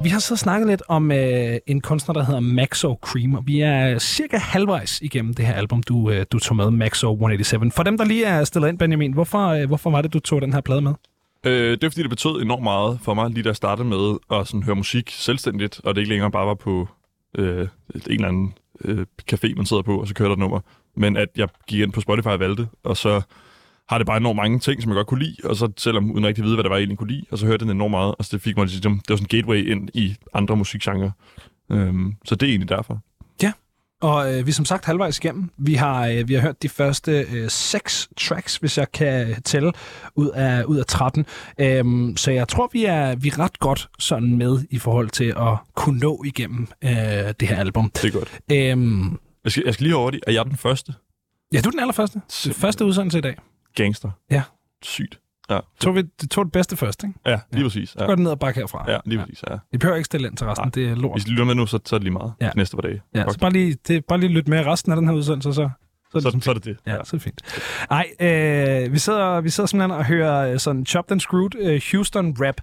Vi 0.04 0.10
har 0.10 0.20
så 0.20 0.36
snakket 0.36 0.68
lidt 0.68 0.84
om 0.88 1.12
øh, 1.12 1.58
en 1.68 1.82
kunstner, 1.82 2.14
der 2.14 2.24
hedder 2.24 2.40
Maxo 2.40 3.00
Cream, 3.02 3.34
og 3.34 3.44
vi 3.48 3.60
er 3.60 4.00
cirka 4.00 4.38
halvvejs 4.38 5.02
igennem 5.02 5.34
det 5.34 5.46
her 5.46 5.54
album, 5.54 5.84
du, 5.84 6.10
øh, 6.10 6.26
du 6.32 6.40
tog 6.40 6.56
med, 6.56 6.72
Maxo 6.72 7.12
187. 7.14 7.76
For 7.76 7.84
dem, 7.84 7.98
der 7.98 8.06
lige 8.06 8.26
er 8.26 8.44
stillet 8.44 8.70
ind, 8.70 8.80
Benjamin, 8.80 9.14
hvorfor, 9.14 9.48
øh, 9.48 9.68
hvorfor 9.68 9.90
var 9.90 10.02
det, 10.02 10.14
du 10.14 10.20
tog 10.20 10.42
den 10.42 10.54
her 10.54 10.62
plade 10.62 10.82
med? 10.82 10.94
Øh, 11.44 11.72
det 11.72 11.84
er 11.84 11.90
fordi, 11.90 12.02
det 12.02 12.10
betød 12.10 12.42
enormt 12.42 12.64
meget 12.64 13.00
for 13.02 13.14
mig, 13.14 13.30
lige 13.30 13.44
da 13.44 13.50
jeg 13.50 13.56
startede 13.56 13.88
med 13.88 14.18
at 14.32 14.48
sådan, 14.48 14.64
høre 14.64 14.76
musik 14.76 15.10
selvstændigt, 15.12 15.82
og 15.84 15.96
det 15.96 16.02
ikke 16.02 16.10
længere 16.10 16.32
bare 16.32 16.48
var 16.48 16.56
på 16.56 16.88
øh, 17.38 17.68
en 17.96 18.02
eller 18.06 18.28
anden 18.28 18.54
øh, 18.86 19.06
café, 19.34 19.56
man 19.56 19.66
sidder 19.66 19.84
på, 19.84 20.02
og 20.02 20.08
så 20.08 20.14
kører 20.14 20.30
der 20.30 20.36
nummer. 20.36 20.60
Men 20.98 21.18
at 21.18 21.30
jeg 21.36 21.48
gik 21.68 21.80
ind 21.80 21.92
på 21.92 22.02
Spotify 22.02 22.28
og 22.28 22.40
valgte, 22.40 22.68
og 22.84 22.98
så 22.98 23.22
har 23.90 23.98
det 23.98 24.08
bare 24.08 24.18
enormt 24.18 24.38
mange 24.38 24.60
ting, 24.60 24.82
som 24.82 24.92
jeg 24.92 24.96
godt 24.96 25.08
kunne 25.08 25.24
lide, 25.24 25.36
og 25.44 25.56
så 25.56 25.72
selvom 25.78 26.12
uden 26.12 26.26
rigtig 26.26 26.42
at 26.42 26.46
vide, 26.46 26.56
hvad 26.56 26.64
det 26.64 26.70
var, 26.70 26.76
jeg 26.76 26.82
egentlig 26.82 26.98
kunne 26.98 27.12
lide, 27.12 27.26
og 27.32 27.38
så 27.38 27.46
hørte 27.46 27.64
jeg 27.64 27.68
den 27.68 27.78
enormt 27.78 27.92
meget, 27.92 28.16
og 28.20 28.26
så 28.26 28.30
det 28.32 28.42
fik 28.42 28.58
mig 28.58 28.66
ligesom, 28.66 28.94
det 28.94 29.10
var 29.10 29.16
sådan 29.16 29.26
en 29.32 29.38
gateway 29.40 29.72
ind 29.72 29.90
i 29.94 30.16
andre 30.34 30.56
musikgenre. 30.56 31.12
Øhm, 31.72 32.14
så 32.26 32.36
det 32.36 32.46
er 32.46 32.50
egentlig 32.50 32.70
derfor. 32.70 33.00
Ja, 33.44 33.52
og 34.02 34.34
øh, 34.34 34.46
vi 34.46 34.50
er 34.50 34.54
som 34.54 34.66
sagt 34.66 34.86
halvvejs 34.86 35.18
igennem. 35.18 35.50
Vi 35.58 35.74
har, 35.74 36.08
øh, 36.08 36.28
vi 36.28 36.34
har 36.34 36.42
hørt 36.42 36.64
de 36.64 36.70
første 36.70 37.26
øh, 37.32 37.50
seks 37.50 38.10
tracks, 38.18 38.58
hvis 38.58 38.78
jeg 38.78 38.92
kan 38.92 39.42
tælle, 39.42 39.72
ud 40.16 40.30
af, 40.30 40.64
ud 40.64 40.78
af 40.78 40.86
13. 40.86 41.26
Øhm, 41.60 42.18
så 42.18 42.32
jeg 42.32 42.48
tror, 42.48 42.70
vi 42.74 42.86
er, 42.86 43.16
vi 43.16 43.28
er 43.28 43.40
ret 43.40 43.60
godt 43.60 43.90
sådan 44.00 44.38
med 44.38 44.60
i 44.70 44.80
forhold 44.80 45.10
til 45.10 45.34
at 45.38 45.58
kunne 45.76 46.00
nå 46.00 46.24
igennem 46.26 46.68
øh, 46.84 46.92
det 47.40 47.48
her 47.48 47.58
album. 47.58 47.90
Det 47.90 48.06
er 48.06 48.20
godt. 48.20 48.40
Øhm, 48.52 49.20
Jeg 49.46 49.52
skal, 49.52 49.64
jeg 49.66 49.74
skal 49.74 49.84
lige 49.84 49.96
over 49.96 50.12
det. 50.12 50.20
Er 50.28 50.32
jeg 50.32 50.46
den 50.46 50.58
første? 50.58 50.94
ja, 51.54 51.62
du 51.62 51.68
er 51.70 51.72
den 51.72 51.80
allerførste. 51.80 52.22
Den 52.46 52.54
første 52.54 52.86
udsendelse 52.86 53.18
i 53.18 53.22
dag. 53.22 53.36
Gangster. 53.76 54.12
Ja. 54.32 54.44
Sygt. 54.82 55.20
Ja, 55.50 55.60
Tog 55.80 55.96
vi 55.96 56.02
det 56.22 56.30
tog 56.30 56.46
det 56.46 56.52
bedste 56.52 56.78
først, 56.78 57.04
ikke? 57.04 57.20
ja 57.26 57.40
lige 57.52 57.64
præcis. 57.64 57.90
Så 57.90 57.96
Ja. 58.00 58.06
går 58.06 58.16
det 58.16 58.24
ned 58.24 58.32
og 58.32 58.40
bakke 58.40 58.60
herfra. 58.60 58.92
Ja, 58.92 58.98
lige 59.06 59.20
præcis. 59.20 59.44
Ja. 59.50 59.58
Vi 59.72 59.78
behøver 59.78 59.96
ikke 59.98 60.06
stille 60.06 60.28
ind 60.28 60.38
til 60.38 60.48
resten, 60.48 60.70
det 60.70 60.90
er 60.90 60.96
lort. 60.96 61.16
Hvis 61.16 61.26
I 61.26 61.30
lytter 61.30 61.44
med 61.46 61.56
nu, 61.56 61.66
så, 61.66 61.80
så 61.86 61.96
er 61.96 62.00
det 62.00 62.04
lige 62.04 62.14
meget. 62.14 62.34
Ja. 62.42 62.46
Ja. 62.46 62.52
Næste 62.56 62.78
par 62.78 62.82
dage. 62.82 63.02
Ja, 63.16 63.26
så 63.32 63.40
bare 63.40 63.52
lige, 63.52 63.78
det, 63.88 64.06
bare 64.06 64.20
lige 64.20 64.30
lyt 64.30 64.48
med 64.48 64.66
resten 64.66 64.92
af 64.92 64.96
den 64.96 65.08
her 65.08 65.16
udsendelse, 65.16 65.54
så, 65.54 65.70
så, 66.22 66.32
Så, 66.32 66.38
så 66.42 66.50
er 66.50 66.54
det 66.54 66.66
det. 66.66 66.78
Ja, 66.88 66.92
så 66.92 66.98
er 66.98 67.04
det 67.12 67.22
fint. 67.22 67.42
Ej, 67.92 68.08
øh, 68.20 68.94
vi, 68.94 69.00
sidder, 69.00 69.42
vi 69.42 69.50
sidder 69.50 69.68
simpelthen 69.68 69.92
og 70.00 70.06
hører 70.06 70.52
øh, 70.54 70.60
sådan 70.60 70.86
Chopped 70.86 71.12
and 71.12 71.20
Screwed 71.20 71.56
øh, 71.60 71.82
Houston 71.92 72.36
rap 72.42 72.56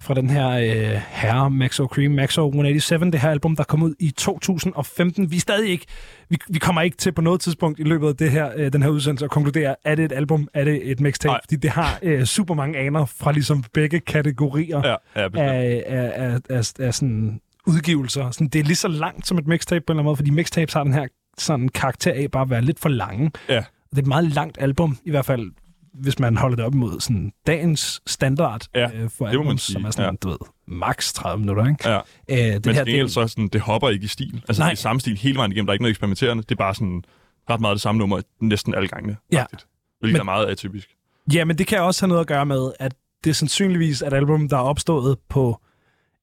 fra 0.00 0.14
den 0.14 0.30
her 0.30 0.48
øh, 0.48 1.00
herre 1.08 1.50
Maxo 1.50 1.86
Cream, 1.86 2.10
Maxo 2.12 2.46
187, 2.48 3.12
det 3.12 3.20
her 3.20 3.30
album, 3.30 3.56
der 3.56 3.64
kom 3.64 3.82
ud 3.82 3.94
i 4.00 4.10
2015. 4.10 5.30
Vi 5.30 5.36
er 5.36 5.40
stadig 5.40 5.68
ikke, 5.70 5.86
vi, 6.28 6.38
vi 6.48 6.58
kommer 6.58 6.82
ikke 6.82 6.96
til 6.96 7.12
på 7.12 7.20
noget 7.22 7.40
tidspunkt 7.40 7.80
i 7.80 7.82
løbet 7.82 8.08
af 8.08 8.16
det 8.16 8.30
her, 8.30 8.50
øh, 8.56 8.72
den 8.72 8.82
her 8.82 8.90
udsendelse 8.90 9.24
at 9.24 9.30
konkludere, 9.30 9.74
er 9.84 9.94
det 9.94 10.04
et 10.04 10.12
album, 10.12 10.48
er 10.54 10.64
det 10.64 10.90
et 10.90 11.00
mixtape? 11.00 11.30
Nej. 11.32 11.40
Fordi 11.44 11.56
det 11.56 11.70
har 11.70 11.98
øh, 12.02 12.24
super 12.24 12.54
mange 12.54 12.78
aner 12.78 13.04
fra 13.04 13.32
ligesom 13.32 13.64
begge 13.74 14.00
kategorier 14.00 14.80
Ja, 14.84 15.22
ja, 15.22 15.28
bestemt. 15.28 15.36
af, 15.50 15.82
af, 15.86 16.12
af, 16.16 16.40
af, 16.50 16.72
af 16.80 16.94
sådan 16.94 17.40
udgivelser. 17.66 18.30
Sådan, 18.30 18.48
det 18.48 18.58
er 18.58 18.64
lige 18.64 18.76
så 18.76 18.88
langt 18.88 19.26
som 19.26 19.38
et 19.38 19.46
mixtape 19.46 19.84
på 19.86 19.92
en 19.92 19.94
eller 19.94 20.00
anden 20.00 20.04
måde, 20.08 20.16
fordi 20.16 20.30
mixtapes 20.30 20.74
har 20.74 20.84
den 20.84 20.92
her 20.94 21.06
sådan 21.38 21.68
karakter 21.68 22.12
af 22.12 22.30
bare 22.30 22.42
at 22.42 22.50
være 22.50 22.62
lidt 22.62 22.78
for 22.80 22.88
lange. 22.88 23.30
Ja. 23.48 23.54
Det 23.90 23.98
er 23.98 24.02
et 24.02 24.06
meget 24.06 24.24
langt 24.24 24.58
album, 24.60 24.98
i 25.04 25.10
hvert 25.10 25.24
fald 25.26 25.50
hvis 25.94 26.18
man 26.18 26.36
holder 26.36 26.56
det 26.56 26.64
op 26.64 26.74
imod 26.74 27.00
sådan 27.00 27.32
dagens 27.46 28.00
standard 28.06 28.66
Ja, 28.74 28.90
øh, 28.94 29.10
for 29.10 29.26
album, 29.26 29.58
som 29.58 29.84
er 29.84 29.90
sådan, 29.90 30.10
ja. 30.10 30.16
du 30.22 30.28
ved, 30.28 30.38
max 30.66 31.12
30 31.12 31.40
minutter, 31.40 31.66
ikke? 31.66 31.88
Ja. 31.90 31.96
Øh, 32.30 32.36
det 32.54 32.66
Men 32.66 32.74
her, 32.74 32.84
det, 32.84 33.10
så 33.12 33.26
sådan, 33.28 33.48
det 33.48 33.60
hopper 33.60 33.88
ikke 33.88 34.04
i 34.04 34.06
stil. 34.08 34.42
Altså, 34.48 34.62
Nej. 34.62 34.70
det 34.70 34.76
er 34.76 34.80
samme 34.80 35.00
stil 35.00 35.16
hele 35.18 35.36
vejen 35.38 35.52
igennem. 35.52 35.66
Der 35.66 35.70
er 35.70 35.74
ikke 35.74 35.82
noget 35.82 35.90
eksperimenterende. 35.90 36.42
Det 36.42 36.50
er 36.50 36.56
bare 36.56 36.74
sådan 36.74 37.04
ret 37.50 37.60
meget 37.60 37.74
det 37.74 37.80
samme 37.82 37.98
nummer 37.98 38.20
næsten 38.40 38.74
alle 38.74 38.88
gangene. 38.88 39.16
Ja. 39.32 39.42
faktisk. 39.42 39.66
Hvilket 40.00 40.12
Men- 40.14 40.20
er 40.20 40.24
meget 40.24 40.46
atypisk. 40.46 40.88
Ja, 41.34 41.44
men 41.44 41.58
det 41.58 41.66
kan 41.66 41.80
også 41.80 42.02
have 42.02 42.08
noget 42.08 42.20
at 42.20 42.26
gøre 42.26 42.46
med, 42.46 42.72
at 42.78 42.94
det 43.24 43.30
er 43.30 43.34
sandsynligvis 43.34 44.02
et 44.02 44.12
album, 44.12 44.48
der 44.48 44.56
er 44.56 44.60
opstået 44.60 45.18
på 45.28 45.60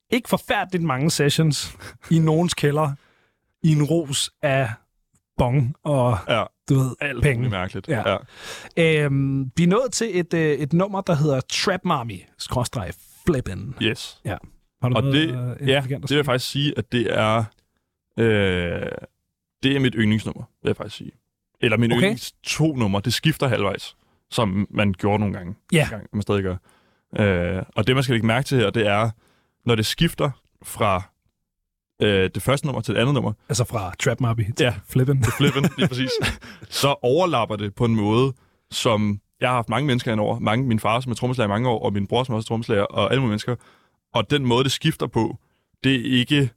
ikke 0.09 0.29
forfærdeligt 0.29 0.83
mange 0.83 1.11
sessions 1.11 1.75
i 2.11 2.19
nogens 2.19 2.53
kælder, 2.53 2.91
i 3.63 3.71
en 3.71 3.83
ros 3.83 4.29
af 4.41 4.69
bong 5.37 5.75
og, 5.83 6.17
Ja. 6.29 6.43
du 6.69 6.73
ved, 6.75 6.95
Alt 7.01 7.23
penge. 7.23 7.49
mærkeligt. 7.49 7.87
Ja. 7.87 8.17
Ja. 8.77 9.03
Øhm, 9.03 9.51
vi 9.57 9.63
er 9.63 9.67
nået 9.67 9.91
til 9.91 10.19
et, 10.19 10.33
øh, 10.33 10.51
et 10.51 10.73
nummer, 10.73 11.01
der 11.01 11.15
hedder 11.15 11.41
Trap 11.51 11.79
Mommy, 11.83 12.19
skråstreg 12.37 12.91
Flippin. 13.27 13.73
Yes. 13.81 14.21
Ja. 14.25 14.37
Har 14.81 14.89
du 14.89 14.95
Og 14.95 15.03
noget, 15.03 15.13
det, 15.29 15.57
øh, 15.61 15.67
ja, 15.69 15.83
det 15.89 16.09
vil 16.09 16.15
jeg 16.15 16.25
faktisk 16.25 16.51
sige, 16.51 16.73
at 16.77 16.91
det 16.91 17.17
er, 17.19 17.43
øh, 18.19 18.91
det 19.63 19.75
er 19.75 19.79
mit 19.79 19.93
yndlingsnummer, 19.97 20.43
vil 20.63 20.69
jeg 20.69 20.75
faktisk 20.77 20.95
sige. 20.97 21.11
Eller 21.61 21.77
min 21.77 21.91
Okay. 21.91 22.01
yndlings 22.01 22.31
to 22.43 22.75
numre, 22.75 23.01
det 23.05 23.13
skifter 23.13 23.47
halvvejs, 23.47 23.95
som 24.31 24.67
man 24.69 24.93
gjorde 24.93 25.19
nogle 25.19 25.33
gange. 25.37 25.55
Ja. 25.71 25.87
Gang, 25.89 26.07
man 26.13 26.21
stadig 26.21 26.43
gør. 26.43 26.55
Øh, 27.19 27.63
og 27.75 27.87
det, 27.87 27.95
man 27.95 28.03
skal 28.03 28.13
lægge 28.13 28.27
mærke 28.27 28.45
til 28.45 28.57
her, 28.57 28.69
det 28.69 28.87
er, 28.87 29.09
når 29.65 29.75
det 29.75 29.85
skifter 29.85 30.31
fra 30.63 31.01
øh, 32.03 32.29
det 32.35 32.43
første 32.43 32.67
nummer 32.67 32.81
til 32.81 32.93
det 32.95 32.99
andet 33.01 33.13
nummer, 33.13 33.33
Altså 33.49 33.63
fra 33.63 33.93
Trap 33.99 34.19
Mobby 34.19 34.41
til 34.57 34.63
Ja. 34.63 34.73
Flippen. 34.89 35.23
til 35.23 35.33
flippen, 35.37 35.65
lige 35.77 35.87
præcis, 35.87 36.11
så 36.81 36.95
overlapper 37.01 37.55
det 37.55 37.75
på 37.75 37.85
en 37.85 37.95
måde, 37.95 38.33
som 38.71 39.19
jeg 39.41 39.49
har 39.49 39.55
haft 39.55 39.69
mange 39.69 39.87
mennesker 39.87 40.11
indover. 40.11 40.39
Mange, 40.39 40.67
min 40.67 40.79
far, 40.79 40.99
som 40.99 41.11
er 41.11 41.15
trommeslager 41.15 41.47
i 41.47 41.49
mange 41.49 41.69
år, 41.69 41.85
og 41.85 41.93
min 41.93 42.07
bror, 42.07 42.23
som 42.23 42.35
også 42.35 42.45
er 42.45 42.47
trommeslager, 42.47 42.83
og 42.83 43.09
alle 43.11 43.21
mulige 43.21 43.29
mennesker. 43.29 43.55
Og 44.13 44.29
den 44.29 44.45
måde, 44.45 44.63
det 44.63 44.71
skifter 44.71 45.07
på, 45.07 45.37
det 45.83 45.95
er 45.95 46.19
ikke 46.19 46.49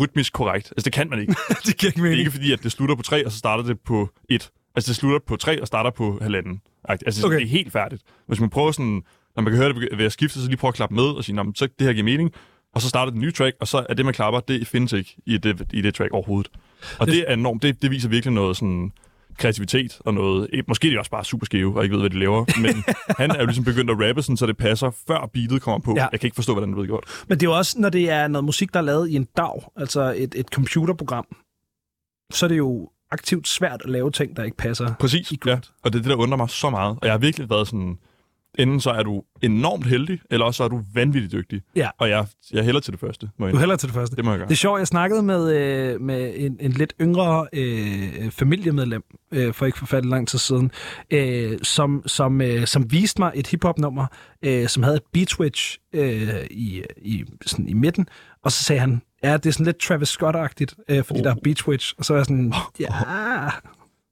rytmisk 0.00 0.32
korrekt. 0.32 0.70
Altså, 0.70 0.84
det 0.84 0.92
kan 0.92 1.10
man 1.10 1.18
ikke. 1.20 1.34
det 1.66 1.76
giver 1.78 1.88
ikke 1.88 1.96
Det 1.96 1.96
er 1.98 2.02
mening. 2.02 2.18
ikke 2.18 2.30
fordi, 2.30 2.52
at 2.52 2.62
det 2.62 2.72
slutter 2.72 2.94
på 2.96 3.02
3, 3.02 3.26
og 3.26 3.32
så 3.32 3.38
starter 3.38 3.64
det 3.64 3.80
på 3.80 4.08
1. 4.30 4.50
Altså, 4.76 4.88
det 4.88 4.96
slutter 4.96 5.18
på 5.26 5.36
3 5.36 5.60
og 5.60 5.66
starter 5.66 5.90
på 5.90 6.18
halvanden. 6.22 6.60
Altså, 6.84 7.26
Okay. 7.26 7.36
det 7.36 7.42
er 7.42 7.48
helt 7.48 7.72
færdigt. 7.72 8.02
Hvis 8.28 8.40
man 8.40 8.50
prøver 8.50 8.72
sådan, 8.72 9.02
når 9.36 9.42
man 9.42 9.52
kan 9.52 9.56
høre 9.62 9.68
det 9.72 9.98
ved 9.98 10.04
at 10.04 10.12
skifte, 10.12 10.40
så 10.40 10.46
lige 10.46 10.56
prøve 10.56 10.68
at 10.68 10.74
klappe 10.74 10.94
med 10.94 11.04
og 11.04 11.24
sige, 11.24 11.36
"Nå, 11.36 11.42
men 11.42 11.54
så 11.54 11.68
det 11.78 11.86
her 11.86 11.92
giver 11.92 12.04
mening. 12.04 12.30
Og 12.74 12.80
så 12.82 12.88
starter 12.88 13.12
den 13.12 13.20
nye 13.20 13.32
track, 13.32 13.56
og 13.60 13.68
så 13.68 13.86
er 13.88 13.94
det, 13.94 14.04
man 14.04 14.14
klapper, 14.14 14.40
det 14.40 14.66
findes 14.68 14.92
ikke 14.92 15.16
i 15.26 15.36
det, 15.38 15.66
i 15.72 15.80
det 15.80 15.94
track 15.94 16.12
overhovedet. 16.12 16.50
Og 16.98 17.06
det, 17.06 17.24
er 17.28 17.32
enormt. 17.34 17.62
Det, 17.62 17.82
det 17.82 17.90
viser 17.90 18.08
virkelig 18.08 18.32
noget 18.34 18.56
sådan 18.56 18.92
kreativitet 19.38 20.00
og 20.00 20.14
noget... 20.14 20.48
eh, 20.52 20.62
Måske 20.68 20.88
er 20.88 20.92
de 20.92 20.98
også 20.98 21.10
bare 21.10 21.24
super 21.24 21.46
skæve 21.46 21.76
og 21.76 21.82
ikke 21.84 21.92
ved, 21.92 22.02
hvad 22.02 22.10
de 22.10 22.18
laver. 22.18 22.44
Men 22.60 22.84
han 23.20 23.30
er 23.30 23.40
jo 23.40 23.46
ligesom 23.46 23.64
begyndt 23.64 23.90
at 23.90 23.96
rappe 24.08 24.22
sådan, 24.22 24.36
så 24.36 24.46
det 24.46 24.56
passer, 24.56 24.90
før 25.06 25.30
beatet 25.32 25.62
kommer 25.62 25.78
på. 25.78 25.94
Ja. 25.96 26.06
Jeg 26.12 26.20
kan 26.20 26.26
ikke 26.26 26.34
forstå, 26.34 26.52
hvordan 26.52 26.68
det 26.68 26.72
er 26.72 26.76
blevet 26.76 26.88
gjort. 26.88 27.24
Men 27.28 27.40
det 27.40 27.46
er 27.46 27.50
jo 27.50 27.56
også, 27.56 27.80
når 27.80 27.88
det 27.88 28.10
er 28.10 28.28
noget 28.28 28.44
musik, 28.44 28.74
der 28.74 28.80
er 28.80 28.84
lavet 28.84 29.08
i 29.10 29.14
en 29.16 29.26
dag, 29.36 29.62
altså 29.76 30.14
et, 30.16 30.34
et 30.34 30.46
computerprogram, 30.46 31.26
så 32.32 32.46
er 32.46 32.48
det 32.48 32.58
jo 32.58 32.90
aktivt 33.10 33.48
svært 33.48 33.80
at 33.84 33.90
lave 33.90 34.10
ting, 34.10 34.36
der 34.36 34.44
ikke 34.44 34.56
passer. 34.56 34.94
Præcis, 35.00 35.32
ja. 35.46 35.58
Og 35.82 35.92
det 35.92 35.98
er 35.98 36.02
det, 36.02 36.04
der 36.10 36.16
undrer 36.16 36.36
mig 36.36 36.50
så 36.50 36.70
meget. 36.70 36.90
Og 37.00 37.04
jeg 37.06 37.12
har 37.12 37.18
virkelig 37.18 37.50
været 37.50 37.68
sådan... 37.68 37.98
Enten 38.58 38.80
så 38.80 38.90
er 38.90 39.02
du 39.02 39.22
enormt 39.42 39.86
heldig, 39.86 40.20
eller 40.30 40.46
også 40.46 40.56
så 40.56 40.64
er 40.64 40.68
du 40.68 40.82
vanvittigt 40.94 41.32
dygtig. 41.32 41.62
Ja. 41.76 41.88
Og 41.98 42.08
jeg, 42.08 42.26
jeg 42.52 42.64
hælder 42.64 42.80
til 42.80 42.92
det 42.92 43.00
første. 43.00 43.30
Må 43.38 43.46
jeg 43.46 43.54
Du 43.54 43.58
hælder 43.58 43.76
til 43.76 43.88
det 43.88 43.94
første. 43.94 44.16
Det 44.16 44.24
må 44.24 44.30
jeg 44.30 44.38
gøre. 44.38 44.48
Det 44.48 44.54
er 44.54 44.56
sjovt, 44.56 44.78
jeg 44.78 44.86
snakkede 44.86 45.22
med, 45.22 45.56
øh, 45.56 46.00
med 46.00 46.32
en, 46.36 46.56
en 46.60 46.72
lidt 46.72 46.94
yngre 47.00 47.46
øh, 47.52 48.30
familiemedlem 48.30 49.02
øh, 49.32 49.54
for 49.54 49.66
ikke 49.66 49.78
forfærdeligt 49.78 50.10
lang 50.10 50.28
tid 50.28 50.38
siden, 50.38 50.70
øh, 51.10 51.58
som, 51.62 52.02
som, 52.06 52.40
øh, 52.40 52.66
som 52.66 52.92
viste 52.92 53.20
mig 53.20 53.32
et 53.34 53.46
hiphop-nummer, 53.46 54.06
øh, 54.42 54.68
som 54.68 54.82
havde 54.82 54.96
et 54.96 55.02
beat 55.12 55.28
switch 55.28 55.78
øh, 55.92 56.46
i, 56.50 56.82
i, 56.96 57.24
sådan 57.46 57.68
i 57.68 57.72
midten, 57.74 58.06
og 58.44 58.52
så 58.52 58.64
sagde 58.64 58.80
han, 58.80 59.02
ja, 59.24 59.36
det 59.36 59.46
er 59.46 59.50
sådan 59.50 59.66
lidt 59.66 59.78
Travis 59.78 60.08
Scott-agtigt, 60.08 60.84
øh, 60.88 61.04
fordi 61.04 61.20
oh. 61.20 61.24
der 61.24 61.30
er 61.30 61.36
beat 61.44 61.58
switch, 61.58 61.94
og 61.98 62.04
så 62.04 62.12
er 62.12 62.18
jeg 62.18 62.26
sådan, 62.26 62.52
ja, 62.80 62.88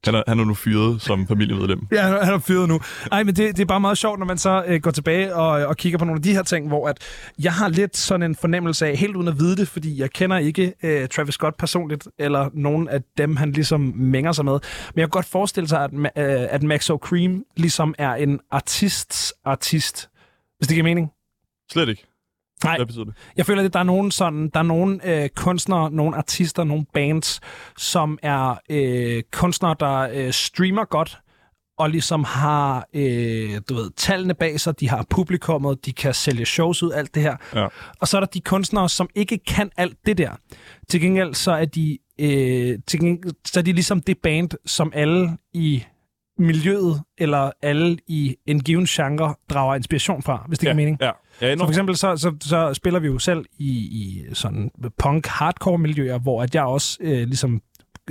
Han 0.05 0.15
er, 0.15 0.23
han 0.27 0.39
er 0.39 0.45
nu 0.45 0.53
fyret 0.53 1.01
som 1.01 1.27
familiemedlem. 1.27 1.87
Ja, 1.91 2.01
han 2.01 2.13
er- 2.13 2.25
han 2.25 2.33
er 2.33 2.39
fyret 2.39 2.67
nu. 2.69 2.79
Ej, 3.11 3.23
men 3.23 3.35
det, 3.35 3.55
det 3.57 3.61
er 3.61 3.65
bare 3.65 3.79
meget 3.79 3.97
sjovt, 3.97 4.19
når 4.19 4.25
man 4.25 4.37
så 4.37 4.63
øh, 4.67 4.81
går 4.81 4.91
tilbage 4.91 5.35
og, 5.35 5.47
og 5.67 5.77
kigger 5.77 5.99
på 5.99 6.05
nogle 6.05 6.19
af 6.19 6.23
de 6.23 6.33
her 6.33 6.43
ting, 6.43 6.67
hvor 6.67 6.87
at 6.87 6.97
jeg 7.43 7.53
har 7.53 7.67
lidt 7.69 7.97
sådan 7.97 8.23
en 8.23 8.35
fornemmelse 8.35 8.87
af, 8.87 8.97
helt 8.97 9.15
uden 9.15 9.27
at 9.27 9.39
vide 9.39 9.55
det, 9.55 9.67
fordi 9.67 9.99
jeg 9.99 10.11
kender 10.11 10.37
ikke 10.37 10.73
øh, 10.83 11.07
Travis 11.09 11.33
Scott 11.33 11.57
personligt, 11.57 12.07
eller 12.19 12.49
nogen 12.53 12.87
af 12.89 12.99
dem, 13.17 13.35
han 13.35 13.51
ligesom 13.51 13.93
mænger 13.95 14.31
sig 14.31 14.45
med. 14.45 14.53
Men 14.53 14.59
jeg 14.99 15.03
kan 15.03 15.09
godt 15.09 15.25
forestille 15.25 15.67
sig, 15.67 15.83
at, 15.83 15.91
øh, 15.93 16.47
at 16.49 16.63
Maxo 16.63 16.97
Cream 16.97 17.43
ligesom 17.57 17.95
er 17.97 18.13
en 18.15 18.39
artists 18.51 19.33
artist, 19.45 20.09
hvis 20.57 20.67
det 20.67 20.75
giver 20.75 20.83
mening. 20.83 21.09
Slet 21.71 21.89
ikke. 21.89 22.05
Nej. 22.63 22.77
Hvad 22.77 22.85
betyder 22.85 23.05
det? 23.05 23.13
Jeg 23.37 23.45
føler, 23.45 23.63
at 23.63 23.73
der 23.73 23.79
er 23.79 23.83
nogen, 23.83 24.11
sådan, 24.11 24.49
der 24.53 24.59
er 24.59 24.63
nogen 24.63 25.01
øh, 25.03 25.29
kunstnere, 25.29 25.91
nogle 25.91 26.17
artister, 26.17 26.63
nogle 26.63 26.85
bands, 26.93 27.41
som 27.77 28.19
er 28.23 28.59
øh, 28.69 29.23
kunstnere, 29.31 29.75
der 29.79 30.09
øh, 30.13 30.31
streamer 30.31 30.85
godt, 30.85 31.19
og 31.77 31.89
ligesom 31.89 32.23
har 32.23 32.87
øh, 32.93 33.61
du 33.69 33.75
ved, 33.75 33.91
tallene 33.97 34.33
bag 34.33 34.59
sig, 34.59 34.79
de 34.79 34.89
har 34.89 35.05
publikummet, 35.09 35.85
de 35.85 35.93
kan 35.93 36.13
sælge 36.13 36.45
shows 36.45 36.83
ud, 36.83 36.91
alt 36.91 37.15
det 37.15 37.23
her. 37.23 37.35
Ja. 37.55 37.67
Og 37.99 38.07
så 38.07 38.17
er 38.17 38.21
der 38.21 38.27
de 38.27 38.41
kunstnere, 38.41 38.89
som 38.89 39.09
ikke 39.15 39.37
kan 39.37 39.71
alt 39.77 39.97
det 40.05 40.17
der. 40.17 40.31
Til 40.89 41.01
gengæld 41.01 41.33
så 41.33 41.51
er 41.51 41.65
de, 41.65 41.97
øh, 42.19 42.79
til 42.87 42.99
gengæld, 42.99 43.33
så 43.45 43.59
er 43.59 43.63
de 43.63 43.73
ligesom 43.73 44.01
det 44.01 44.17
band, 44.23 44.49
som 44.65 44.91
alle 44.95 45.37
i 45.53 45.83
miljøet, 46.37 47.03
eller 47.17 47.51
alle 47.61 47.97
i 48.07 48.35
en 48.45 48.59
given 48.59 48.85
genre, 48.85 49.35
drager 49.49 49.75
inspiration 49.75 50.21
fra, 50.23 50.45
hvis 50.47 50.59
det 50.59 50.65
giver 50.65 50.75
mening. 50.75 50.97
Ja, 51.01 51.11
ja. 51.41 51.47
ja 51.47 51.55
Så 51.55 51.63
for 51.63 51.67
eksempel 51.69 51.97
så, 51.97 52.17
så, 52.17 52.35
så 52.41 52.73
spiller 52.73 52.99
vi 52.99 53.07
jo 53.07 53.19
selv 53.19 53.45
i, 53.57 53.69
i 53.69 54.25
sådan 54.33 54.71
punk-hardcore-miljøer, 55.03 56.17
hvor 56.17 56.43
at 56.43 56.55
jeg 56.55 56.63
også 56.63 56.97
øh, 57.01 57.27
ligesom 57.27 57.61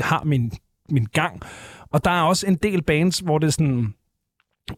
har 0.00 0.24
min, 0.24 0.52
min 0.88 1.04
gang. 1.04 1.42
Og 1.90 2.04
der 2.04 2.10
er 2.10 2.22
også 2.22 2.46
en 2.46 2.56
del 2.56 2.82
bands, 2.82 3.18
hvor 3.18 3.38
det 3.38 3.46
er 3.46 3.50
sådan, 3.50 3.94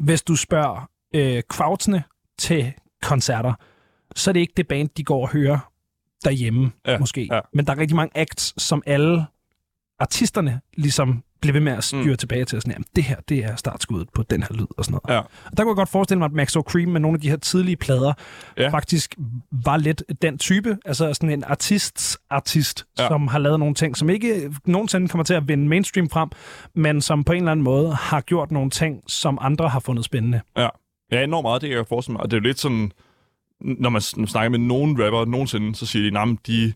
hvis 0.01 0.23
du 0.23 0.37
spørger 0.37 0.91
øh, 1.15 1.43
kvautsene 1.51 2.03
til 2.39 2.73
koncerter, 3.03 3.53
så 4.17 4.31
er 4.31 4.33
det 4.33 4.41
ikke 4.41 4.53
det 4.57 4.69
band, 4.69 4.89
de 4.97 5.05
går 5.05 5.23
og 5.23 5.29
hører 5.33 5.73
derhjemme, 6.25 6.73
ja, 6.87 6.93
Ja, 6.93 6.99
måske. 6.99 7.29
ja. 7.33 7.41
Men 7.53 7.67
der 7.67 7.73
er 7.73 7.79
rigtig 7.79 7.97
mange 7.97 8.13
acts, 8.19 8.63
som 8.63 8.83
alle 8.87 9.27
artisterne 9.99 10.61
ligesom 10.77 11.23
bliver 11.43 11.53
ved 11.53 11.61
med 11.61 11.73
at 11.73 11.85
styre 11.85 12.05
mm. 12.05 12.17
Tilbage 12.17 12.45
til. 12.45 12.61
Sådan, 12.61 12.73
jamen, 12.73 12.87
det 12.97 13.05
her, 13.05 13.17
det 13.29 13.39
er 13.39 13.57
startskuddet 13.57 14.09
på 14.15 14.23
den 14.23 14.43
her 14.43 14.49
lyd 14.55 14.67
og 14.79 14.85
sådan 14.85 14.99
noget. 15.05 15.17
Ja. 15.17 15.21
Og 15.21 15.57
der 15.57 15.63
kunne 15.63 15.71
jeg 15.71 15.77
godt 15.77 15.89
forestille 15.89 16.19
mig, 16.19 16.27
at 16.27 16.33
Max 16.33 16.53
Cream 16.53 16.89
med 16.89 17.01
nogle 17.01 17.17
af 17.17 17.21
de 17.21 17.31
her 17.31 17.37
tidlige 17.37 17.77
plader 17.77 18.13
ja. 18.57 18.69
Faktisk 18.69 19.15
var 19.65 19.77
lidt 19.77 20.03
den 20.23 20.39
type. 20.39 20.79
Altså 20.85 21.15
sådan 21.15 21.31
en 21.31 21.45
artists 21.45 22.19
artist, 22.31 22.87
ja. 22.99 23.09
Som 23.09 23.29
har 23.29 23.39
lavet 23.39 23.59
nogle 23.59 23.75
ting, 23.75 23.97
som 23.97 24.11
ikke 24.11 24.55
nogensinde 24.65 25.09
kommer 25.09 25.25
til 25.25 25.35
at 25.35 25.49
vinde 25.49 25.69
mainstream 25.69 26.11
frem, 26.11 26.29
men 26.75 27.01
som 27.01 27.25
på 27.25 27.33
en 27.33 27.39
eller 27.39 27.53
anden 27.53 27.65
måde 27.65 27.95
har 27.95 28.21
gjort 28.21 28.51
nogle 28.51 28.71
ting, 28.71 29.03
som 29.07 29.39
andre 29.41 29.69
har 29.69 29.81
fundet 29.81 30.05
spændende. 30.05 30.41
Ja. 30.57 30.69
ja, 31.13 31.25
enormt 31.25 31.45
meget, 31.45 31.63
det 31.63 31.71
jeg 31.71 31.87
forestille 31.89 32.13
mig. 32.13 32.23
Og 32.23 32.31
det 32.31 32.37
er 32.37 32.41
jo 32.41 32.47
lidt 32.47 32.61
sådan, 32.61 32.93
når 33.61 33.91
man 33.91 34.01
snakker 34.01 34.51
med 34.51 34.59
nogen 34.59 35.05
rapper 35.05 35.25
nogensinde, 35.25 35.75
så 35.75 35.87
siger 35.87 36.11
de, 36.11 36.11
nah, 36.11 36.37
de, 36.47 36.73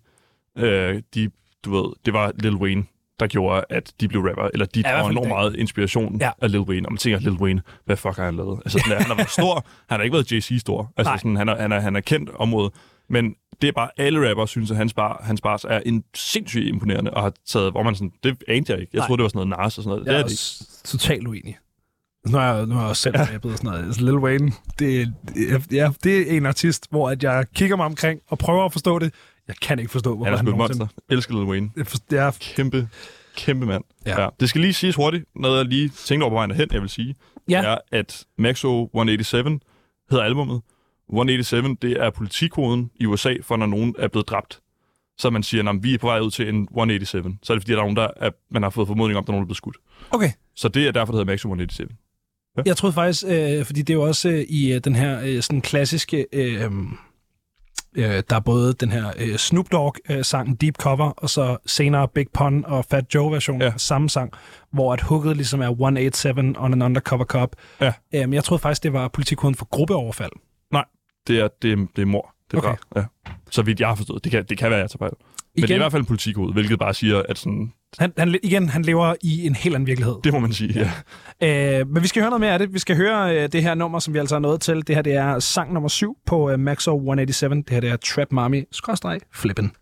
øh, 0.58 1.02
de, 1.14 1.30
du 1.64 1.70
ved, 1.70 1.92
det 2.04 2.12
var 2.12 2.32
Lil 2.38 2.56
Wayne, 2.56 2.84
der 3.20 3.26
gjorde, 3.26 3.64
at 3.70 3.92
de 4.00 4.08
blev 4.08 4.20
rapper, 4.22 4.48
eller 4.52 4.66
de 4.66 4.80
Ja, 4.80 4.90
ja, 4.90 5.02
fald 5.02 5.10
enormt 5.10 5.28
meget 5.28 5.56
inspiration 5.56 6.16
Ja. 6.20 6.24
ja. 6.26 6.30
af 6.42 6.50
Lil 6.50 6.60
Wayne. 6.60 6.88
Og 6.88 6.92
man 6.92 6.98
tænker, 6.98 7.18
Lil 7.18 7.32
Wayne, 7.32 7.62
hvad 7.84 7.96
fuck 7.96 8.16
har 8.16 8.24
han 8.24 8.36
lavet? 8.36 8.58
Altså, 8.64 8.78
sådan, 8.78 8.90
der, 8.92 8.96
han 8.98 9.06
har 9.06 9.14
været 9.14 9.30
stor, 9.30 9.66
han 9.90 9.98
har 9.98 10.02
ikke 10.04 10.14
været 10.14 10.32
JC 10.32 10.56
stor. 10.60 10.92
Altså, 10.96 11.10
Nej. 11.10 11.18
sådan, 11.18 11.36
han, 11.36 11.48
er, 11.48 11.56
han, 11.56 11.72
er, 11.72 11.80
han 11.80 11.96
er 11.96 12.00
kendt 12.00 12.30
område. 12.34 12.70
Men 13.10 13.34
det 13.62 13.68
er 13.68 13.72
bare, 13.72 13.88
alle 13.96 14.30
rapper 14.30 14.46
synes, 14.46 14.70
at 14.70 14.76
hans, 14.76 14.94
bar, 14.94 15.20
hans 15.24 15.40
bars 15.40 15.64
er 15.64 15.80
en 15.86 16.04
sindssygt 16.14 16.66
imponerende, 16.68 17.10
og 17.10 17.22
har 17.22 17.32
taget, 17.48 17.70
hvor 17.72 17.82
man 17.82 17.94
sådan, 17.94 18.12
det 18.22 18.36
anede 18.48 18.72
jeg 18.72 18.80
ikke. 18.80 18.90
Jeg 18.92 18.98
Nej. 18.98 19.06
troede, 19.06 19.18
det 19.18 19.22
var 19.22 19.28
sådan 19.28 19.48
noget 19.48 19.64
Nas 19.64 19.78
og 19.78 19.84
sådan 19.84 19.88
noget. 19.98 20.06
Jeg 20.06 20.14
det 20.14 20.20
er 20.20 20.24
er 20.24 20.28
det 20.28 20.82
totalt 20.84 21.26
uenig. 21.26 21.58
Nu 22.28 22.38
har 22.38 22.54
jeg, 22.54 22.66
nu 22.66 22.74
har 22.74 22.80
jeg 22.80 22.88
også 22.90 23.02
selv 23.02 23.16
rappet 23.16 23.52
og 23.52 23.58
sådan 23.58 23.70
noget. 23.70 23.86
Altså, 23.86 24.00
Lil 24.04 24.14
Wayne, 24.18 24.52
det, 24.78 25.12
det, 25.34 25.72
ja, 25.72 25.90
det 26.04 26.32
er 26.32 26.36
en 26.36 26.46
artist, 26.46 26.86
hvor 26.90 27.10
at 27.10 27.22
jeg 27.22 27.44
kigger 27.54 27.76
mig 27.76 27.86
omkring 27.86 28.20
og 28.28 28.38
prøver 28.38 28.64
at 28.64 28.72
forstå 28.72 28.98
det. 28.98 29.14
Jeg 29.48 29.56
kan 29.62 29.78
ikke 29.78 29.90
forstå, 29.92 30.16
hvorfor 30.16 30.24
Han 30.24 30.34
er 30.34 30.38
et 30.38 30.44
nogensinde- 30.56 30.78
monster. 30.84 31.02
Elsker 31.10 31.34
Lil 31.34 31.42
Wayne. 31.44 31.70
Jeg 31.76 31.86
for- 31.86 31.98
Det 32.10 32.18
er 32.18 32.30
Kæmpe, 32.40 32.88
kæmpe 33.36 33.66
mand. 33.66 33.84
Ja. 34.06 34.22
Ja. 34.22 34.28
Det 34.40 34.48
skal 34.48 34.60
lige 34.60 34.72
siges 34.72 34.96
hurtigt, 34.96 35.24
noget 35.36 35.58
jeg 35.58 35.64
lige 35.66 35.88
tænkte 35.88 36.24
over 36.24 36.30
på 36.30 36.34
vejen 36.34 36.50
hen, 36.50 36.68
jeg 36.72 36.80
vil 36.80 36.90
sige, 36.90 37.14
Ja. 37.48 37.62
er, 37.64 37.78
at 37.92 38.24
Maxo 38.38 38.84
187 38.94 39.60
hedder 40.10 40.24
albumet. 40.24 40.60
187, 41.08 41.78
det 41.82 41.92
er 41.92 42.10
politikoden 42.10 42.90
i 43.00 43.06
USA 43.06 43.34
for, 43.42 43.56
når 43.56 43.66
nogen 43.66 43.94
er 43.98 44.08
blevet 44.08 44.28
dræbt. 44.28 44.60
Så 45.18 45.30
man 45.30 45.42
siger, 45.42 45.68
at 45.70 45.76
vi 45.82 45.94
er 45.94 45.98
på 45.98 46.06
vej 46.06 46.20
ud 46.20 46.30
til 46.30 46.48
en 46.48 46.68
187. 46.70 47.34
Så 47.42 47.52
er 47.52 47.54
det 47.56 47.62
fordi, 47.62 47.72
der 47.72 47.78
er 47.78 47.82
nogen, 47.82 47.96
der 47.96 48.08
er, 48.16 48.30
man 48.50 48.62
har 48.62 48.70
fået 48.70 48.88
formodning 48.88 49.18
om, 49.18 49.22
at 49.22 49.26
der 49.26 49.32
er 49.32 49.34
nogen, 49.34 49.42
der 49.42 49.44
er 49.44 49.48
blevet 49.48 49.56
skudt. 49.56 49.76
Okay. 50.10 50.30
Så 50.56 50.68
det 50.68 50.86
er 50.86 50.92
derfor, 50.92 51.12
det 51.12 51.18
hedder 51.18 51.32
Maxo 51.32 51.48
187. 51.48 51.90
Jeg 52.66 52.76
troede 52.76 52.94
faktisk, 52.94 53.24
øh, 53.28 53.64
fordi 53.64 53.82
det 53.82 53.90
er 53.90 53.94
jo 53.94 54.02
også 54.02 54.28
øh, 54.28 54.40
i 54.48 54.72
øh, 54.72 54.80
den 54.84 54.94
her 54.96 55.20
øh, 55.24 55.42
sådan 55.42 55.60
klassiske... 55.60 56.26
Øh, 56.32 56.70
øh, 57.96 58.22
der 58.30 58.36
er 58.36 58.40
både 58.40 58.72
den 58.72 58.90
her 58.92 59.12
øh, 59.18 59.36
Snoop 59.36 59.72
Dogg-sang, 59.72 60.60
Deep 60.60 60.76
Cover, 60.76 61.10
og 61.10 61.30
så 61.30 61.56
senere 61.66 62.08
Big 62.08 62.26
Pun 62.34 62.64
og 62.64 62.84
Fat 62.90 63.14
Joe-version 63.14 63.62
ja. 63.62 63.72
Samme 63.76 64.10
sang, 64.10 64.32
hvor 64.72 64.92
at 64.92 65.00
hooket 65.00 65.36
ligesom 65.36 65.60
er 65.60 65.68
187 65.70 66.56
on 66.58 66.72
an 66.72 66.82
undercover 66.82 67.24
cop. 67.24 67.56
Ja. 67.80 67.92
Øh, 68.14 68.20
men 68.20 68.32
jeg 68.32 68.44
troede 68.44 68.60
faktisk, 68.62 68.82
det 68.82 68.92
var 68.92 69.08
politikoden 69.08 69.54
for 69.54 69.64
gruppeoverfald. 69.70 70.32
Nej, 70.72 70.84
det 71.26 71.40
er, 71.40 71.48
det 71.62 71.72
er, 71.72 71.76
det 71.96 72.02
er 72.02 72.06
mor. 72.06 72.34
Det 72.50 72.56
er 72.56 72.58
Okay. 72.58 72.76
ja. 72.96 73.02
Så 73.50 73.62
vidt 73.62 73.80
jeg 73.80 73.88
har 73.88 73.94
forstået. 73.94 74.24
Det 74.24 74.32
kan, 74.32 74.44
det 74.48 74.58
kan 74.58 74.70
være, 74.70 74.80
jeg 74.80 74.90
tager 74.90 74.98
fejl. 74.98 75.12
Men 75.20 75.62
det 75.62 75.62
er 75.62 75.66
Igen? 75.66 75.76
i 75.76 75.78
hvert 75.78 75.92
fald 75.92 76.02
en 76.02 76.06
politikode, 76.06 76.52
hvilket 76.52 76.78
bare 76.78 76.94
siger, 76.94 77.22
at 77.28 77.38
sådan, 77.38 77.72
Han, 77.98 78.12
han, 78.18 78.38
igen, 78.42 78.68
han 78.68 78.82
lever 78.82 79.14
i 79.22 79.46
en 79.46 79.54
helt 79.54 79.74
anden 79.74 79.86
virkelighed. 79.86 80.14
det 80.24 80.32
må 80.32 80.38
man 80.38 80.52
sige. 80.52 80.90
Ja. 81.40 81.80
Øh, 81.80 81.88
men 81.88 82.02
vi 82.02 82.08
skal 82.08 82.22
høre 82.22 82.30
noget 82.30 82.40
mere 82.40 82.52
af 82.52 82.58
det. 82.58 82.74
Vi 82.74 82.78
skal 82.78 82.96
høre 82.96 83.36
øh, 83.36 83.52
det 83.52 83.62
her 83.62 83.74
nummer, 83.74 83.98
som 83.98 84.14
vi 84.14 84.18
altså 84.18 84.34
er 84.34 84.38
nået 84.38 84.60
til. 84.60 84.86
Det 84.86 84.94
her 84.94 85.02
det 85.02 85.14
er 85.14 85.38
sang 85.38 85.72
nummer 85.72 85.88
7 85.88 86.16
på 86.26 86.50
øh, 86.50 86.58
Maxo 86.60 86.96
187. 86.96 87.64
Det 87.64 87.74
her 87.74 87.80
det 87.80 87.90
er 87.90 87.96
Trap 87.96 88.32
Mami, 88.32 88.64
skråstreg, 88.72 89.20
flippen. 89.34 89.72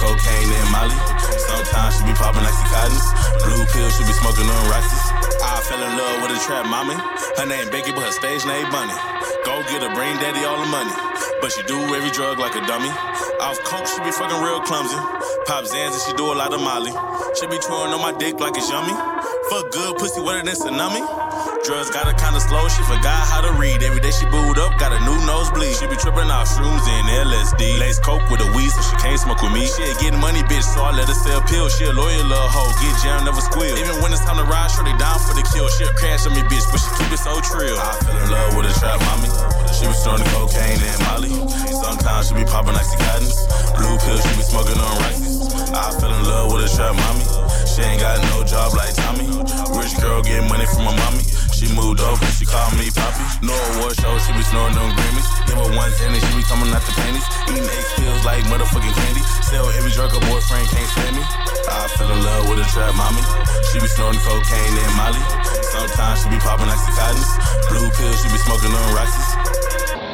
Cocaine 0.00 0.52
and 0.52 0.70
Molly. 0.72 0.98
Sometimes 1.48 1.96
she 1.96 2.02
be 2.04 2.14
popping 2.14 2.44
like 2.44 2.56
cottons. 2.68 3.06
Blue 3.44 3.64
pill, 3.72 3.88
she 3.90 4.02
be 4.04 4.14
smoking 4.16 4.48
on 4.48 4.62
Roxy. 4.68 4.98
I 5.42 5.60
fell 5.64 5.80
in 5.80 5.92
love 5.96 6.16
with 6.22 6.36
a 6.36 6.40
trap 6.44 6.66
mommy. 6.66 6.96
Her 7.38 7.46
name 7.46 7.70
Becky, 7.70 7.92
but 7.92 8.04
her 8.04 8.14
stage 8.14 8.44
name 8.44 8.68
Bunny. 8.70 8.94
Go 9.44 9.62
get 9.70 9.82
her 9.82 9.92
brain 9.94 10.16
daddy 10.18 10.42
all 10.44 10.58
the 10.58 10.68
money. 10.68 10.92
But 11.40 11.52
she 11.52 11.62
do 11.64 11.78
every 11.94 12.10
drug 12.10 12.38
like 12.38 12.56
a 12.56 12.62
dummy. 12.66 12.90
Off 13.40 13.58
coke, 13.64 13.86
she 13.86 14.00
be 14.02 14.10
fucking 14.10 14.42
real 14.42 14.60
clumsy. 14.62 14.96
Pop 15.46 15.64
Zans 15.64 15.94
and 15.94 16.02
she 16.02 16.12
do 16.14 16.32
a 16.32 16.36
lot 16.36 16.52
of 16.52 16.60
Molly. 16.60 16.92
She 17.38 17.46
be 17.46 17.58
twirling 17.58 17.94
on 17.94 18.02
my 18.02 18.12
dick 18.18 18.40
like 18.40 18.56
it's 18.56 18.68
yummy. 18.68 18.94
Fuck 19.50 19.70
good 19.70 19.96
pussy, 19.98 20.20
wetter 20.20 20.42
than 20.42 20.54
tsunami. 20.54 21.15
Drugs 21.66 21.90
got 21.90 22.06
her 22.06 22.14
kinda 22.14 22.38
slow, 22.38 22.62
she 22.70 22.78
forgot 22.86 23.26
how 23.26 23.42
to 23.42 23.50
read. 23.58 23.82
Every 23.82 23.98
day 23.98 24.14
she 24.14 24.22
booed 24.30 24.54
up, 24.54 24.78
got 24.78 24.94
a 24.94 25.02
new 25.02 25.18
nosebleed. 25.26 25.74
She 25.74 25.90
be 25.90 25.98
tripping 25.98 26.30
off 26.30 26.46
shrooms 26.46 26.86
and 26.86 27.10
LSD. 27.26 27.82
Lace 27.82 27.98
coke 27.98 28.22
with 28.30 28.38
a 28.38 28.46
weed 28.54 28.70
so 28.70 28.78
she 28.86 28.94
can't 29.02 29.18
smoke 29.18 29.42
with 29.42 29.50
me. 29.50 29.66
She 29.66 29.82
getting 29.98 30.22
money, 30.22 30.46
bitch, 30.46 30.62
so 30.62 30.86
I 30.86 30.94
let 30.94 31.10
her 31.10 31.18
sell 31.26 31.42
pills. 31.42 31.74
She 31.74 31.82
a 31.82 31.90
loyal 31.90 32.22
little 32.22 32.46
hoe, 32.54 32.70
get 32.78 32.94
jammed, 33.02 33.26
never 33.26 33.42
squeal. 33.42 33.74
Even 33.82 33.98
when 33.98 34.14
it's 34.14 34.22
time 34.22 34.38
to 34.38 34.46
ride, 34.46 34.70
they 34.86 34.94
down 34.94 35.18
for 35.18 35.34
the 35.34 35.42
kill. 35.50 35.66
She'll 35.74 35.90
crash 35.98 36.22
on 36.22 36.38
me, 36.38 36.46
bitch, 36.46 36.62
but 36.70 36.78
she 36.78 36.90
keep 37.02 37.10
it 37.10 37.18
so 37.18 37.34
trill. 37.42 37.74
I 37.74 37.98
fell 37.98 38.14
in 38.14 38.30
love 38.30 38.54
with 38.54 38.70
a 38.70 38.74
trap 38.78 39.02
mommy. 39.02 39.26
She 39.74 39.90
was 39.90 39.98
snorting 39.98 40.30
cocaine 40.38 40.78
and 40.78 41.00
Molly. 41.10 41.34
Sometimes 41.82 42.30
she 42.30 42.38
be 42.38 42.46
popping 42.46 42.78
like 42.78 42.86
cottons. 42.94 43.42
Blue 43.74 43.98
pills, 44.06 44.22
she 44.22 44.32
be 44.38 44.46
smoking 44.46 44.78
on 44.78 44.94
rices. 45.02 45.50
I 45.74 45.90
fell 45.98 46.14
in 46.14 46.22
love 46.30 46.46
with 46.54 46.62
a 46.62 46.70
trap 46.70 46.94
mommy. 46.94 47.26
She 47.66 47.82
ain't 47.82 47.98
got 47.98 48.22
no 48.30 48.46
job 48.46 48.70
like 48.78 48.94
Tommy. 48.94 49.26
Rich 49.74 49.98
girl 49.98 50.22
getting 50.22 50.46
money 50.46 50.64
from 50.70 50.86
my 50.86 50.94
mommy. 50.94 51.26
She 51.56 51.72
moved 51.72 52.04
over, 52.04 52.26
she 52.36 52.44
called 52.44 52.76
me 52.76 52.92
Poppy. 52.92 53.24
No 53.40 53.56
award 53.56 53.96
show, 53.96 54.12
she 54.20 54.28
be 54.36 54.44
snoring 54.44 54.76
them 54.76 54.92
Grammys. 54.92 55.24
Give 55.48 55.56
her 55.56 55.72
one 55.72 55.88
cent 55.96 56.12
and 56.12 56.20
she 56.20 56.36
be 56.36 56.44
coming 56.44 56.68
out 56.68 56.84
the 56.84 56.92
panties. 56.92 57.24
Eating 57.48 57.64
X 57.64 57.96
pills 57.96 58.24
like 58.28 58.44
motherfucking 58.44 58.92
candy. 58.92 59.24
Sell 59.40 59.64
every 59.72 59.90
drug 59.96 60.12
boyfriend 60.28 60.68
can't 60.68 60.90
stand 60.92 61.16
me. 61.16 61.24
I 61.24 61.88
fell 61.96 62.12
in 62.12 62.20
love 62.20 62.52
with 62.52 62.60
a 62.60 62.66
trap 62.68 62.92
mommy. 62.92 63.24
She 63.72 63.80
be 63.80 63.88
snorting 63.88 64.20
cocaine 64.20 64.76
and 64.84 64.92
Molly. 65.00 65.22
Sometimes 65.72 66.20
she 66.20 66.28
be 66.28 66.36
popping 66.44 66.68
like 66.68 66.76
cottons. 66.92 67.30
Blue 67.72 67.88
pills, 67.88 68.20
she 68.20 68.28
be 68.28 68.36
smoking 68.36 68.76
on 68.76 68.92
Roxy's. 68.92 70.05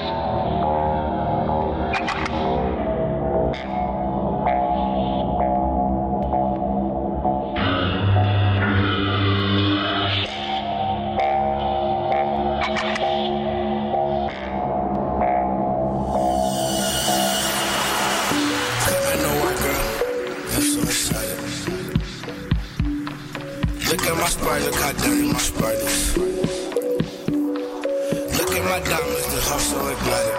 My 28.73 28.81
diamonds, 28.81 29.27
the 29.35 29.41
heart 29.49 29.61
so 29.61 29.77
exotic. 29.93 30.37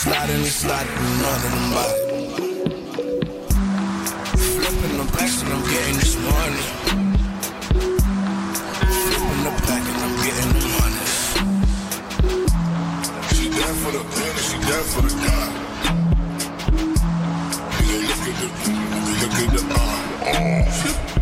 Sliding 0.00 0.42
and 0.44 0.56
sliding, 0.60 0.98
of 1.32 1.40
them 1.44 1.66
body. 1.74 2.00
Flipping 4.60 4.96
the 5.00 5.06
backs 5.16 5.36
and 5.40 5.50
I'm 5.54 5.62
getting 5.72 5.98
this 6.02 6.14
money. 6.28 6.66
Flipping 9.08 9.42
the 9.46 9.52
back 9.66 9.84
and 9.90 10.00
I'm 10.04 10.14
getting 10.24 10.50
the 10.56 10.62
money. 10.76 11.04
She 13.34 13.44
down 13.56 13.74
for 13.80 13.92
the 13.96 14.02
pen 14.12 14.32
and 14.40 14.46
she 14.48 14.56
down 14.68 14.84
for 14.92 15.02
the 15.06 15.12
gun. 15.24 15.50
Nigga, 17.76 17.96
look 18.08 18.22
at 18.28 18.36
the, 18.40 18.48
nigga, 19.06 19.22
look 19.22 19.36
at 19.40 19.50
the, 19.56 19.62
uh, 19.74 20.05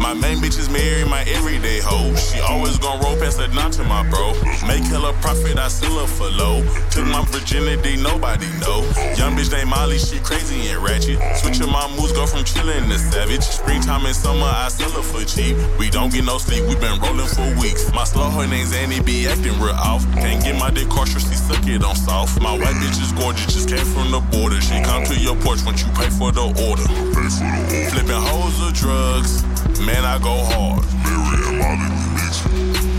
My 0.00 0.14
main 0.14 0.38
bitch 0.38 0.58
is 0.58 0.70
Mary, 0.70 1.04
my 1.04 1.22
everyday 1.22 1.80
hoe. 1.80 2.14
She 2.14 2.40
always 2.40 2.78
gon' 2.78 3.00
roll 3.00 3.16
past 3.16 3.38
the 3.38 3.48
knot 3.48 3.72
to 3.72 3.84
my 3.84 4.08
bro. 4.08 4.32
Make 4.66 4.84
hella 4.84 5.12
profit, 5.20 5.58
I 5.58 5.68
sell 5.68 5.98
her 5.98 6.06
for 6.06 6.28
low. 6.30 6.64
Took 6.90 7.06
my 7.06 7.24
virginity, 7.28 7.96
nobody 7.96 8.46
know. 8.60 8.80
Young 9.16 9.36
bitch 9.36 9.52
named 9.52 9.70
Molly, 9.70 9.98
she 9.98 10.18
crazy 10.20 10.68
and 10.68 10.82
ratchet. 10.82 11.18
Switching 11.36 11.70
my 11.70 11.88
moves, 11.96 12.12
go 12.12 12.26
from 12.26 12.44
chillin' 12.44 12.88
to 12.88 12.98
savage. 12.98 13.42
Springtime 13.42 14.06
and 14.06 14.16
summer, 14.16 14.46
I 14.46 14.68
sell 14.68 14.90
her 14.90 15.02
for 15.02 15.24
cheap. 15.24 15.56
We 15.78 15.90
don't 15.90 16.12
get 16.12 16.24
no 16.24 16.38
sleep, 16.38 16.64
we 16.64 16.74
been 16.76 17.00
rollin' 17.00 17.26
for 17.26 17.48
weeks. 17.60 17.92
My 17.92 18.04
slow, 18.04 18.30
her 18.30 18.46
name's 18.46 18.72
Annie, 18.72 19.00
be 19.00 19.26
acting 19.26 19.58
real 19.60 19.76
off. 19.76 20.04
Can't 20.14 20.42
get 20.42 20.58
my 20.58 20.70
dick 20.70 20.88
she 21.04 21.33
suck 21.44 21.66
it 21.66 21.84
on 21.84 21.94
soft. 21.94 22.40
My 22.40 22.52
white 22.52 22.76
bitch 22.80 23.00
is 23.00 23.12
gorgeous, 23.12 23.46
just 23.52 23.68
came 23.68 23.84
from 23.84 24.10
the 24.10 24.20
border. 24.32 24.60
She 24.60 24.80
come 24.82 25.04
to 25.04 25.16
your 25.18 25.36
porch 25.36 25.60
once 25.64 25.82
you 25.84 25.92
pay 25.92 26.08
for 26.10 26.32
the 26.32 26.46
order. 26.68 26.86
Flipping 27.90 28.24
hoes 28.28 28.56
or 28.64 28.72
drugs, 28.72 29.42
man, 29.80 30.04
I 30.04 30.18
go 30.18 30.34
hard. 30.52 30.84
Mary 31.04 31.38
and 31.48 31.58
Molly, 31.60 31.88
bitch. 32.16 32.38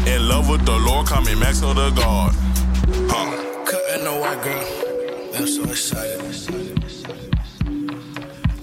In 0.07 0.27
love 0.27 0.49
with 0.49 0.65
the 0.65 0.77
Lord, 0.77 1.07
call 1.07 1.21
me 1.21 1.35
Max 1.35 1.63
of 1.63 1.75
the 1.75 1.89
God. 1.91 2.31
Huh. 3.09 3.31
Cutting 3.65 4.05
a 4.05 4.19
white 4.19 4.41
girl. 4.43 4.65
I'm 5.35 5.47
so 5.47 5.63
excited. 5.63 6.21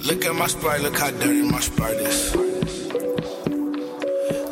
Look 0.06 0.24
at 0.24 0.34
my 0.34 0.46
sprite, 0.46 0.80
look 0.82 0.96
how 0.98 1.10
dirty 1.10 1.42
my 1.42 1.60
sprite 1.60 1.96
is. 1.96 2.34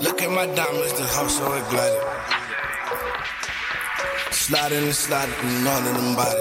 Look 0.05 0.23
at 0.23 0.31
my 0.31 0.47
diamonds, 0.55 0.93
the 0.99 1.07
house 1.15 1.39
so 1.39 1.53
exotic. 1.55 2.40
Sliding 4.51 4.83
and 4.83 4.93
sliding, 4.93 5.63
none 5.63 5.87
of 5.87 5.95
them 5.95 6.17
body. 6.17 6.41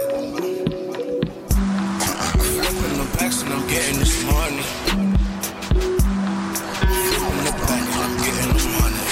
Flipping 2.39 2.97
the 2.97 3.05
backs 3.19 3.43
and 3.43 3.53
I'm 3.53 3.67
getting 3.67 3.99
this 3.99 4.23
money. 4.25 4.63
Flipping 6.89 7.43
the 7.45 7.51
back 7.67 7.85
and 7.85 8.01
I'm 8.01 8.17
getting 8.25 8.53
this 8.53 8.67
money. 8.79 9.03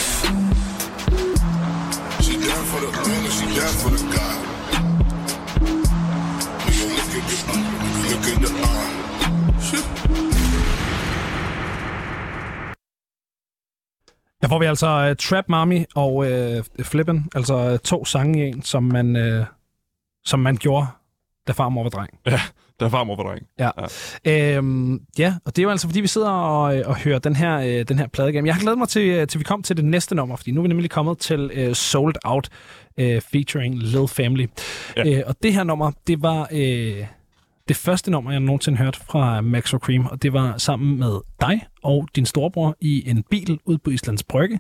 She 2.24 2.34
down 2.42 2.64
for 2.66 2.80
the 2.80 2.90
gun 2.92 3.24
and 3.24 3.34
she 3.34 3.46
down 3.56 3.74
for 3.74 3.90
the 3.92 4.02
gun. 4.02 4.17
Der 14.48 14.50
får 14.50 14.60
vi 14.60 14.66
altså 14.66 15.10
uh, 15.10 15.16
Trap 15.16 15.46
Mami 15.50 15.86
og 15.96 16.16
uh, 16.16 16.86
Flippen, 16.86 17.30
altså 17.36 17.72
uh, 17.72 17.78
to 17.78 18.06
sange 18.06 18.46
i 18.46 18.50
en, 18.50 18.62
som 18.62 18.84
man, 18.84 19.16
uh, 19.16 19.46
som 20.26 20.40
man 20.40 20.58
gjorde, 20.58 20.88
da 21.48 21.52
farmor 21.52 21.84
var 21.84 21.90
dreng. 21.90 22.10
Ja, 22.26 22.40
der 22.80 22.90
farmor 22.90 23.16
var 23.16 23.24
dreng. 23.24 23.48
Ja. 23.60 23.70
Ja. 24.26 24.56
Øhm, 24.56 25.02
ja, 25.20 25.36
og 25.46 25.56
det 25.56 25.62
er 25.62 25.64
jo 25.64 25.70
altså, 25.70 25.88
fordi 25.88 26.02
vi 26.02 26.08
sidder 26.08 26.30
og, 26.30 26.84
og 26.86 26.96
hører 26.96 27.20
den 27.20 27.36
her, 27.36 27.60
øh, 27.60 27.86
den 27.88 28.00
her 28.00 28.08
plade 28.08 28.30
igennem. 28.30 28.46
Jeg 28.46 28.56
har 28.56 28.62
glædet 28.62 28.78
mig 28.78 28.90
til, 28.90 29.28
til 29.28 29.40
vi 29.40 29.44
kom 29.44 29.64
til 29.64 29.78
det 29.78 29.86
næste 29.86 30.16
nummer, 30.16 30.36
fordi 30.36 30.52
nu 30.52 30.60
er 30.60 30.64
vi 30.64 30.68
nemlig 30.68 30.90
kommet 30.90 31.18
til 31.18 31.52
øh, 31.54 31.76
Sold 31.76 32.16
Out 32.24 32.50
øh, 32.98 33.22
featuring 33.22 33.76
Lil 33.76 34.08
Family. 34.08 34.48
Ja. 34.98 35.18
Øh, 35.18 35.24
og 35.28 35.36
det 35.44 35.54
her 35.54 35.64
nummer, 35.64 35.92
det 36.08 36.22
var 36.22 36.48
øh, 36.52 37.06
det 37.68 37.76
første 37.78 38.12
nummer, 38.12 38.32
jeg 38.32 38.40
nogensinde 38.40 38.78
hørte 38.78 39.00
fra 39.10 39.42
Max 39.42 39.70
Cream, 39.70 40.06
og 40.06 40.24
det 40.24 40.34
var 40.34 40.58
sammen 40.58 41.00
med 41.00 41.20
dig 41.42 41.62
og 41.84 42.08
din 42.16 42.26
storebror 42.26 42.76
i 42.82 43.10
en 43.10 43.24
bil 43.30 43.60
ude 43.66 43.78
på 43.78 43.90
Islands 43.90 44.24
Brygge, 44.24 44.60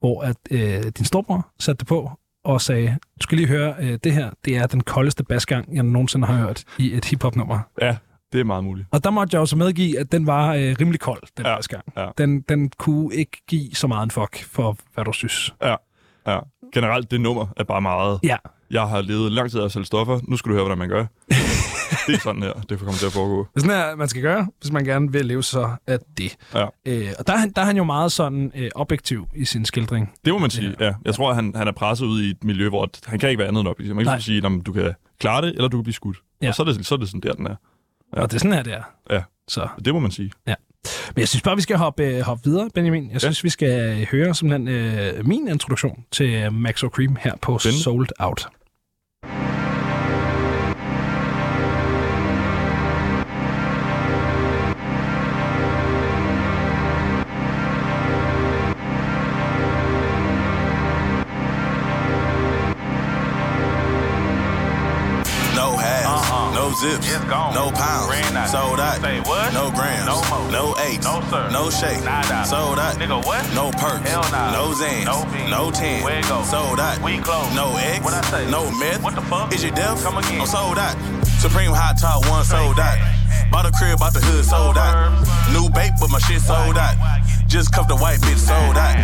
hvor 0.00 0.22
at, 0.22 0.36
øh, 0.50 0.82
din 0.98 1.04
storebror 1.04 1.48
satte 1.60 1.78
det 1.80 1.86
på 1.88 2.10
og 2.44 2.60
sagde, 2.60 2.88
du 2.88 3.22
skal 3.22 3.38
lige 3.38 3.48
høre, 3.48 3.74
øh, 3.80 3.98
det 4.04 4.12
her, 4.12 4.30
det 4.44 4.56
er 4.56 4.66
den 4.66 4.80
koldeste 4.80 5.24
basgang, 5.24 5.74
jeg 5.76 5.82
nogensinde 5.82 6.26
har 6.26 6.34
hørt 6.46 6.64
i 6.78 6.94
et 6.94 7.04
hiphop-nummer. 7.04 7.58
Ja, 7.82 7.96
det 8.32 8.40
er 8.40 8.44
meget 8.44 8.64
muligt. 8.64 8.88
Og 8.90 9.04
der 9.04 9.10
måtte 9.10 9.34
jeg 9.34 9.40
også 9.40 9.56
medgive, 9.56 9.98
at 9.98 10.12
den 10.12 10.26
var 10.26 10.54
øh, 10.54 10.76
rimelig 10.80 11.00
kold, 11.00 11.22
den 11.36 11.46
Ja, 11.46 11.56
basgang. 11.56 11.84
ja. 11.96 12.06
Den, 12.18 12.40
den 12.40 12.70
kunne 12.78 13.14
ikke 13.14 13.42
give 13.48 13.70
så 13.74 13.86
meget 13.86 14.04
en 14.04 14.10
fuck 14.10 14.44
for, 14.44 14.76
hvad 14.94 15.04
du 15.04 15.12
synes. 15.12 15.54
Ja, 15.62 15.74
ja. 16.26 16.38
Generelt, 16.74 17.10
det 17.10 17.20
nummer 17.20 17.46
er 17.56 17.64
bare 17.64 17.80
meget... 17.80 18.20
Ja. 18.22 18.36
Jeg 18.70 18.88
har 18.88 19.00
levet 19.00 19.32
lang 19.32 19.50
tid 19.50 19.60
af 19.60 19.64
at 19.64 19.72
sælge 19.72 19.86
stoffer. 19.86 20.20
Nu 20.28 20.36
skal 20.36 20.50
du 20.50 20.54
høre, 20.54 20.64
hvordan 20.64 20.78
man 20.78 20.88
gør. 20.88 21.06
det 22.06 22.14
er 22.14 22.20
sådan 22.20 22.42
her, 22.42 22.52
det 22.52 22.78
kommer 22.78 22.94
til 22.94 23.06
at 23.06 23.12
foregå. 23.12 23.38
Det 23.54 23.56
er 23.56 23.60
sådan 23.66 23.76
her, 23.76 23.96
man 23.96 24.08
skal 24.08 24.22
gøre, 24.22 24.48
hvis 24.60 24.72
man 24.72 24.84
gerne 24.84 25.12
vil 25.12 25.26
leve 25.26 25.42
så 25.42 25.70
af 25.86 25.98
det. 26.18 26.36
Ja. 26.54 26.66
Øh, 26.86 27.08
og 27.18 27.26
der 27.26 27.32
er, 27.32 27.36
han, 27.36 27.50
der 27.56 27.62
er 27.62 27.66
han 27.66 27.76
jo 27.76 27.84
meget 27.84 28.12
sådan 28.12 28.52
øh, 28.54 28.70
objektiv 28.74 29.26
i 29.36 29.44
sin 29.44 29.64
skildring. 29.64 30.12
Det 30.24 30.32
må 30.32 30.38
man 30.38 30.50
sige, 30.50 30.74
ja. 30.80 30.92
Jeg 31.04 31.14
tror, 31.14 31.30
at 31.30 31.36
han, 31.36 31.52
han 31.56 31.68
er 31.68 31.72
presset 31.72 32.06
ud 32.06 32.22
i 32.22 32.30
et 32.30 32.44
miljø, 32.44 32.68
hvor 32.68 32.90
han 33.06 33.18
kan 33.18 33.28
ikke 33.28 33.38
være 33.38 33.48
andet 33.48 33.60
end 33.60 33.68
objektiv. 33.68 33.94
Man 33.94 34.04
kan 34.04 34.08
Nej. 34.08 34.14
ikke 34.16 34.24
sige, 34.24 34.46
at 34.46 34.66
du 34.66 34.72
kan 34.72 34.94
klare 35.20 35.42
det, 35.42 35.48
eller 35.54 35.68
du 35.68 35.76
kan 35.76 35.84
blive 35.84 35.94
skudt. 35.94 36.16
Ja. 36.42 36.48
Og 36.48 36.54
så 36.54 36.62
er, 36.62 36.66
det, 36.66 36.86
så 36.86 36.94
er 36.94 36.98
det 36.98 37.08
sådan 37.08 37.20
der, 37.20 37.32
den 37.32 37.46
er. 37.46 37.54
Ja. 38.16 38.22
Og 38.22 38.30
det 38.30 38.36
er 38.36 38.38
sådan 38.38 38.52
her, 38.52 38.62
det 38.62 38.72
er. 38.74 38.82
Ja, 39.10 39.22
Så. 39.48 39.68
det 39.84 39.94
må 39.94 40.00
man 40.00 40.10
sige. 40.10 40.30
Ja. 40.46 40.54
Men 41.14 41.20
jeg 41.20 41.28
synes 41.28 41.42
bare, 41.42 41.56
vi 41.56 41.62
skal 41.62 41.76
hoppe, 41.76 42.04
øh, 42.04 42.20
hoppe 42.20 42.44
videre, 42.44 42.70
Benjamin. 42.74 43.10
Jeg 43.12 43.20
synes, 43.20 43.42
ja. 43.42 43.46
vi 43.46 43.50
skal 43.50 44.06
høre 44.10 44.34
simpelthen 44.34 44.68
øh, 44.68 45.26
min 45.26 45.48
introduktion 45.48 46.04
til 46.12 46.34
øh, 46.34 46.52
Max 46.52 46.82
og 46.82 46.90
Cream 46.90 47.16
her 47.20 47.32
på 47.42 47.58
Spændende. 47.58 47.82
Sold 47.82 48.08
Out. 48.18 48.48
No 66.64 66.72
zips, 66.80 67.06
no 67.28 67.68
pounds, 67.76 68.50
sold 68.50 68.80
out. 68.80 68.96
No 69.52 69.70
grams, 69.70 70.06
no, 70.06 70.74
eights, 70.80 71.04
no, 71.04 71.68
shake, 71.68 72.00
sold 72.48 72.78
out. 72.80 72.96
Nigga 72.96 73.20
what? 73.24 73.44
No 73.54 73.70
perks, 73.70 74.08
no 74.08 74.72
zans, 74.72 75.04
no, 75.50 75.70
ten, 75.70 76.02
sold 76.44 76.80
out. 76.80 77.00
No 77.54 77.76
eggs, 77.76 78.50
no 78.50 78.70
meth. 78.80 79.02
What 79.02 79.14
the 79.14 79.20
fuck? 79.22 79.52
Is 79.52 79.62
you 79.62 79.72
deaf? 79.72 80.02
Come 80.02 80.16
again. 80.16 80.40
I'm 80.40 80.46
sold 80.46 80.78
out. 80.78 80.96
Supreme 81.38 81.70
hot 81.70 81.98
top 82.00 82.26
one 82.30 82.44
sold 82.44 82.80
out. 82.80 82.96
Bought 83.50 83.66
a 83.66 83.70
crib, 83.72 83.98
bought 83.98 84.14
the 84.14 84.20
hood, 84.20 84.44
sold 84.44 84.78
out. 84.78 85.20
New 85.52 85.68
bake, 85.70 85.92
but 86.00 86.08
my 86.10 86.18
shit 86.18 86.40
sold 86.40 86.78
out. 86.78 86.96
Just 87.46 87.72
cuffed 87.72 87.88
the 87.88 87.96
white 87.96 88.20
bitch, 88.20 88.40
sold 88.40 88.78
out. 88.78 88.96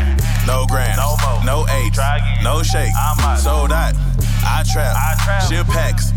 No 0.47 0.65
grams, 0.67 0.97
no 1.45 1.67
eight, 1.77 1.93
no 2.43 2.63
shake, 2.63 2.93
sold 3.37 3.71
out. 3.71 3.93
I 4.45 4.65
trap, 4.71 4.97
i 4.97 5.25
trap 5.25 5.43
ship 5.51 5.67
packs, 5.67 6.13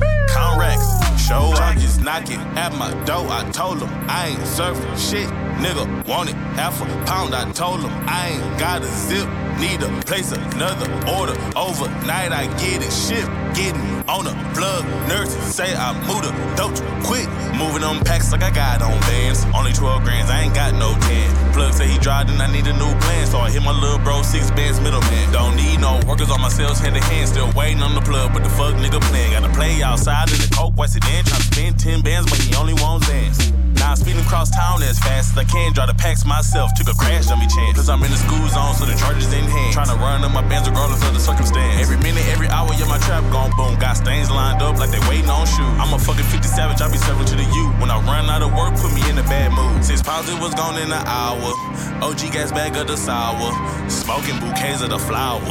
racks, 0.58 1.22
show 1.22 1.54
up. 1.54 1.78
Just 1.78 2.02
knocking 2.02 2.40
at 2.58 2.74
my 2.76 2.92
door. 3.06 3.28
I 3.30 3.50
told 3.52 3.82
him 3.82 3.90
I 4.10 4.30
ain't 4.30 4.48
serving 4.48 4.98
shit. 4.98 5.28
Nigga 5.58 6.08
want 6.08 6.30
it 6.30 6.36
half 6.56 6.82
a 6.82 6.86
pound. 7.06 7.36
I 7.36 7.52
told 7.52 7.82
him 7.82 7.92
I 8.08 8.30
ain't 8.30 8.60
got 8.60 8.82
a 8.82 8.88
zip. 8.88 9.28
Need 9.60 9.82
a 9.84 9.90
place 10.02 10.32
another 10.32 10.90
order. 11.08 11.36
Overnight 11.56 12.32
I 12.32 12.48
get 12.58 12.82
it 12.82 12.92
shipped. 12.92 13.32
Getting 13.56 13.82
on 14.10 14.28
a 14.28 14.36
plug. 14.54 14.86
Nurses 15.08 15.56
say 15.56 15.74
I 15.76 15.94
moved 16.08 16.26
a 16.26 16.34
dope 16.56 16.76
quit. 17.06 17.28
Moving 17.58 17.84
on 17.84 18.04
packs 18.04 18.32
like 18.32 18.44
I 18.44 18.52
got 18.52 18.82
on 18.82 19.00
bands. 19.02 19.46
Only 19.56 19.74
12 19.74 20.04
grands, 20.04 20.30
I 20.30 20.42
ain't 20.42 20.56
got 20.56 20.74
no 20.74 20.94
10. 21.00 21.54
Plug 21.54 21.74
say 21.74 21.88
he 21.88 21.98
then 21.98 22.42
I 22.42 22.52
need 22.52 22.68
a 22.68 22.74
new 22.74 22.94
plan. 23.00 23.28
So 23.28 23.40
I 23.40 23.50
hit 23.50 23.62
my 23.62 23.72
little 23.72 24.00
bro, 24.00 24.22
six 24.24 24.50
bands 24.52 24.80
middleman. 24.80 25.32
Don't 25.32 25.56
need 25.56 25.80
no 25.80 26.00
workers 26.08 26.32
on 26.32 26.42
my 26.42 26.50
sales 26.50 26.80
hand 26.80 26.96
to 26.96 27.04
hand. 27.04 27.30
Still 27.30 27.52
waiting 27.56 27.82
on 27.82 27.94
the 27.96 28.02
plug, 28.02 28.34
but 28.34 28.44
the 28.44 28.50
fuck 28.50 28.76
nigga 28.76 29.02
playing. 29.10 29.34
Gotta 29.34 29.54
play 29.54 29.82
outside 29.84 30.30
in 30.32 30.38
the 30.38 30.50
coke, 30.56 30.76
wasted 30.76 31.06
in. 31.06 31.24
Tryna 31.26 31.54
spend 31.54 31.80
10 31.80 32.02
bands, 32.02 32.30
but 32.30 32.40
he 32.40 32.56
only 32.56 32.74
wants 32.74 33.08
bands. 33.08 33.54
Now 33.84 33.92
I'm 33.92 34.00
speeding 34.00 34.24
across 34.24 34.48
town 34.48 34.80
as 34.80 34.96
fast 35.04 35.36
as 35.36 35.38
I 35.38 35.44
can. 35.44 35.76
Drive 35.76 35.92
the 35.92 36.00
packs 36.00 36.24
myself, 36.24 36.72
took 36.72 36.88
a 36.88 36.96
crash 36.96 37.28
on 37.28 37.36
me 37.36 37.52
chance. 37.52 37.76
Cause 37.76 37.92
I'm 37.92 38.00
in 38.00 38.16
the 38.16 38.16
school 38.16 38.48
zone, 38.48 38.72
so 38.80 38.88
the 38.88 38.96
charges 38.96 39.28
in 39.36 39.44
hand. 39.44 39.76
Trying 39.76 39.92
to 39.92 40.00
run 40.00 40.24
up 40.24 40.32
my 40.32 40.40
bands 40.48 40.72
regardless 40.72 41.04
of 41.04 41.12
the 41.12 41.20
circumstance. 41.20 41.84
Every 41.84 42.00
minute, 42.00 42.24
every 42.32 42.48
hour, 42.48 42.72
yeah, 42.80 42.88
my 42.88 42.96
trap 43.04 43.28
gon' 43.28 43.52
boom. 43.60 43.76
Got 43.84 44.00
stains 44.00 44.32
lined 44.32 44.64
up 44.64 44.80
like 44.80 44.88
they 44.88 45.04
waiting 45.12 45.28
on 45.28 45.44
shoes. 45.44 45.76
I'm 45.84 45.92
a 45.92 46.00
fucking 46.00 46.24
50 46.24 46.48
savage, 46.48 46.80
I 46.80 46.88
be 46.88 46.96
serving 46.96 47.28
to 47.28 47.36
the 47.36 47.44
U. 47.44 47.76
When 47.84 47.92
I 47.92 48.00
run 48.08 48.32
out 48.32 48.40
of 48.40 48.56
work, 48.56 48.72
put 48.80 48.96
me 48.96 49.04
in 49.12 49.20
a 49.20 49.26
bad 49.28 49.52
mood. 49.52 49.84
Six 49.84 50.00
pounds, 50.00 50.32
was 50.40 50.56
gone 50.56 50.80
in 50.80 50.88
an 50.88 51.04
hour. 51.04 51.52
OG 52.00 52.32
gas 52.32 52.56
bag 52.56 52.80
of 52.80 52.88
the 52.88 52.96
sour. 52.96 53.52
Smoking 53.92 54.40
bouquets 54.40 54.80
of 54.80 54.96
the 54.96 55.00
flower. 55.00 55.44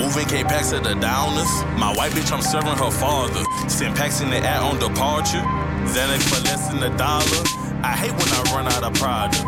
Moving 0.00 0.24
K 0.24 0.48
packs 0.48 0.72
of 0.72 0.80
the 0.80 0.96
downers. 0.96 1.52
My 1.76 1.92
white 1.92 2.12
bitch, 2.16 2.32
I'm 2.32 2.40
serving 2.40 2.72
her 2.80 2.90
father. 2.90 3.44
Send 3.68 3.92
packs 3.96 4.24
in 4.24 4.32
the 4.32 4.40
air 4.40 4.64
on 4.64 4.80
departure. 4.80 5.44
Xanax 5.92 6.24
for 6.24 6.40
less 6.48 6.72
than 6.72 6.80
a 6.80 6.96
dollar. 6.96 7.65
I 7.82 7.92
hate 7.96 8.12
when 8.12 8.28
I 8.28 8.40
run 8.54 8.66
out 8.66 8.82
of 8.82 8.94
product. 8.94 9.42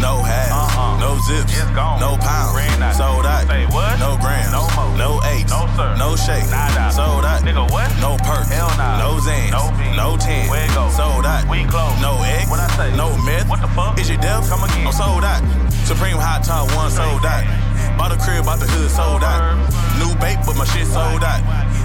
No 0.00 0.22
halves, 0.24 0.52
uh-huh. 0.52 0.96
no 0.96 1.20
zips, 1.28 1.52
no 1.76 2.16
pounds, 2.16 2.56
sold 2.96 3.26
out. 3.26 3.44
Say 3.46 3.66
what? 3.68 4.00
no 4.00 4.16
grams, 4.16 4.48
no, 4.96 5.20
eights, 5.28 5.52
no, 5.52 5.68
sir. 5.76 5.92
no 6.00 6.16
shake, 6.16 6.48
sold 6.96 7.24
out. 7.28 7.44
Nigga 7.44 7.68
what? 7.70 7.90
no 8.00 8.16
perks, 8.24 8.48
no 8.48 9.20
zans, 9.20 9.52
no, 9.96 10.16
ten, 10.16 10.48
go? 10.72 10.88
sold 10.96 11.26
out. 11.26 11.44
We 11.50 11.64
close, 11.68 11.92
no 12.00 12.16
eggs, 12.24 12.48
What 12.48 12.60
I 12.60 12.68
say? 12.76 12.96
no 12.96 13.12
meth. 13.28 13.48
What 13.48 13.60
the 13.60 13.68
fuck, 13.68 14.00
is 14.00 14.08
you 14.08 14.16
deaf? 14.16 14.48
I'm 14.50 14.92
sold 14.92 15.24
out. 15.24 15.44
Supreme 15.84 16.16
hot 16.16 16.44
top 16.44 16.72
one 16.74 16.90
sold 16.90 17.26
out. 17.26 17.69
Bought 18.00 18.12
a 18.12 18.16
crib, 18.16 18.46
bought 18.46 18.58
the 18.58 18.64
hood, 18.64 18.90
sold 18.90 19.22
out. 19.22 19.60
New 20.00 20.16
bake, 20.24 20.38
but 20.46 20.56
my 20.56 20.64
shit 20.64 20.86
sold 20.86 21.22
out. 21.22 21.44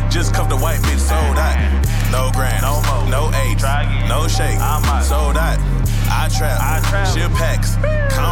Just 0.10 0.34
cuffed 0.34 0.50
the 0.50 0.56
white 0.56 0.80
bitch, 0.80 1.04
sold 1.04 1.36
out. 1.36 1.60
No 2.08 2.32
grams, 2.32 2.64
no 3.12 3.28
eight, 3.44 3.60
no 4.08 4.26
shake, 4.30 4.56
sold 5.04 5.36
out. 5.36 5.60
I 6.10 6.30
trap, 6.30 7.08
ship 7.14 7.32
packs, 7.34 7.78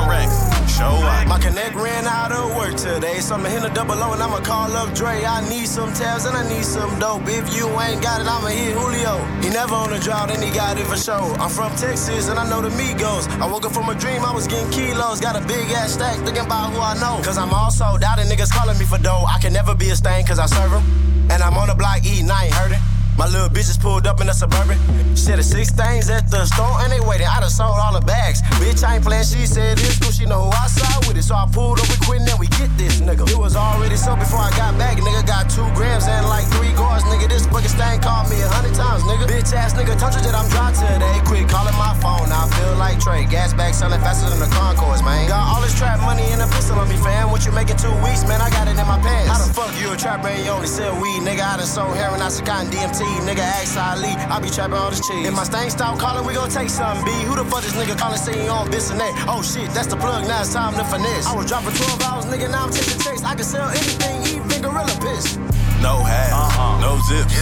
racks, 0.07 0.37
show 0.75 0.85
up. 0.85 1.27
My 1.27 1.39
connect 1.39 1.75
ran 1.75 2.05
out 2.05 2.31
of 2.31 2.55
work 2.55 2.75
today, 2.75 3.19
so 3.19 3.35
I'ma 3.35 3.49
hit 3.49 3.63
a 3.63 3.73
double 3.73 3.95
O 4.01 4.13
and 4.13 4.21
I'ma 4.21 4.39
call 4.39 4.71
up 4.75 4.93
Dre. 4.95 5.23
I 5.25 5.47
need 5.49 5.67
some 5.67 5.93
tabs 5.93 6.25
and 6.25 6.35
I 6.35 6.47
need 6.49 6.65
some 6.65 6.97
dope. 6.99 7.23
If 7.27 7.55
you 7.55 7.67
ain't 7.81 8.01
got 8.01 8.21
it, 8.21 8.27
I'ma 8.27 8.47
hit 8.47 8.73
Julio. 8.73 9.23
He 9.41 9.49
never 9.49 9.75
on 9.75 9.89
the 9.89 9.99
drought 9.99 10.31
and 10.31 10.43
he 10.43 10.51
got 10.51 10.77
it 10.77 10.85
for 10.85 10.97
sure. 10.97 11.33
I'm 11.39 11.49
from 11.49 11.75
Texas 11.75 12.29
and 12.29 12.39
I 12.39 12.49
know 12.49 12.61
the 12.61 12.69
Migos. 12.69 13.27
I 13.39 13.49
woke 13.49 13.65
up 13.65 13.73
from 13.73 13.89
a 13.89 13.95
dream, 13.95 14.23
I 14.23 14.33
was 14.33 14.47
getting 14.47 14.69
kilos. 14.71 15.19
Got 15.19 15.35
a 15.35 15.45
big 15.47 15.71
ass 15.71 15.93
stack, 15.93 16.17
thinking 16.25 16.45
about 16.45 16.73
who 16.73 16.79
I 16.79 16.93
know. 16.99 17.21
Cause 17.23 17.37
I'm 17.37 17.53
also 17.53 17.97
doubting 17.97 18.27
niggas 18.27 18.51
calling 18.51 18.77
me 18.77 18.85
for 18.85 18.97
dough. 18.97 19.25
I 19.27 19.39
can 19.39 19.53
never 19.53 19.75
be 19.75 19.89
a 19.89 19.95
stain 19.95 20.25
cause 20.25 20.39
I 20.39 20.45
serve 20.45 20.73
'em. 20.73 20.83
And 21.31 21.41
I'm 21.41 21.57
on 21.57 21.67
the 21.67 21.75
block 21.75 22.05
eating, 22.05 22.29
I 22.29 22.45
ain't 22.45 22.53
hurting. 22.53 22.92
My 23.17 23.29
little 23.29 23.49
bitches 23.49 23.79
pulled 23.79 24.07
up 24.07 24.21
in 24.21 24.29
a 24.29 24.33
suburban. 24.33 24.77
Shit, 25.13 25.37
the 25.37 25.45
six 25.45 25.69
things 25.69 26.09
at 26.09 26.29
the 26.33 26.45
store 26.49 26.81
and 26.81 26.89
they 26.89 26.99
waiting. 26.99 27.29
I 27.29 27.39
done 27.39 27.53
sold 27.53 27.77
all 27.77 27.93
the 27.93 28.01
bags. 28.01 28.41
Bitch, 28.57 28.81
I 28.81 28.97
ain't 28.97 29.05
playing. 29.05 29.29
She 29.29 29.45
said 29.45 29.77
this, 29.77 30.01
cool. 30.01 30.09
She 30.09 30.25
know 30.25 30.49
who 30.49 30.49
I 30.49 30.65
side 30.65 31.05
with 31.05 31.17
it. 31.17 31.23
So 31.23 31.35
I 31.37 31.45
pulled 31.53 31.77
up 31.77 31.85
with 31.85 32.01
Quentin 32.01 32.25
and 32.25 32.39
we 32.41 32.49
get 32.57 32.73
this 32.73 33.05
nigga. 33.05 33.29
It 33.29 33.37
was 33.37 33.55
already 33.55 33.95
so 33.95 34.17
before 34.17 34.41
I 34.41 34.49
got 34.57 34.73
back. 34.81 34.97
Nigga 34.97 35.21
got 35.29 35.45
two 35.45 35.65
grams 35.77 36.09
and 36.09 36.25
like 36.25 36.49
three 36.57 36.73
guards. 36.73 37.05
Nigga, 37.05 37.29
this 37.29 37.45
fucking 37.45 37.69
stain 37.69 38.01
called 38.01 38.33
me 38.33 38.41
a 38.41 38.49
hundred 38.49 38.73
times. 38.73 39.05
Nigga, 39.05 39.29
bitch 39.29 39.53
ass 39.53 39.77
nigga, 39.77 39.93
told 39.93 40.17
you 40.17 40.21
that 40.25 40.33
I'm 40.33 40.49
dry 40.49 40.73
today. 40.73 41.21
Quit 41.29 41.45
calling 41.45 41.77
my 41.77 41.93
phone. 42.01 42.33
I 42.33 42.49
feel 42.57 42.73
like 42.81 42.97
Trey. 42.97 43.29
Gas 43.29 43.53
bag 43.53 43.77
selling 43.77 44.01
faster 44.01 44.25
than 44.25 44.41
the 44.41 44.49
Concourse, 44.57 45.05
man. 45.05 45.29
Got 45.29 45.53
all 45.53 45.61
this 45.61 45.77
trap 45.77 46.01
money 46.01 46.25
in 46.33 46.41
a 46.41 46.49
pistol 46.49 46.81
on 46.81 46.89
me, 46.89 46.97
fam. 46.97 47.29
What 47.29 47.45
you 47.45 47.53
making 47.53 47.77
two 47.77 47.93
weeks, 48.01 48.25
man? 48.25 48.41
I 48.41 48.49
got 48.49 48.65
it 48.65 48.73
in 48.73 48.87
my 48.89 48.97
pants. 49.05 49.29
How 49.29 49.37
the 49.37 49.53
fuck 49.53 49.69
you 49.77 49.93
a 49.93 49.97
trap 49.97 50.25
and 50.25 50.41
you 50.41 50.49
only 50.49 50.67
sell 50.67 50.97
weed? 50.97 51.21
Nigga, 51.21 51.45
I 51.45 51.61
done 51.61 51.69
sold 51.69 51.93
heroin, 51.93 52.19
I 52.19 52.33
cotton 52.41 52.73
DMT. 52.73 53.02
Nigga, 53.27 53.39
ask 53.39 53.77
Ali. 53.77 54.13
I 54.29 54.39
be 54.39 54.49
trapping 54.49 54.75
all 54.75 54.89
this 54.89 55.01
cheese. 55.07 55.27
If 55.27 55.33
my 55.33 55.43
stain 55.43 55.69
stop 55.69 55.97
calling, 55.97 56.25
we 56.25 56.33
gon' 56.33 56.49
take 56.49 56.69
something, 56.69 57.03
B. 57.05 57.11
Who 57.25 57.35
the 57.35 57.45
fuck 57.45 57.63
this 57.63 57.73
nigga 57.73 57.97
calling 57.97 58.17
saying 58.17 58.49
on 58.49 58.67
oh, 58.67 58.71
this 58.71 58.91
and 58.91 58.99
that? 58.99 59.25
Oh 59.27 59.41
shit, 59.41 59.71
that's 59.73 59.87
the 59.87 59.97
plug, 59.97 60.27
now 60.27 60.41
it's 60.41 60.53
time 60.53 60.75
to 60.75 60.83
finesse. 60.85 61.25
I 61.25 61.35
was 61.35 61.47
dropping 61.47 61.73
12 61.73 62.01
hours, 62.03 62.25
nigga, 62.25 62.51
now 62.51 62.65
I'm 62.65 62.71
taking 62.71 62.99
checks. 62.99 63.23
I 63.23 63.33
can 63.35 63.43
sell 63.43 63.69
anything, 63.69 64.21
even 64.37 64.61
gorilla 64.61 64.93
piss. 65.01 65.37
No 65.81 65.99
halves, 65.99 66.55
no 66.79 66.95
zips, 67.09 67.33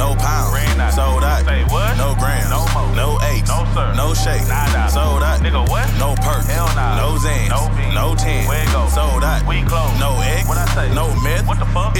no 0.00 0.16
pounds, 0.16 0.94
sold 0.94 1.24
out. 1.24 1.44
No 1.44 2.16
grams, 2.16 2.48
no, 2.48 3.18
eights, 3.28 3.50
no, 3.50 3.66
sir. 3.74 3.92
no 3.92 4.14
shake, 4.14 4.46
sold 4.88 5.20
out. 5.20 5.40
Nigga, 5.44 5.68
what? 5.68 5.84
no 5.98 6.14
perks, 6.16 6.46
Hell 6.48 6.70
no 6.96 7.18
zans, 7.20 7.50
no, 7.92 8.14
ten, 8.16 8.46
sold 8.88 9.24
out. 9.24 9.42
No 9.44 10.10
eggs, 10.24 10.48
no 10.94 11.12
meth. 11.22 11.44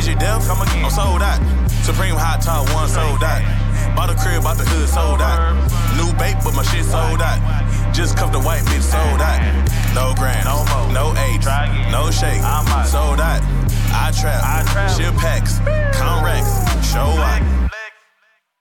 Is 0.01 0.09
you 0.09 0.17
deaf? 0.17 0.49
I'm 0.49 0.57
sold 0.91 1.21
out. 1.21 1.37
Supreme 1.85 2.17
hot 2.17 2.41
top 2.41 2.65
one 2.73 2.89
sold 2.89 3.23
out. 3.23 3.45
Bought 3.95 4.09
a 4.09 4.15
crib, 4.15 4.43
bought 4.43 4.57
the 4.57 4.65
hood, 4.65 4.89
sold 4.89 5.21
out. 5.21 5.53
New 5.93 6.09
bait, 6.17 6.41
but 6.43 6.55
my 6.55 6.63
shit 6.63 6.87
sold 6.87 7.21
out. 7.21 7.37
Just 7.93 8.17
cuffed 8.17 8.33
the 8.33 8.41
white 8.41 8.63
bitch, 8.65 8.81
sold 8.81 9.21
out. 9.21 9.45
No 9.93 10.15
grams, 10.17 10.47
no 10.97 11.13
eight, 11.21 11.45
no 11.93 12.11
shake, 12.11 12.41
sold 12.89 13.21
out. 13.21 13.45
I 13.93 14.09
trap, 14.17 14.41
ship 14.97 15.13
packs, 15.21 15.61
racks, 16.25 16.49
show 16.91 17.01
out. 17.01 17.60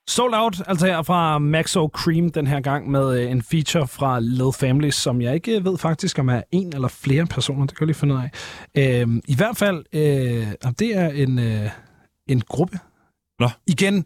Sold 0.10 0.34
Out, 0.34 0.62
altså 0.68 0.86
her 0.86 1.02
fra 1.02 1.38
Maxo 1.38 1.90
Cream 1.94 2.30
den 2.32 2.48
her 2.48 2.62
gang 2.62 2.92
med 2.92 3.20
øh, 3.20 3.32
en 3.32 3.42
feature 3.42 3.88
fra 3.88 4.20
Lil 4.20 4.54
Family, 4.60 4.90
som 4.90 5.22
jeg 5.22 5.34
ikke 5.34 5.64
ved 5.64 5.78
faktisk 5.78 6.20
om 6.20 6.30
er 6.30 6.42
en 6.52 6.74
eller 6.74 6.88
flere 6.88 7.26
personer. 7.26 7.66
Det 7.66 7.78
kan 7.78 7.84
jeg 7.84 7.88
lige 7.88 7.96
finde 7.98 8.16
ud 8.16 8.20
af. 8.20 9.02
Øhm, 9.02 9.22
I 9.28 9.36
hvert 9.36 9.58
fald, 9.58 9.86
øh, 9.94 10.72
det 10.80 10.98
er 10.98 11.10
en, 11.10 11.40
øh, 11.40 11.70
en 12.28 12.42
gruppe. 12.42 12.80
Nå. 13.40 13.50
Igen, 13.68 14.06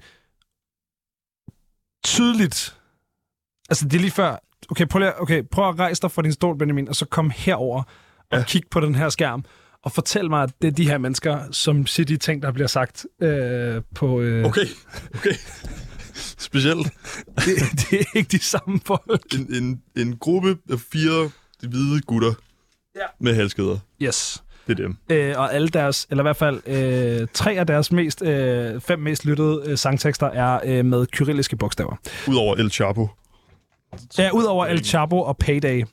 tydeligt. 2.06 2.76
Altså 3.70 3.86
det 3.86 3.94
er 3.94 4.02
lige 4.02 4.12
før. 4.12 4.38
Okay, 4.70 4.86
prøv, 4.86 5.00
lige, 5.00 5.22
okay, 5.22 5.44
prøv 5.52 5.70
at 5.70 5.80
rejse 5.80 6.02
dig 6.02 6.12
fra 6.12 6.22
din 6.22 6.32
stol, 6.32 6.58
Benjamin, 6.58 6.90
og 6.90 6.96
så 6.96 7.06
kom 7.06 7.32
herover 7.36 7.84
og 8.32 8.38
ja. 8.38 8.44
kig 8.44 8.64
på 8.72 8.80
den 8.80 8.96
her 8.96 9.10
skærm. 9.10 9.46
Og 9.84 9.92
fortæl 9.92 10.30
mig, 10.30 10.44
at 10.44 10.52
det 10.62 10.68
er 10.68 10.72
de 10.72 10.88
her 10.88 10.98
mennesker, 10.98 11.52
som 11.52 11.86
siger 11.86 12.06
de 12.06 12.18
ting, 12.18 12.42
der 12.42 12.52
bliver 12.52 12.68
sagt 12.68 13.06
øh, 13.22 13.82
på... 13.96 14.22
Øh, 14.22 14.46
Okay, 14.46 14.66
okay. 15.16 15.34
Specielt. 16.48 16.88
det, 17.36 17.46
det 17.90 18.00
er 18.00 18.18
ikke 18.18 18.30
de 18.32 18.44
samme 18.44 18.80
folk. 18.86 19.34
En, 19.34 19.56
en, 19.64 19.82
en 19.98 20.18
gruppe 20.18 20.58
af 20.72 20.80
fire 20.92 21.30
hvide 21.70 22.02
gutter 22.02 22.34
Ja. 22.96 23.06
med 23.20 23.36
halskæder. 23.36 23.78
Yes. 24.02 24.44
Det 24.68 24.80
er 24.80 24.84
dem. 24.84 24.98
Øh, 25.10 25.34
og 25.38 25.54
alle 25.54 25.68
deres, 25.68 26.08
eller 26.10 26.24
i 26.24 26.26
hvert 26.26 26.38
fald 26.38 26.62
øh, 26.68 27.28
tre 27.34 27.52
af 27.54 27.68
deres 27.68 27.92
mest, 27.92 28.22
øh, 28.22 28.82
fem 28.82 29.00
mest 29.00 29.26
lyttede 29.26 29.62
øh, 29.66 29.78
sangtekster 29.78 30.28
er 30.28 30.60
øh, 30.66 30.86
med 30.86 31.06
kyrilliske 31.06 31.56
bogstaver. 31.56 31.96
Udover 32.28 32.56
El 32.56 32.72
Chapo. 32.72 33.10
Ja, 34.18 34.30
udover 34.34 34.66
El 34.66 34.84
Chapo 34.86 35.22
og 35.22 35.38
Payday. 35.38 35.84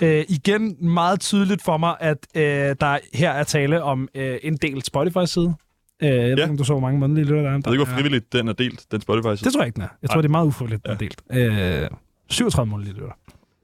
Øh, 0.00 0.24
igen 0.28 0.76
meget 0.80 1.20
tydeligt 1.20 1.62
for 1.62 1.76
mig, 1.76 1.96
at 2.00 2.26
øh, 2.34 2.42
der 2.80 2.98
her 3.14 3.30
er 3.30 3.44
tale 3.44 3.82
om 3.82 4.08
øh, 4.14 4.38
en 4.42 4.56
delt 4.56 4.86
Spotify-side. 4.86 5.54
Øh, 6.02 6.08
jeg 6.08 6.20
ved 6.20 6.30
ikke, 6.30 6.44
om 6.44 6.56
du 6.56 6.64
så, 6.64 6.72
hvor 6.72 6.80
mange 6.80 6.98
månedlige 6.98 7.24
lytter 7.24 7.42
der 7.42 7.48
er. 7.48 7.52
Jeg 7.52 7.62
ved 7.64 7.72
ikke, 7.72 7.84
hvor 7.84 7.94
frivilligt 7.94 8.32
den 8.32 8.48
er 8.48 8.52
delt, 8.52 8.86
den 8.90 9.00
spotify 9.00 9.44
Det 9.44 9.52
tror 9.52 9.60
jeg 9.60 9.66
ikke, 9.66 9.76
den 9.76 9.82
er. 9.82 9.88
Jeg 10.02 10.10
tror, 10.10 10.16
Nej. 10.16 10.22
det 10.22 10.28
er 10.28 10.30
meget 10.30 10.46
ufrivilligt, 10.46 10.84
den 10.84 10.92
er 10.92 10.96
delt. 10.96 11.22
Øh, 11.32 11.88
37 12.30 12.70
månedlige 12.70 12.94
lytter. 12.94 13.12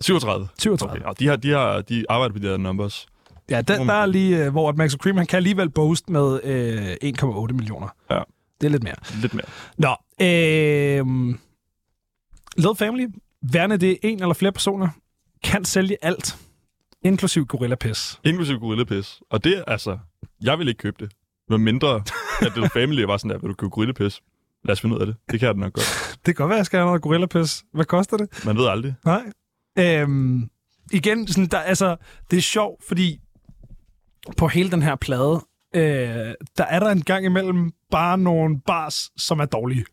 37? 0.01 0.49
37. 0.59 0.97
Okay, 0.97 1.05
og 1.05 1.19
de, 1.19 1.27
har, 1.27 1.37
de, 1.37 1.51
har, 1.51 1.81
de 1.81 2.05
arbejder 2.09 2.33
på 2.33 2.39
de 2.39 2.47
her 2.49 2.57
numbers. 2.57 3.07
Ja, 3.51 3.61
den, 3.61 3.89
der 3.89 3.95
er 3.95 4.07
lige, 4.07 4.45
øh, 4.45 4.51
hvor 4.51 4.73
Max 4.73 4.93
Cream, 4.93 5.17
han 5.17 5.27
kan 5.27 5.37
alligevel 5.37 5.71
boast 5.71 6.11
med 6.11 6.41
øh, 6.45 7.11
1,8 7.23 7.53
millioner. 7.53 7.89
Ja. 8.11 8.21
Det 8.61 8.67
er 8.67 8.71
lidt 8.71 8.83
mere. 8.83 8.95
Lidt 9.23 9.35
mere. 9.35 9.47
Nå, 9.79 9.97
øh, 10.21 11.35
Little 12.57 12.77
Family, 12.77 13.07
værende 13.53 13.77
det 13.77 13.99
en 14.03 14.23
eller 14.23 14.35
flere 14.35 14.53
personer, 14.53 14.89
kan 15.45 15.65
sælge 15.65 15.97
alt, 16.03 16.37
inklusiv 17.05 17.47
Gorilla 17.47 17.75
Piss. 17.77 18.21
Inklusive 18.25 18.59
Gorilla 18.59 18.85
Piss. 18.85 19.23
Og 19.31 19.45
det 19.45 19.65
altså... 19.67 19.99
Jeg 20.43 20.59
vil 20.59 20.69
ikke 20.69 20.79
købe 20.79 20.97
det. 21.05 21.13
Men 21.51 21.65
mindre, 21.65 22.03
at 22.41 22.53
det 22.55 22.73
family 22.73 23.03
var 23.03 23.17
sådan 23.17 23.31
der, 23.31 23.39
vil 23.39 23.49
du 23.49 23.55
købe 23.55 23.71
Gorilla 23.71 23.93
Piss? 23.93 24.23
Lad 24.65 24.73
os 24.73 24.81
finde 24.81 24.97
ud 24.97 25.01
af 25.01 25.07
det. 25.07 25.17
Det 25.31 25.41
kan 25.41 25.47
jeg 25.47 25.55
nok 25.55 25.73
godt. 25.73 25.87
Det 26.27 26.27
kan 26.27 26.35
godt 26.35 26.49
være, 26.49 26.57
at 26.57 26.59
jeg 26.59 26.67
skal 26.67 26.79
have 26.79 26.87
noget 26.87 27.03
Gorilla 27.03 27.27
Piss. 27.27 27.65
Hvad 27.73 27.85
koster 27.85 28.17
det? 28.17 28.45
Man 28.47 28.57
ved 28.57 28.67
aldrig. 28.67 28.95
Nej. 29.05 29.23
Øhm, 29.79 30.51
igen, 30.93 31.27
sådan, 31.27 31.47
der, 31.47 31.59
altså, 31.59 31.97
det 32.31 32.37
er 32.37 32.41
sjovt, 32.41 32.85
fordi 32.85 33.21
på 34.37 34.49
hele 34.49 34.71
den 34.71 34.83
her 34.83 34.97
plade, 34.97 35.41
øh, 35.75 36.35
der 36.59 36.65
er 36.65 36.81
der 36.81 36.91
en 36.91 37.03
gang 37.03 37.25
imellem 37.25 37.73
bare 37.91 38.19
nogle 38.19 38.61
bars, 38.67 39.11
som 39.17 39.41
er 39.41 39.45
dårlige. 39.45 39.85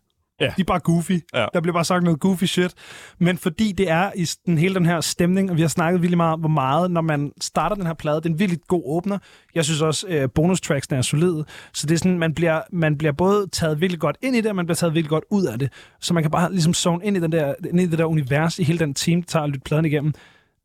Ja. 0.42 0.46
De 0.58 0.62
er 0.62 0.66
bare 0.66 0.80
goofy. 0.80 1.12
Ja. 1.34 1.46
Der 1.54 1.62
bliver 1.62 1.74
bare 1.74 1.86
sagt 1.86 2.04
noget 2.04 2.20
goofy 2.20 2.44
shit. 2.44 2.74
Men 3.20 3.38
fordi 3.38 3.72
det 3.72 3.90
er 3.90 4.12
i 4.16 4.26
den, 4.46 4.58
hele 4.58 4.76
den 4.76 4.86
her 4.86 5.02
stemning, 5.02 5.52
og 5.52 5.56
vi 5.58 5.62
har 5.62 5.68
snakket 5.70 6.02
virkelig 6.02 6.18
meget 6.18 6.34
om, 6.34 6.40
hvor 6.40 6.50
meget, 6.50 6.92
når 6.92 7.02
man 7.02 7.32
starter 7.42 7.76
den 7.76 7.86
her 7.86 7.94
plade, 7.94 8.16
det 8.16 8.26
er 8.26 8.30
en 8.30 8.40
virkelig 8.40 8.60
god 8.68 8.84
åbner. 8.86 9.18
Jeg 9.56 9.66
synes 9.66 9.82
også, 9.82 10.08
øh, 10.08 10.30
bonustracksene 10.36 10.98
er 10.98 11.02
solide. 11.02 11.46
Så 11.74 11.88
det 11.88 11.94
er 11.94 11.98
sådan, 11.98 12.20
man 12.20 12.34
bliver, 12.34 12.62
man 12.72 12.98
bliver 12.98 13.12
både 13.12 13.48
taget 13.52 13.82
virkelig 13.82 14.00
godt 14.00 14.18
ind 14.22 14.36
i 14.36 14.42
det, 14.42 14.50
og 14.50 14.56
man 14.56 14.66
bliver 14.66 14.76
taget 14.76 14.94
virkelig 14.94 15.10
godt 15.10 15.24
ud 15.32 15.46
af 15.46 15.60
det. 15.60 15.70
Så 16.02 16.14
man 16.14 16.24
kan 16.24 16.32
bare 16.32 16.52
ligesom 16.52 16.74
zone 16.74 17.06
ind 17.06 17.18
i, 17.18 17.20
den 17.20 17.32
der, 17.32 17.54
ind 17.70 17.80
i 17.80 17.86
det 17.86 18.00
der 18.00 18.06
univers, 18.06 18.60
i 18.60 18.64
hele 18.64 18.80
den 18.80 18.94
team, 18.94 19.22
der 19.22 19.28
tager 19.28 19.44
at 19.44 19.50
lytte 19.50 19.62
pladen 19.66 19.86
igennem. 19.86 20.14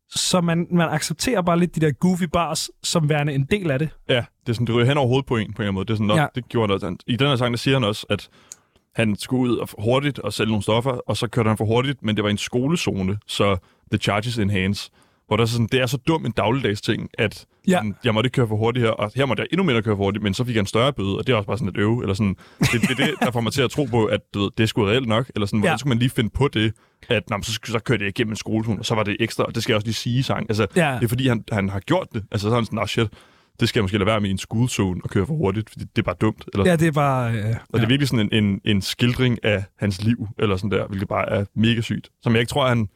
Så 0.09 0.41
man, 0.41 0.67
man 0.71 0.89
accepterer 0.89 1.41
bare 1.41 1.59
lidt 1.59 1.75
de 1.75 1.79
der 1.79 1.91
goofy 1.91 2.23
bars, 2.23 2.69
som 2.83 3.09
værende 3.09 3.33
en 3.33 3.43
del 3.51 3.71
af 3.71 3.79
det. 3.79 3.89
Ja, 4.09 4.15
det 4.15 4.49
er 4.49 4.53
sådan, 4.53 4.67
det 4.67 4.75
ryger 4.75 4.85
hen 4.87 4.97
over 4.97 5.07
hovedet 5.07 5.25
på 5.25 5.37
en, 5.37 5.53
på 5.53 5.61
en 5.61 5.63
eller 5.63 5.63
anden 5.63 5.73
måde. 5.73 5.85
Det 5.85 5.93
er 5.93 5.97
sådan, 5.97 6.15
Ja. 6.21 6.27
det 6.35 6.49
gjorde 6.49 6.67
noget. 6.67 7.01
I 7.07 7.15
den 7.15 7.27
her 7.27 7.35
sang, 7.35 7.51
der 7.53 7.57
siger 7.57 7.75
han 7.75 7.83
også, 7.83 8.05
at 8.09 8.29
han 8.95 9.15
skulle 9.15 9.51
ud 9.53 9.57
og 9.57 9.69
hurtigt 9.79 10.19
og 10.19 10.33
sælge 10.33 10.49
nogle 10.49 10.63
stoffer, 10.63 10.91
og 10.91 11.17
så 11.17 11.27
kørte 11.27 11.47
han 11.47 11.57
for 11.57 11.65
hurtigt, 11.65 12.03
men 12.03 12.15
det 12.15 12.23
var 12.23 12.29
en 12.29 12.37
skolezone, 12.37 13.17
så 13.27 13.57
the 13.91 13.97
charges 14.01 14.37
in 14.37 14.49
hands. 14.49 14.91
Hvor 15.27 15.37
der 15.37 15.43
er 15.43 15.47
sådan, 15.47 15.67
det 15.71 15.79
er 15.81 15.85
så 15.85 15.97
dum 15.97 16.25
en 16.25 16.31
dagligdags 16.31 16.81
ting, 16.81 17.09
at 17.17 17.45
Ja. 17.67 17.71
sådan, 17.71 17.95
jeg 18.03 18.13
måtte 18.13 18.27
ikke 18.27 18.35
køre 18.35 18.47
for 18.47 18.55
hurtigt 18.55 18.85
her, 18.85 18.91
og 18.91 19.11
her 19.15 19.25
måtte 19.25 19.41
jeg 19.41 19.47
endnu 19.51 19.63
mere 19.63 19.81
køre 19.81 19.95
for 19.95 20.03
hurtigt, 20.03 20.23
men 20.23 20.33
så 20.33 20.43
fik 20.43 20.55
jeg 20.55 20.59
en 20.59 20.65
større 20.65 20.93
bøde, 20.93 21.17
og 21.17 21.27
det 21.27 21.33
er 21.33 21.37
også 21.37 21.47
bare 21.47 21.57
sådan 21.57 21.69
et 21.69 21.77
øve, 21.77 22.01
eller 22.03 22.13
sådan, 22.13 22.35
det, 22.59 22.81
det 22.81 22.91
er 22.91 22.95
det, 23.05 23.13
der 23.19 23.31
får 23.31 23.41
mig 23.41 23.53
til 23.53 23.61
at 23.61 23.71
tro 23.71 23.83
på, 23.85 24.05
at 24.05 24.19
du 24.33 24.39
ved, 24.39 24.49
det 24.57 24.63
er 24.63 24.67
sgu 24.67 24.85
reelt 24.85 25.07
nok, 25.07 25.31
eller 25.35 25.45
sådan, 25.45 25.59
hvordan 25.59 25.73
Ja. 25.73 25.77
skulle 25.77 25.89
man 25.89 25.97
lige 25.99 26.09
finde 26.09 26.29
på 26.29 26.47
det, 26.47 26.73
at 27.09 27.29
nå, 27.29 27.37
så, 27.41 27.59
så 27.65 27.79
kørte 27.79 28.03
jeg 28.03 28.09
igennem 28.09 28.31
en 28.31 28.35
skolezone, 28.35 28.79
og 28.79 28.85
så 28.85 28.95
var 28.95 29.03
det 29.03 29.17
ekstra, 29.19 29.43
og 29.43 29.55
det 29.55 29.63
skal 29.63 29.73
jeg 29.73 29.75
også 29.75 29.87
lige 29.87 29.93
sige 29.95 30.19
i 30.19 30.21
sang. 30.21 30.45
Altså, 30.49 30.67
Ja. 30.75 30.95
det 30.99 31.03
er 31.03 31.07
fordi, 31.07 31.27
han, 31.27 31.43
han 31.51 31.69
har 31.69 31.79
gjort 31.79 32.07
det. 32.13 32.23
Altså, 32.31 32.47
så 32.47 32.51
er 32.51 32.55
han 32.55 32.65
sådan, 32.65 32.77
nah, 32.77 32.87
shit, 32.87 33.07
det 33.59 33.69
skal 33.69 33.79
jeg 33.79 33.83
måske 33.83 33.97
lade 33.97 34.05
være 34.07 34.21
med 34.21 34.29
i 34.29 34.31
en 34.31 34.37
school 34.37 34.69
zone 34.69 35.01
og 35.03 35.09
køre 35.09 35.25
for 35.25 35.33
hurtigt, 35.33 35.69
fordi 35.69 35.85
det 35.95 35.97
er 36.01 36.03
bare 36.03 36.15
dumt. 36.21 36.45
Eller, 36.53 36.65
Ja, 36.69 36.75
det 36.75 36.87
er 36.87 36.91
bare... 36.91 37.33
Øh, 37.33 37.55
og 37.69 37.79
det 37.79 37.83
er 37.83 37.87
virkelig 37.87 38.07
sådan 38.07 38.29
en, 38.31 38.43
en, 38.43 38.61
en 38.65 38.81
skildring 38.81 39.45
af 39.45 39.63
hans 39.79 40.03
liv, 40.03 40.27
eller 40.39 40.57
sådan 40.57 40.71
der, 40.71 40.87
hvilket 40.87 41.07
bare 41.09 41.29
er 41.29 41.45
mega 41.55 41.81
sygt. 41.81 42.09
Som 42.21 42.33
jeg 42.33 42.39
ikke 42.39 42.49
tror, 42.49 42.67
han 42.67 42.89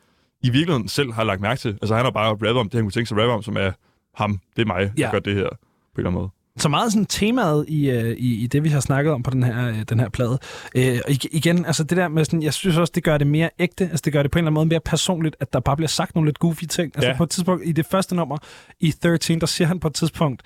i 0.43 0.49
virkeligheden 0.49 0.87
selv 0.87 1.13
har 1.13 1.23
lagt 1.23 1.41
mærke 1.41 1.59
til. 1.59 1.69
Altså, 1.81 1.95
han 1.95 2.05
har 2.05 2.11
bare 2.11 2.29
rappet 2.29 2.49
om 2.49 2.65
det, 2.69 2.73
han 2.73 2.83
kunne 2.83 2.91
tænke 2.91 3.07
sig 3.09 3.17
at 3.17 3.21
rappe 3.21 3.33
om, 3.33 3.41
som 3.43 3.57
er 3.57 3.71
ham. 4.15 4.39
Det 4.55 4.61
er 4.61 4.65
mig, 4.65 4.79
der 4.81 4.91
Ja. 4.97 5.11
gør 5.11 5.19
det 5.19 5.35
her, 5.35 5.49
på 5.49 5.55
en 5.55 5.57
eller 5.97 6.09
anden 6.09 6.21
måde. 6.21 6.29
Så 6.59 6.69
meget 6.69 6.91
sådan 6.91 7.05
temaet 7.05 7.65
i, 7.67 7.89
øh, 7.89 8.17
i, 8.17 8.43
i 8.43 8.47
det, 8.47 8.63
vi 8.63 8.69
har 8.69 8.79
snakket 8.79 9.13
om 9.13 9.23
på 9.23 9.31
den 9.31 9.43
her, 9.43 9.67
øh, 9.69 9.81
den 9.89 9.99
her 9.99 10.09
plade. 10.09 10.39
Øh, 10.75 10.99
og 11.05 11.11
ig- 11.11 11.29
igen, 11.31 11.65
altså 11.65 11.83
det 11.83 11.97
der 11.97 12.07
med 12.07 12.25
sådan, 12.25 12.43
jeg 12.43 12.53
synes 12.53 12.77
også, 12.77 12.91
det 12.95 13.03
gør 13.03 13.17
det 13.17 13.27
mere 13.27 13.49
ægte. 13.59 13.83
Altså 13.83 14.01
det 14.05 14.13
gør 14.13 14.21
det 14.21 14.31
på 14.31 14.39
en 14.39 14.41
eller 14.41 14.47
anden 14.49 14.53
måde 14.53 14.65
mere 14.65 14.79
personligt, 14.79 15.35
at 15.39 15.53
der 15.53 15.59
bare 15.59 15.75
bliver 15.75 15.87
sagt 15.87 16.15
nogle 16.15 16.27
lidt 16.27 16.39
goofy 16.39 16.63
ting. 16.63 16.91
Altså 16.95 17.09
Ja. 17.09 17.17
på 17.17 17.23
et 17.23 17.29
tidspunkt, 17.29 17.63
i 17.65 17.71
det 17.71 17.85
første 17.85 18.15
nummer, 18.15 18.37
i 18.79 18.91
13, 18.91 19.39
der 19.39 19.45
siger 19.47 19.67
han 19.67 19.79
på 19.79 19.87
et 19.87 19.93
tidspunkt, 19.93 20.41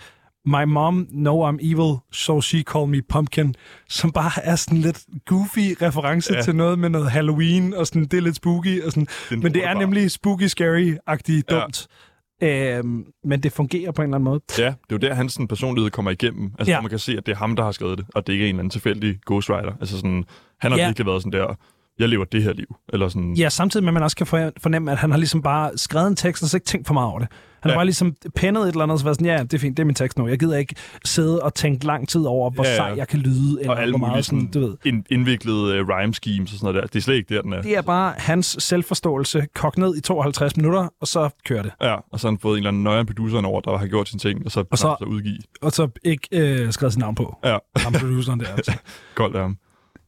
My 0.46 0.64
mom 0.68 1.08
know 1.12 1.52
I'm 1.52 1.58
evil, 1.72 1.98
so 2.12 2.42
she 2.42 2.62
call 2.62 2.88
me 2.88 3.02
pumpkin, 3.10 3.56
som 3.90 4.12
bare 4.12 4.32
er 4.44 4.56
sådan 4.56 4.78
lidt 4.78 5.04
goofy 5.26 5.76
reference 5.82 6.34
ja. 6.34 6.42
Til 6.42 6.56
noget 6.56 6.80
med 6.80 6.90
noget 6.90 7.12
Halloween, 7.12 7.74
og 7.74 7.88
sådan, 7.88 8.06
det 8.06 8.14
er 8.18 8.22
lidt 8.22 8.36
spooky, 8.36 8.84
og 8.84 8.92
sådan, 8.92 9.08
en 9.32 9.40
men 9.40 9.54
det 9.54 9.66
er 9.66 9.74
nemlig 9.74 10.12
spooky, 10.12 10.44
scary-agtigt 10.48 11.42
Ja. 11.52 11.60
dumt. 11.60 11.88
Øhm, 12.42 13.06
men 13.24 13.44
det 13.44 13.52
fungerer 13.52 13.92
på 13.92 14.02
en 14.02 14.06
eller 14.08 14.16
anden 14.16 14.24
måde. 14.26 14.42
Ja, 14.58 14.64
det 14.66 14.72
er 14.72 14.76
jo 14.92 14.98
der, 14.98 15.14
hans 15.14 15.34
sådan, 15.34 15.48
personlighed 15.48 15.92
kommer 15.92 16.12
igennem. 16.12 16.52
Altså, 16.60 16.72
Ja. 16.72 16.82
man 16.82 16.90
kan 16.90 17.00
se, 17.00 17.18
at 17.18 17.26
det 17.26 17.32
er 17.32 17.36
ham, 17.36 17.56
der 17.56 17.64
har 17.64 17.72
skrevet 17.72 17.98
det, 17.98 18.06
og 18.16 18.28
det 18.28 18.34
er 18.34 18.36
ikke 18.36 18.46
en 18.46 18.50
eller 18.50 18.60
anden 18.60 18.70
tilfældig 18.70 19.20
ghostwriter. 19.28 19.74
Altså 19.80 19.96
sådan, 19.96 20.24
han 20.60 20.72
har 20.72 20.78
Ja. 20.80 20.88
virkelig 20.88 21.08
været 21.08 21.22
sådan 21.22 21.40
der, 21.40 21.56
jeg 22.00 22.10
lever 22.10 22.26
det 22.26 22.44
her 22.44 22.54
liv. 22.54 22.76
Eller 22.94 23.08
sådan, 23.10 23.34
Ja, 23.34 23.50
samtidig 23.50 23.84
med, 23.84 23.90
at 23.90 23.94
man 23.94 24.04
også 24.04 24.18
kan 24.18 24.28
for- 24.28 24.52
fornemme, 24.58 24.92
at 24.92 24.98
han 24.98 25.12
har 25.12 25.18
ligesom 25.18 25.42
bare 25.42 25.78
skrevet 25.78 26.08
en 26.08 26.16
tekst, 26.16 26.44
og 26.44 26.50
så 26.50 26.58
ikke 26.58 26.66
tænkt 26.66 26.88
for 26.88 26.94
meget 26.94 27.10
over 27.10 27.20
det. 27.20 27.28
Han 27.62 27.70
har 27.70 27.72
Ja. 27.72 27.78
bare 27.78 27.86
ligesom 27.86 28.16
pennet 28.36 28.62
et 28.64 28.68
eller 28.68 28.84
andet, 28.84 28.94
og 28.94 29.00
så 29.00 29.06
været 29.06 29.16
sådan, 29.18 29.38
ja, 29.38 29.44
det 29.44 29.54
er 29.54 29.58
fint, 29.58 29.78
det 29.78 29.84
er 29.84 29.86
min 29.86 29.96
tekst 29.96 30.18
nu. 30.18 30.28
Jeg 30.28 30.40
gider 30.40 30.58
ikke 30.58 30.76
sidde 31.06 31.40
og 31.42 31.54
tænke 31.54 31.86
lang 31.86 32.10
tid 32.10 32.22
over, 32.22 32.50
hvor 32.50 32.64
Ja, 32.64 32.70
ja. 32.70 32.76
sej 32.76 32.94
jeg 32.98 33.08
kan 33.08 33.20
lyde, 33.20 33.58
eller 33.62 33.76
og 33.76 33.90
hvor 33.90 33.98
meget 33.98 34.26
sådan, 34.26 34.48
du 34.52 34.60
ved. 34.60 34.78
ind, 34.86 35.04
indviklede 35.10 35.82
uh, 35.82 35.88
rhyme 35.90 36.14
schemes 36.14 36.52
og 36.52 36.58
sådan 36.60 36.66
noget 36.74 36.82
der. 36.84 36.88
Det 36.88 36.96
er 36.96 37.02
slet 37.04 37.16
ikke 37.16 37.36
der, 37.36 37.42
den 37.42 37.54
er. 37.54 37.62
Det 37.62 37.78
er 37.78 37.82
bare 37.82 38.14
hans 38.18 38.56
selvforståelse 38.60 39.46
kogt 39.56 39.78
ned 39.78 39.98
i 39.98 40.02
52 40.02 40.58
minutter, 40.58 40.88
og 41.02 41.08
så 41.08 41.30
kører 41.46 41.62
det. 41.64 41.72
Ja, 41.82 41.96
og 42.12 42.20
så 42.20 42.28
har 42.28 42.32
han 42.32 42.40
fået 42.40 42.54
en 42.54 42.58
eller 42.58 42.68
anden 42.70 42.84
nøjere 42.84 43.06
producer 43.06 43.42
over, 43.46 43.62
der 43.62 43.78
har 43.78 43.88
gjort 43.88 44.10
sine 44.10 44.20
ting, 44.20 44.46
og 44.46 44.52
så, 44.52 44.64
Og 44.72 44.78
så- 44.78 44.96
så 45.00 45.06
udgive. 45.06 45.38
Og 45.62 45.72
så 45.72 45.88
ikke 46.04 46.28
øh, 46.32 46.72
skrevet 46.72 46.94
sit 46.94 47.00
navn 47.00 47.16
på. 47.16 47.36
Ja, 47.44 47.58
Ham 47.76 47.94
produceren 47.94 48.40
der. 48.40 48.46
Altså. 48.48 48.74
godt 49.16 49.36
af 49.36 49.42
ham. 49.42 49.58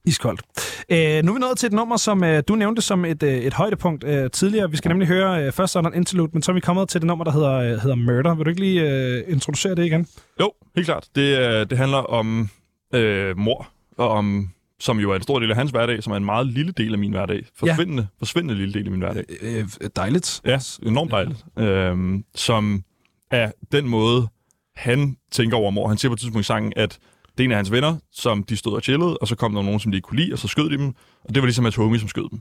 Iskoldt. 0.05 0.41
Øh, 0.89 1.23
nu 1.23 1.31
er 1.31 1.34
vi 1.34 1.39
nået 1.39 1.57
til 1.57 1.68
et 1.68 1.73
nummer, 1.73 1.97
som 1.97 2.23
øh, 2.23 2.43
du 2.47 2.55
nævnte 2.55 2.81
som 2.81 3.05
et, 3.05 3.23
øh, 3.23 3.34
et 3.34 3.53
højdepunkt 3.53 4.03
øh, 4.03 4.31
tidligere. 4.31 4.72
Vi 4.72 4.77
skal 4.77 4.89
nemlig 4.89 5.07
høre 5.07 5.45
øh, 5.45 5.51
først 5.51 5.73
sådan 5.73 5.91
en 5.91 5.97
interlude, 5.97 6.30
men 6.34 6.41
så 6.41 6.51
er 6.51 6.53
vi 6.53 6.60
kommet 6.60 6.89
til 6.89 7.01
det 7.01 7.07
nummer, 7.07 7.26
der 7.26 7.31
hedder, 7.31 7.53
øh, 7.53 7.69
hedder 7.69 7.95
Murder. 7.95 8.35
Vil 8.35 8.45
du 8.45 8.49
ikke 8.49 8.61
lige 8.61 8.91
øh, 8.91 9.23
introducere 9.27 9.76
det 9.76 9.85
igen? 9.85 10.07
Jo, 10.39 10.51
helt 10.76 10.85
klart. 10.85 11.07
Det, 11.15 11.38
øh, 11.38 11.69
det 11.69 11.77
handler 11.77 11.97
om 11.97 12.49
øh, 12.93 13.38
mor, 13.38 13.69
og 13.97 14.10
om, 14.10 14.49
som 14.80 14.99
jo 14.99 15.11
er 15.11 15.15
en 15.15 15.22
stor 15.22 15.39
del 15.39 15.51
af 15.51 15.57
hans 15.57 15.72
hverdag, 15.72 16.03
som 16.03 16.14
er 16.14 16.18
en 16.18 16.26
meget 16.26 16.47
lille 16.47 16.72
del 16.72 16.93
af 16.93 16.99
min 16.99 17.11
hverdag. 17.11 17.45
Forsvindende, 17.60 18.01
ja. 18.03 18.19
forsvindende 18.19 18.55
lille 18.55 18.73
del 18.73 18.85
af 18.85 18.91
min 18.91 18.99
hverdag. 18.99 19.23
Øh, 19.41 19.65
dejligt. 19.95 20.41
Ja, 20.45 20.60
enormt 20.85 21.11
dejligt. 21.11 21.45
Øhm, 21.60 22.23
som 22.35 22.84
er 23.31 23.51
den 23.72 23.88
måde, 23.88 24.27
han 24.76 25.18
tænker 25.31 25.57
over 25.57 25.72
mor. 25.72 25.88
Han 25.88 25.97
siger 25.97 26.10
på 26.10 26.14
et 26.14 26.19
tidspunkt 26.19 26.45
i 26.45 26.47
sangen, 26.47 26.73
at 26.76 26.99
det 27.38 27.43
er 27.43 27.45
en 27.45 27.51
af 27.51 27.57
hans 27.57 27.72
venner, 27.72 27.95
som 28.11 28.43
de 28.43 28.57
stod 28.57 28.73
og 28.73 28.81
chillede, 28.81 29.18
og 29.18 29.27
så 29.27 29.35
kom 29.35 29.53
der 29.53 29.61
nogen, 29.61 29.80
som 29.80 29.91
de 29.91 29.95
ikke 29.95 30.05
kunne 30.05 30.19
lide, 30.19 30.34
og 30.34 30.39
så 30.39 30.47
skød 30.47 30.69
de 30.69 30.77
dem. 30.77 30.88
Og 31.23 31.35
det 31.35 31.41
var 31.41 31.45
ligesom 31.45 31.65
hans 31.65 31.76
homie, 31.76 31.99
som 31.99 32.10
skød 32.10 32.30
dem. 32.30 32.39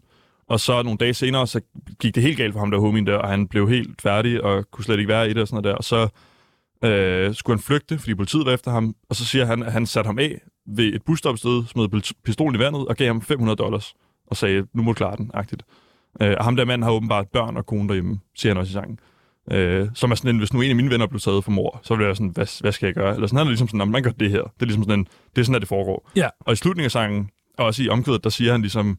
Og 0.49 0.61
så 0.61 0.83
nogle 0.83 0.99
dage 0.99 1.15
senere, 1.15 1.47
så 1.47 1.61
gik 2.01 2.15
det 2.15 2.23
helt 2.23 2.37
galt 2.37 2.53
for 2.53 2.61
ham, 2.61 2.71
der 2.71 2.79
homien 2.79 3.07
der, 3.07 3.17
og 3.17 3.29
han 3.29 3.49
blev 3.49 3.69
helt 3.69 4.03
færdig, 4.03 4.43
og 4.43 4.71
kunne 4.71 4.85
slet 4.85 4.99
ikke 4.99 5.09
være 5.09 5.31
i 5.31 5.33
det 5.33 5.43
og 5.43 5.49
sådan 5.49 5.63
noget 5.63 5.73
der. 5.73 5.77
Og 5.77 5.85
så 5.85 6.09
øh, 6.89 7.35
skulle 7.35 7.57
han 7.57 7.63
flygte, 7.63 7.99
fordi 7.99 8.15
politiet 8.15 8.47
var 8.47 8.53
efter 8.53 8.71
ham, 8.71 8.95
og 9.09 9.17
så 9.17 9.25
siger 9.25 9.45
han, 9.45 9.63
at 9.63 9.73
han 9.73 9.87
satte 9.87 10.09
ham 10.09 10.19
af 10.19 10.41
ved 10.67 10.95
et 10.95 11.03
busstopsted, 11.03 11.65
smed 11.67 12.13
pistolen 12.25 12.55
i 12.55 12.59
vandet 12.59 12.87
og 12.89 12.97
gav 12.97 13.07
ham 13.07 13.23
500 13.23 13.57
dollars, 13.57 13.95
og 14.27 14.37
sagde, 14.37 14.67
nu 14.73 14.83
må 14.83 14.91
du 14.91 14.95
klare 14.95 15.17
den, 15.17 15.31
agtigt. 15.35 15.63
Øh, 16.21 16.35
og 16.39 16.45
ham 16.45 16.57
der 16.57 16.65
mand 16.65 16.85
har 16.85 16.91
åbenbart 16.91 17.29
børn 17.33 17.57
og 17.57 17.67
kone 17.67 17.89
derhjemme, 17.89 18.21
siger 18.35 18.51
han 18.51 18.61
også 18.61 18.71
i 18.71 18.73
sangen. 18.73 18.99
Øh, 19.51 19.89
som 19.95 20.11
er 20.11 20.15
sådan 20.15 20.31
en, 20.31 20.39
hvis 20.39 20.53
nu 20.53 20.61
en 20.61 20.71
af 20.71 20.77
mine 20.77 20.91
venner 20.91 21.07
blev 21.07 21.21
taget 21.21 21.45
for 21.45 21.51
mor, 21.51 21.81
så 21.83 21.95
ville 21.95 22.09
jeg 22.09 22.17
sådan, 22.17 22.29
hvad, 22.35 22.61
hvad 22.63 22.73
skal 22.73 22.87
jeg 22.87 22.95
gøre? 22.95 23.15
Eller 23.15 23.27
sådan, 23.27 23.37
han 23.39 23.47
er 23.47 23.51
ligesom 23.51 23.69
sådan, 23.69 23.79
"Nå, 23.79 23.85
men 23.85 23.93
man 23.93 24.03
gør 24.03 24.11
det 24.11 24.31
her. 24.31 24.43
Det 24.43 24.63
er 24.63 24.65
ligesom 24.67 24.85
sådan 24.85 24.99
en, 24.99 25.07
det 25.37 25.41
er 25.41 25.45
sådan, 25.45 25.55
at 25.55 25.61
det 25.61 25.69
foregår. 25.69 26.11
Ja. 26.17 26.29
Og 26.41 26.53
i 26.53 26.57
slutningen 26.57 26.85
af 26.85 26.91
sangen, 26.91 27.31
og 27.59 27.67
også 27.67 27.83
i 27.83 27.89
omkvædet, 27.89 28.25
der 28.25 28.31
siger 28.31 28.53
han 28.53 28.61
ligesom, 28.61 28.99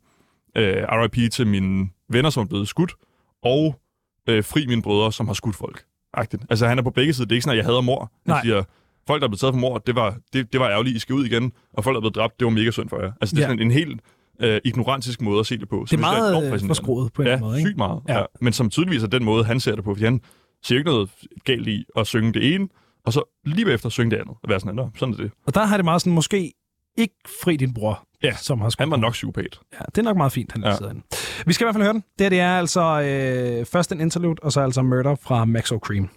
øh, 0.58 0.76
RIP 0.90 1.32
til 1.32 1.48
mine 1.48 1.88
venner, 2.10 2.30
som 2.30 2.44
er 2.44 2.48
blevet 2.48 2.68
skudt, 2.68 2.94
og 3.44 3.80
øh, 4.30 4.44
fri 4.44 4.66
mine 4.68 4.82
brødre, 4.82 5.12
som 5.14 5.28
har 5.28 5.34
skudt 5.34 5.56
folk. 5.56 5.84
Agtigt. 6.14 6.44
Altså 6.50 6.68
han 6.68 6.80
er 6.80 6.84
på 6.84 6.90
begge 6.90 7.14
sider. 7.14 7.26
Det 7.26 7.32
er 7.32 7.36
ikke 7.36 7.44
sådan, 7.44 7.54
at 7.54 7.58
jeg 7.58 7.66
hader 7.66 7.82
mor. 7.82 8.00
Han 8.02 8.10
Nej. 8.34 8.42
siger, 8.44 8.64
folk, 9.08 9.22
der 9.22 9.26
er 9.26 9.30
blevet 9.30 9.40
taget 9.40 9.54
for 9.54 9.60
mor, 9.60 9.78
det 9.78 9.96
var, 9.96 10.18
det, 10.34 10.54
det 10.54 10.60
var 10.60 10.70
ærgerligt, 10.70 10.96
I 10.96 11.00
skal 11.00 11.16
ud 11.16 11.26
igen. 11.26 11.52
Og 11.74 11.84
folk, 11.84 11.94
der 11.94 11.98
er 11.98 12.02
blevet 12.02 12.16
dræbt, 12.16 12.40
det 12.40 12.46
var 12.46 12.52
mega 12.52 12.72
synd 12.72 12.90
for 12.90 13.02
jer. 13.02 13.12
Altså 13.22 13.36
det 13.36 13.42
er 13.42 13.46
Ja. 13.46 13.50
sådan 13.52 13.60
en, 13.60 13.68
en 13.68 13.72
helt 13.72 14.02
øh, 14.40 14.62
ignorantisk 14.66 15.22
måde 15.22 15.40
at 15.40 15.46
se 15.46 15.58
det 15.58 15.70
på. 15.70 15.86
Det 15.90 15.94
er 15.94 16.00
meget, 16.00 16.30
øh, 16.32 16.42
fascinerende. 16.42 16.68
forskruet 16.68 17.14
på 17.14 17.22
en 17.22 17.28
ja, 17.28 17.40
måde, 17.40 17.58
ikke? 17.58 17.70
sygt 17.70 17.78
meget. 17.78 18.02
Ja. 18.08 18.18
Ja. 18.20 18.26
Men 18.42 18.54
som 18.54 18.70
tydeligvis 18.70 19.04
er 19.04 19.08
den 19.08 19.24
måde, 19.24 19.44
han 19.44 19.60
ser 19.60 19.76
det 19.76 19.84
på. 19.84 19.94
Fordi 19.94 20.06
han 20.06 20.22
ser 20.64 20.76
ikke 20.78 20.90
noget 20.90 21.10
galt 21.46 21.68
i 21.68 21.86
at 21.98 22.08
synge 22.08 22.34
det 22.34 22.56
ene, 22.56 22.68
og 23.06 23.14
så 23.14 23.40
lige 23.46 23.66
bagefter 23.66 23.90
synge 23.90 24.12
det 24.12 24.18
andet. 24.18 24.36
Og 24.44 24.50
være 24.50 24.60
sådan, 24.60 24.76
"Nå, 24.76 24.90
sådan 24.98 25.14
er 25.14 25.18
det. 25.18 25.32
Og 25.48 25.56
der 25.56 25.66
har 25.66 25.78
det 25.78 25.86
meget 25.86 26.02
sådan, 26.02 26.14
måske 26.14 26.54
ikke 26.98 27.16
fri 27.44 27.56
din 27.58 27.74
bror, 27.74 28.08
Ja, 28.24 28.36
som 28.36 28.62
har 28.62 28.70
skudt. 28.70 28.80
Han 28.80 28.92
var 28.92 28.98
nok 28.98 29.14
psykopat. 29.14 29.60
Ja, 29.74 29.86
det 29.86 29.98
er 29.98 30.02
nok 30.02 30.18
meget 30.18 30.32
fint, 30.32 30.52
han 30.52 30.64
ja. 30.64 30.76
Sidder. 30.76 30.94
Vi 31.46 31.54
skal 31.54 31.64
i 31.64 31.66
hvert 31.66 31.76
fald 31.76 31.84
høre 31.84 31.94
den. 31.94 32.04
Det, 32.20 32.26
her, 32.26 32.30
det 32.30 32.40
er 32.40 32.58
altså 32.58 32.82
øh, 33.02 33.66
først 33.66 33.92
en 33.92 34.02
interlude, 34.02 34.36
og 34.44 34.52
så 34.52 34.62
altså 34.62 34.82
Murder 34.82 35.16
fra 35.16 35.46
Maxo 35.46 35.78
Cream. 35.78 36.10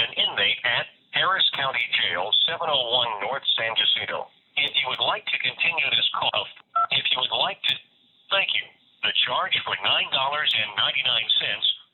An 0.00 0.16
inmate 0.16 0.56
at 0.64 0.88
Harris 1.12 1.44
County 1.52 1.84
Jail, 1.92 2.32
701 2.48 3.20
North 3.20 3.44
San 3.52 3.76
Jacinto. 3.76 4.32
If 4.56 4.72
you 4.80 4.88
would 4.88 5.04
like 5.04 5.28
to 5.28 5.38
continue 5.44 5.88
this 5.92 6.08
call, 6.16 6.48
if 6.96 7.04
you 7.12 7.20
would 7.20 7.36
like 7.36 7.60
to, 7.68 7.74
thank 8.32 8.48
you. 8.56 8.64
The 9.04 9.12
charge 9.28 9.52
for 9.60 9.76
$9.99 9.76 10.08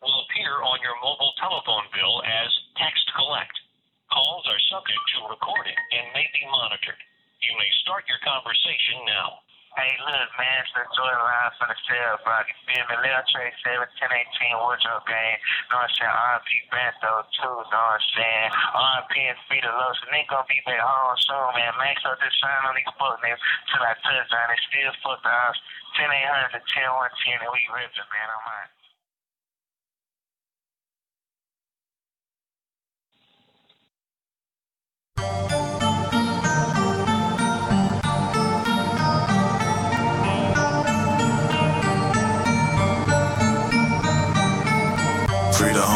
will 0.03 0.23
appear 0.23 0.63
on 0.63 0.79
your 0.87 0.95
mobile 1.03 1.35
telephone 1.43 1.91
bill 1.91 2.23
as 2.23 2.51
text 2.79 3.03
collect. 3.19 3.59
Calls 4.15 4.47
are 4.47 4.71
subject 4.71 5.03
to 5.19 5.27
recording 5.27 5.75
and 5.99 6.15
may 6.15 6.31
be 6.31 6.47
monitored. 6.47 7.03
You 7.43 7.59
may 7.59 7.71
start 7.83 8.07
your 8.07 8.23
conversation 8.23 9.03
now. 9.03 9.43
Hey, 9.77 9.93
look, 10.01 10.33
man, 10.41 10.65
it's 10.65 10.73
the 10.73 10.89
Jordan 10.97 11.21
Line 11.21 11.53
for 11.61 11.69
the 11.69 11.77
sale, 11.85 12.17
bro. 12.25 12.33
You 12.49 12.57
feel 12.65 12.81
me? 12.89 12.97
Lil 12.97 13.21
Trey 13.29 13.53
7, 13.61 13.85
10, 13.85 14.09
18 14.09 14.57
wardrobe 14.57 15.05
game. 15.05 15.37
Know 15.69 15.85
what 15.85 15.93
I'm 15.93 16.01
saying? 16.01 16.17
RP 16.17 16.49
Bento, 16.73 17.13
too. 17.37 17.45
Know 17.45 17.85
what 17.93 18.01
I'm 18.01 18.09
saying? 18.17 18.49
RP 18.73 19.13
and 19.29 19.41
Frida 19.45 19.69
Low. 19.69 19.93
So 20.01 20.09
they 20.09 20.25
gonna 20.33 20.49
be 20.49 20.65
back 20.65 20.81
home 20.81 21.21
soon, 21.29 21.61
man. 21.61 21.77
Max 21.77 22.01
up 22.09 22.17
this 22.25 22.33
sign 22.41 22.65
on 22.65 22.73
these 22.73 22.89
fuck 22.97 23.21
niggas 23.21 23.37
till 23.69 23.85
I 23.85 23.93
touch 24.01 24.25
down. 24.33 24.49
They 24.49 24.57
still 24.65 24.97
fuck 25.05 25.21
the 25.21 25.29
house. 25.29 25.61
10 26.01 26.09
800 26.09 26.57
10 26.57 27.37
110, 27.37 27.45
and 27.45 27.53
we 27.53 27.61
ripping, 27.69 28.09
man. 28.17 28.33
I'm 28.33 28.49
out. 28.49 28.73
Free 35.17 35.49
the 35.49 35.56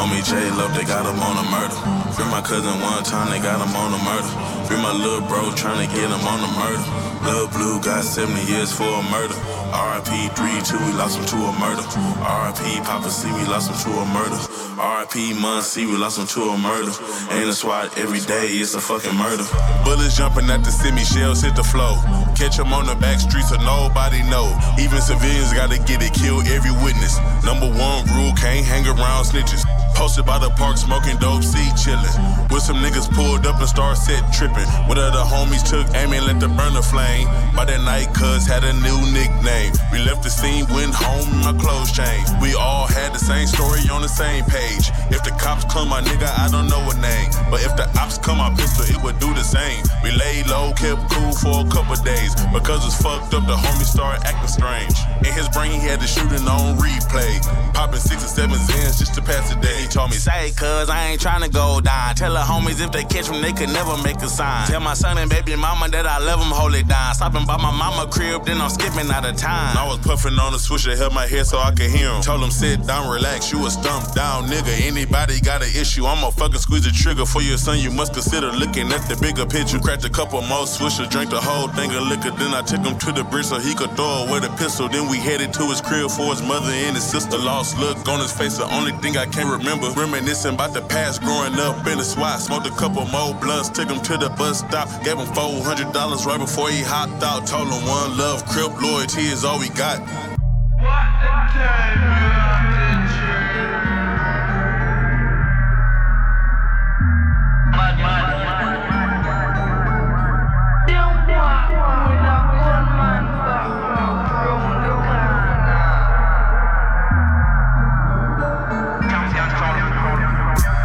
homie 0.00 0.24
J 0.24 0.32
Love, 0.56 0.72
they 0.74 0.84
got 0.84 1.04
him 1.04 1.20
on 1.20 1.36
a 1.36 1.46
murder. 1.52 1.76
Free 2.16 2.24
my 2.32 2.40
cousin 2.40 2.72
one 2.80 3.04
time, 3.04 3.28
they 3.28 3.38
got 3.38 3.60
him 3.60 3.74
on 3.76 3.92
a 3.92 4.00
murder. 4.08 4.32
Free 4.64 4.80
my 4.80 4.92
little 4.96 5.20
bro, 5.28 5.52
tryna 5.52 5.88
get 5.92 6.08
him 6.08 6.24
on 6.24 6.40
a 6.40 6.50
murder. 6.56 6.84
Lil 7.28 7.48
Blue 7.52 7.80
got 7.84 8.02
70 8.04 8.40
years 8.48 8.72
for 8.72 8.88
a 8.88 9.02
murder. 9.12 9.36
RIP 9.80 10.36
3-2, 10.36 10.76
we 10.86 10.92
lost 10.92 11.16
him 11.16 11.24
to 11.24 11.36
a 11.36 11.52
murder. 11.56 11.80
RIP 12.20 12.84
Papa 12.84 13.08
C, 13.08 13.32
we 13.32 13.44
lost 13.48 13.70
him 13.72 13.78
to 13.80 13.98
a 14.00 14.04
murder. 14.12 14.36
RIP 14.76 15.40
Mun 15.40 15.62
C, 15.62 15.86
we 15.86 15.96
lost 15.96 16.18
him 16.18 16.26
to 16.26 16.50
a 16.52 16.58
murder. 16.58 16.92
Ain't 17.32 17.48
a 17.48 17.54
SWAT 17.54 17.96
every 17.96 18.20
day, 18.20 18.48
it's 18.60 18.74
a 18.74 18.80
fucking 18.80 19.16
murder. 19.16 19.44
Bullets 19.82 20.18
jumping 20.18 20.50
at 20.50 20.62
the 20.64 20.70
semi, 20.70 21.02
shells 21.02 21.40
hit 21.40 21.56
the 21.56 21.64
flow. 21.64 21.96
Catch 22.36 22.58
'em 22.58 22.74
on 22.74 22.86
the 22.86 22.94
back 22.96 23.20
streets 23.20 23.48
so 23.48 23.56
nobody 23.56 24.22
know. 24.24 24.52
Even 24.78 25.00
civilians 25.00 25.52
gotta 25.54 25.78
get 25.78 26.02
it, 26.02 26.12
kill 26.12 26.40
every 26.46 26.72
witness. 26.84 27.18
Number 27.42 27.66
one 27.66 28.04
rule, 28.14 28.34
can't 28.34 28.66
hang 28.66 28.86
around 28.86 29.24
snitches. 29.24 29.64
Posted 29.94 30.24
by 30.24 30.38
the 30.38 30.48
park, 30.50 30.78
smoking 30.78 31.18
dope, 31.18 31.42
seat 31.42 31.74
chillin'. 31.76 32.14
With 32.50 32.62
some 32.62 32.76
niggas 32.76 33.10
pulled 33.12 33.46
up 33.46 33.60
and 33.60 33.68
start 33.68 33.98
set 33.98 34.32
trippin'. 34.32 34.66
One 34.88 34.96
of 34.96 35.12
the 35.12 35.24
homies 35.24 35.62
took 35.62 35.86
aim 35.94 36.12
and 36.14 36.24
let 36.26 36.40
the 36.40 36.48
burner 36.48 36.80
flame. 36.80 37.28
By 37.54 37.66
that 37.66 37.82
night, 37.82 38.08
cuz 38.14 38.46
had 38.46 38.64
a 38.64 38.72
new 38.72 38.98
nickname. 39.12 39.69
We 39.92 39.98
left 39.98 40.22
the 40.22 40.30
scene, 40.30 40.66
went 40.68 40.94
home, 40.94 41.28
my 41.40 41.52
clothes 41.58 41.92
changed. 41.92 42.30
We 42.40 42.54
all 42.54 42.86
had 42.86 43.14
the 43.14 43.18
same 43.18 43.46
story 43.46 43.80
on 43.90 44.02
the 44.02 44.12
same 44.12 44.44
page. 44.44 44.90
If 45.10 45.24
the 45.24 45.30
cops 45.40 45.64
come, 45.72 45.88
my 45.88 46.00
nigga, 46.02 46.28
I 46.38 46.48
don't 46.48 46.68
know 46.68 46.82
a 46.90 46.94
name. 47.00 47.30
But 47.50 47.62
if 47.64 47.74
the 47.76 47.88
ops 47.98 48.18
come, 48.18 48.38
my 48.38 48.50
pistol, 48.54 48.84
it 48.84 49.02
would 49.02 49.18
do 49.18 49.32
the 49.34 49.42
same. 49.42 49.82
We 50.04 50.12
laid 50.12 50.46
low, 50.46 50.72
kept 50.76 51.10
cool 51.10 51.32
for 51.32 51.66
a 51.66 51.68
couple 51.70 51.96
days. 52.04 52.34
Because 52.52 52.84
it's 52.86 53.00
fucked 53.00 53.34
up, 53.34 53.46
the 53.46 53.56
homie 53.56 53.88
started 53.88 54.22
acting 54.26 54.48
strange. 54.48 54.94
In 55.26 55.32
his 55.32 55.48
brain, 55.50 55.72
he 55.72 55.86
had 55.88 56.00
the 56.00 56.06
shooting 56.06 56.46
on 56.46 56.78
replay. 56.78 57.40
Popping 57.74 58.00
six 58.00 58.24
or 58.24 58.28
seven 58.28 58.58
Zans 58.68 58.98
just 58.98 59.14
to 59.14 59.22
pass 59.22 59.52
the 59.52 59.58
day. 59.60 59.82
He 59.82 59.88
told 59.88 60.10
me, 60.10 60.16
Say, 60.16 60.52
cuz 60.52 60.88
I 60.88 61.10
ain't 61.10 61.20
tryna 61.20 61.52
go 61.52 61.80
down. 61.80 62.14
Tell 62.14 62.32
the 62.32 62.44
homies 62.44 62.80
if 62.84 62.92
they 62.92 63.04
catch 63.04 63.28
him, 63.28 63.40
they 63.42 63.52
could 63.52 63.70
never 63.70 63.96
make 64.02 64.20
a 64.22 64.28
sign. 64.28 64.66
Tell 64.68 64.80
my 64.80 64.94
son 64.94 65.18
and 65.18 65.30
baby 65.30 65.56
mama 65.56 65.88
that 65.88 66.06
I 66.06 66.18
love 66.18 66.40
him, 66.40 66.52
hold 66.52 66.74
it. 66.74 66.86
Stopping 67.14 67.46
by 67.46 67.56
my 67.56 67.70
mama 67.70 68.10
crib, 68.10 68.46
then 68.46 68.60
I'm 68.60 68.70
skipping 68.70 69.10
out 69.10 69.24
of 69.24 69.36
time. 69.36 69.49
I 69.50 69.84
was 69.86 69.98
puffing 69.98 70.38
on 70.38 70.52
the 70.52 70.58
swisher, 70.58 70.96
held 70.96 71.14
my 71.14 71.26
head 71.26 71.46
so 71.46 71.58
I 71.58 71.70
could 71.70 71.90
hear 71.90 72.08
him. 72.10 72.22
Told 72.22 72.42
him, 72.42 72.50
sit 72.50 72.86
down, 72.86 73.10
relax, 73.10 73.50
you 73.50 73.64
a 73.66 73.70
stump 73.70 74.14
down 74.14 74.46
nigga. 74.46 74.70
Anybody 74.86 75.40
got 75.40 75.62
an 75.62 75.70
issue, 75.74 76.06
I'ma 76.06 76.30
fucking 76.30 76.60
squeeze 76.60 76.84
the 76.84 76.90
trigger 76.90 77.26
for 77.26 77.42
your 77.42 77.58
son. 77.58 77.78
You 77.78 77.90
must 77.90 78.12
consider 78.12 78.52
looking 78.52 78.92
at 78.92 79.08
the 79.08 79.16
bigger 79.16 79.46
picture. 79.46 79.78
Cracked 79.78 80.04
a 80.04 80.10
couple 80.10 80.40
more 80.42 80.66
swisher, 80.66 81.08
drank 81.10 81.30
the 81.30 81.40
whole 81.40 81.68
thing 81.68 81.90
of 81.90 82.06
liquor. 82.06 82.30
Then 82.30 82.54
I 82.54 82.62
took 82.62 82.80
him 82.80 82.98
to 82.98 83.12
the 83.12 83.24
bridge 83.24 83.46
so 83.46 83.58
he 83.58 83.74
could 83.74 83.90
throw 83.96 84.26
away 84.26 84.38
the 84.40 84.50
pistol. 84.54 84.88
Then 84.88 85.08
we 85.10 85.18
headed 85.18 85.52
to 85.54 85.64
his 85.66 85.80
crib 85.80 86.10
for 86.10 86.30
his 86.30 86.42
mother 86.42 86.70
and 86.70 86.94
his 86.94 87.04
sister. 87.04 87.38
Lost 87.38 87.78
look 87.78 87.96
on 88.08 88.20
his 88.20 88.32
face, 88.32 88.58
the 88.58 88.70
only 88.70 88.92
thing 89.02 89.16
I 89.16 89.26
can't 89.26 89.50
remember. 89.50 89.90
Reminiscing 89.90 90.54
about 90.54 90.74
the 90.74 90.82
past, 90.82 91.22
growing 91.22 91.54
up 91.58 91.86
in 91.86 91.98
the 91.98 92.04
SWAT. 92.04 92.40
Smoked 92.40 92.66
a 92.66 92.74
couple 92.78 93.04
more 93.06 93.34
blunts, 93.34 93.68
took 93.70 93.88
him 93.90 94.00
to 94.02 94.16
the 94.16 94.30
bus 94.30 94.60
stop. 94.60 94.86
Gave 95.02 95.18
him 95.18 95.26
$400 95.34 95.90
right 96.26 96.38
before 96.38 96.70
he 96.70 96.82
hopped 96.82 97.22
out. 97.22 97.46
Told 97.46 97.68
him 97.68 97.82
one 97.88 98.16
love, 98.16 98.46
crip 98.46 98.70
loyalty 98.80 99.26
is 99.26 99.39
all 99.44 99.58
we 99.58 99.68
got. 99.70 99.98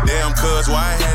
Damn, 0.06 0.34
cuz, 0.34 0.69
why 0.69 0.95
it 0.99 1.15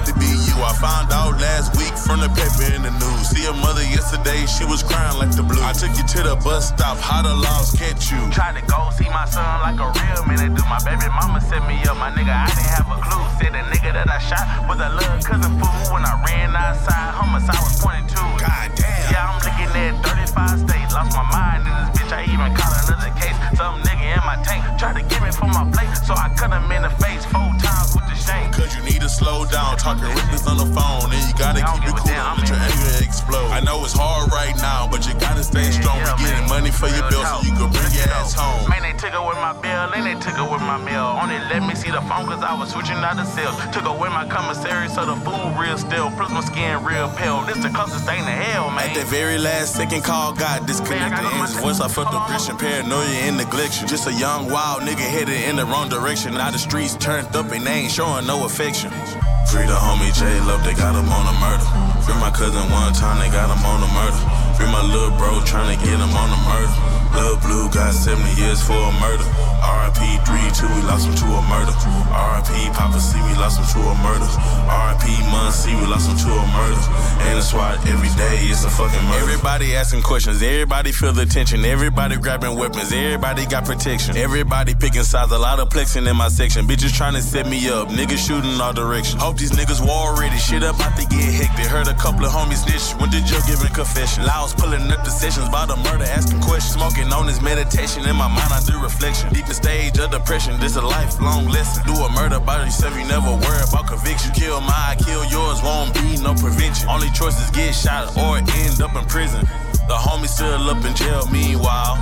had 0.60 0.76
to 0.76 0.80
be 0.80 0.90
you? 0.90 1.00
I 1.00 1.00
found 1.00 1.12
out 1.12 1.40
last 1.40 1.76
week 1.76 1.96
from 1.96 2.20
the 2.20 2.28
paper 2.28 2.68
in 2.74 2.82
the 2.82 2.92
news. 2.92 3.28
See 3.32 3.46
a 3.46 3.52
mother 3.52 3.82
yesterday, 3.82 4.46
she 4.46 4.64
was 4.64 4.82
crying 4.82 5.16
like 5.18 5.32
the 5.34 5.42
blue. 5.42 5.60
I 5.62 5.72
took 5.72 5.96
you 5.96 6.04
to 6.04 6.20
the 6.22 6.36
bus 6.36 6.68
stop, 6.68 6.98
how 6.98 7.22
the 7.22 7.34
laws 7.34 7.72
catch 7.72 8.10
you? 8.10 8.20
Tried 8.30 8.60
to 8.60 8.64
go 8.66 8.90
see 8.96 9.08
my 9.08 9.24
son 9.24 9.44
like 9.64 9.80
a 9.80 9.88
real 9.88 10.22
minute 10.26 10.54
do. 10.54 10.62
My 10.68 10.80
baby 10.84 11.08
mama 11.08 11.40
set 11.40 11.64
me 11.66 11.80
up, 11.88 11.96
my 11.96 12.10
nigga, 12.12 12.32
I 12.32 12.46
didn't 12.52 12.70
have 12.76 12.88
a 12.88 12.98
clue. 13.00 13.24
Said 13.40 13.52
the 13.56 13.64
nigga 13.72 13.92
that 13.96 14.08
I 14.08 14.18
shot 14.20 14.68
was 14.68 14.78
a 14.80 14.90
little 14.92 15.20
cousin 15.24 15.52
fool. 15.56 15.80
When 15.94 16.04
I 16.04 16.14
ran 16.28 16.52
outside, 16.52 17.16
homicide 17.16 17.60
was 17.60 17.80
22. 17.80 18.14
God 18.14 18.68
damn. 18.76 19.12
Yeah, 19.12 19.28
I'm 19.32 19.38
looking 19.40 19.72
at 19.72 19.94
35 20.04 20.68
states. 20.68 20.92
Lost 20.92 21.12
my 21.16 21.24
mind 21.32 21.64
in 21.64 21.72
this 21.72 21.90
bitch, 21.96 22.12
I 22.12 22.28
even 22.28 22.50
caught 22.52 22.74
another 22.84 23.12
case. 23.16 23.36
Some 23.56 23.80
nigga 23.82 24.16
in 24.16 24.22
my 24.28 24.36
tank 24.44 24.62
tried 24.78 25.00
to 25.00 25.04
get 25.08 25.22
me 25.22 25.30
from 25.32 25.50
my 25.50 25.64
plate, 25.72 25.92
so 26.04 26.14
I 26.14 26.32
cut 26.36 26.52
him 26.52 26.68
in 26.70 26.82
the 26.82 26.92
face 27.00 27.24
four 27.26 27.50
times 27.60 27.94
with 27.94 28.06
the 28.08 28.16
shame. 28.16 28.50
Need 28.90 29.02
to 29.02 29.08
slow 29.08 29.46
down, 29.46 29.78
talking 29.78 30.04
reckless 30.04 30.46
on 30.46 30.58
the 30.58 30.66
phone, 30.66 31.12
and 31.14 31.22
you 31.22 31.34
gotta 31.38 31.62
keep 31.62 31.86
it 31.86 31.94
cool 31.94 32.10
let 32.10 32.48
your 32.48 32.58
anger 32.58 33.04
explode. 33.04 33.50
I 33.54 33.60
know 33.60 33.84
it's 33.84 33.94
hard 33.94 34.32
right 34.32 34.56
now, 34.58 34.88
but 34.90 35.06
you 35.06 35.14
gotta 35.14 35.44
stay 35.44 35.70
strong. 35.70 36.02
We 36.18 36.26
getting 36.26 36.48
money 36.48 36.70
for 36.70 36.88
your 36.88 37.06
bill 37.06 37.22
so 37.22 37.38
you 37.46 37.54
can 37.54 37.70
bring 37.70 37.92
your 37.94 38.10
ass 38.10 38.34
home. 38.34 38.66
Man, 38.66 38.82
they 38.82 38.96
took 38.98 39.14
away 39.14 39.38
my 39.38 39.54
bill, 39.62 39.94
and 39.94 40.02
they 40.02 40.18
took 40.18 40.38
away 40.38 40.58
my 40.58 40.78
mail. 40.82 41.18
Only 41.22 41.38
let 41.52 41.62
me 41.62 41.74
see 41.74 41.90
the 41.90 42.02
phone 42.10 42.26
cause 42.26 42.42
I 42.42 42.54
was 42.58 42.70
switching 42.74 42.98
out 42.98 43.14
the 43.14 43.24
cells. 43.24 43.54
Took 43.70 43.86
away 43.86 44.08
my 44.10 44.26
commissary, 44.26 44.88
so 44.88 45.06
the 45.06 45.14
food 45.22 45.54
real 45.54 45.78
still. 45.78 46.10
Plus 46.16 46.30
my 46.30 46.42
skin 46.42 46.82
real 46.82 47.08
pale. 47.14 47.46
This 47.46 47.62
the 47.62 47.70
closest 47.70 48.04
thing 48.06 48.24
to 48.26 48.34
hell, 48.34 48.70
man. 48.70 48.90
At 48.90 48.96
the 48.96 49.04
very 49.06 49.38
last 49.38 49.76
second 49.76 50.02
call 50.02 50.32
got 50.32 50.66
disconnected. 50.66 51.30
In 51.30 51.38
his 51.38 51.54
voice, 51.54 51.78
I 51.78 51.86
felt 51.86 52.10
depression, 52.10 52.56
paranoia, 52.56 53.06
and 53.28 53.38
neglection. 53.38 53.86
Just 53.86 54.08
a 54.08 54.14
young, 54.14 54.50
wild 54.50 54.82
nigga 54.82 55.06
headed 55.06 55.40
in 55.46 55.56
the 55.56 55.64
wrong 55.64 55.88
direction. 55.88 56.34
Now 56.34 56.50
the 56.50 56.58
streets 56.58 56.96
turned 56.96 57.34
up 57.36 57.52
and 57.52 57.66
they 57.66 57.86
ain't 57.86 57.92
showing 57.92 58.26
no 58.26 58.46
affection. 58.46 58.79
Free 58.80 59.68
the 59.68 59.76
homie 59.76 60.08
J 60.16 60.24
Love, 60.48 60.64
they 60.64 60.72
got 60.72 60.96
him 60.96 61.04
on 61.12 61.28
a 61.28 61.36
murder. 61.36 61.68
Free 62.00 62.16
my 62.16 62.32
cousin 62.32 62.64
one 62.72 62.94
time, 62.96 63.20
they 63.20 63.28
got 63.28 63.52
him 63.52 63.60
on 63.60 63.84
a 63.84 63.90
murder. 63.92 64.16
Free 64.56 64.72
my 64.72 64.80
little 64.80 65.12
bro, 65.20 65.36
tryna 65.44 65.76
get 65.84 66.00
him 66.00 66.14
on 66.16 66.32
a 66.32 66.40
murder. 66.48 66.72
Lil 67.12 67.36
Blue 67.44 67.68
got 67.68 67.92
70 67.92 68.40
years 68.40 68.62
for 68.64 68.80
a 68.80 68.92
murder. 68.96 69.49
RIP 69.60 70.00
3-2, 70.26 70.66
we 70.74 70.82
lost 70.82 71.06
him 71.06 71.14
to 71.14 71.26
a 71.30 71.42
murder. 71.46 71.70
RIP 72.10 72.74
Papa 72.74 72.98
C, 72.98 73.16
we 73.22 73.32
lost 73.38 73.62
him 73.62 73.66
to 73.70 73.80
a 73.86 73.94
murder. 74.02 74.26
RIP 74.66 75.06
Mun 75.30 75.52
C, 75.52 75.70
we 75.76 75.86
lost 75.86 76.10
him 76.10 76.16
to 76.18 76.30
a 76.34 76.46
murder. 76.50 76.82
Ain't 77.30 77.38
a 77.38 77.42
SWAT 77.42 77.78
every 77.86 78.10
day, 78.18 78.50
it's 78.50 78.64
a 78.64 78.70
fucking 78.70 79.04
murder. 79.06 79.30
Everybody 79.30 79.76
asking 79.76 80.02
questions, 80.02 80.42
everybody 80.42 80.90
feel 80.92 81.12
the 81.12 81.26
tension. 81.26 81.64
Everybody 81.64 82.16
grabbing 82.16 82.58
weapons, 82.58 82.92
everybody 82.92 83.46
got 83.46 83.64
protection. 83.64 84.16
Everybody 84.16 84.74
picking 84.74 85.04
sides, 85.04 85.30
a 85.32 85.38
lot 85.38 85.60
of 85.60 85.68
plexing 85.68 86.10
in 86.10 86.16
my 86.16 86.28
section. 86.28 86.66
Bitches 86.66 86.92
trying 86.92 87.14
to 87.14 87.22
set 87.22 87.46
me 87.46 87.68
up, 87.68 87.88
niggas 87.88 88.26
shooting 88.26 88.60
all 88.60 88.72
directions. 88.72 89.22
Hope 89.22 89.36
these 89.36 89.52
niggas 89.52 89.84
war 89.86 90.18
ready, 90.18 90.36
shit 90.36 90.62
up 90.62 90.80
about 90.80 90.96
to 90.96 91.04
get 91.06 91.28
hectic. 91.28 91.66
Heard 91.66 91.88
a 91.88 91.94
couple 91.94 92.24
of 92.24 92.32
homies 92.32 92.64
snitch, 92.64 92.98
went 93.00 93.12
to 93.12 93.20
jail 93.24 93.42
giving 93.46 93.72
confession. 93.74 94.24
Loud 94.24 94.50
pulling 94.56 94.90
up 94.90 95.04
the 95.04 95.10
sessions 95.10 95.48
about 95.48 95.68
the 95.68 95.76
murder, 95.76 96.04
asking 96.04 96.40
questions. 96.40 96.74
Smoking 96.74 97.12
on 97.12 97.26
this 97.26 97.40
meditation, 97.42 98.08
in 98.08 98.16
my 98.16 98.28
mind 98.28 98.52
I 98.52 98.60
do 98.64 98.80
reflection. 98.80 99.32
Deep 99.32 99.46
the 99.50 99.54
stage 99.54 99.98
of 99.98 100.12
depression, 100.12 100.54
this 100.60 100.76
a 100.76 100.80
lifelong 100.80 101.48
lesson. 101.48 101.82
Do 101.84 101.92
a 101.92 102.08
murder 102.12 102.38
by 102.38 102.64
yourself, 102.64 102.94
you 102.96 103.04
never 103.04 103.34
worry 103.34 103.62
about 103.66 103.88
conviction. 103.88 104.30
Kill 104.30 104.60
mine, 104.60 104.96
kill 105.02 105.24
yours, 105.26 105.58
won't 105.62 105.92
be 105.94 106.22
no 106.22 106.34
prevention. 106.34 106.88
Only 106.88 107.10
choice 107.10 107.34
is 107.42 107.50
get 107.50 107.74
shot 107.74 108.14
or 108.16 108.38
end 108.38 108.80
up 108.80 108.94
in 108.94 109.04
prison. 109.10 109.42
The 109.90 109.98
homie 109.98 110.30
still 110.30 110.70
up 110.70 110.84
in 110.84 110.94
jail, 110.94 111.26
meanwhile. 111.32 111.98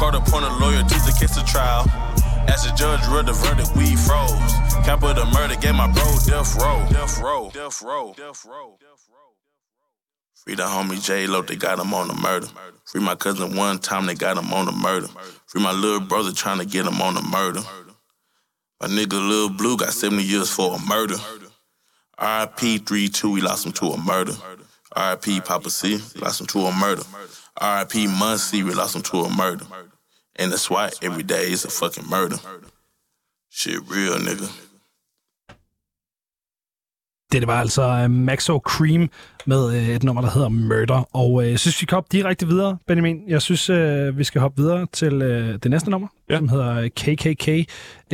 Court 0.00 0.14
appointed 0.14 0.56
lawyer 0.64 0.80
to 0.80 0.98
the 1.04 1.14
case 1.20 1.36
of 1.36 1.44
trial. 1.44 1.84
As 2.48 2.64
the 2.64 2.72
judge 2.72 3.04
read 3.12 3.26
the 3.26 3.36
verdict, 3.36 3.76
we 3.76 3.94
froze. 3.94 4.52
Capital 4.88 5.26
murder 5.26 5.56
gave 5.60 5.74
my 5.74 5.92
bro 5.92 6.08
death 6.24 6.56
row. 6.56 6.86
Death 6.88 7.20
row. 7.20 7.50
Death 7.52 7.82
row. 7.82 8.14
Death 8.16 8.46
row. 8.48 8.78
Free 10.32 10.54
the 10.54 10.62
homie 10.62 11.04
J-Lo, 11.04 11.42
they 11.42 11.56
got 11.56 11.78
him 11.78 11.92
on 11.92 12.08
the 12.08 12.14
murder. 12.14 12.46
Free 12.86 13.02
my 13.02 13.14
cousin 13.14 13.56
one 13.56 13.78
time, 13.78 14.06
they 14.06 14.14
got 14.14 14.38
him 14.38 14.50
on 14.54 14.64
the 14.64 14.72
murder. 14.72 15.08
Free 15.48 15.62
my 15.62 15.72
little 15.72 16.00
brother 16.00 16.30
trying 16.30 16.58
to 16.58 16.66
get 16.66 16.84
him 16.84 17.00
on 17.00 17.16
a 17.16 17.22
murder. 17.22 17.62
My 18.82 18.86
nigga 18.86 19.12
Lil 19.12 19.48
Blue 19.48 19.78
got 19.78 19.94
70 19.94 20.22
years 20.22 20.50
for 20.50 20.76
a 20.76 20.78
murder. 20.78 21.16
RIP 22.20 22.84
3-2, 22.84 23.32
we 23.32 23.40
lost 23.40 23.64
him 23.64 23.72
to 23.72 23.86
a 23.86 23.96
murder. 23.96 24.34
RIP 24.94 25.42
Papa 25.46 25.70
C, 25.70 25.98
we 26.14 26.20
lost 26.20 26.42
him 26.42 26.46
to 26.48 26.66
a 26.66 26.72
murder. 26.72 27.02
RIP 27.62 28.10
Muncie, 28.10 28.62
we 28.62 28.74
lost 28.74 28.94
him 28.94 29.00
to 29.02 29.20
a 29.20 29.34
murder. 29.34 29.64
And 30.36 30.52
that's 30.52 30.68
why 30.68 30.90
every 31.00 31.22
day 31.22 31.50
is 31.50 31.64
a 31.64 31.70
fucking 31.70 32.06
murder. 32.10 32.36
Shit 33.48 33.88
real, 33.88 34.16
nigga. 34.16 34.67
Det, 37.32 37.42
det 37.42 37.46
var 37.46 37.60
altså 37.60 38.04
uh, 38.04 38.10
Maxo 38.10 38.58
Cream 38.58 39.10
med 39.46 39.66
uh, 39.66 39.88
et 39.88 40.02
nummer, 40.02 40.22
der 40.22 40.30
hedder 40.30 40.48
Murder. 40.48 41.08
Og 41.12 41.32
uh, 41.32 41.46
jeg 41.46 41.58
synes, 41.58 41.80
vi 41.80 41.86
kan 41.86 41.96
hoppe 41.96 42.08
direkte 42.12 42.46
videre, 42.46 42.78
Benjamin. 42.86 43.22
Jeg 43.28 43.42
synes, 43.42 43.70
uh, 43.70 44.18
vi 44.18 44.24
skal 44.24 44.40
hoppe 44.40 44.62
videre 44.62 44.86
til 44.92 45.14
uh, 45.14 45.54
det 45.62 45.70
næste 45.70 45.90
nummer, 45.90 46.08
ja. 46.30 46.36
som 46.36 46.48
hedder 46.48 46.88
KKK, 46.88 47.48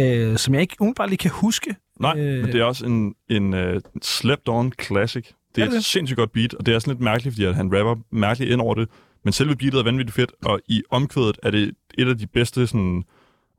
uh, 0.00 0.36
som 0.36 0.54
jeg 0.54 0.62
ikke 0.62 0.76
umiddelbart 0.80 1.08
lige 1.08 1.18
kan 1.18 1.30
huske. 1.30 1.74
Nej, 2.00 2.12
uh, 2.12 2.18
men 2.18 2.46
det 2.46 2.54
er 2.54 2.64
også 2.64 2.86
en, 2.86 3.14
en 3.30 3.54
uh, 3.54 3.80
slept 4.02 4.48
on 4.48 4.72
classic. 4.82 5.26
Det 5.54 5.62
er, 5.62 5.66
er 5.66 5.70
det? 5.70 5.76
et 5.76 5.84
sindssygt 5.84 6.18
godt 6.18 6.32
beat, 6.32 6.54
og 6.54 6.66
det 6.66 6.74
er 6.74 6.78
sådan 6.78 6.94
lidt 6.94 7.04
mærkeligt, 7.04 7.34
fordi 7.34 7.44
at 7.44 7.54
han 7.54 7.78
rapper 7.78 8.02
mærkeligt 8.10 8.52
ind 8.52 8.60
over 8.60 8.74
det. 8.74 8.88
Men 9.24 9.32
selve 9.32 9.56
beatet 9.56 9.78
er 9.78 9.84
vanvittigt 9.84 10.14
fedt, 10.14 10.32
og 10.44 10.60
i 10.68 10.82
omkvædet 10.90 11.38
er 11.42 11.50
det 11.50 11.72
et 11.98 12.08
af 12.08 12.18
de 12.18 12.26
bedste 12.26 12.66
sådan, 12.66 13.04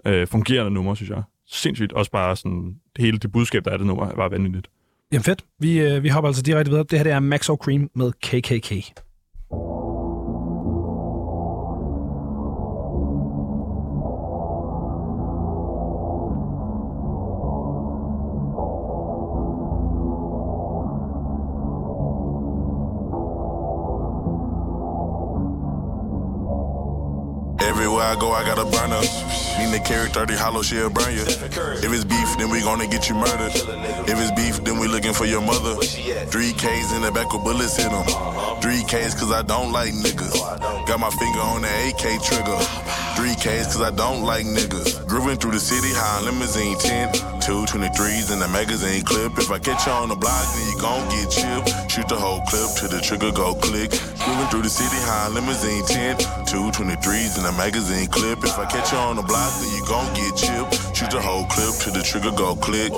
uh, 0.10 0.28
fungerende 0.28 0.72
numre, 0.72 0.96
synes 0.96 1.10
jeg. 1.10 1.24
Sindssygt. 1.48 1.94
Også 1.94 2.12
bare 2.12 2.36
sådan, 2.36 2.76
hele 2.98 3.18
det 3.18 3.32
budskab, 3.32 3.66
der 3.66 3.72
er 3.72 3.78
det 3.78 3.86
nummer, 3.86 4.16
var 4.16 4.30
vanvittigt. 4.30 4.68
Jamen 5.12 5.24
fedt. 5.24 5.46
Vi, 5.60 5.80
øh, 5.80 6.04
vi 6.04 6.10
hopper 6.10 6.28
altså 6.28 6.42
direkte 6.42 6.70
videre. 6.72 6.86
Det 6.90 7.00
her 7.00 7.04
det 7.04 7.14
er 7.14 7.20
Max 7.20 7.46
Cream 7.46 7.90
med 7.96 8.12
KKK. 8.12 8.72
Everywhere 27.70 28.14
I 28.14 28.16
go, 28.20 28.28
I 28.40 28.44
got 28.50 28.60
a 28.60 28.66
burner. 28.74 29.02
Need 29.66 29.84
to 29.84 29.84
carry 29.84 30.10
30 30.10 30.36
hollow, 30.36 30.62
she'll 30.62 30.90
burn 30.90 31.14
you. 31.14 31.22
If 31.26 31.90
it's 31.90 32.04
beef, 32.04 32.38
then 32.38 32.50
we 32.52 32.62
gonna 32.62 32.88
get 32.88 33.10
you 33.10 33.16
murdered. 33.16 33.56
If 34.06 34.14
it's 34.14 34.32
beef, 34.32 34.64
then 34.64 34.78
we 34.80 34.88
looking 34.88 35.14
for 35.14 35.26
your 35.26 35.42
mother. 35.42 35.76
Three 36.30 36.54
K's 36.54 36.92
in 36.94 37.02
the 37.02 37.12
back 37.12 37.34
with 37.34 37.44
bullets 37.44 37.80
in 37.80 37.90
them. 37.90 38.06
Three 38.62 38.84
K's 38.84 39.16
cause 39.16 39.32
I 39.32 39.42
don't 39.42 39.72
like 39.72 39.94
niggas. 39.94 40.38
Got 40.86 41.00
my 41.00 41.10
finger 41.10 41.40
on 41.40 41.64
the 41.64 41.72
AK 41.90 42.22
trigger. 42.22 42.60
Three 43.18 43.34
K's 43.42 43.66
cause 43.74 43.82
I 43.82 43.90
don't 43.90 44.24
like 44.24 44.46
niggas. 44.46 45.08
Grooving 45.08 45.38
through 45.38 45.52
the 45.52 45.60
city, 45.60 45.90
high 45.94 46.22
limousine 46.22 46.78
10. 46.78 47.14
Two 47.42 47.66
23s 47.66 48.34
in 48.34 48.40
the 48.40 48.48
magazine 48.50 49.04
clip. 49.04 49.38
If 49.38 49.50
I 49.50 49.60
catch 49.60 49.86
you 49.86 49.94
on 49.94 50.10
the 50.10 50.16
block, 50.16 50.46
then 50.54 50.66
you 50.70 50.82
gon' 50.82 51.10
get 51.10 51.30
chipped. 51.30 51.92
Shoot 51.92 52.08
the 52.10 52.18
whole 52.18 52.42
clip 52.50 52.70
till 52.78 52.90
the 52.90 53.00
trigger 53.02 53.32
go 53.32 53.56
click. 53.56 53.90
Grooving 54.26 54.50
through 54.50 54.64
the 54.64 54.70
city, 54.70 54.98
high 55.06 55.30
limousine 55.30 55.86
10. 55.86 56.18
Two 56.46 56.70
23s 56.74 57.38
in 57.38 57.44
the 57.46 57.54
magazine 57.54 58.08
clip. 58.08 58.44
If 58.44 58.58
I 58.58 58.66
catch 58.66 58.92
you 58.92 58.98
on 58.98 59.16
the 59.16 59.22
block, 59.22 59.55
you 59.64 59.86
gon' 59.88 60.12
get 60.14 60.36
chipped. 60.36 60.96
Shoot 60.96 61.12
the 61.12 61.22
whole 61.22 61.46
clip 61.46 61.76
till 61.80 61.94
the 61.94 62.04
trigger 62.04 62.32
go 62.32 62.56
click. 62.56 62.92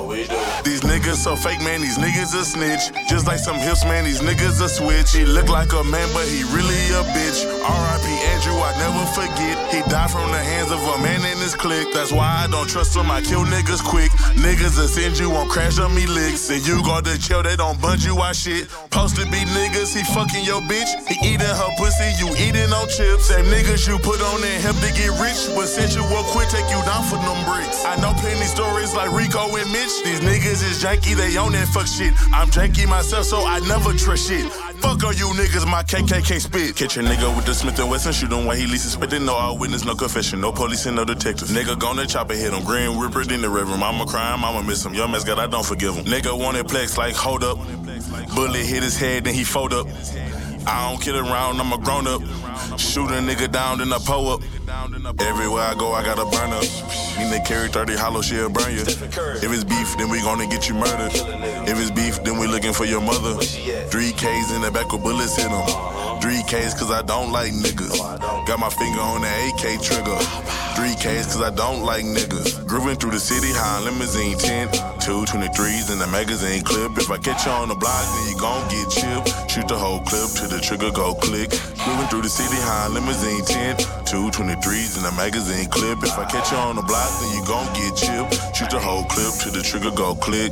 These 0.64 0.82
niggas 0.82 1.22
so 1.22 1.36
fake, 1.36 1.60
man, 1.60 1.80
these 1.80 1.98
niggas 1.98 2.34
a 2.34 2.44
snitch. 2.44 2.90
Just 3.08 3.26
like 3.26 3.38
some 3.38 3.56
hips, 3.56 3.84
man, 3.84 4.04
these 4.04 4.20
niggas 4.20 4.62
a 4.62 4.68
switch. 4.68 5.12
He 5.12 5.24
look 5.24 5.48
like 5.48 5.72
a 5.72 5.82
man, 5.84 6.08
but 6.14 6.26
he 6.26 6.42
really 6.54 6.78
a 6.94 7.02
bitch. 7.14 7.46
R.I.P. 7.62 8.06
Andrew, 8.34 8.58
I 8.58 8.72
never 8.78 9.04
forget. 9.12 9.56
He 9.74 9.80
died 9.90 10.10
from 10.10 10.30
the 10.30 10.38
hands 10.38 10.70
of 10.70 10.80
a 10.80 10.96
man 11.02 11.20
in 11.26 11.38
his 11.38 11.54
clique. 11.54 11.92
That's 11.92 12.12
why 12.12 12.44
I 12.44 12.46
don't 12.46 12.68
trust 12.68 12.96
him, 12.96 13.10
I 13.10 13.20
kill 13.20 13.44
niggas 13.44 13.82
quick. 13.84 14.10
Niggas 14.38 14.76
that 14.78 14.88
send 14.88 15.18
you 15.18 15.32
on 15.32 15.48
crash 15.48 15.78
on 15.78 15.94
me 15.94 16.06
licks. 16.06 16.50
And 16.50 16.64
you 16.66 16.82
go 16.82 17.00
to 17.00 17.18
jail, 17.18 17.42
they 17.42 17.56
don't 17.56 17.80
bund 17.80 18.02
you 18.04 18.18
out 18.20 18.36
shit. 18.36 18.68
To 19.08 19.24
be 19.32 19.40
niggas, 19.56 19.96
he 19.96 20.04
fucking 20.14 20.44
your 20.44 20.60
bitch. 20.68 20.90
He 21.08 21.16
eating 21.26 21.40
her 21.40 21.70
pussy, 21.78 22.12
you 22.20 22.28
eating 22.36 22.70
on 22.70 22.86
chips. 22.86 23.26
Same 23.32 23.46
niggas 23.46 23.88
you 23.88 23.98
put 23.98 24.20
on 24.20 24.40
there 24.42 24.60
help 24.60 24.76
to 24.84 24.92
get 24.92 25.10
rich. 25.18 25.48
But 25.56 25.66
since 25.66 25.96
you 25.96 26.04
will 26.12 26.22
quit, 26.30 26.47
take 26.48 26.68
you 26.70 26.80
down 26.84 27.04
for 27.04 27.16
them 27.16 27.38
bricks. 27.44 27.84
I 27.84 27.96
know 28.00 28.12
plenty 28.18 28.46
stories 28.46 28.94
like 28.94 29.12
Rico 29.12 29.44
and 29.56 29.70
Mitch. 29.70 29.92
These 30.04 30.20
niggas 30.20 30.60
is 30.64 30.82
janky, 30.82 31.14
they 31.14 31.36
own 31.36 31.52
that 31.52 31.68
fuck 31.68 31.86
shit. 31.86 32.12
I'm 32.32 32.48
janky 32.48 32.88
myself, 32.88 33.26
so 33.26 33.44
I 33.44 33.60
never 33.60 33.92
trust 33.92 34.28
shit. 34.28 34.50
Fuck 34.80 35.04
all 35.04 35.12
you 35.12 35.28
niggas, 35.36 35.66
my 35.66 35.82
KKK 35.82 36.40
spit. 36.40 36.76
Catch 36.76 36.96
a 36.96 37.00
nigga 37.00 37.34
with 37.36 37.44
the 37.44 37.54
Smith 37.54 37.78
and 37.78 37.90
Wesson, 37.90 38.12
shoot 38.12 38.32
him 38.32 38.46
while 38.46 38.56
he 38.56 38.66
least 38.66 38.84
suspected. 38.84 39.22
No 39.22 39.34
eyewitness, 39.34 39.84
no 39.84 39.94
confession, 39.94 40.40
no 40.40 40.52
police 40.52 40.86
and 40.86 40.96
no 40.96 41.04
detectives. 41.04 41.52
Nigga 41.52 41.78
gonna 41.78 42.06
chop 42.06 42.30
it, 42.30 42.36
hit 42.36 42.52
him. 42.52 42.64
Green 42.64 42.98
Ripper 42.98 43.22
in 43.22 43.42
the 43.42 43.50
river. 43.50 43.76
Mama 43.76 44.06
crying, 44.06 44.40
mama 44.40 44.62
miss 44.62 44.84
him. 44.84 44.94
Young 44.94 45.10
mascot, 45.10 45.38
I 45.38 45.46
don't 45.46 45.66
forgive 45.66 45.94
him. 45.94 46.04
Nigga 46.04 46.38
wanted 46.38 46.66
plex 46.66 46.96
like 46.96 47.14
hold 47.14 47.44
up. 47.44 47.58
Bullet 48.34 48.64
hit 48.64 48.82
his 48.82 48.96
head, 48.96 49.24
then 49.24 49.34
he 49.34 49.44
fold 49.44 49.72
up. 49.72 49.86
I 50.66 50.90
don't 50.90 51.00
kid 51.00 51.14
around, 51.14 51.60
I'm 51.60 51.72
a 51.72 51.78
grown 51.78 52.06
up. 52.06 52.20
Shoot 52.78 53.10
a 53.10 53.20
nigga 53.20 53.50
down, 53.50 53.78
then 53.78 53.92
I 53.92 53.98
pull 53.98 54.28
up. 54.28 54.40
Everywhere 54.68 55.64
I 55.64 55.74
go, 55.74 55.92
I 55.92 56.04
got 56.04 56.18
a 56.18 56.26
burn 56.28 56.52
up. 56.52 56.64
Mean 57.16 57.30
they 57.30 57.40
carry 57.40 57.68
30 57.68 57.96
hollow, 57.96 58.20
she'll 58.20 58.50
burn 58.50 58.72
you. 58.74 58.82
If 58.82 59.48
it's 59.48 59.64
beef, 59.64 59.96
then 59.96 60.10
we 60.10 60.20
gonna 60.20 60.46
get 60.46 60.68
you 60.68 60.74
murdered. 60.74 61.12
If 61.66 61.80
it's 61.80 61.90
beef, 61.90 62.22
then 62.22 62.38
we 62.38 62.46
looking 62.46 62.74
for 62.74 62.84
your 62.84 63.00
mother. 63.00 63.40
Three 63.88 64.12
K's 64.12 64.52
in 64.52 64.60
the 64.60 64.70
back 64.70 64.92
with 64.92 65.02
bullets 65.02 65.38
in 65.38 65.50
them. 65.50 65.66
Three 66.20 66.42
K's 66.46 66.74
cause 66.74 66.90
I 66.90 67.00
don't 67.02 67.32
like 67.32 67.52
niggas. 67.52 67.96
Got 68.46 68.58
my 68.60 68.68
finger 68.68 69.00
on 69.00 69.22
the 69.22 69.30
AK 69.48 69.80
trigger. 69.80 70.18
Three 70.76 70.94
K's 71.00 71.26
cause 71.32 71.42
I 71.42 71.50
don't 71.50 71.82
like 71.82 72.04
niggas. 72.04 72.66
Grooving 72.66 72.96
through 72.96 73.12
the 73.12 73.20
city, 73.20 73.48
high 73.50 73.80
limousine 73.80 74.36
tent. 74.36 74.72
Two 75.00 75.24
23s 75.24 75.90
in 75.90 75.98
the 75.98 76.06
magazine 76.12 76.62
clip. 76.62 76.92
If 76.98 77.10
I 77.10 77.16
catch 77.16 77.46
you 77.46 77.52
on 77.52 77.68
the 77.68 77.74
block, 77.74 78.04
then 78.04 78.28
you 78.28 78.36
gon' 78.38 78.68
get 78.68 78.90
chipped. 78.90 79.50
Shoot 79.50 79.68
the 79.68 79.78
whole 79.78 80.00
clip 80.00 80.28
till 80.36 80.48
the 80.52 80.60
trigger 80.60 80.90
go 80.90 81.14
click. 81.14 81.48
Moving 81.86 82.08
through 82.08 82.22
the 82.22 82.28
city, 82.28 82.60
high 82.60 82.88
limousine 82.88 83.44
tent. 83.44 83.80
Two 84.08 84.30
twenty 84.30 84.56
threes 84.64 84.96
23s 84.96 84.98
in 84.98 85.04
a 85.04 85.12
magazine 85.20 85.68
clip. 85.68 86.00
If 86.02 86.16
I 86.16 86.24
catch 86.24 86.50
you 86.50 86.56
on 86.56 86.76
the 86.76 86.82
block, 86.82 87.12
then 87.20 87.28
you 87.36 87.44
gon' 87.44 87.68
get 87.76 87.92
chipped. 87.92 88.40
Shoot 88.56 88.70
the 88.72 88.80
whole 88.80 89.04
clip 89.04 89.36
till 89.36 89.52
the 89.52 89.60
trigger 89.60 89.92
go 89.92 90.14
click. 90.16 90.48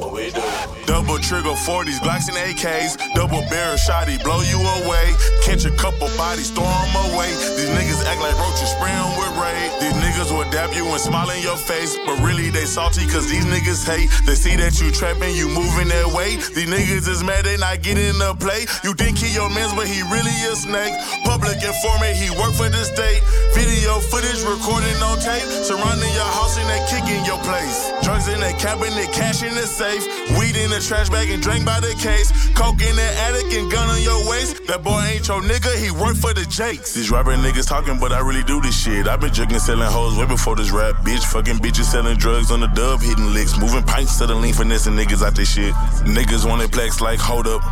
Double 0.84 1.16
trigger 1.16 1.56
40s, 1.56 1.96
Glocks 2.04 2.28
and 2.28 2.36
AKs. 2.36 3.00
Double 3.16 3.40
barrel 3.48 3.80
shotty, 3.80 4.20
blow 4.20 4.44
you 4.44 4.60
away. 4.60 5.08
Catch 5.40 5.64
a 5.64 5.72
couple 5.72 6.04
bodies, 6.20 6.52
throw 6.52 6.68
them 6.68 6.94
away. 7.08 7.32
These 7.56 7.72
niggas 7.72 8.04
act 8.04 8.20
like 8.20 8.36
roaches, 8.36 8.76
spray 8.76 8.92
them 8.92 9.08
with 9.16 9.32
raid. 9.40 9.72
These 9.80 9.96
niggas 10.04 10.30
will 10.36 10.48
dab 10.52 10.76
you 10.76 10.84
and 10.84 11.00
smile 11.00 11.30
in 11.32 11.40
your 11.40 11.56
face. 11.56 11.96
But 12.04 12.20
really, 12.20 12.52
they 12.52 12.68
salty 12.68 13.08
cause 13.08 13.24
these 13.24 13.48
niggas 13.48 13.88
hate. 13.88 14.12
They 14.28 14.36
see 14.36 14.56
that 14.60 14.76
you 14.84 14.92
trapping, 14.92 15.32
you 15.32 15.48
moving 15.48 15.88
that 15.88 16.12
way. 16.12 16.36
These 16.36 16.68
niggas 16.68 17.08
is 17.08 17.24
mad 17.24 17.48
they 17.48 17.56
not 17.56 17.80
getting 17.80 18.20
the 18.20 18.36
play. 18.36 18.68
You 18.84 18.92
think 18.92 19.16
he 19.16 19.32
your 19.32 19.48
mans, 19.48 19.72
but 19.72 19.88
he 19.88 20.04
really 20.12 20.36
a 20.44 20.54
snake. 20.56 20.92
Public 21.24 21.56
informant, 21.56 22.20
he 22.20 22.28
work 22.36 22.52
for 22.52 22.68
the 22.68 22.84
state. 22.84 23.24
Video 23.54 24.00
footage 24.00 24.42
recording 24.42 24.96
on 25.02 25.18
tape. 25.18 25.42
Surrounding 25.62 26.12
your 26.14 26.30
house 26.34 26.58
and 26.58 26.68
they 26.68 26.80
kicking 26.88 27.24
your 27.24 27.38
place. 27.44 27.92
Drugs 28.02 28.28
in 28.28 28.40
the 28.40 28.52
cabinet, 28.58 29.12
cash 29.12 29.42
in 29.42 29.54
the 29.54 29.66
safe. 29.66 30.02
Weed 30.38 30.56
in 30.56 30.70
the 30.70 30.80
trash 30.80 31.08
bag 31.10 31.30
and 31.30 31.42
drink 31.42 31.64
by 31.64 31.80
the 31.80 31.94
case. 32.00 32.32
Coke 32.54 32.80
in 32.82 32.96
the 32.96 33.08
attic 33.26 33.52
and 33.52 33.70
gun 33.70 33.88
on 33.88 34.02
your 34.02 34.28
waist. 34.28 34.66
That 34.66 34.82
boy 34.82 35.00
ain't 35.02 35.28
your 35.28 35.40
nigga, 35.42 35.74
he 35.76 35.90
work 35.90 36.16
for 36.16 36.32
the 36.34 36.44
Jakes. 36.46 36.94
These 36.94 37.10
rapper 37.10 37.36
niggas 37.36 37.68
talking, 37.68 37.98
but 38.00 38.12
I 38.12 38.20
really 38.20 38.42
do 38.44 38.60
this 38.60 38.76
shit. 38.76 39.06
i 39.06 39.16
been 39.16 39.30
jugging, 39.30 39.60
selling 39.60 39.86
hoes 39.86 40.16
way 40.16 40.26
before 40.26 40.56
this 40.56 40.70
rap. 40.70 40.96
Bitch, 41.04 41.24
fucking 41.24 41.58
bitches 41.58 41.84
selling 41.84 42.16
drugs 42.16 42.50
on 42.50 42.60
the 42.60 42.68
dub, 42.68 43.00
hitting 43.00 43.32
licks. 43.32 43.58
Moving 43.58 43.82
pints 43.82 44.18
to 44.18 44.26
the 44.26 44.34
lean, 44.34 44.54
finessing 44.54 44.94
niggas 44.94 45.22
out 45.24 45.34
this 45.34 45.52
shit. 45.52 45.74
Niggas 46.04 46.48
wanted 46.48 46.70
plex 46.70 47.00
like 47.00 47.20
hold 47.20 47.46
up. 47.46 47.62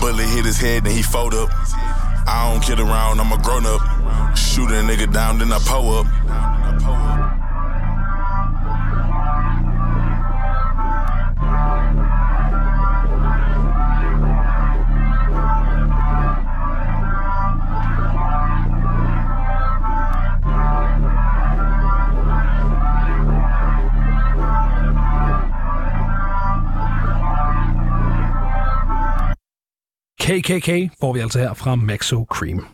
Bullet 0.00 0.26
hit 0.26 0.44
his 0.44 0.58
head, 0.58 0.84
and 0.84 0.92
he 0.92 1.02
fold 1.02 1.34
up. 1.34 1.50
I 2.30 2.52
don't 2.52 2.62
kid 2.62 2.78
around, 2.78 3.20
I'm 3.20 3.32
a 3.32 3.38
grown 3.42 3.64
up. 3.64 3.80
Shoot 4.36 4.68
a 4.68 4.82
nigga 4.84 5.10
down, 5.10 5.38
then 5.38 5.50
I 5.50 5.58
pull 5.60 5.96
up. 5.96 6.67
KKK 30.28 30.68
får 31.00 31.12
vi 31.12 31.20
altså 31.20 31.38
her 31.38 31.54
fra 31.54 31.74
Maxo 31.74 32.26
Cream. 32.30 32.66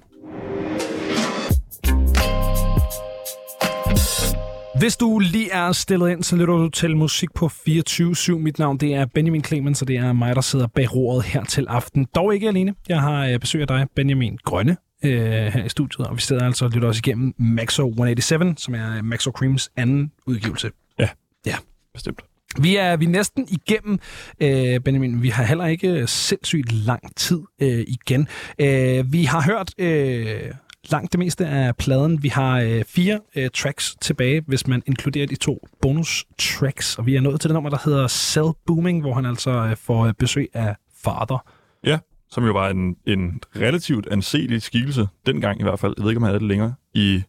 Hvis 4.78 4.96
du 4.96 5.18
lige 5.18 5.50
er 5.50 5.72
stillet 5.72 6.10
ind, 6.10 6.22
så 6.22 6.36
lytter 6.36 6.54
du 6.54 6.68
til 6.68 6.96
musik 6.96 7.34
på 7.34 7.46
24-7. 7.46 8.32
Mit 8.32 8.58
navn 8.58 8.78
det 8.78 8.94
er 8.94 9.06
Benjamin 9.06 9.44
Clemens, 9.44 9.82
og 9.82 9.88
det 9.88 9.96
er 9.96 10.12
mig, 10.12 10.34
der 10.34 10.40
sidder 10.40 10.66
bag 10.66 10.94
roret 10.94 11.24
her 11.24 11.44
til 11.44 11.66
aften. 11.68 12.06
Dog 12.14 12.34
ikke 12.34 12.48
alene. 12.48 12.74
Jeg 12.88 13.00
har 13.00 13.26
øh, 13.26 13.38
besøg 13.38 13.60
af 13.60 13.66
dig, 13.66 13.86
Benjamin 13.96 14.38
Grønne, 14.44 14.76
øh, 15.04 15.20
her 15.22 15.64
i 15.64 15.68
studiet, 15.68 16.06
og 16.06 16.16
vi 16.16 16.20
sidder 16.20 16.46
altså 16.46 16.64
og 16.64 16.70
lytter 16.70 16.88
også 16.88 17.00
igennem 17.04 17.34
Maxo 17.38 17.88
187, 17.88 18.62
som 18.62 18.74
er 18.74 19.02
Maxo 19.02 19.30
Creams 19.30 19.70
anden 19.76 20.12
udgivelse. 20.26 20.70
Ja, 20.98 21.08
Ja. 21.46 21.56
bestemt. 21.94 22.20
Vi 22.60 22.76
er, 22.76 22.96
vi 22.96 23.04
er 23.04 23.08
næsten 23.08 23.48
igennem, 23.48 23.98
øh, 24.40 24.80
Benjamin. 24.80 25.22
Vi 25.22 25.28
har 25.28 25.44
heller 25.44 25.66
ikke 25.66 26.06
sindssygt 26.06 26.72
lang 26.72 27.16
tid 27.16 27.40
øh, 27.62 27.84
igen. 27.88 28.28
Øh, 28.58 29.12
vi 29.12 29.24
har 29.24 29.42
hørt 29.42 29.74
øh, 29.78 30.50
langt 30.90 31.12
det 31.12 31.18
meste 31.18 31.46
af 31.46 31.76
pladen. 31.76 32.22
Vi 32.22 32.28
har 32.28 32.60
øh, 32.60 32.84
fire 32.84 33.20
øh, 33.36 33.50
tracks 33.54 33.96
tilbage, 34.00 34.42
hvis 34.46 34.66
man 34.66 34.82
inkluderer 34.86 35.26
de 35.26 35.36
to 35.36 35.66
bonus 35.82 36.26
tracks. 36.38 36.98
Og 36.98 37.06
vi 37.06 37.16
er 37.16 37.20
nået 37.20 37.40
til 37.40 37.50
det 37.50 37.54
nummer, 37.54 37.70
der 37.70 37.78
hedder 37.84 38.08
Cell 38.08 38.48
Booming, 38.66 39.00
hvor 39.00 39.14
han 39.14 39.26
altså 39.26 39.50
øh, 39.50 39.76
får 39.76 40.06
øh, 40.06 40.14
besøg 40.18 40.48
af 40.54 40.76
Father. 41.04 41.46
Ja, 41.84 41.98
som 42.30 42.44
jo 42.44 42.52
var 42.52 42.68
en, 42.68 42.96
en 43.06 43.40
relativt 43.56 44.08
anselig 44.10 44.62
skikkelse, 44.62 45.08
dengang 45.26 45.60
i 45.60 45.62
hvert 45.62 45.78
fald, 45.78 45.94
jeg 45.96 46.04
ved 46.04 46.10
ikke, 46.10 46.18
om 46.18 46.22
han 46.22 46.30
havde 46.30 46.40
det 46.40 46.48
længere, 46.48 46.74
i 46.94 47.22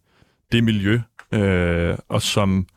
det 0.52 0.64
miljø, 0.64 1.00
øh, 1.32 1.98
og 2.10 2.22
som 2.22 2.68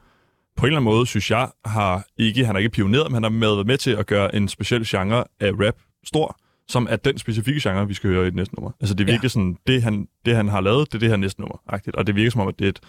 på 0.58 0.66
en 0.66 0.66
eller 0.66 0.80
anden 0.80 0.92
måde, 0.94 1.06
synes 1.06 1.30
jeg, 1.30 1.48
har 1.64 2.04
ikke, 2.16 2.46
han 2.46 2.54
er 2.54 2.58
ikke 2.58 2.70
pioneret, 2.70 3.06
men 3.12 3.14
han 3.14 3.32
har 3.32 3.40
været 3.40 3.66
med 3.66 3.78
til 3.78 3.90
at 3.90 4.06
gøre 4.06 4.34
en 4.34 4.48
speciel 4.48 4.86
genre 4.86 5.24
af 5.40 5.50
rap 5.52 5.74
stor, 6.04 6.36
som 6.68 6.86
er 6.90 6.96
den 6.96 7.18
specifikke 7.18 7.60
genre, 7.62 7.88
vi 7.88 7.94
skal 7.94 8.10
høre 8.10 8.22
i 8.22 8.26
det 8.26 8.34
næste 8.34 8.54
nummer. 8.54 8.70
Altså 8.80 8.94
det 8.94 9.00
er 9.00 9.06
virkelig 9.06 9.22
ja. 9.22 9.28
sådan, 9.28 9.56
det 9.66 9.82
han, 9.82 10.08
det 10.24 10.36
han 10.36 10.48
har 10.48 10.60
lavet, 10.60 10.88
det 10.92 10.94
er 10.94 10.98
det 10.98 11.08
her 11.08 11.16
næste 11.16 11.40
nummer, 11.40 11.62
agtigt. 11.66 11.96
og 11.96 12.06
det 12.06 12.14
virker 12.14 12.30
som 12.30 12.40
om, 12.40 12.48
at 12.48 12.58
det 12.58 12.64
er 12.64 12.68
et 12.68 12.80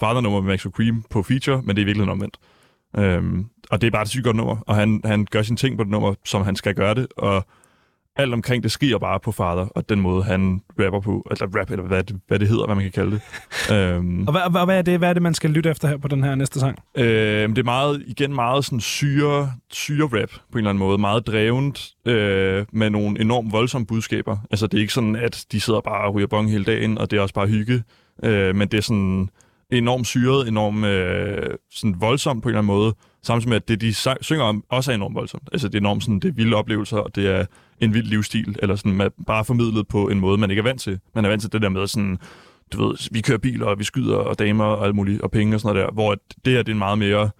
father-nummer 0.00 0.40
med 0.40 0.48
Max 0.48 0.60
Cream 0.60 1.04
på 1.10 1.22
feature, 1.22 1.62
men 1.62 1.76
det 1.76 1.82
er 1.82 1.86
virkelig 1.86 2.10
omvendt. 2.10 2.36
Øhm, 2.96 3.46
og 3.70 3.80
det 3.80 3.86
er 3.86 3.90
bare 3.90 4.02
et 4.02 4.08
sygt 4.08 4.24
godt 4.24 4.36
nummer, 4.36 4.56
og 4.66 4.76
han, 4.76 5.00
han 5.04 5.26
gør 5.30 5.42
sine 5.42 5.56
ting 5.56 5.76
på 5.76 5.84
det 5.84 5.90
nummer, 5.90 6.14
som 6.24 6.42
han 6.42 6.56
skal 6.56 6.74
gøre 6.74 6.94
det, 6.94 7.06
og 7.16 7.46
alt 8.18 8.32
omkring 8.32 8.62
det 8.62 8.72
sker 8.72 8.98
bare 8.98 9.20
på 9.20 9.32
Father, 9.32 9.66
og 9.74 9.88
den 9.88 10.00
måde, 10.00 10.24
han 10.24 10.60
rapper 10.80 11.00
på, 11.00 11.26
eller 11.30 11.60
rap, 11.60 11.70
eller 11.70 11.84
hvad 11.84 12.02
det, 12.02 12.16
hvad 12.28 12.38
det 12.38 12.48
hedder, 12.48 12.66
hvad 12.66 12.74
man 12.74 12.84
kan 12.84 12.92
kalde 12.92 13.10
det. 13.10 13.20
øhm, 13.74 14.26
Og 14.26 14.32
hvad, 14.32 14.50
hvad, 14.50 14.64
hvad, 14.64 14.78
er 14.78 14.82
det, 14.82 14.98
hvad 14.98 15.08
er 15.08 15.12
det, 15.12 15.22
man 15.22 15.34
skal 15.34 15.50
lytte 15.50 15.70
efter 15.70 15.88
her 15.88 15.96
på 15.96 16.08
den 16.08 16.24
her 16.24 16.34
næste 16.34 16.60
sang? 16.60 16.78
Øh, 16.94 17.48
det 17.48 17.58
er 17.58 17.62
meget, 17.64 18.02
igen 18.06 18.34
meget 18.34 18.64
sådan 18.64 18.80
syre, 18.80 19.52
syre 19.70 20.04
rap 20.04 20.30
på 20.30 20.38
en 20.52 20.58
eller 20.58 20.70
anden 20.70 20.78
måde. 20.78 20.98
Meget 20.98 21.26
drevent 21.26 21.88
øh, 22.06 22.66
med 22.72 22.90
nogle 22.90 23.20
enormt 23.20 23.52
voldsomme 23.52 23.86
budskaber. 23.86 24.36
Altså 24.50 24.66
det 24.66 24.76
er 24.78 24.80
ikke 24.80 24.92
sådan, 24.92 25.16
at 25.16 25.44
de 25.52 25.60
sidder 25.60 25.80
bare 25.80 26.04
og 26.08 26.14
ryger 26.14 26.26
bong 26.26 26.50
hele 26.50 26.64
dagen, 26.64 26.98
og 26.98 27.10
det 27.10 27.16
er 27.16 27.20
også 27.20 27.34
bare 27.34 27.46
hygge. 27.46 27.82
Øh, 28.24 28.56
men 28.56 28.68
det 28.68 28.78
er 28.78 28.82
sådan 28.82 29.28
enormt 29.72 30.06
syret, 30.06 30.48
enormt 30.48 30.84
øh, 30.84 31.50
sådan 31.70 31.96
voldsomt 32.00 32.42
på 32.42 32.48
en 32.48 32.50
eller 32.50 32.58
anden 32.58 32.74
måde. 32.74 32.94
Samtidig 33.22 33.48
med, 33.48 33.56
at 33.56 33.68
det, 33.68 33.80
de 33.80 33.94
synger 34.20 34.44
om, 34.44 34.64
også 34.68 34.90
er 34.90 34.94
enormt 34.94 35.14
voldsomt. 35.14 35.48
Altså 35.52 35.68
det 35.68 35.74
er 35.74 35.78
enormt 35.78 36.02
sådan, 36.02 36.20
det 36.20 36.28
er 36.28 36.32
vilde 36.32 36.56
oplevelser, 36.56 36.96
og 36.96 37.14
det 37.16 37.26
er 37.26 37.46
en 37.80 37.94
vild 37.94 38.06
livsstil, 38.06 38.56
eller 38.62 38.76
sådan 38.76 38.92
man 38.92 39.10
bare 39.26 39.44
formidlet 39.44 39.88
på 39.88 40.08
en 40.08 40.20
måde, 40.20 40.38
man 40.38 40.50
ikke 40.50 40.60
er 40.60 40.64
vant 40.64 40.80
til. 40.80 41.00
Man 41.14 41.24
er 41.24 41.28
vant 41.28 41.42
til 41.42 41.52
det 41.52 41.62
der 41.62 41.68
med 41.68 41.86
sådan, 41.86 42.18
du 42.72 42.86
ved, 42.86 43.12
vi 43.12 43.20
kører 43.20 43.38
biler, 43.38 43.66
og 43.66 43.78
vi 43.78 43.84
skyder, 43.84 44.16
og 44.16 44.38
damer, 44.38 44.64
og 44.64 44.86
alt 44.86 44.94
muligt, 44.94 45.20
og 45.22 45.30
penge 45.30 45.56
og 45.56 45.60
sådan 45.60 45.74
noget 45.74 45.88
der, 45.88 45.94
hvor 45.94 46.12
at 46.12 46.18
det 46.44 46.52
her 46.52 46.62
det 46.62 46.68
er 46.68 46.74
en 46.74 46.78
meget 46.78 46.98
mere, 46.98 47.30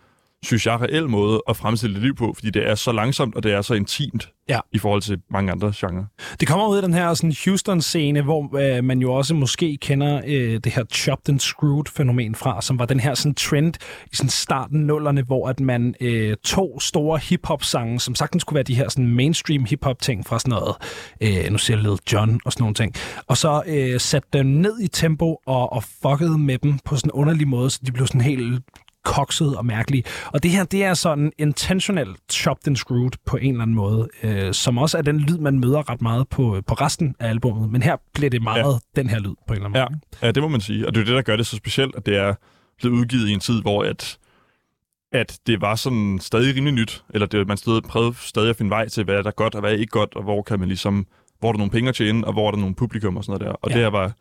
synes 0.44 0.66
jeg, 0.66 0.80
reel 0.80 1.08
måde 1.08 1.42
at 1.48 1.56
fremstille 1.56 1.94
det 1.94 2.02
liv 2.02 2.14
på, 2.14 2.32
fordi 2.34 2.50
det 2.50 2.68
er 2.68 2.74
så 2.74 2.92
langsomt, 2.92 3.34
og 3.34 3.42
det 3.42 3.52
er 3.52 3.62
så 3.62 3.74
intimt 3.74 4.28
Ja. 4.48 4.60
i 4.72 4.78
forhold 4.78 5.02
til 5.02 5.18
mange 5.30 5.52
andre 5.52 5.72
genrer. 5.76 6.04
Det 6.40 6.48
kommer 6.48 6.68
ud 6.68 6.76
af 6.76 6.82
den 6.82 6.94
her 6.94 7.14
sådan 7.14 7.32
Houston-scene, 7.32 8.22
hvor 8.22 8.76
øh, 8.76 8.84
man 8.84 8.98
jo 8.98 9.12
også 9.12 9.34
måske 9.34 9.76
kender 9.76 10.20
øh, 10.26 10.60
det 10.64 10.72
her 10.72 10.84
chopped 10.92 11.28
and 11.28 11.40
screwed-fænomen 11.40 12.34
fra, 12.34 12.62
som 12.62 12.78
var 12.78 12.86
den 12.86 13.00
her 13.00 13.14
sådan 13.14 13.34
trend 13.34 13.74
i 14.12 14.16
sådan 14.16 14.30
starten 14.30 14.80
nullerne, 14.80 15.22
hvor 15.22 15.48
at 15.48 15.60
man 15.60 15.94
øh, 16.00 16.36
tog 16.44 16.78
store 16.80 17.18
hip-hop-sange, 17.18 18.00
som 18.00 18.14
sagtens 18.14 18.44
kunne 18.44 18.54
være 18.54 18.64
de 18.64 18.74
her 18.74 18.88
sådan 18.88 19.06
mainstream 19.06 19.64
hip-hop-ting 19.64 20.26
fra 20.26 20.38
sådan 20.38 20.50
noget, 20.50 20.74
øh, 21.20 21.52
nu 21.52 21.58
siger 21.58 21.76
jeg 21.76 21.84
Lil 21.84 21.98
Jon 22.12 22.40
og 22.44 22.52
sådan 22.52 22.62
nogle 22.62 22.74
ting, 22.74 22.94
og 23.26 23.36
så 23.36 23.62
øh, 23.66 24.00
satte 24.00 24.28
dem 24.32 24.46
ned 24.46 24.80
i 24.80 24.88
tempo 24.88 25.36
og, 25.46 25.72
og 25.72 25.84
fuckede 26.02 26.38
med 26.38 26.58
dem 26.58 26.78
på 26.84 26.96
sådan 26.96 27.08
en 27.08 27.12
underlig 27.12 27.48
måde, 27.48 27.70
så 27.70 27.80
de 27.86 27.92
blev 27.92 28.06
sådan 28.06 28.20
helt 28.20 28.62
kokset 29.08 29.56
og 29.56 29.66
mærkelige. 29.66 30.04
Og 30.26 30.42
det 30.42 30.50
her, 30.50 30.64
det 30.64 30.84
er 30.84 30.94
sådan 30.94 31.32
intentional 31.38 32.08
chopped 32.30 32.68
and 32.68 32.76
screwed 32.76 33.10
på 33.26 33.36
en 33.36 33.50
eller 33.50 33.62
anden 33.62 33.76
måde, 33.76 34.08
øh, 34.22 34.54
som 34.54 34.78
også 34.78 34.98
er 34.98 35.02
den 35.02 35.20
lyd, 35.20 35.38
man 35.38 35.58
møder 35.60 35.90
ret 35.90 36.02
meget 36.02 36.28
på, 36.28 36.62
på 36.66 36.74
resten 36.74 37.14
af 37.18 37.28
albummet. 37.28 37.70
Men 37.70 37.82
her 37.82 37.96
bliver 38.14 38.30
det 38.30 38.42
meget 38.42 38.80
ja. 38.96 39.00
den 39.00 39.10
her 39.10 39.18
lyd 39.18 39.34
på 39.46 39.54
en 39.54 39.54
eller 39.54 39.64
anden 39.68 39.80
måde. 39.80 40.00
Ja, 40.22 40.26
ja, 40.26 40.32
det 40.32 40.42
må 40.42 40.48
man 40.48 40.60
sige. 40.60 40.86
Og 40.86 40.94
det 40.94 41.00
er 41.00 41.04
det, 41.04 41.14
der 41.14 41.22
gør 41.22 41.36
det 41.36 41.46
så 41.46 41.56
specielt, 41.56 41.96
at 41.96 42.06
det 42.06 42.16
er 42.16 42.34
blevet 42.78 42.94
udgivet 42.96 43.28
i 43.28 43.32
en 43.32 43.40
tid, 43.40 43.60
hvor 43.62 43.84
at, 43.84 44.18
at 45.12 45.38
det 45.46 45.60
var 45.60 45.74
sådan 45.74 46.18
stadig 46.22 46.56
rimelig 46.56 46.74
nyt, 46.74 47.04
eller 47.14 47.26
det, 47.26 47.48
man 47.48 47.56
stod, 47.56 47.82
prøvede 47.82 48.14
stadig 48.20 48.50
at 48.50 48.56
finde 48.56 48.70
vej 48.70 48.88
til, 48.88 49.04
hvad 49.04 49.14
er 49.14 49.22
der 49.22 49.30
godt 49.30 49.54
og 49.54 49.60
hvad 49.60 49.70
er 49.72 49.76
ikke 49.76 49.90
godt, 49.90 50.16
og 50.16 50.22
hvor 50.22 50.42
kan 50.42 50.58
man 50.58 50.68
ligesom, 50.68 51.06
hvor 51.40 51.48
er 51.48 51.52
der 51.52 51.58
nogle 51.58 51.70
penge 51.70 51.88
at 51.88 51.94
tjene, 51.94 52.26
og 52.26 52.32
hvor 52.32 52.46
er 52.46 52.50
der 52.50 52.58
nogle 52.58 52.74
publikum 52.74 53.16
og 53.16 53.24
sådan 53.24 53.40
noget 53.40 53.52
der. 53.52 53.58
Og 53.62 53.70
Ja. 53.70 53.78
ja. 53.78 53.84
det, 53.84 53.92
her 53.92 53.98
var, 53.98 54.12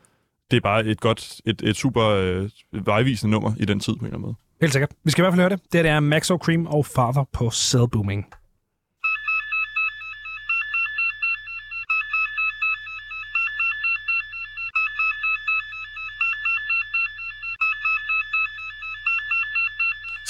det 0.52 0.58
er 0.58 0.62
bare 0.62 0.86
et 0.86 1.00
godt, 1.00 1.42
et, 1.46 1.62
et 1.62 1.76
super 1.76 2.04
øh, 2.06 2.50
vejvisende 2.86 3.32
nummer 3.32 3.54
i 3.60 3.66
den 3.66 3.80
tid 3.80 3.94
på 3.94 4.00
en 4.00 4.06
eller 4.06 4.18
anden 4.18 4.22
måde. 4.22 4.36
Helt 4.62 4.74
sikkert. 4.74 4.94
Vi 5.04 5.12
skal 5.12 5.22
i 5.22 5.24
hvert 5.24 5.34
fald 5.34 5.42
høre 5.42 5.50
det. 5.50 5.60
Det 5.72 5.80
her 5.80 5.84
det 5.84 5.92
er 5.92 6.00
Maxo 6.00 6.38
Cream 6.38 6.66
og 6.68 6.86
Father 6.86 7.24
på 7.34 7.52
Cell 7.52 7.90
Booming. 7.90 8.26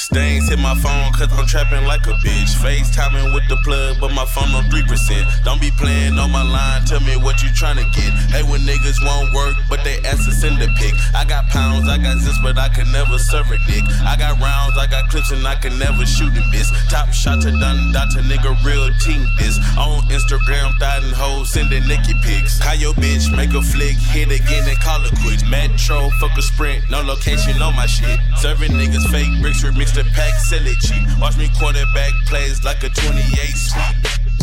Stains 0.08 0.48
hit 0.48 0.58
my 0.60 0.72
phone 0.80 1.12
cause 1.20 1.28
I'm 1.36 1.46
trapping 1.52 1.84
like 1.84 2.08
a 2.08 2.16
bitch. 2.24 2.56
FaceTiming 2.64 3.36
with 3.36 3.44
the 3.52 3.60
plug, 3.68 4.00
but 4.00 4.16
my 4.16 4.24
phone 4.24 4.56
on 4.56 4.64
3%. 4.72 5.44
Don't 5.44 5.60
be 5.60 5.70
playing 5.76 6.16
on 6.16 6.32
my 6.32 6.48
line, 6.48 6.86
tell 6.88 7.02
me 7.04 7.20
what 7.20 7.44
you 7.44 7.50
tryna 7.52 7.84
get. 7.92 8.16
Hey, 8.32 8.40
when 8.48 8.64
niggas 8.64 9.04
won't 9.04 9.36
work, 9.36 9.60
but 9.68 9.84
they 9.84 10.00
ask 10.08 10.24
to 10.24 10.32
send 10.32 10.64
a 10.64 10.72
pic. 10.80 10.96
I 11.12 11.28
got 11.28 11.52
pounds, 11.52 11.92
I 11.92 12.00
got 12.00 12.24
zips, 12.24 12.40
but 12.40 12.58
I 12.58 12.70
can 12.70 12.88
never 12.96 13.20
serve 13.20 13.52
a 13.52 13.60
dick. 13.68 13.84
I 14.08 14.16
got 14.16 14.40
rounds, 14.40 14.80
I 14.80 14.88
got 14.88 15.12
clips, 15.12 15.32
and 15.36 15.44
I 15.46 15.56
can 15.60 15.76
never 15.76 16.06
shoot 16.08 16.32
a 16.32 16.44
miss. 16.56 16.72
Top 16.88 17.12
shot 17.12 17.44
to 17.44 17.52
done, 17.52 17.92
dot 17.92 18.08
to 18.16 18.24
nigga, 18.24 18.56
real 18.64 18.88
team 19.04 19.28
this. 19.36 19.60
On 19.76 20.00
Instagram, 20.08 20.72
thotting 20.80 21.12
hoes, 21.20 21.52
sending 21.52 21.84
naked 21.84 22.16
pics. 22.24 22.64
Call 22.64 22.80
your 22.80 22.94
bitch, 22.96 23.28
make 23.36 23.52
a 23.52 23.60
flick, 23.60 24.00
hit 24.16 24.32
again 24.32 24.64
and 24.72 24.80
call 24.80 25.04
it 25.04 25.12
quits. 25.20 25.44
Metro, 25.52 26.08
fuck 26.24 26.32
a 26.40 26.42
sprint, 26.42 26.88
no 26.90 27.04
location 27.04 27.60
on 27.60 27.76
my 27.76 27.86
shit. 27.86 28.16
Serving 28.40 28.72
niggas 28.72 29.04
fake 29.12 29.36
bricks, 29.44 29.68
remix 29.68 29.98
the 29.98 30.06
pack, 30.14 30.34
sell 30.40 30.66
it 30.66 30.80
cheap. 30.80 31.04
Watch 31.20 31.38
me 31.38 31.50
quarterback 31.58 32.14
plays 32.28 32.64
like 32.64 32.84
a 32.84 32.90
28 32.90 33.24
sweep. 33.56 33.96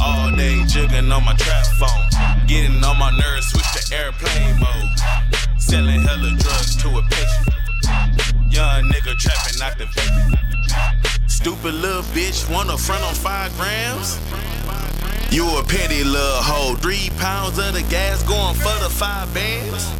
All 0.02 0.30
day 0.30 0.62
jugging 0.66 1.10
on 1.14 1.24
my 1.24 1.34
trap 1.34 1.66
phone. 1.78 2.46
Getting 2.46 2.82
on 2.84 2.98
my 2.98 3.10
nerves, 3.18 3.46
switch 3.46 3.70
to 3.74 3.94
airplane 3.96 4.58
mode. 4.60 4.98
Selling 5.58 6.02
hella 6.02 6.30
drugs 6.38 6.76
to 6.82 6.88
a 6.88 7.02
patient. 7.02 7.63
Young 8.50 8.84
nigga 8.90 9.14
trapping 9.18 9.62
out 9.62 9.78
the 9.78 9.86
vacant. 9.94 11.30
Stupid 11.30 11.74
little 11.74 12.02
bitch, 12.14 12.50
wanna 12.50 12.78
front 12.78 13.02
on 13.04 13.14
five 13.14 13.54
grams? 13.56 14.18
You 15.30 15.58
a 15.58 15.62
petty 15.64 16.04
little 16.04 16.42
hoe. 16.42 16.76
Three 16.76 17.10
pounds 17.18 17.58
of 17.58 17.74
the 17.74 17.82
gas 17.90 18.22
going 18.22 18.54
for 18.54 18.76
the 18.82 18.88
five 18.88 19.32
bands? 19.34 19.90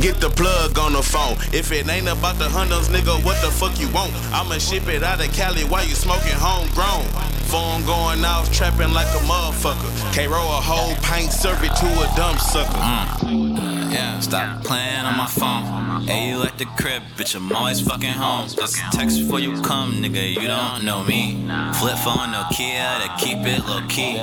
Get 0.00 0.20
the 0.20 0.30
plug 0.30 0.78
on 0.78 0.92
the 0.94 1.02
phone. 1.02 1.36
If 1.52 1.72
it 1.72 1.88
ain't 1.88 2.08
about 2.08 2.38
the 2.38 2.46
hundos, 2.46 2.88
nigga, 2.88 3.22
what 3.24 3.42
the 3.42 3.50
fuck 3.50 3.78
you 3.78 3.88
want? 3.90 4.14
I'ma 4.32 4.58
ship 4.58 4.88
it 4.88 5.02
out 5.02 5.20
of 5.20 5.30
Cali 5.34 5.64
while 5.64 5.84
you 5.84 5.94
smoking 5.94 6.32
homegrown. 6.32 7.04
Phone 7.50 7.84
going 7.84 8.24
off, 8.24 8.50
trapping 8.52 8.94
like 8.94 9.08
a 9.08 9.20
motherfucker. 9.26 10.14
Can't 10.14 10.30
roll 10.30 10.48
a 10.48 10.60
whole 10.62 10.94
pint, 11.02 11.32
serve 11.32 11.62
it 11.62 11.74
to 11.76 11.86
a 11.86 12.16
dumb 12.16 12.38
sucker. 12.38 12.70
Mm. 13.26 13.69
Yeah, 13.90 14.20
stop 14.20 14.62
playing 14.62 15.04
on 15.04 15.16
my 15.16 15.26
phone. 15.26 16.02
Hey, 16.06 16.30
you 16.30 16.42
at 16.44 16.56
the 16.58 16.64
crib, 16.78 17.02
bitch, 17.16 17.34
I'm 17.34 17.50
always 17.50 17.80
fucking 17.80 18.08
home. 18.08 18.48
Just 18.48 18.76
text 18.92 19.18
before 19.18 19.40
you 19.40 19.60
come, 19.62 19.94
nigga, 19.94 20.32
you 20.32 20.46
don't 20.46 20.84
know 20.84 21.02
me. 21.02 21.44
Flip 21.74 21.98
phone, 21.98 22.30
no 22.30 22.44
Kia, 22.52 22.86
to 23.02 23.10
keep 23.18 23.38
it 23.38 23.66
low 23.66 23.82
key. 23.88 24.14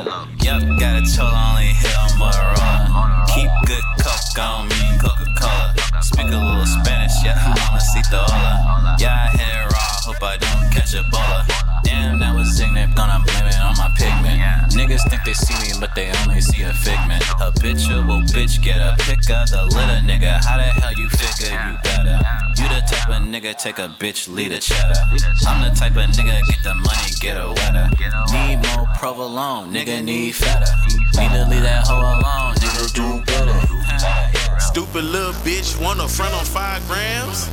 Yup, 0.45 0.63
got 0.79 0.95
a 0.95 1.03
total 1.03 1.35
only 1.35 1.75
hit 1.75 1.95
on 1.99 2.09
Motorola. 2.15 3.27
Keep 3.35 3.51
good 3.67 3.83
coke 3.99 4.39
on 4.39 4.69
me, 4.69 4.97
Coca 5.01 5.27
Cola. 5.35 6.01
Speak 6.01 6.27
a 6.31 6.39
little 6.39 6.65
Spanish, 6.65 7.11
yeah, 7.25 7.35
mamacita 7.35 8.23
hola. 8.23 8.95
Yeah, 8.99 9.27
I 9.27 9.35
hit 9.35 9.51
it 9.51 9.71
raw, 9.73 10.07
hope 10.07 10.23
I 10.23 10.37
don't 10.37 10.71
catch 10.71 10.93
a 10.95 11.03
bola. 11.11 11.66
Damn, 11.87 12.19
that 12.19 12.35
was 12.35 12.59
ignorant, 12.59 12.95
gonna 12.95 13.23
blame 13.23 13.47
it 13.47 13.55
on 13.63 13.71
my 13.79 13.87
pigment. 13.95 14.43
Niggas 14.75 15.07
think 15.09 15.23
they 15.23 15.31
see 15.31 15.55
me, 15.63 15.71
but 15.79 15.95
they 15.95 16.11
only 16.19 16.41
see 16.41 16.63
a 16.63 16.73
figment. 16.73 17.23
Habitual 17.39 18.03
bitch, 18.27 18.61
get 18.61 18.75
a 18.83 18.91
pick 18.99 19.23
of 19.31 19.47
the 19.47 19.63
litter, 19.71 20.03
nigga. 20.03 20.43
How 20.43 20.57
the 20.57 20.67
hell 20.67 20.91
you 20.99 21.07
figure 21.07 21.55
you 21.55 21.79
better? 21.87 22.19
You 22.59 22.67
the 22.67 22.83
type 22.91 23.07
of 23.07 23.23
nigga, 23.23 23.55
take 23.57 23.79
a 23.79 23.87
bitch, 23.87 24.27
lead 24.27 24.51
a 24.51 24.59
cheddar. 24.59 24.99
I'm 25.47 25.63
the 25.63 25.71
type 25.79 25.95
of 25.95 26.11
nigga, 26.11 26.43
get 26.43 26.61
the 26.61 26.75
money, 26.75 27.09
get 27.21 27.39
a 27.39 27.47
wetter. 27.55 27.87
Need 28.35 28.67
more 28.67 28.85
provolone, 28.99 29.71
nigga, 29.71 30.03
need 30.03 30.35
fatter. 30.35 30.67
Need 31.15 31.31
to 31.31 31.47
leave 31.47 31.63
that 31.63 31.87
hoe 31.87 32.03
alone, 32.03 32.55
nigga, 32.59 32.83
do 32.91 33.23
better. 33.23 34.59
Stupid 34.59 35.05
little 35.05 35.31
bitch, 35.47 35.79
wanna 35.81 36.07
front 36.07 36.33
on 36.35 36.43
five 36.43 36.85
grams? 36.87 37.47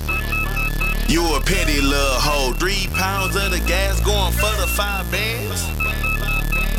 You 1.08 1.36
a 1.36 1.40
petty 1.40 1.80
little 1.80 2.18
hoe. 2.18 2.52
Three 2.54 2.88
pounds 2.94 3.36
of 3.36 3.50
the 3.50 3.60
gas 3.66 4.00
going 4.00 4.32
for 4.32 4.52
the 4.60 4.66
five 4.66 5.10
bands. 5.12 5.62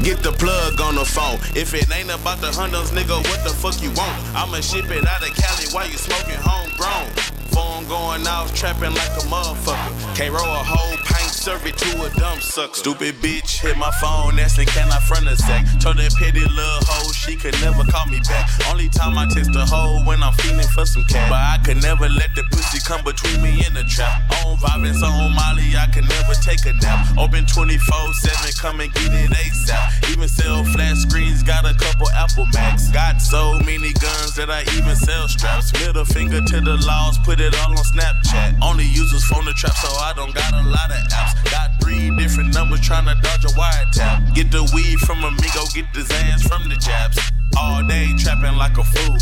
Get 0.04 0.22
the 0.24 0.32
plug 0.32 0.82
on 0.82 0.96
the 0.96 1.06
phone. 1.06 1.40
If 1.56 1.74
it 1.74 1.90
ain't 1.96 2.10
about 2.10 2.40
the 2.42 2.48
hundos, 2.48 2.90
nigga, 2.90 3.18
what 3.30 3.44
the 3.44 3.50
fuck 3.50 3.82
you 3.82 3.90
want? 3.90 4.18
I'ma 4.36 4.62
ship 4.62 4.90
it 4.90 5.08
out 5.08 5.22
of 5.22 5.36
Cali 5.36 5.66
while 5.72 5.88
you 5.88 5.98
smoking 5.98 6.38
homegrown. 6.42 7.35
Phone 7.56 7.88
going 7.88 8.28
off, 8.28 8.54
trapping 8.54 8.92
like 8.92 9.16
a 9.16 9.24
motherfucker. 9.32 10.16
Can't 10.18 10.36
roll 10.36 10.44
a 10.44 10.60
whole 10.60 10.98
pint, 11.08 11.32
serve 11.32 11.66
it 11.66 11.78
to 11.78 12.04
a 12.04 12.10
dumb 12.20 12.42
sucker. 12.42 12.76
Stupid 12.76 13.16
bitch 13.24 13.64
hit 13.64 13.78
my 13.78 13.92
phone, 14.02 14.38
asking 14.38 14.68
can 14.68 14.92
I 14.92 15.00
front 15.08 15.30
a 15.30 15.38
sec. 15.38 15.64
Told 15.80 15.96
that 15.96 16.12
petty 16.20 16.44
little 16.44 16.84
hoe 16.84 17.14
she 17.16 17.38
could 17.38 17.56
never 17.64 17.88
call 17.88 18.12
me 18.12 18.20
back. 18.28 18.52
Only 18.68 18.90
time 18.90 19.18
I 19.18 19.24
text 19.32 19.56
a 19.56 19.64
hoe 19.64 20.04
when 20.04 20.22
I'm 20.22 20.34
feeling 20.44 20.68
for 20.76 20.86
some 20.86 21.06
cat. 21.08 21.32
But 21.32 21.40
I 21.40 21.64
could 21.64 21.80
never 21.80 22.10
let 22.12 22.36
the 22.36 22.44
pussy 22.52 22.84
come 22.84 23.08
between 23.08 23.40
me 23.40 23.64
and 23.64 23.72
the 23.72 23.88
trap. 23.88 24.28
On 24.44 24.58
vibing, 24.60 25.00
so 25.00 25.08
on 25.08 25.32
Molly, 25.32 25.80
I 25.80 25.88
could 25.96 26.12
never 26.12 26.36
take 26.44 26.60
a 26.68 26.76
nap. 26.84 27.08
Open 27.16 27.48
24-7, 27.48 28.52
come 28.60 28.84
and 28.84 28.92
get 28.92 29.16
it 29.16 29.32
ASAP. 29.32 30.12
Even 30.12 30.28
sell 30.28 30.66
flat 30.76 30.98
screens, 30.98 31.42
got 31.42 31.64
a 31.64 31.72
couple 31.72 32.12
Apple 32.20 32.52
Macs. 32.52 32.92
Got 32.92 33.22
so 33.22 33.56
many 33.64 33.96
guns 34.04 34.36
that 34.36 34.52
I 34.52 34.68
even 34.76 35.00
sell 35.00 35.30
straps. 35.30 35.72
Middle 35.80 36.04
finger 36.04 36.42
to 36.42 36.60
the 36.60 36.76
laws, 36.84 37.18
put 37.24 37.40
it 37.40 37.45
all 37.54 37.72
on 37.72 37.86
Snapchat. 37.86 38.58
Only 38.62 38.86
use 38.86 39.12
this 39.12 39.26
phone 39.26 39.46
to 39.46 39.54
trap, 39.54 39.76
so 39.78 39.90
I 40.02 40.14
don't 40.16 40.34
got 40.34 40.54
a 40.54 40.64
lot 40.66 40.90
of 40.90 40.98
apps. 41.14 41.52
Got 41.52 41.70
three 41.82 42.10
different 42.18 42.54
numbers 42.54 42.82
trying 42.82 43.06
to 43.06 43.16
dodge 43.22 43.46
a 43.46 43.54
wiretap. 43.54 44.34
Get 44.34 44.50
the 44.52 44.64
weed 44.74 44.98
from 45.06 45.24
Amigo, 45.24 45.68
get 45.74 45.86
the 45.94 46.02
Zans 46.02 46.48
from 46.48 46.70
the 46.70 46.76
Japs. 46.78 47.20
All 47.58 47.86
day 47.86 48.10
trapping 48.18 48.58
like 48.58 48.78
a 48.78 48.84
fool. 48.84 49.18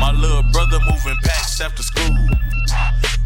My 0.00 0.12
little 0.12 0.42
brother 0.52 0.78
moving 0.88 1.16
packs 1.22 1.60
after 1.60 1.82
school. 1.82 2.16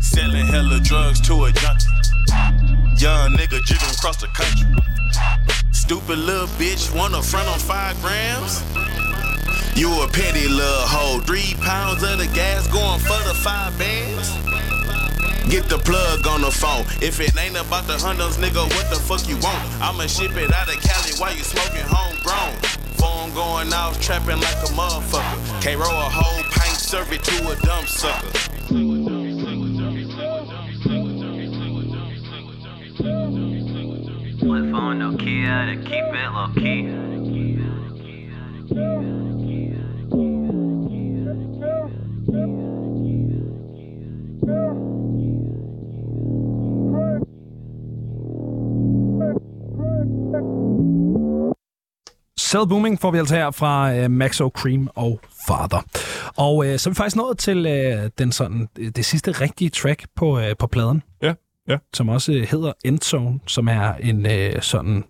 Selling 0.00 0.46
hella 0.46 0.80
drugs 0.80 1.20
to 1.28 1.44
a 1.44 1.52
junkie. 1.52 1.86
Young 2.98 3.36
nigga 3.38 3.62
jigging 3.62 3.94
across 3.94 4.16
the 4.16 4.28
country. 4.34 4.66
Stupid 5.72 6.18
little 6.18 6.48
bitch, 6.58 6.94
wanna 6.94 7.22
front 7.22 7.48
on 7.48 7.58
five 7.58 8.00
grams? 8.02 8.62
You 9.76 10.02
a 10.02 10.08
petty 10.08 10.46
little 10.46 10.86
hoe. 10.86 11.18
Three 11.26 11.54
pounds 11.60 12.04
of 12.04 12.18
the 12.18 12.28
gas 12.32 12.68
going 12.68 13.00
for 13.00 13.20
the 13.26 13.34
five 13.34 13.76
bands. 13.76 14.30
Get 15.50 15.68
the 15.68 15.78
plug 15.78 16.28
on 16.28 16.42
the 16.42 16.50
phone. 16.50 16.86
If 17.02 17.18
it 17.20 17.36
ain't 17.36 17.56
about 17.56 17.88
the 17.88 17.94
hundos, 17.94 18.38
nigga, 18.38 18.62
what 18.76 18.88
the 18.88 18.94
fuck 18.96 19.26
you 19.28 19.36
want? 19.38 19.58
I'ma 19.82 20.06
ship 20.06 20.36
it 20.36 20.54
out 20.54 20.68
of 20.68 20.80
Cali 20.80 21.12
while 21.18 21.34
you 21.34 21.42
smoking 21.42 21.82
homegrown. 21.84 22.54
Phone 22.94 23.34
going 23.34 23.72
off, 23.72 24.00
trapping 24.00 24.40
like 24.40 24.62
a 24.62 24.68
motherfucker. 24.78 25.60
Can't 25.60 25.80
roll 25.80 25.90
a 25.90 26.08
whole 26.08 26.44
pint, 26.52 26.78
serve 26.78 27.12
it 27.12 27.24
to 27.24 27.50
a 27.50 27.56
dumb 27.66 27.86
sucker. 27.86 28.30
Flip 34.38 34.70
phone, 34.70 34.98
no 35.00 35.16
key 35.16 35.44
out 35.46 35.66
to 35.66 35.74
keep 35.82 36.04
it 36.14 36.30
low 36.32 36.46
key. 36.54 36.92
Cell 52.40 52.68
Booming 52.68 53.00
får 53.00 53.10
vi 53.10 53.18
altså 53.18 53.34
her 53.34 53.50
fra 53.50 53.94
øh, 53.96 54.10
Maxo 54.10 54.48
Cream 54.48 54.88
og 54.94 55.20
Father. 55.46 55.84
Og 56.36 56.66
øh, 56.66 56.78
så 56.78 56.90
er 56.90 56.92
vi 56.92 56.94
faktisk 56.94 57.16
nået 57.16 57.38
til 57.38 57.66
øh, 57.66 58.10
den 58.18 58.32
sådan, 58.32 58.68
det 58.76 59.04
sidste 59.04 59.32
rigtige 59.32 59.70
track 59.70 60.06
på, 60.16 60.38
øh, 60.40 60.56
på 60.58 60.66
pladen. 60.66 61.02
Ja, 61.22 61.34
ja. 61.68 61.78
Som 61.94 62.08
også 62.08 62.32
øh, 62.32 62.42
hedder 62.50 62.72
Endzone, 62.84 63.40
som 63.46 63.68
er 63.68 63.94
en 63.94 64.26
øh, 64.26 64.62
sådan 64.62 65.04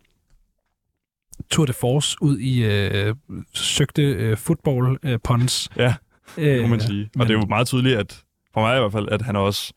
tour 1.51 1.67
de 1.67 1.73
force 1.73 2.17
ud 2.21 2.39
i 2.39 2.65
øh, 2.65 3.15
søgte 3.55 4.03
øh, 4.03 4.37
football 4.37 4.99
øh, 5.03 5.19
puns. 5.25 5.71
Ja, 5.77 5.95
det 6.37 6.63
må 6.63 6.69
man 6.69 6.81
Øh, 6.81 6.87
sige. 6.87 7.11
Og 7.19 7.27
det 7.27 7.35
er 7.35 7.39
jo 7.39 7.47
meget 7.49 7.67
tydeligt, 7.67 7.99
at 7.99 8.23
for 8.55 8.61
mig 8.61 8.77
i 8.77 8.81
hvert 8.81 8.93
fald, 8.93 9.09
at 9.09 9.23
han 9.23 9.37
også 9.37 9.73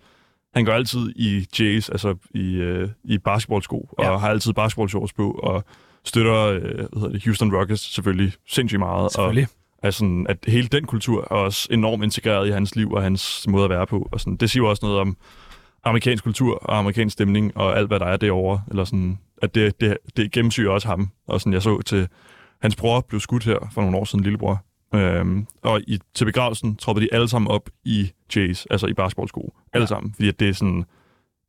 han 0.57 0.65
går 0.65 0.73
altid 0.73 1.13
i 1.15 1.45
Jays, 1.59 1.89
altså 1.89 2.15
i, 2.33 2.53
øh, 2.55 2.89
i 3.03 3.17
basketballsko, 3.17 3.89
og 3.97 4.03
Ja. 4.05 4.17
har 4.17 4.29
altid 4.29 4.53
basketballshorts 4.53 5.13
på, 5.13 5.31
og 5.31 5.63
støtter 6.05 6.35
øh, 6.35 6.61
hvad 6.61 6.87
hedder 6.93 7.09
det, 7.09 7.23
Houston 7.25 7.55
Rockets 7.55 7.93
selvfølgelig 7.93 8.33
sindssygt 8.49 8.79
meget. 8.79 9.11
Selvfølgelig. 9.11 9.47
Og 9.77 9.87
er 9.87 9.91
sådan, 9.91 10.25
at 10.29 10.37
hele 10.47 10.67
den 10.67 10.85
kultur 10.85 11.21
er 11.21 11.35
også 11.35 11.67
enormt 11.71 12.03
integreret 12.03 12.47
i 12.47 12.51
hans 12.51 12.75
liv 12.75 12.91
og 12.91 13.03
hans 13.03 13.45
måde 13.49 13.63
at 13.63 13.69
være 13.69 13.87
på. 13.87 14.09
Og 14.11 14.19
sådan, 14.19 14.35
det 14.35 14.49
siger 14.49 14.63
jo 14.63 14.69
også 14.69 14.85
noget 14.85 14.99
om 15.01 15.17
amerikansk 15.83 16.23
kultur 16.23 16.55
og 16.63 16.77
amerikansk 16.77 17.13
stemning 17.13 17.57
og 17.57 17.77
alt, 17.77 17.87
hvad 17.87 17.99
der 17.99 18.05
er 18.05 18.17
derovre. 18.17 18.61
Eller 18.69 18.83
sådan, 18.83 19.19
at 19.41 19.55
det, 19.55 19.81
det, 19.81 19.97
det 20.17 20.31
gennemsyrer 20.31 20.71
også 20.71 20.87
ham. 20.87 21.09
Og 21.27 21.39
sådan, 21.41 21.53
jeg 21.53 21.61
så 21.61 21.81
til, 21.81 22.07
hans 22.61 22.75
bror 22.75 23.05
blev 23.09 23.19
skudt 23.19 23.43
her 23.43 23.71
for 23.73 23.81
nogle 23.81 23.97
år 23.97 24.05
siden, 24.05 24.23
lillebror. 24.23 24.63
Øhm, 24.95 25.47
og 25.61 25.81
i, 25.81 25.99
til 26.15 26.25
begravelsen 26.25 26.75
troppede 26.75 27.05
de 27.05 27.13
alle 27.13 27.29
sammen 27.29 27.51
op 27.51 27.69
i 27.85 28.11
Jays, 28.35 28.67
altså 28.69 28.87
i 28.87 28.93
basketballsko. 28.93 29.53
Alle 29.73 29.83
ja. 29.83 29.87
sammen, 29.87 30.13
fordi 30.13 30.27
at 30.27 30.39
det 30.39 30.49
er 30.49 30.53
sådan, 30.53 30.85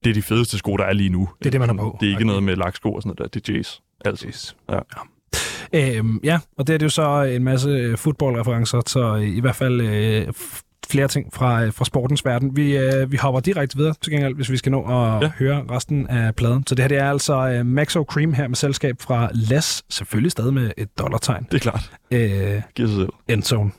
det 0.04 0.10
er 0.10 0.14
de 0.14 0.22
fedeste 0.22 0.58
sko, 0.58 0.76
der 0.76 0.84
er 0.84 0.92
lige 0.92 1.10
nu. 1.10 1.28
Det 1.38 1.46
er 1.46 1.50
det, 1.50 1.60
man 1.60 1.68
har 1.68 1.76
på. 1.76 1.96
Det 2.00 2.06
er 2.06 2.10
ikke 2.10 2.24
noget 2.24 2.42
med 2.42 2.56
laksko 2.56 2.92
og 2.92 3.02
sådan 3.02 3.14
noget 3.18 3.34
der, 3.34 3.40
det 3.40 3.48
er 3.48 3.52
Jays. 3.52 3.82
Altid. 4.04 4.32
Ja. 4.70 4.78
Øhm, 5.72 6.20
ja, 6.24 6.38
og 6.58 6.66
det 6.66 6.74
er 6.74 6.78
det 6.78 6.84
jo 6.84 6.90
så 6.90 7.22
en 7.22 7.44
masse 7.44 7.68
øh, 7.68 7.98
fodboldreferencer, 7.98 8.80
så 8.86 9.16
øh, 9.16 9.36
i 9.36 9.40
hvert 9.40 9.56
fald 9.56 9.80
øh, 9.80 10.32
flere 10.90 11.08
ting 11.08 11.34
fra, 11.34 11.64
øh, 11.64 11.72
fra 11.72 11.84
sportens 11.84 12.24
verden. 12.24 12.56
Vi, 12.56 12.76
øh, 12.76 13.12
vi 13.12 13.16
hopper 13.16 13.40
direkte 13.40 13.76
videre 13.76 13.94
til 14.02 14.12
gengæld, 14.12 14.34
hvis 14.34 14.50
vi 14.50 14.56
skal 14.56 14.72
nå 14.72 14.82
at 14.82 15.22
ja. 15.22 15.30
høre 15.38 15.64
resten 15.70 16.06
af 16.06 16.34
pladen. 16.34 16.66
Så 16.66 16.74
det 16.74 16.82
her 16.82 16.88
det 16.88 16.98
er 16.98 17.10
altså 17.10 17.34
øh, 17.48 17.66
Maxo 17.66 18.04
Cream 18.04 18.32
her 18.32 18.48
med 18.48 18.56
selskab 18.56 18.96
fra 19.00 19.30
Les, 19.34 19.82
selvfølgelig 19.88 20.32
stadig 20.32 20.54
med 20.54 20.70
et 20.76 20.98
dollartegn. 20.98 21.46
Det 21.50 21.54
er 21.54 21.58
klart. 21.58 21.92
Øh, 22.10 22.62
Giver 22.74 22.88
sig 22.88 22.96
selv. 22.96 23.12
Endzone. 23.28 23.70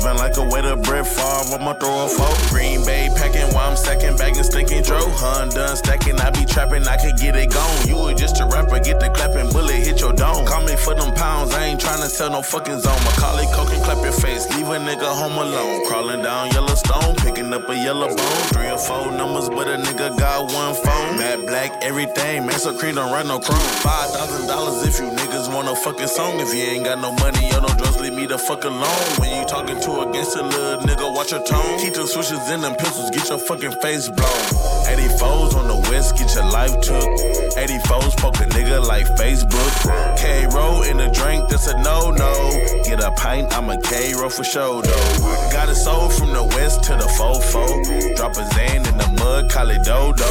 Tipping 0.00 0.18
like 0.18 0.36
a 0.36 0.42
wet 0.42 0.64
of 0.64 0.82
bread 0.82 1.06
Favre, 1.06 1.54
I'ma 1.54 1.74
throw 1.74 2.06
a 2.06 2.08
four. 2.08 2.30
Green 2.48 2.84
Bay 2.84 3.08
packing 3.16 3.52
while 3.54 3.70
I'm 3.70 3.76
stacking, 3.76 4.16
bagging 4.16 4.44
stinking 4.44 4.82
dro. 4.82 5.00
Hun 5.00 5.48
done 5.50 5.76
stacking, 5.76 6.20
I 6.20 6.30
be 6.30 6.44
trapping, 6.44 6.86
I 6.86 6.96
can 6.96 7.16
get 7.16 7.36
it 7.36 7.50
gone. 7.52 7.88
You 7.88 7.96
were 7.96 8.14
just 8.14 8.40
a 8.40 8.46
rapper, 8.46 8.80
get 8.80 9.00
the 9.00 9.10
clapping, 9.10 9.50
bullet 9.52 9.76
hit 9.76 10.00
your 10.00 10.12
dome. 10.12 10.46
Call 10.46 10.62
me 10.62 10.76
for 10.76 10.94
them 10.94 11.14
pounds, 11.14 11.54
I 11.54 11.64
ain't 11.64 11.80
trying 11.80 12.00
to 12.00 12.08
sell 12.08 12.30
no 12.30 12.42
fucking 12.42 12.80
zone. 12.80 13.00
Macaulay 13.04 13.46
coke 13.54 13.72
and 13.72 13.82
clap 13.82 14.02
your 14.02 14.12
face, 14.12 14.48
leave 14.56 14.68
a 14.68 14.78
nigga 14.78 15.10
home 15.12 15.36
alone. 15.36 15.86
Crawling 15.86 16.22
down 16.22 16.50
Yellowstone, 16.50 17.16
picking 17.16 17.52
up 17.52 17.68
a 17.68 17.76
yellow 17.76 18.08
bone. 18.08 18.42
Three 18.52 18.70
or 18.70 18.78
four 18.78 19.10
numbers, 19.12 19.48
but 19.48 19.68
a 19.68 19.76
nigga 19.76 20.16
got 20.18 20.52
one 20.52 20.74
phone. 20.74 21.18
Matte 21.18 21.46
black, 21.46 21.72
everything, 21.82 22.46
man, 22.46 22.58
so 22.58 22.76
cream 22.76 22.94
don't 22.96 23.12
run 23.12 23.28
no 23.28 23.38
chrome. 23.38 23.60
Five 23.82 24.10
thousand 24.10 24.46
dollars 24.46 24.86
if 24.86 24.98
you 24.98 25.10
niggas 25.10 25.52
want 25.52 25.68
a 25.68 25.76
fucking 25.76 26.08
song. 26.08 26.40
If 26.40 26.54
you 26.54 26.62
ain't 26.62 26.84
got 26.84 27.00
no 27.00 27.12
money 27.12 27.52
or 27.52 27.60
no 27.60 27.68
drugs, 27.68 28.00
leave 28.00 28.14
me 28.14 28.26
the 28.26 28.38
fuck 28.38 28.64
alone. 28.64 29.04
When 29.18 29.30
you 29.36 29.44
talking 29.46 29.80
to 29.80 29.89
a 29.98 30.12
gangster 30.12 30.42
little 30.42 30.86
nigga, 30.86 31.14
watch 31.14 31.32
your 31.32 31.42
tone. 31.44 31.78
Keep 31.80 31.94
them 31.94 32.06
switches 32.06 32.50
in 32.50 32.60
them 32.60 32.74
pistols, 32.76 33.10
get 33.10 33.28
your 33.28 33.38
fucking 33.38 33.72
face 33.82 34.08
blown. 34.08 34.70
84s 34.86 35.54
on 35.54 35.68
the 35.68 35.78
west, 35.90 36.16
get 36.16 36.34
your 36.34 36.48
life 36.50 36.74
took. 36.80 37.08
84s 37.56 38.16
poke 38.16 38.36
a 38.40 38.46
nigga 38.54 38.84
like 38.86 39.06
Facebook. 39.16 39.72
K 40.18 40.46
roll 40.54 40.82
in 40.82 40.96
the 40.98 41.08
drink, 41.08 41.48
that's 41.48 41.66
a 41.66 41.76
no 41.82 42.10
no. 42.10 42.32
Get 42.84 43.00
a 43.00 43.10
pint, 43.12 43.56
I'm 43.56 43.70
a 43.70 43.80
K 43.80 44.14
roll 44.14 44.30
for 44.30 44.44
sure 44.44 44.82
though. 44.82 45.50
Got 45.52 45.68
it 45.68 45.76
sold 45.76 46.12
from 46.12 46.32
the 46.32 46.44
west 46.44 46.84
to 46.84 46.92
the 46.96 47.08
fofo. 47.18 48.16
Drop 48.16 48.32
a 48.32 48.44
Zan 48.54 48.86
in 48.86 48.96
the 48.98 49.08
mud, 49.18 49.50
call 49.50 49.70
it 49.70 49.84
dodo. 49.84 50.30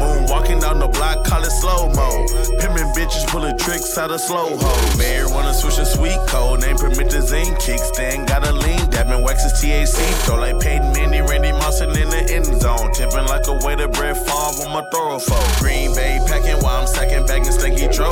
Moon 0.00 0.26
walking 0.26 0.60
down 0.60 0.78
the 0.78 0.88
block, 0.88 1.24
call 1.24 1.42
it 1.42 1.50
slow 1.50 1.88
mo. 1.88 2.26
Pimpin' 2.60 2.92
bitches 2.94 3.26
pulling 3.28 3.56
tricks 3.58 3.96
out 3.98 4.10
of 4.10 4.20
slow 4.20 4.56
ho. 4.56 4.72
Marijuana 4.98 5.52
switch 5.54 5.78
a 5.78 5.86
sweet 5.86 6.18
code, 6.26 6.60
name 6.60 6.76
promethazine. 6.76 7.54
Kickstand 7.60 8.26
got 8.26 8.46
a 8.46 8.52
lean, 8.52 8.89
dabbing 8.90 9.22
waxes 9.22 9.52
THC. 9.54 9.98
Throw 10.26 10.36
like 10.36 10.58
Peyton 10.60 10.92
Manning, 10.92 11.26
Randy 11.26 11.52
Mossing 11.52 11.94
in 11.96 12.10
the 12.10 12.22
end 12.32 12.46
zone. 12.60 12.92
Tipping 12.92 13.26
like 13.26 13.46
a 13.46 13.56
way 13.64 13.76
to 13.76 13.88
bread 13.88 14.16
farm 14.16 14.54
on 14.60 14.70
my 14.72 14.84
thoroughfare. 14.90 15.40
Green 15.58 15.94
Bay 15.94 16.18
packing 16.26 16.58
while 16.62 16.80
I'm 16.80 16.86
stacking 16.86 17.26
back 17.26 17.46
and 17.46 17.54
stinky 17.54 17.88
dro. 17.88 18.10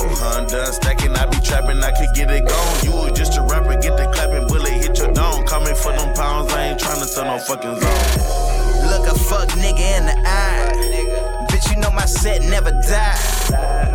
Done 0.49 0.73
stacking, 0.73 1.15
I 1.15 1.27
be 1.27 1.37
trapping, 1.45 1.83
I 1.83 1.91
could 1.93 2.15
get 2.15 2.31
it 2.31 2.47
gone. 2.47 2.85
You 2.85 2.93
was 2.93 3.13
just 3.19 3.37
a 3.37 3.43
rapper, 3.43 3.77
get 3.81 3.97
the 3.97 4.07
clapping, 4.15 4.47
bullet 4.47 4.73
hit 4.73 4.99
your 4.99 5.13
dome. 5.13 5.45
Coming 5.47 5.75
for 5.75 5.93
them 5.93 6.15
pounds, 6.15 6.53
I 6.53 6.71
ain't 6.71 6.81
trying 6.81 7.01
to 7.01 7.07
sell 7.07 7.27
no 7.27 7.39
fucking 7.39 7.77
zone. 7.81 8.49
Look 8.89 9.07
a 9.07 9.19
fuck 9.19 9.49
nigga 9.59 9.99
in 9.99 10.07
the 10.07 10.17
eye. 10.25 10.78
Know 11.81 11.91
my 11.91 12.05
set 12.05 12.43
never 12.43 12.71
die. 12.71 13.19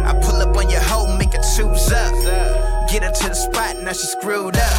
I 0.05 0.19
pull 0.23 0.41
up 0.41 0.55
on 0.55 0.69
your 0.69 0.81
hoe, 0.81 1.15
make 1.17 1.33
her 1.33 1.41
choose 1.55 1.91
up. 1.91 2.13
Get 2.89 3.03
her 3.03 3.11
to 3.11 3.29
the 3.29 3.35
spot, 3.35 3.77
now 3.81 3.93
she 3.93 4.07
screwed 4.07 4.57
up. 4.57 4.77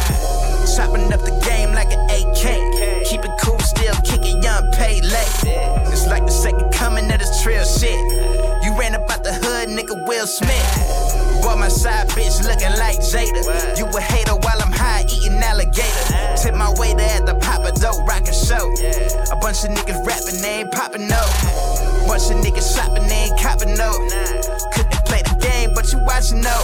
Chopping 0.75 1.11
up 1.13 1.21
the 1.21 1.35
game 1.45 1.73
like 1.73 1.91
an 1.91 2.01
AK. 2.09 3.05
Keep 3.05 3.25
it 3.25 3.31
cool, 3.41 3.59
still 3.59 3.95
kicking 4.03 4.41
young 4.41 4.69
pay 4.71 5.01
late. 5.01 5.41
It's 5.91 6.07
like 6.07 6.25
the 6.25 6.31
second 6.31 6.71
coming 6.73 7.11
of 7.11 7.19
this 7.19 7.43
trail 7.43 7.63
shit. 7.63 8.54
You 8.75 8.81
ran 8.81 8.93
up 8.93 9.09
out 9.09 9.23
the 9.23 9.31
hood, 9.31 9.69
nigga 9.69 9.95
Will 10.05 10.27
Smith. 10.27 10.67
Boy, 11.41 11.55
my 11.55 11.69
side 11.69 12.09
bitch 12.09 12.43
looking 12.43 12.75
like 12.75 12.99
Jada. 12.99 13.77
You 13.79 13.87
a 13.87 14.01
hater 14.01 14.35
while 14.35 14.59
I'm 14.59 14.71
high 14.71 15.05
eating 15.07 15.39
alligator. 15.39 16.35
Tip 16.35 16.55
my 16.55 16.73
waiter 16.75 16.99
at 16.99 17.25
the 17.25 17.35
Papa 17.35 17.71
Dope 17.79 18.03
rockin' 18.03 18.35
show. 18.35 18.67
A 19.31 19.35
bunch 19.39 19.63
of 19.63 19.71
niggas 19.71 20.03
rapping, 20.03 20.41
they 20.41 20.59
ain't 20.59 20.71
popping 20.71 21.07
no. 21.07 21.23
Bunch 22.03 22.27
of 22.27 22.43
niggas 22.43 22.67
shopping, 22.75 23.07
they 23.07 23.31
ain't 23.31 23.39
copping 23.39 23.79
no. 23.79 23.95
Couldn't 24.75 25.05
play 25.07 25.23
the 25.23 25.39
game, 25.39 25.71
but 25.73 25.87
you 25.93 25.99
watching 26.03 26.41
no. 26.43 26.59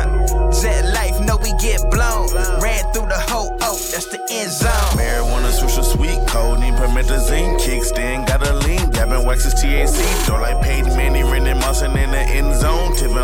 Jet 0.62 0.88
life, 0.96 1.20
know 1.20 1.36
we 1.44 1.52
get 1.60 1.84
blown. 1.92 2.32
Ran 2.64 2.88
through 2.96 3.12
the 3.12 3.20
whole 3.28 3.52
oak, 3.60 3.80
that's 3.92 4.08
the 4.08 4.20
end 4.32 4.50
zone. 4.50 4.96
Marijuana 4.96 5.52
switch 5.52 5.76
to 5.76 5.84
sweet, 5.84 6.16
codeine, 6.26 6.72
promethazine, 6.74 7.60
kickstand, 7.60 8.26
got 8.26 8.40
a 8.48 8.54
lean, 8.64 8.88
dabbing 8.90 9.26
waxes 9.26 9.54
TAC. 9.60 9.92
Don't 10.26 10.40
like 10.40 10.60
Peyton 10.62 10.89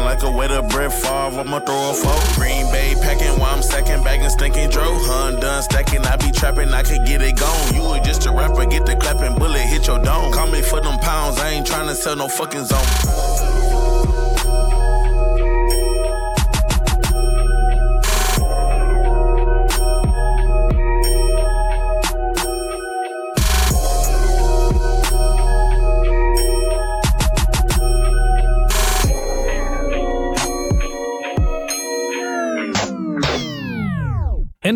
like 0.07 0.23
a 0.23 0.31
wet 0.31 0.53
of 0.53 0.69
bread 0.69 0.93
farm, 0.93 1.37
I'ma 1.37 1.59
throw 1.59 1.91
a 1.91 1.93
four. 1.93 2.15
Green 2.41 2.71
Bay 2.71 2.95
packing 3.03 3.41
while 3.41 3.53
I'm 3.53 3.61
stacking, 3.61 4.05
bagging, 4.05 4.31
stinking 4.31 4.71
dro. 4.71 4.85
Hun 4.87 5.41
done 5.41 5.65
stacking, 5.65 6.07
I 6.07 6.17
be 6.17 6.31
trapping, 6.31 6.73
I 6.73 6.85
could 6.85 7.05
get 7.05 7.23
it 7.23 7.37
gone. 7.37 7.75
You 7.75 7.83
were 7.83 7.99
just 7.99 8.25
a 8.27 8.31
rapper, 8.31 8.67
get 8.67 8.87
the 8.87 8.95
clapping, 8.95 9.35
bullet 9.35 9.67
hit 9.67 9.89
your 9.89 9.99
dome. 9.99 10.33
Call 10.33 10.47
me 10.47 10.63
for 10.63 10.81
them 10.81 10.97
pounds, 11.01 11.41
I 11.41 11.49
ain't 11.51 11.67
trying 11.67 11.89
to 11.89 11.95
sell 11.97 12.15
no 12.15 12.29
fucking 12.29 12.67
zone. 12.67 13.66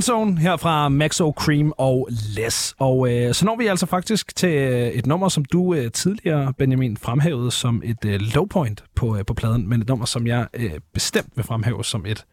Endzone 0.00 0.38
her 0.38 0.56
fra 0.56 0.88
Maxo 0.88 1.32
Cream 1.36 1.72
og 1.78 2.08
Les. 2.36 2.74
Og 2.78 3.12
øh, 3.12 3.34
så 3.34 3.44
når 3.44 3.56
vi 3.56 3.66
altså 3.66 3.86
faktisk 3.86 4.36
til 4.36 4.54
øh, 4.54 4.88
et 4.88 5.06
nummer, 5.06 5.28
som 5.28 5.44
du 5.44 5.74
øh, 5.74 5.92
tidligere, 5.92 6.52
Benjamin, 6.58 6.96
fremhævede 6.96 7.50
som 7.50 7.82
et 7.84 8.04
øh, 8.06 8.20
low 8.34 8.46
point 8.46 8.84
på, 8.94 9.16
øh, 9.16 9.24
på 9.24 9.34
pladen, 9.34 9.68
men 9.68 9.80
et 9.80 9.88
nummer, 9.88 10.06
som 10.06 10.26
jeg 10.26 10.46
øh, 10.54 10.70
bestemt 10.94 11.28
vil 11.36 11.44
fremhæve 11.44 11.84
som 11.84 12.06
et 12.06 12.24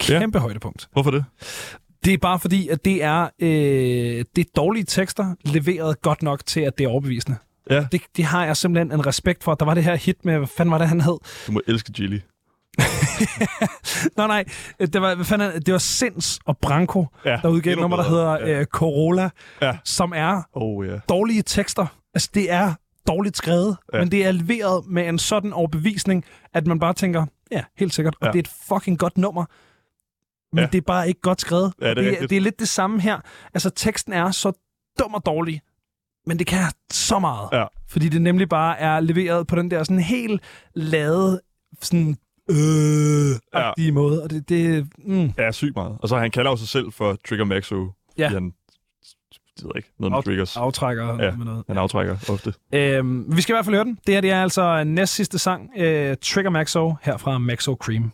kæmpe 0.00 0.38
ja. 0.38 0.42
højdepunkt. 0.42 0.88
Hvorfor 0.92 1.10
det? 1.10 1.24
Det 2.04 2.12
er 2.12 2.18
bare 2.18 2.38
fordi, 2.38 2.68
at 2.68 2.84
det 2.84 3.04
er, 3.04 3.28
øh, 3.40 3.48
det 4.36 4.38
er 4.38 4.50
dårlige 4.56 4.84
tekster, 4.84 5.34
leveret 5.44 6.02
godt 6.02 6.22
nok 6.22 6.46
til, 6.46 6.60
at 6.60 6.78
det 6.78 6.84
er 6.84 6.88
overbevisende. 6.88 7.36
Ja. 7.70 7.86
Det, 7.92 8.00
det 8.16 8.24
har 8.24 8.44
jeg 8.44 8.56
simpelthen 8.56 8.92
en 8.92 9.06
respekt 9.06 9.44
for. 9.44 9.54
Der 9.54 9.64
var 9.64 9.74
det 9.74 9.84
her 9.84 9.96
hit 9.96 10.24
med, 10.24 10.38
hvad 10.38 10.48
fanden 10.56 10.70
var 10.70 10.78
det, 10.78 10.88
han 10.88 11.00
hed? 11.00 11.18
Du 11.46 11.52
må 11.52 11.60
elske 11.66 11.92
Gilly. 11.92 12.18
Nå 14.16 14.26
nej, 14.26 14.44
det 14.80 15.02
var, 15.02 15.14
hvad 15.14 15.24
fanden, 15.24 15.52
det? 15.62 15.72
var 15.72 15.78
Sins 15.78 16.40
og 16.46 16.58
Branko, 16.58 17.06
Ja, 17.24 17.38
der 17.42 17.48
udgav 17.48 17.72
et 17.72 17.78
nummer, 17.78 17.96
der 17.96 18.04
hedder 18.08 18.38
øh, 18.60 18.64
Corolla, 18.66 19.30
Ja. 19.62 19.78
som 19.84 20.12
er 20.16 20.42
Oh, 20.52 20.86
ja. 20.86 20.98
dårlige 21.08 21.42
tekster. 21.42 21.86
Altså, 22.14 22.30
det 22.34 22.50
er 22.52 22.74
dårligt 23.06 23.36
skrevet, 23.36 23.76
Ja. 23.92 23.98
ja. 23.98 24.04
men 24.04 24.10
det 24.12 24.26
er 24.26 24.32
leveret 24.32 24.86
med 24.86 25.08
en 25.08 25.18
sådan 25.18 25.52
overbevisning, 25.52 26.24
at 26.54 26.66
man 26.66 26.78
bare 26.78 26.94
tænker, 26.94 27.26
ja, 27.50 27.62
helt 27.78 27.94
sikkert, 27.94 28.14
og 28.20 28.26
Ja. 28.26 28.32
det 28.32 28.38
er 28.38 28.42
et 28.42 28.50
fucking 28.68 28.98
godt 28.98 29.18
nummer. 29.18 29.44
Men 30.52 30.58
Ja. 30.58 30.62
ja. 30.62 30.68
det 30.72 30.78
er 30.78 30.82
bare 30.86 31.08
ikke 31.08 31.20
godt 31.20 31.40
skrevet. 31.40 31.72
Ja, 31.82 31.88
det 31.94 31.98
er 31.98 32.02
det, 32.10 32.22
er, 32.22 32.26
det 32.26 32.36
er 32.36 32.40
lidt 32.40 32.58
det 32.60 32.68
samme 32.68 33.00
her. 33.00 33.20
Altså, 33.54 33.70
teksten 33.70 34.12
er 34.12 34.30
så 34.30 34.52
dum 34.98 35.14
og 35.14 35.22
dårlig, 35.26 35.60
men 36.26 36.38
det 36.38 36.46
kan 36.46 36.58
så 36.92 37.18
meget. 37.18 37.48
Ja. 37.52 37.64
Fordi 37.88 38.08
det 38.08 38.22
nemlig 38.22 38.48
bare 38.48 38.78
er 38.78 39.00
leveret 39.00 39.46
på 39.46 39.56
den 39.56 39.70
der 39.70 39.84
sådan 39.84 40.00
helt 40.02 40.42
lade, 40.74 41.40
sådan 41.82 42.16
øh 42.50 43.36
ja. 43.54 43.92
måde. 43.92 44.22
Og 44.22 44.30
det, 44.30 44.48
det 44.48 44.88
mm. 44.98 45.32
Ja, 45.38 45.52
sygt 45.52 45.76
meget. 45.76 45.96
Og 46.00 46.08
så 46.08 46.16
han 46.16 46.30
kalder 46.30 46.50
jo 46.50 46.56
sig 46.56 46.68
selv 46.68 46.92
for 46.92 47.16
Trigger 47.28 47.44
Maxo. 47.44 47.92
Ja. 48.18 48.28
Han, 48.28 48.44
det 49.56 49.64
ved 49.64 49.70
ikke, 49.76 49.88
noget 49.98 50.10
med 50.12 50.18
Af- 50.18 50.24
triggers. 50.24 50.56
aftrækker 50.56 51.24
ja, 51.24 51.36
med 51.36 51.44
noget. 51.44 51.64
han 51.68 51.78
aftrækker 51.78 52.16
ofte. 52.28 52.52
Øhm, 52.74 53.36
vi 53.36 53.40
skal 53.40 53.52
i 53.52 53.54
hvert 53.54 53.64
fald 53.64 53.76
høre 53.76 53.84
den. 53.84 53.98
Det 54.06 54.14
her 54.14 54.20
det 54.20 54.30
er 54.30 54.42
altså 54.42 54.84
næst 54.84 55.14
sidste 55.14 55.38
sang, 55.38 55.70
øh, 55.76 56.16
Trigger 56.22 56.50
Maxo, 56.50 56.94
her 57.02 57.16
fra 57.16 57.38
Maxo. 57.38 57.76
Cream, 57.80 58.12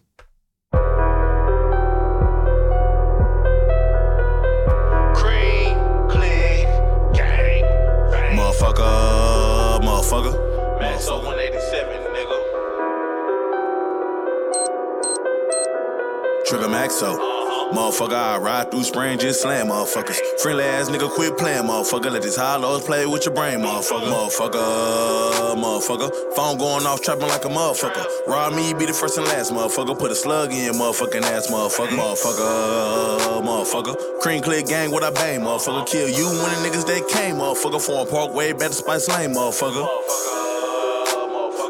Trigger 16.54 16.68
Maxo. 16.68 17.18
Motherfucker, 17.72 18.14
I 18.14 18.38
ride 18.38 18.70
through 18.70 18.84
spring, 18.84 19.18
just 19.18 19.42
slam 19.42 19.70
motherfuckers. 19.70 20.20
Friendly 20.40 20.62
ass 20.62 20.88
nigga, 20.88 21.10
quit 21.10 21.36
playing, 21.36 21.64
motherfucker. 21.64 22.12
Let 22.12 22.22
these 22.22 22.36
hollows 22.36 22.84
play 22.84 23.06
with 23.06 23.24
your 23.24 23.34
brain, 23.34 23.58
motherfucker. 23.58 24.06
Motherfucker, 24.06 25.56
motherfucker. 25.56 26.34
Phone 26.36 26.56
going 26.58 26.86
off, 26.86 27.02
trapping 27.02 27.26
like 27.26 27.44
a 27.44 27.48
motherfucker. 27.48 28.06
Rob 28.28 28.54
me, 28.54 28.72
be 28.72 28.86
the 28.86 28.92
first 28.92 29.18
and 29.18 29.26
last, 29.26 29.52
motherfucker. 29.52 29.98
Put 29.98 30.12
a 30.12 30.14
slug 30.14 30.52
in 30.52 30.62
your 30.62 30.74
motherfucking 30.74 31.22
ass, 31.22 31.50
motherfucker. 31.50 31.98
Motherfucker, 31.98 33.42
motherfucker. 33.42 34.20
Cream 34.20 34.40
click 34.40 34.66
gang, 34.66 34.92
what 34.92 35.02
I 35.02 35.10
bang, 35.10 35.40
motherfucker. 35.40 35.88
Kill 35.88 36.08
you 36.08 36.26
when 36.26 36.38
the 36.38 36.68
niggas 36.68 36.86
that 36.86 37.08
came, 37.08 37.38
motherfucker. 37.38 37.84
Foreign 37.84 38.06
Parkway, 38.06 38.52
better 38.52 38.74
Spice 38.74 39.08
Lane, 39.08 39.34
motherfucker. 39.34 40.43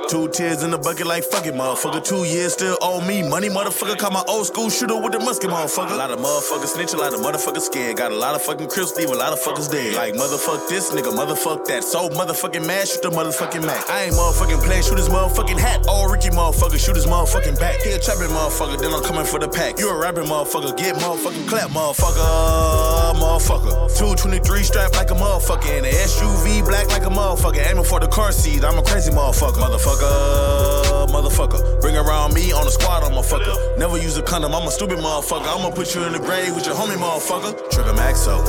Two 0.08 0.28
tears 0.28 0.62
in 0.62 0.70
the 0.70 0.78
bucket 0.78 1.06
like 1.06 1.24
fuck 1.24 1.46
it, 1.46 1.54
motherfucker. 1.54 2.04
Two 2.04 2.24
years 2.24 2.52
still 2.52 2.76
owe 2.82 3.00
me 3.00 3.26
money, 3.26 3.48
motherfucker. 3.48 3.96
Call 3.96 4.10
my 4.10 4.22
old 4.28 4.46
school 4.46 4.68
shooter 4.68 5.00
with 5.00 5.12
the 5.12 5.18
musket, 5.18 5.50
motherfucker. 5.50 5.92
A 5.92 5.96
lot 5.96 6.10
of 6.10 6.18
motherfuckers 6.18 6.76
snitch, 6.76 6.92
a 6.92 6.96
lot 6.96 7.14
of 7.14 7.20
motherfuckers 7.20 7.62
scared. 7.62 7.96
Got 7.96 8.12
a 8.12 8.16
lot 8.16 8.34
of 8.34 8.42
fucking 8.42 8.68
crips, 8.68 8.94
leave 8.96 9.08
a 9.08 9.14
lot 9.14 9.32
of 9.32 9.40
fuckers 9.40 9.70
dead. 9.70 9.94
Like 9.94 10.14
motherfuck 10.14 10.68
this 10.68 10.90
nigga, 10.92 11.10
motherfuck 11.10 11.64
that. 11.66 11.84
So 11.84 12.08
motherfucking 12.10 12.66
mad, 12.66 12.86
shoot 12.86 13.02
the 13.02 13.10
motherfucking 13.10 13.64
Mac. 13.64 13.88
I 13.88 14.04
ain't 14.04 14.14
motherfucking 14.14 14.62
playing, 14.62 14.82
shoot 14.82 14.98
his 14.98 15.08
motherfucking 15.08 15.58
hat. 15.58 15.86
Oh, 15.88 16.10
Ricky 16.10 16.28
motherfucker, 16.28 16.78
shoot 16.78 16.96
his 16.96 17.06
motherfucking 17.06 17.58
back. 17.58 17.80
He 17.80 17.92
a 17.92 17.98
trapping 17.98 18.28
motherfucker, 18.28 18.78
then 18.78 18.92
I'm 18.92 19.02
coming 19.02 19.24
for 19.24 19.38
the 19.38 19.48
pack. 19.48 19.78
You 19.78 19.88
a 19.88 19.96
rapping 19.96 20.24
motherfucker, 20.24 20.76
get 20.76 20.96
motherfucking 20.96 21.48
clap, 21.48 21.70
motherfucker, 21.70 23.14
motherfucker. 23.16 23.88
223 23.96 24.62
strapped 24.62 24.96
like 24.96 25.10
a 25.10 25.14
motherfucker, 25.14 25.78
in 25.78 25.84
a 25.84 25.92
SUV 26.04 26.64
black 26.64 26.88
like 26.88 27.06
a 27.06 27.10
motherfucker. 27.10 27.64
Aiming 27.70 27.84
for 27.84 28.00
the 28.00 28.08
car 28.08 28.32
seat, 28.32 28.64
I'm 28.64 28.78
a 28.78 28.82
crazy 28.82 29.10
motherfucker, 29.10 29.64
motherfucker, 29.64 29.93
motherfucker. 29.94 30.74
motherfucker. 31.08 31.80
Bring 31.80 31.96
around 31.96 32.34
me 32.34 32.52
on 32.52 32.64
the 32.64 32.70
squad, 32.70 33.04
I'm 33.04 33.14
a 33.14 33.22
fucker. 33.22 33.54
Never 33.78 33.98
use 33.98 34.16
a 34.16 34.22
condom, 34.22 34.54
I'm 34.54 34.66
a 34.66 34.70
stupid 34.70 34.98
motherfucker. 34.98 35.46
I'ma 35.46 35.70
put 35.70 35.94
you 35.94 36.04
in 36.04 36.12
the 36.12 36.18
grave 36.18 36.54
with 36.54 36.66
your 36.66 36.74
homie, 36.74 36.96
motherfucker. 36.96 37.54
Trigger 37.70 37.92
Maxo, 37.92 38.42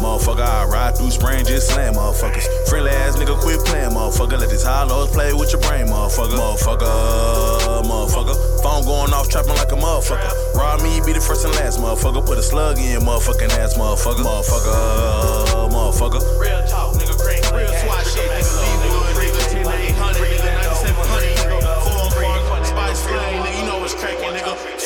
motherfucker. 0.00 0.40
I 0.40 0.64
ride 0.66 0.96
through 0.96 1.10
spring, 1.10 1.44
just 1.44 1.68
slam 1.70 1.94
motherfuckers. 1.94 2.46
Friendly 2.68 2.90
ass 2.90 3.16
nigga, 3.16 3.38
quit 3.40 3.60
playing, 3.64 3.90
motherfucker. 3.90 4.38
Let 4.38 4.50
these 4.50 4.62
hollows 4.62 5.10
play 5.10 5.32
with 5.32 5.52
your 5.52 5.60
brain, 5.62 5.86
motherfucker. 5.86 6.36
Motherfucker, 6.36 7.82
motherfucker. 7.84 8.62
Phone 8.62 8.84
going 8.84 9.12
off, 9.12 9.28
trapping 9.28 9.56
like 9.56 9.72
a 9.72 9.76
motherfucker. 9.76 10.30
Rob 10.54 10.82
me, 10.82 11.00
be 11.04 11.12
the 11.12 11.20
first 11.20 11.44
and 11.44 11.54
last, 11.54 11.80
motherfucker. 11.80 12.24
Put 12.24 12.38
a 12.38 12.42
slug 12.42 12.78
in 12.78 12.90
your 12.90 13.00
motherfucking 13.00 13.50
ass, 13.58 13.76
motherfucker. 13.76 14.24
Motherfucker, 14.24 15.70
motherfucker. 15.70 16.22
Real 16.40 16.62
talk, 16.66 16.94
nigga, 16.96 17.16
cream. 17.18 17.42
Real 17.56 17.72
swat 17.84 18.06
shit, 18.06 18.45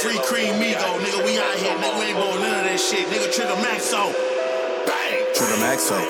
Free 0.02 0.18
cream 0.24 0.54
Migo, 0.54 0.96
nigga. 1.04 1.24
We 1.26 1.38
out 1.38 1.54
here, 1.56 1.76
nigga. 1.76 1.98
We 1.98 2.06
ain't 2.06 2.16
blowing 2.16 2.40
none 2.40 2.60
of 2.60 2.64
that 2.64 2.80
shit, 2.80 3.06
nigga. 3.08 3.30
Trigger 3.34 3.52
Maxo. 3.60 4.08
Bang. 4.86 5.26
Trigger 5.34 5.60
Maxo. 5.60 6.00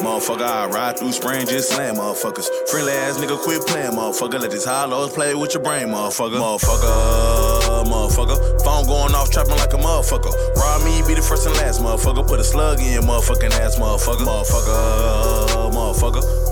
Motherfucker, 0.00 0.42
I 0.42 0.66
ride 0.66 0.98
through 0.98 1.12
spring, 1.12 1.46
just 1.46 1.70
slam 1.72 1.96
motherfuckers. 1.96 2.48
Friendly 2.68 2.92
ass 2.92 3.16
nigga, 3.16 3.38
quit 3.42 3.66
playing, 3.66 3.92
motherfucker. 3.92 4.40
Let 4.40 4.50
these 4.50 4.66
hollows 4.66 5.14
play 5.14 5.34
with 5.34 5.54
your 5.54 5.62
brain, 5.62 5.88
motherfucker. 5.88 6.36
Motherfucker, 6.36 7.84
motherfucker. 7.84 8.62
Phone 8.62 8.84
going 8.84 9.14
off, 9.14 9.30
trapping 9.30 9.56
like 9.56 9.72
a 9.72 9.78
motherfucker. 9.78 10.32
Rob 10.56 10.84
me, 10.84 11.00
be 11.08 11.14
the 11.14 11.22
first 11.22 11.46
and 11.46 11.56
last, 11.56 11.80
motherfucker. 11.80 12.26
Put 12.28 12.40
a 12.40 12.44
slug 12.44 12.78
in 12.80 12.92
your 12.92 13.02
motherfucking 13.02 13.52
ass, 13.52 13.78
motherfucker. 13.78 14.26
Motherfucker, 14.26 15.72
motherfucker. 15.72 16.49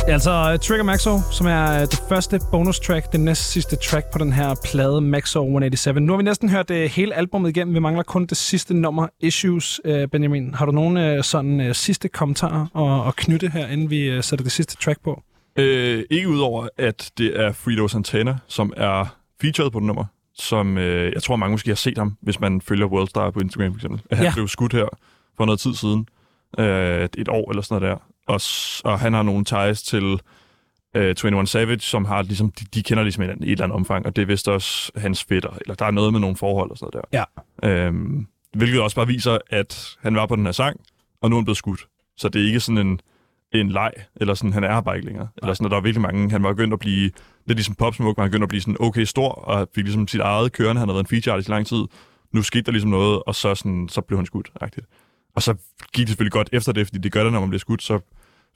Det 0.00 0.08
er 0.08 0.12
altså 0.12 0.52
uh, 0.52 0.58
Trigger 0.58 0.84
Maxo, 0.84 1.18
som 1.32 1.46
er 1.46 1.74
uh, 1.74 1.80
det 1.80 2.00
første 2.08 2.40
bonus 2.50 2.80
track, 2.80 3.12
det 3.12 3.20
næst 3.20 3.50
sidste 3.52 3.76
track 3.76 4.12
på 4.12 4.18
den 4.18 4.32
her 4.32 4.54
plade 4.64 5.00
Maxo 5.00 5.42
187. 5.42 6.00
Nu 6.00 6.12
har 6.12 6.16
vi 6.16 6.22
næsten 6.22 6.48
hørt 6.48 6.70
uh, 6.70 6.76
hele 6.76 7.14
albumet 7.14 7.48
igennem. 7.50 7.74
Vi 7.74 7.78
mangler 7.78 8.02
kun 8.02 8.26
det 8.26 8.36
sidste 8.36 8.74
nummer, 8.74 9.08
Issues. 9.20 9.80
Uh, 9.84 10.04
Benjamin, 10.12 10.54
har 10.54 10.66
du 10.66 10.72
nogle 10.72 11.16
uh, 11.18 11.24
sådan 11.24 11.60
uh, 11.60 11.72
sidste 11.74 12.08
kommentarer 12.08 12.66
at, 13.08 13.16
knytte 13.16 13.48
her, 13.48 13.66
inden 13.68 13.90
vi 13.90 14.16
uh, 14.16 14.22
sætter 14.22 14.42
det 14.42 14.52
sidste 14.52 14.76
track 14.76 15.00
på? 15.04 15.22
Øh, 15.56 16.04
ikke 16.10 16.28
udover, 16.28 16.68
at 16.78 17.10
det 17.18 17.40
er 17.40 17.52
Fredo 17.52 17.88
Santana, 17.88 18.36
som 18.46 18.72
er 18.76 19.16
featured 19.40 19.70
på 19.70 19.78
det 19.78 19.86
nummer, 19.86 20.04
som 20.34 20.78
øh, 20.78 21.12
jeg 21.14 21.22
tror, 21.22 21.36
mange 21.36 21.52
måske 21.52 21.70
har 21.70 21.74
set 21.74 21.98
ham, 21.98 22.16
hvis 22.22 22.40
man 22.40 22.60
følger 22.60 22.86
Worldstar 22.86 23.30
på 23.30 23.40
Instagram 23.40 23.72
for 23.72 23.78
eksempel. 23.78 24.00
At 24.10 24.16
han 24.16 24.26
Ja. 24.26 24.32
blev 24.34 24.48
skudt 24.48 24.72
her 24.72 24.86
for 25.36 25.44
noget 25.44 25.60
tid 25.60 25.74
siden. 25.74 26.06
Øh, 26.58 27.08
et 27.18 27.28
år 27.28 27.50
eller 27.50 27.62
sådan 27.62 27.82
noget 27.82 27.96
der. 27.98 28.04
Og, 28.30 28.40
og 28.92 29.00
han 29.00 29.12
har 29.12 29.22
nogle 29.22 29.44
ties 29.44 29.82
til 29.82 30.20
øh, 30.96 31.14
21 31.24 31.46
Savage, 31.46 31.80
som 31.80 32.04
har 32.04 32.22
ligesom, 32.22 32.50
de, 32.50 32.64
de 32.74 32.82
kender 32.82 33.02
ligesom 33.02 33.22
i 33.22 33.26
et 33.26 33.32
eller 33.42 33.64
andet 33.64 33.76
omfang, 33.76 34.06
og 34.06 34.16
det 34.16 34.22
er 34.22 34.26
vist 34.26 34.48
også 34.48 34.92
hans 34.96 35.24
fætter, 35.24 35.58
eller 35.60 35.74
der 35.74 35.84
er 35.86 35.90
noget 35.90 36.12
med 36.12 36.20
nogle 36.20 36.36
forhold 36.36 36.70
og 36.70 36.78
sådan 36.78 36.90
noget 36.94 37.06
Ja. 37.12 37.24
der. 37.68 37.86
Øhm, 37.86 38.26
hvilket 38.56 38.80
også 38.80 38.96
bare 38.96 39.06
viser, 39.06 39.38
at 39.50 39.96
han 40.00 40.14
var 40.14 40.26
på 40.26 40.36
den 40.36 40.44
her 40.44 40.52
sang, 40.52 40.80
og 41.22 41.30
nu 41.30 41.36
er 41.36 41.40
han 41.40 41.44
blevet 41.44 41.56
skudt. 41.56 41.80
Så 42.16 42.28
det 42.28 42.42
er 42.42 42.46
ikke 42.46 42.60
sådan 42.60 42.86
en, 42.86 43.00
en 43.54 43.68
leg, 43.68 43.92
eller 44.16 44.34
sådan, 44.34 44.52
han 44.52 44.64
er 44.64 44.80
bare 44.80 44.96
ikke 44.96 45.06
længere. 45.06 45.28
Eller 45.42 45.54
sådan, 45.54 45.64
at 45.64 45.70
der 45.70 45.76
er 45.76 45.80
virkelig 45.80 46.02
mange, 46.02 46.30
han 46.30 46.42
var 46.42 46.52
begyndt 46.52 46.72
at 46.72 46.78
blive, 46.80 47.10
lidt 47.46 47.58
ligesom 47.58 47.74
Pop 47.74 47.94
Smoke, 47.94 48.16
var 48.16 48.22
han 48.22 48.30
begyndt 48.30 48.42
at 48.42 48.48
blive 48.48 48.60
sådan 48.60 48.76
okay 48.80 49.04
stor, 49.04 49.28
og 49.32 49.68
fik 49.74 49.84
ligesom 49.84 50.08
sit 50.08 50.20
eget 50.20 50.52
kørende, 50.52 50.78
han 50.80 50.88
havde 50.88 50.94
været 50.94 51.04
en 51.04 51.08
feature 51.08 51.32
artist 51.34 51.48
i 51.48 51.52
lang 51.52 51.66
tid. 51.66 51.84
Nu 52.32 52.42
skete 52.42 52.62
der 52.62 52.72
ligesom 52.72 52.90
noget, 52.90 53.22
og 53.26 53.34
så, 53.34 53.54
sådan, 53.54 53.88
så 53.88 54.00
blev 54.00 54.18
han 54.18 54.26
skudt, 54.26 54.50
rigtigt. 54.62 54.86
Og 55.36 55.42
så 55.42 55.54
gik 55.92 56.02
det 56.02 56.08
selvfølgelig 56.08 56.32
godt 56.32 56.48
efter 56.52 56.72
det, 56.72 56.86
fordi 56.86 56.98
det 56.98 57.12
gør 57.12 57.24
det, 57.24 57.32
når 57.32 57.40
man 57.40 57.48
bliver 57.48 57.60
skudt, 57.60 57.82
så 57.82 58.00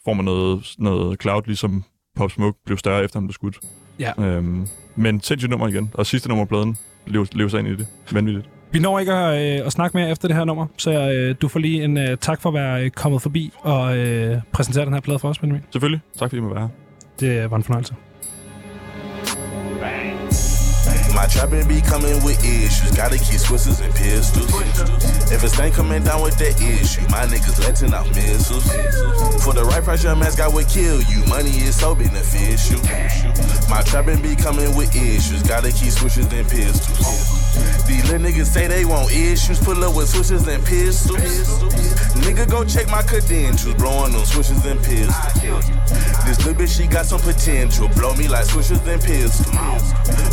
får 0.04 0.14
man 0.14 0.24
noget, 0.24 0.74
noget 0.78 1.22
cloud, 1.22 1.42
ligesom 1.46 1.84
Pop 2.16 2.30
Smoke 2.30 2.58
blev 2.66 2.78
større, 2.78 3.04
efter 3.04 3.18
han 3.18 3.26
blev 3.26 3.32
skudt. 3.32 3.58
Ja. 3.98 4.12
Øhm, 4.18 4.66
men 4.96 5.20
sindssygt 5.20 5.50
nummer 5.50 5.68
igen, 5.68 5.90
og 5.94 6.06
sidste 6.06 6.28
nummer 6.28 6.44
på 6.44 6.48
pladen 6.48 6.76
lever, 7.06 7.26
lever 7.32 7.48
sig 7.48 7.58
ind 7.58 7.68
i 7.68 7.76
det. 7.76 7.86
Vanvittigt. 8.12 8.48
Vi 8.72 8.78
når 8.78 8.98
ikke 8.98 9.12
at, 9.12 9.60
øh, 9.60 9.66
at 9.66 9.72
snakke 9.72 9.96
mere 9.96 10.10
efter 10.10 10.28
det 10.28 10.36
her 10.36 10.44
nummer, 10.44 10.66
så 10.76 11.10
øh, 11.10 11.34
du 11.42 11.48
får 11.48 11.60
lige 11.60 11.84
en 11.84 11.98
øh, 11.98 12.16
tak 12.20 12.42
for 12.42 12.48
at 12.48 12.54
være 12.54 12.84
øh, 12.84 12.90
kommet 12.90 13.22
forbi 13.22 13.52
og 13.60 13.98
øh, 13.98 14.40
præsentere 14.52 14.84
den 14.84 14.92
her 14.92 15.00
plade 15.00 15.18
for 15.18 15.28
os, 15.28 15.38
Benjamin. 15.38 15.62
Selvfølgelig. 15.72 16.00
Tak 16.18 16.30
fordi 16.30 16.36
I 16.36 16.40
må 16.40 16.54
være 16.54 16.60
her. 16.60 16.68
Det 17.20 17.50
var 17.50 17.56
en 17.56 17.62
fornøjelse. 17.62 17.94
My 21.14 21.26
trapping 21.26 21.68
be 21.68 21.80
coming 21.80 22.22
with 22.24 22.42
issues. 22.44 22.90
Gotta 22.96 23.16
keep 23.18 23.38
switches 23.38 23.80
and 23.80 23.94
pistols. 23.94 24.50
If 25.30 25.42
it's 25.44 25.58
ain't 25.58 25.74
coming 25.74 26.02
down 26.02 26.22
with 26.22 26.36
that 26.38 26.60
issue, 26.60 27.02
my 27.08 27.24
niggas 27.26 27.58
letting 27.60 27.94
out 27.94 28.08
missiles. 28.14 28.64
For 29.44 29.54
the 29.54 29.64
right 29.64 29.82
price, 29.82 30.02
your 30.02 30.16
mask 30.16 30.40
I 30.40 30.48
would 30.48 30.68
kill 30.68 31.00
you. 31.02 31.24
Money 31.26 31.50
is 31.62 31.78
so 31.78 31.94
beneficial. 31.94 32.82
My 33.70 33.82
trapping 33.82 34.22
be 34.22 34.34
coming 34.34 34.76
with 34.76 34.94
issues. 34.94 35.42
Gotta 35.42 35.70
keep 35.70 35.90
switches 35.90 36.30
and 36.32 36.48
pistols. 36.48 37.44
These 37.86 38.10
little 38.10 38.26
niggas 38.26 38.46
say 38.46 38.66
they 38.66 38.84
want 38.84 39.12
issues. 39.12 39.60
Pull 39.60 39.82
up 39.84 39.94
with 39.94 40.08
switches 40.08 40.46
and 40.48 40.64
pistols. 40.64 41.20
Nigga, 42.24 42.48
go 42.50 42.64
check 42.64 42.88
my 42.88 43.02
credentials. 43.02 43.74
Blowing 43.74 44.12
them 44.12 44.24
switches 44.24 44.64
and 44.66 44.82
pistols. 44.82 45.70
This 46.26 46.38
little 46.44 46.54
bitch, 46.54 46.76
she 46.76 46.86
got 46.86 47.06
some 47.06 47.20
potential. 47.20 47.88
Blow 47.94 48.14
me 48.14 48.26
like 48.28 48.44
switches 48.46 48.80
and 48.86 49.00
pistols. 49.00 49.54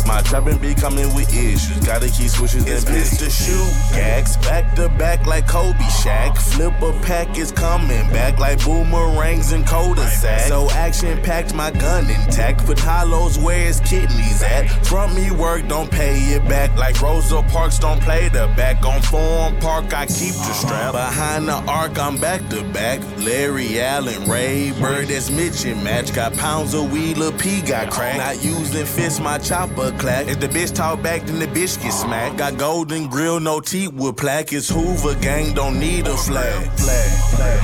My 0.06 0.22
trapping 0.22 0.58
be 0.58 0.71
coming 0.74 1.14
with 1.14 1.28
issues. 1.34 1.78
Gotta 1.86 2.08
keep 2.08 2.28
switches 2.28 2.66
and 2.66 2.86
pistols. 2.86 3.28
Mr. 3.28 3.46
Shoe 3.46 3.96
gags 3.96 4.36
back 4.38 4.74
to 4.76 4.88
back 4.88 5.26
like 5.26 5.46
Kobe 5.46 5.78
Shaq. 6.02 6.36
Flip 6.38 6.72
a 6.82 6.92
pack 7.04 7.38
is 7.38 7.52
coming 7.52 8.08
back 8.10 8.38
like 8.38 8.64
boomerangs 8.64 9.52
and 9.52 9.66
cul-de-sac. 9.66 10.40
So 10.48 10.70
action 10.70 11.20
packed, 11.22 11.54
my 11.54 11.70
gun 11.70 12.08
intact. 12.08 12.66
Put 12.66 12.78
hollows 12.78 13.38
where 13.38 13.66
his 13.66 13.80
kidneys 13.80 14.42
at. 14.42 14.68
Front 14.86 15.14
me 15.14 15.30
work, 15.30 15.66
don't 15.68 15.90
pay 15.90 16.18
it 16.34 16.48
back. 16.48 16.76
Like 16.76 17.00
Rosa 17.00 17.42
Parks, 17.42 17.78
don't 17.78 18.00
play 18.00 18.28
the 18.28 18.46
back. 18.56 18.84
On 18.84 19.00
Foreign 19.02 19.58
Park, 19.60 19.92
I 19.94 20.06
keep 20.06 20.34
the 20.34 20.52
strap. 20.52 20.92
Behind 20.92 21.48
the 21.48 21.54
arc, 21.70 21.98
I'm 21.98 22.18
back 22.18 22.48
to 22.50 22.62
back. 22.72 23.00
Larry 23.18 23.80
Allen, 23.80 24.28
Ray 24.28 24.72
Bird, 24.72 25.08
that's 25.08 25.30
Mitch 25.30 25.64
and 25.64 25.82
Match. 25.84 26.12
Got 26.14 26.36
pounds 26.36 26.74
of 26.74 26.92
Wheeler 26.92 27.32
P, 27.32 27.62
got 27.62 27.90
crack. 27.90 28.16
Not 28.16 28.44
using 28.44 28.86
fists, 28.86 29.20
my 29.20 29.38
chopper 29.38 29.92
clack. 29.98 30.26
It's 30.28 30.36
the 30.36 30.48
talk 30.70 31.02
back, 31.02 31.22
then 31.22 31.38
the 31.38 31.46
bitch 31.46 31.82
get 31.82 31.92
smacked. 31.92 32.36
Got 32.36 32.58
golden 32.58 33.08
grill, 33.08 33.40
no 33.40 33.60
teeth 33.60 33.92
with 33.92 34.16
plaque. 34.16 34.52
It's 34.52 34.68
Hoover 34.68 35.14
gang, 35.20 35.54
don't 35.54 35.80
need 35.80 36.06
a 36.06 36.16
flag. 36.16 36.66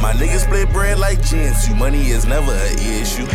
My 0.03 0.12
niggas 0.12 0.45
split 0.45 0.73
bread 0.73 0.99
like 0.99 1.19
Jinsu. 1.19 1.79
Money 1.79 2.09
is 2.09 2.27
never 2.27 2.51
an 2.51 2.79
issue. 2.79 3.27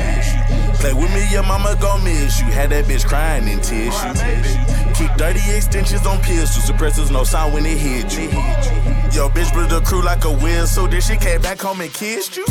Play 0.82 0.94
with 0.94 1.14
me, 1.14 1.26
your 1.32 1.44
mama 1.44 1.78
gon' 1.80 2.04
miss 2.04 2.40
you. 2.40 2.48
Had 2.48 2.72
that 2.72 2.86
bitch 2.86 3.06
crying 3.06 3.48
in 3.48 3.62
tissue. 3.62 4.94
Keep 4.96 5.12
30 5.18 5.40
extensions 5.56 6.06
on 6.06 6.18
pistols. 6.22 6.66
Suppressors 6.66 7.12
no 7.12 7.24
sound 7.24 7.54
when 7.54 7.66
it 7.66 7.78
hit 7.78 8.18
you. 8.18 9.03
Yo, 9.14 9.30
bitch 9.30 9.54
blew 9.54 9.68
the 9.68 9.80
crew 9.86 10.02
like 10.02 10.26
a 10.26 10.32
whistle. 10.32 10.88
Then 10.88 11.00
she 11.00 11.16
came 11.18 11.40
back 11.40 11.62
home 11.62 11.82
and 11.82 11.94
kissed 11.94 12.36
you. 12.36 12.46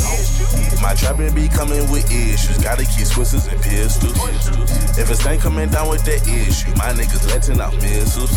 My 0.81 0.95
trapping 0.95 1.35
be 1.35 1.49
coming 1.49 1.91
with 1.91 2.09
issues. 2.09 2.57
Gotta 2.63 2.85
keep 2.85 3.05
switches 3.05 3.47
and 3.47 3.61
pistols. 3.61 4.15
If 4.97 5.11
it's 5.11 5.25
ain't 5.25 5.41
coming 5.41 5.69
down 5.69 5.89
with 5.89 6.05
that 6.05 6.23
issue, 6.25 6.71
my 6.79 6.95
niggas 6.95 7.27
letting 7.27 7.59
out 7.59 7.75
missiles. 7.75 8.31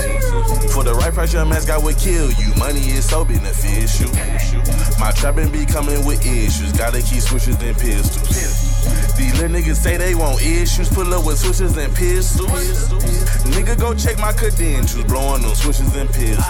For 0.74 0.82
the 0.82 0.94
right 0.94 1.15
price, 1.15 1.32
your 1.32 1.47
mask 1.47 1.70
I 1.70 1.78
would 1.78 1.98
kill 1.98 2.32
you. 2.32 2.53
Money 2.57 2.81
is 2.90 3.09
so 3.09 3.24
beneficial. 3.24 4.11
My 4.98 5.12
trapping 5.12 5.53
be 5.53 5.65
coming 5.65 6.05
with 6.05 6.27
issues. 6.27 6.73
Gotta 6.73 7.03
keep 7.03 7.23
switches 7.23 7.62
and 7.62 7.78
pistols. 7.78 8.65
These 9.16 9.40
little 9.40 9.56
niggas 9.56 9.76
say 9.76 9.97
they 9.97 10.14
want 10.14 10.43
issues. 10.43 10.88
Pull 10.88 11.12
up 11.14 11.24
with 11.24 11.38
switches 11.38 11.76
and 11.76 11.94
pistols. 11.94 12.51
Nigga, 13.55 13.78
go 13.78 13.94
check 13.94 14.18
my 14.18 14.32
credentials. 14.32 15.05
Blowing 15.05 15.43
them 15.43 15.55
switches 15.55 15.94
and 15.97 16.09
pistols. 16.10 16.44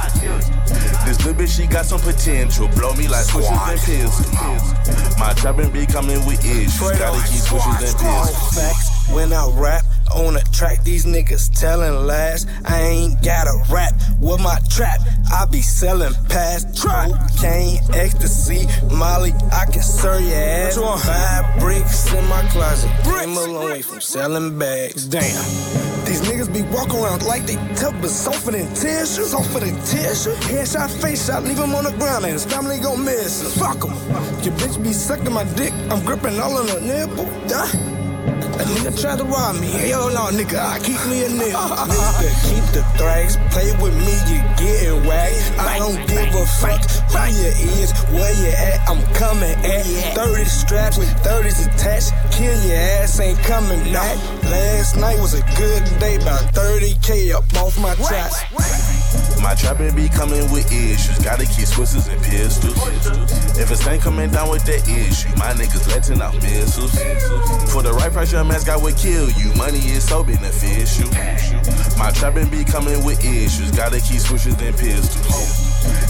This 1.05 1.25
little 1.25 1.35
bitch, 1.35 1.57
she 1.57 1.67
got 1.67 1.87
some 1.87 2.01
potential. 2.01 2.69
Blow 2.69 2.93
me 2.95 3.09
like 3.09 3.25
switches 3.25 3.51
and 3.51 3.81
pistols. 3.81 5.19
My 5.19 5.33
trapping 5.35 5.71
be 5.71 5.87
coming 5.87 6.25
with 6.27 6.45
issues. 6.45 6.79
Gotta 6.79 7.23
keep 7.31 7.41
switches 7.41 7.67
and 7.67 7.99
pistols. 7.99 8.55
Facts 8.55 9.09
when 9.11 9.33
I 9.33 9.49
rap 9.55 9.85
on 10.15 10.37
a 10.37 10.41
track, 10.53 10.83
these 10.85 11.05
niggas 11.05 11.59
telling 11.59 12.07
lies. 12.07 12.47
I 12.65 12.81
ain't 12.81 13.23
got 13.23 13.47
a 13.47 13.63
rap 13.73 13.95
with 14.21 14.41
my 14.41 14.59
trap. 14.71 15.01
I 15.33 15.47
be 15.47 15.61
selling 15.61 16.15
past 16.29 16.81
cocaine, 16.81 17.79
ecstasy, 17.95 18.67
Molly. 18.95 19.33
I 19.53 19.67
can 19.67 19.83
serve 19.83 20.23
your 20.23 20.35
ass. 20.35 20.77
Five 20.77 21.61
bricks 21.61 22.13
in 22.13 22.27
my 22.29 22.43
closet. 22.51 22.91
Came 23.05 23.37
a 23.37 23.47
long 23.47 23.65
way 23.65 23.83
from 23.83 24.01
selling 24.01 24.59
bags. 24.59 25.07
Damn. 25.07 25.23
These 26.07 26.23
niggas 26.23 26.53
be 26.53 26.63
walking 26.75 27.01
around 27.01 27.27
like 27.27 27.47
they 27.47 27.57
tough, 27.75 27.95
but 28.01 28.11
softer 28.11 28.53
than 28.53 28.69
tissue. 28.75 29.25
Softer 29.25 29.61
than 29.61 29.75
tissue. 29.85 30.31
Headshot, 30.47 30.91
face 31.03 31.27
shot, 31.27 31.43
leave 31.43 31.59
him 31.59 31.75
on 31.75 31.85
the 31.85 31.93
ground, 31.99 32.25
and 32.25 32.33
his 32.33 32.45
family 32.45 32.79
gon' 32.79 33.05
miss 33.05 33.43
him. 33.43 33.51
Fuck 33.61 33.83
him. 33.83 33.93
Your 34.45 34.55
bitch 34.55 34.83
be 34.83 34.93
sucking 34.93 35.33
my 35.33 35.45
dick. 35.55 35.73
I'm 35.91 36.05
gripping 36.05 36.39
all 36.39 36.59
on 36.59 36.67
the 36.67 36.81
nipple. 36.81 37.25
Yeah. 37.49 37.96
A 38.27 38.65
nigga 38.67 39.01
tried 39.01 39.19
to 39.19 39.25
rob 39.25 39.61
me. 39.61 39.69
Hell 39.69 40.11
no, 40.11 40.31
nigga, 40.35 40.59
I 40.59 40.79
keep 40.79 40.99
me 41.07 41.23
a 41.25 41.29
nigga. 41.29 41.55
nigga, 41.55 42.31
keep 42.49 42.65
the 42.73 42.83
thrags. 42.99 43.37
Play 43.51 43.71
with 43.81 43.95
me, 43.95 44.15
you 44.31 44.43
getting 44.59 45.07
whacked. 45.07 45.59
I 45.59 45.79
don't 45.79 46.01
give 46.09 46.35
a 46.35 46.47
fuck 46.61 46.83
who 47.17 47.33
you 47.33 47.51
is, 47.83 47.93
where 48.11 48.35
you 48.43 48.49
at. 48.49 48.89
I'm 48.89 49.03
coming 49.15 49.51
at 49.65 50.15
30 50.15 50.45
straps 50.45 50.99
with 50.99 51.09
30s 51.23 51.67
attached. 51.67 52.13
Kill 52.33 52.55
your 52.67 52.77
ass, 52.77 53.19
ain't 53.21 53.39
coming 53.41 53.81
back. 53.93 54.17
Last 54.45 54.97
night 54.97 55.19
was 55.19 55.35
a 55.35 55.43
good 55.57 55.85
day, 55.99 56.17
about 56.17 56.43
30k 56.55 57.35
up 57.35 57.45
off 57.57 57.79
my 57.81 57.95
tracks. 57.95 58.43
My 59.43 59.55
trapping 59.55 59.95
be 59.95 60.09
coming 60.09 60.51
with 60.51 60.67
issues. 60.73 61.19
Gotta 61.19 61.47
keep 61.47 61.67
switches 61.67 62.09
and 62.09 62.21
pistols. 62.23 62.77
If 63.59 63.71
it's 63.71 63.87
ain't 63.87 64.03
coming 64.03 64.31
down 64.31 64.51
with 64.51 64.65
that 64.65 64.83
issue, 64.89 65.29
my 65.37 65.53
niggas 65.55 65.87
letting 65.89 66.21
out 66.21 66.35
missiles. 66.43 66.93
For 67.73 67.83
the 67.83 67.93
right 67.93 68.13
your 68.25 68.45
mask 68.45 68.71
I 68.71 68.79
would 68.79 68.97
kill 68.97 69.31
you. 69.33 69.53
Money 69.57 69.79
is 69.79 70.09
so 70.09 70.25
beneficial. 70.25 71.11
My 71.99 72.11
trapping 72.13 72.49
be 72.49 72.65
coming 72.65 73.05
with 73.05 73.23
issues. 73.23 73.71
Gotta 73.73 74.01
keep 74.01 74.21
switches 74.21 74.59
and 74.59 74.75
pistols. 74.75 75.66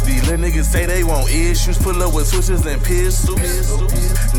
These 0.06 0.28
little 0.28 0.44
niggas 0.44 0.64
say 0.64 0.86
they 0.86 1.04
want 1.04 1.28
issues. 1.30 1.78
Pull 1.78 2.02
up 2.02 2.14
with 2.14 2.26
switches 2.26 2.64
and 2.66 2.82
pistols. 2.82 3.38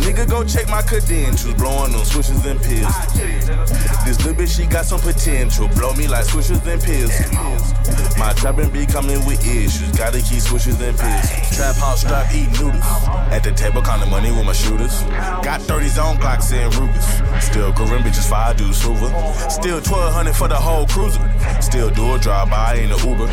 Nigga, 0.02 0.28
go 0.28 0.44
check 0.44 0.68
my 0.70 0.82
credentials. 0.82 1.54
Blowing 1.56 1.92
them 1.92 2.06
switches 2.06 2.46
and 2.46 2.60
pistols. 2.62 3.14
This 4.06 4.18
little 4.26 4.34
bitch, 4.34 4.56
she 4.56 4.66
got 4.66 4.86
some 4.86 5.00
potential. 5.00 5.68
Blow 5.70 5.94
me 5.94 6.08
like 6.08 6.26
switches 6.26 6.66
and 6.66 6.82
pistols. 6.82 8.18
My 8.18 8.34
trapping 8.34 8.72
be 8.72 8.86
coming 8.86 9.24
with 9.26 9.46
issues. 9.46 9.92
Gotta 9.98 10.22
keep 10.22 10.42
switches 10.42 10.82
and 10.82 10.98
pistols. 10.98 11.58
Trap 11.58 11.76
house 11.76 12.02
strap 12.02 12.34
eating 12.34 12.54
noodles. 12.54 12.84
At 13.30 13.44
the 13.44 13.52
table, 13.52 13.82
counting 13.82 14.10
money 14.10 14.32
with 14.32 14.46
my 14.46 14.54
shooters. 14.54 15.02
Got 15.46 15.62
30s 15.62 16.02
on 16.02 16.18
Glocks 16.18 16.52
and 16.54 16.74
Rugers. 16.76 17.46
Still 17.46 17.72
growing 17.74 18.04
bitches, 18.04 18.30
five 18.30 18.58
dudes 18.58 18.78
silver. 18.88 19.10
Still 19.50 19.80
1200 19.82 20.34
for 20.36 20.48
the 20.48 20.56
whole 20.56 20.86
cruiser. 20.88 21.22
Still 21.62 21.90
do 21.90 22.14
a 22.14 22.20
drive 22.20 22.50
by 22.50 22.76
in 22.76 22.90
the 22.90 22.98
Uber. 22.98 23.28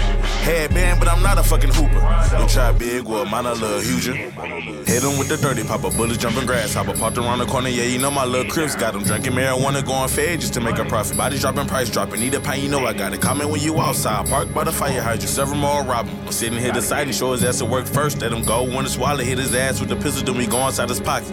Headband, 0.44 0.98
but 0.98 1.08
I'm 1.08 1.22
not 1.22 1.38
a 1.38 1.42
fucking 1.42 1.70
hooper. 1.70 1.93
Don't 2.30 2.50
try 2.50 2.72
big, 2.72 3.04
well, 3.04 3.24
mine 3.24 3.46
a 3.46 3.52
little 3.54 3.80
huger. 3.80 4.14
Hit 4.14 5.04
'em 5.04 5.18
with 5.18 5.28
the 5.28 5.36
dirty 5.36 5.62
pop 5.64 5.84
a 5.84 5.90
bullet 5.90 6.18
jumping 6.18 6.46
grasshopper. 6.46 6.94
Parked 6.94 7.18
around 7.18 7.38
the 7.38 7.46
corner, 7.46 7.68
yeah, 7.68 7.84
you 7.84 7.98
know 7.98 8.10
my 8.10 8.24
little 8.24 8.50
Crips 8.50 8.74
got 8.74 8.94
'em 8.94 9.02
drinking 9.02 9.32
marijuana, 9.32 9.84
going 9.84 10.08
fed 10.08 10.40
just 10.40 10.52
to 10.54 10.60
make 10.60 10.78
a 10.78 10.84
profit. 10.84 11.16
Body 11.16 11.38
dropping, 11.38 11.66
price 11.66 11.88
dropping. 11.88 12.20
Need 12.20 12.34
a 12.34 12.40
pint, 12.40 12.62
you 12.62 12.68
know 12.68 12.84
I 12.86 12.92
got 12.92 13.12
it. 13.12 13.20
Comment 13.20 13.48
when 13.48 13.60
you 13.60 13.80
outside. 13.80 14.28
Park 14.28 14.52
by 14.52 14.64
the 14.64 14.72
fire 14.72 15.00
hydrant. 15.00 15.28
Several 15.28 15.56
more 15.56 15.82
rob 15.82 16.08
'em. 16.08 16.16
I'm 16.26 16.32
sitting 16.32 16.58
here 16.58 16.72
deciding, 16.72 17.12
show 17.12 17.32
his 17.32 17.44
ass 17.44 17.58
to 17.58 17.64
work 17.64 17.86
first. 17.86 18.20
Let 18.20 18.32
him 18.32 18.44
go 18.44 18.62
when 18.62 18.84
it's 18.84 18.94
swallow, 18.94 19.22
hit 19.22 19.38
his 19.38 19.54
ass 19.54 19.80
with 19.80 19.88
the 19.88 19.96
pistol, 19.96 20.24
then 20.24 20.36
we 20.36 20.46
go 20.46 20.66
inside 20.66 20.88
his 20.88 21.00
pocket. 21.00 21.32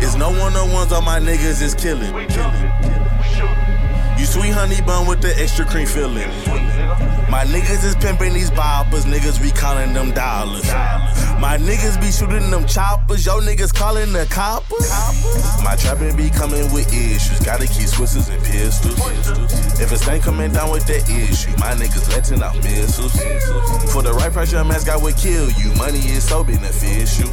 It's 0.00 0.16
no 0.16 0.30
one 0.30 0.56
on 0.56 0.72
ones 0.72 0.92
on 0.92 1.04
my 1.04 1.18
niggas 1.18 1.60
is 1.60 1.74
killing. 1.74 2.14
You 4.18 4.26
sweet 4.26 4.50
honey 4.50 4.80
bun 4.80 5.06
with 5.06 5.20
the 5.20 5.32
extra 5.40 5.64
cream 5.64 5.86
filling. 5.86 6.30
My 7.30 7.44
niggas 7.44 7.84
is 7.84 7.94
pimping 7.96 8.32
these 8.32 8.50
boppers, 8.50 9.04
niggas 9.04 9.40
be 9.40 9.50
calling 9.50 9.92
them 9.92 10.12
dollars. 10.12 10.66
My 11.38 11.58
niggas 11.60 12.00
be 12.00 12.10
shooting 12.10 12.50
them 12.50 12.66
choppers, 12.66 13.26
yo 13.26 13.40
niggas 13.40 13.72
calling 13.72 14.12
the 14.12 14.26
coppers. 14.30 14.90
My 15.62 15.76
trapping 15.76 16.16
be 16.16 16.30
coming 16.30 16.72
with 16.72 16.88
issues, 16.92 17.38
gotta 17.40 17.66
keep 17.66 17.86
switches 17.86 18.28
and 18.30 18.42
pistols. 18.42 18.98
If 19.78 19.92
it's 19.92 20.08
ain't 20.08 20.24
coming 20.24 20.52
down 20.52 20.72
with 20.72 20.86
that 20.86 21.04
issue, 21.08 21.50
my 21.58 21.74
niggas 21.74 22.08
letting 22.10 22.42
out 22.42 22.56
missiles. 22.64 23.12
For 23.92 24.02
the 24.02 24.14
right 24.14 24.32
price, 24.32 24.50
your 24.50 24.64
mask 24.64 24.88
I 24.88 24.96
would 24.96 25.16
kill 25.16 25.50
you. 25.50 25.74
Money 25.76 25.98
is 25.98 26.26
so 26.26 26.42
beneficial. 26.42 27.30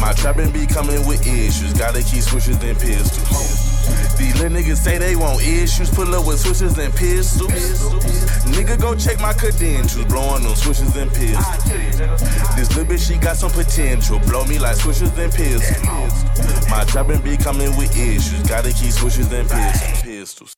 My 0.00 0.12
trapping 0.14 0.52
be 0.52 0.66
coming 0.66 1.04
with 1.06 1.26
issues, 1.26 1.72
gotta 1.74 2.02
keep 2.02 2.22
switches 2.22 2.62
and 2.62 2.78
pistols. 2.78 3.79
These 4.18 4.40
little 4.40 4.56
niggas 4.58 4.76
say 4.76 4.98
they 4.98 5.16
want 5.16 5.42
issues, 5.42 5.90
pull 5.90 6.14
up 6.14 6.26
with 6.26 6.40
switches 6.40 6.76
and 6.78 6.94
pistols. 6.94 7.50
Nigga, 8.52 8.80
go 8.80 8.94
check 8.94 9.20
my 9.20 9.32
credentials, 9.32 10.04
blowing 10.06 10.46
on 10.46 10.56
switches 10.56 10.94
and 10.96 11.10
pistols. 11.12 11.64
This 12.56 12.74
little 12.76 12.84
bitch, 12.84 13.06
she 13.08 13.18
got 13.18 13.36
some 13.36 13.50
potential, 13.50 14.18
blow 14.20 14.44
me 14.44 14.58
like 14.58 14.76
switches 14.76 15.16
and 15.18 15.32
pistols. 15.32 16.24
My 16.70 16.84
trapping 16.84 17.20
be 17.22 17.36
coming 17.36 17.76
with 17.76 17.96
issues, 17.96 18.42
gotta 18.48 18.72
keep 18.72 18.92
switches 18.92 19.32
and 19.32 19.48
pistols. 20.02 20.56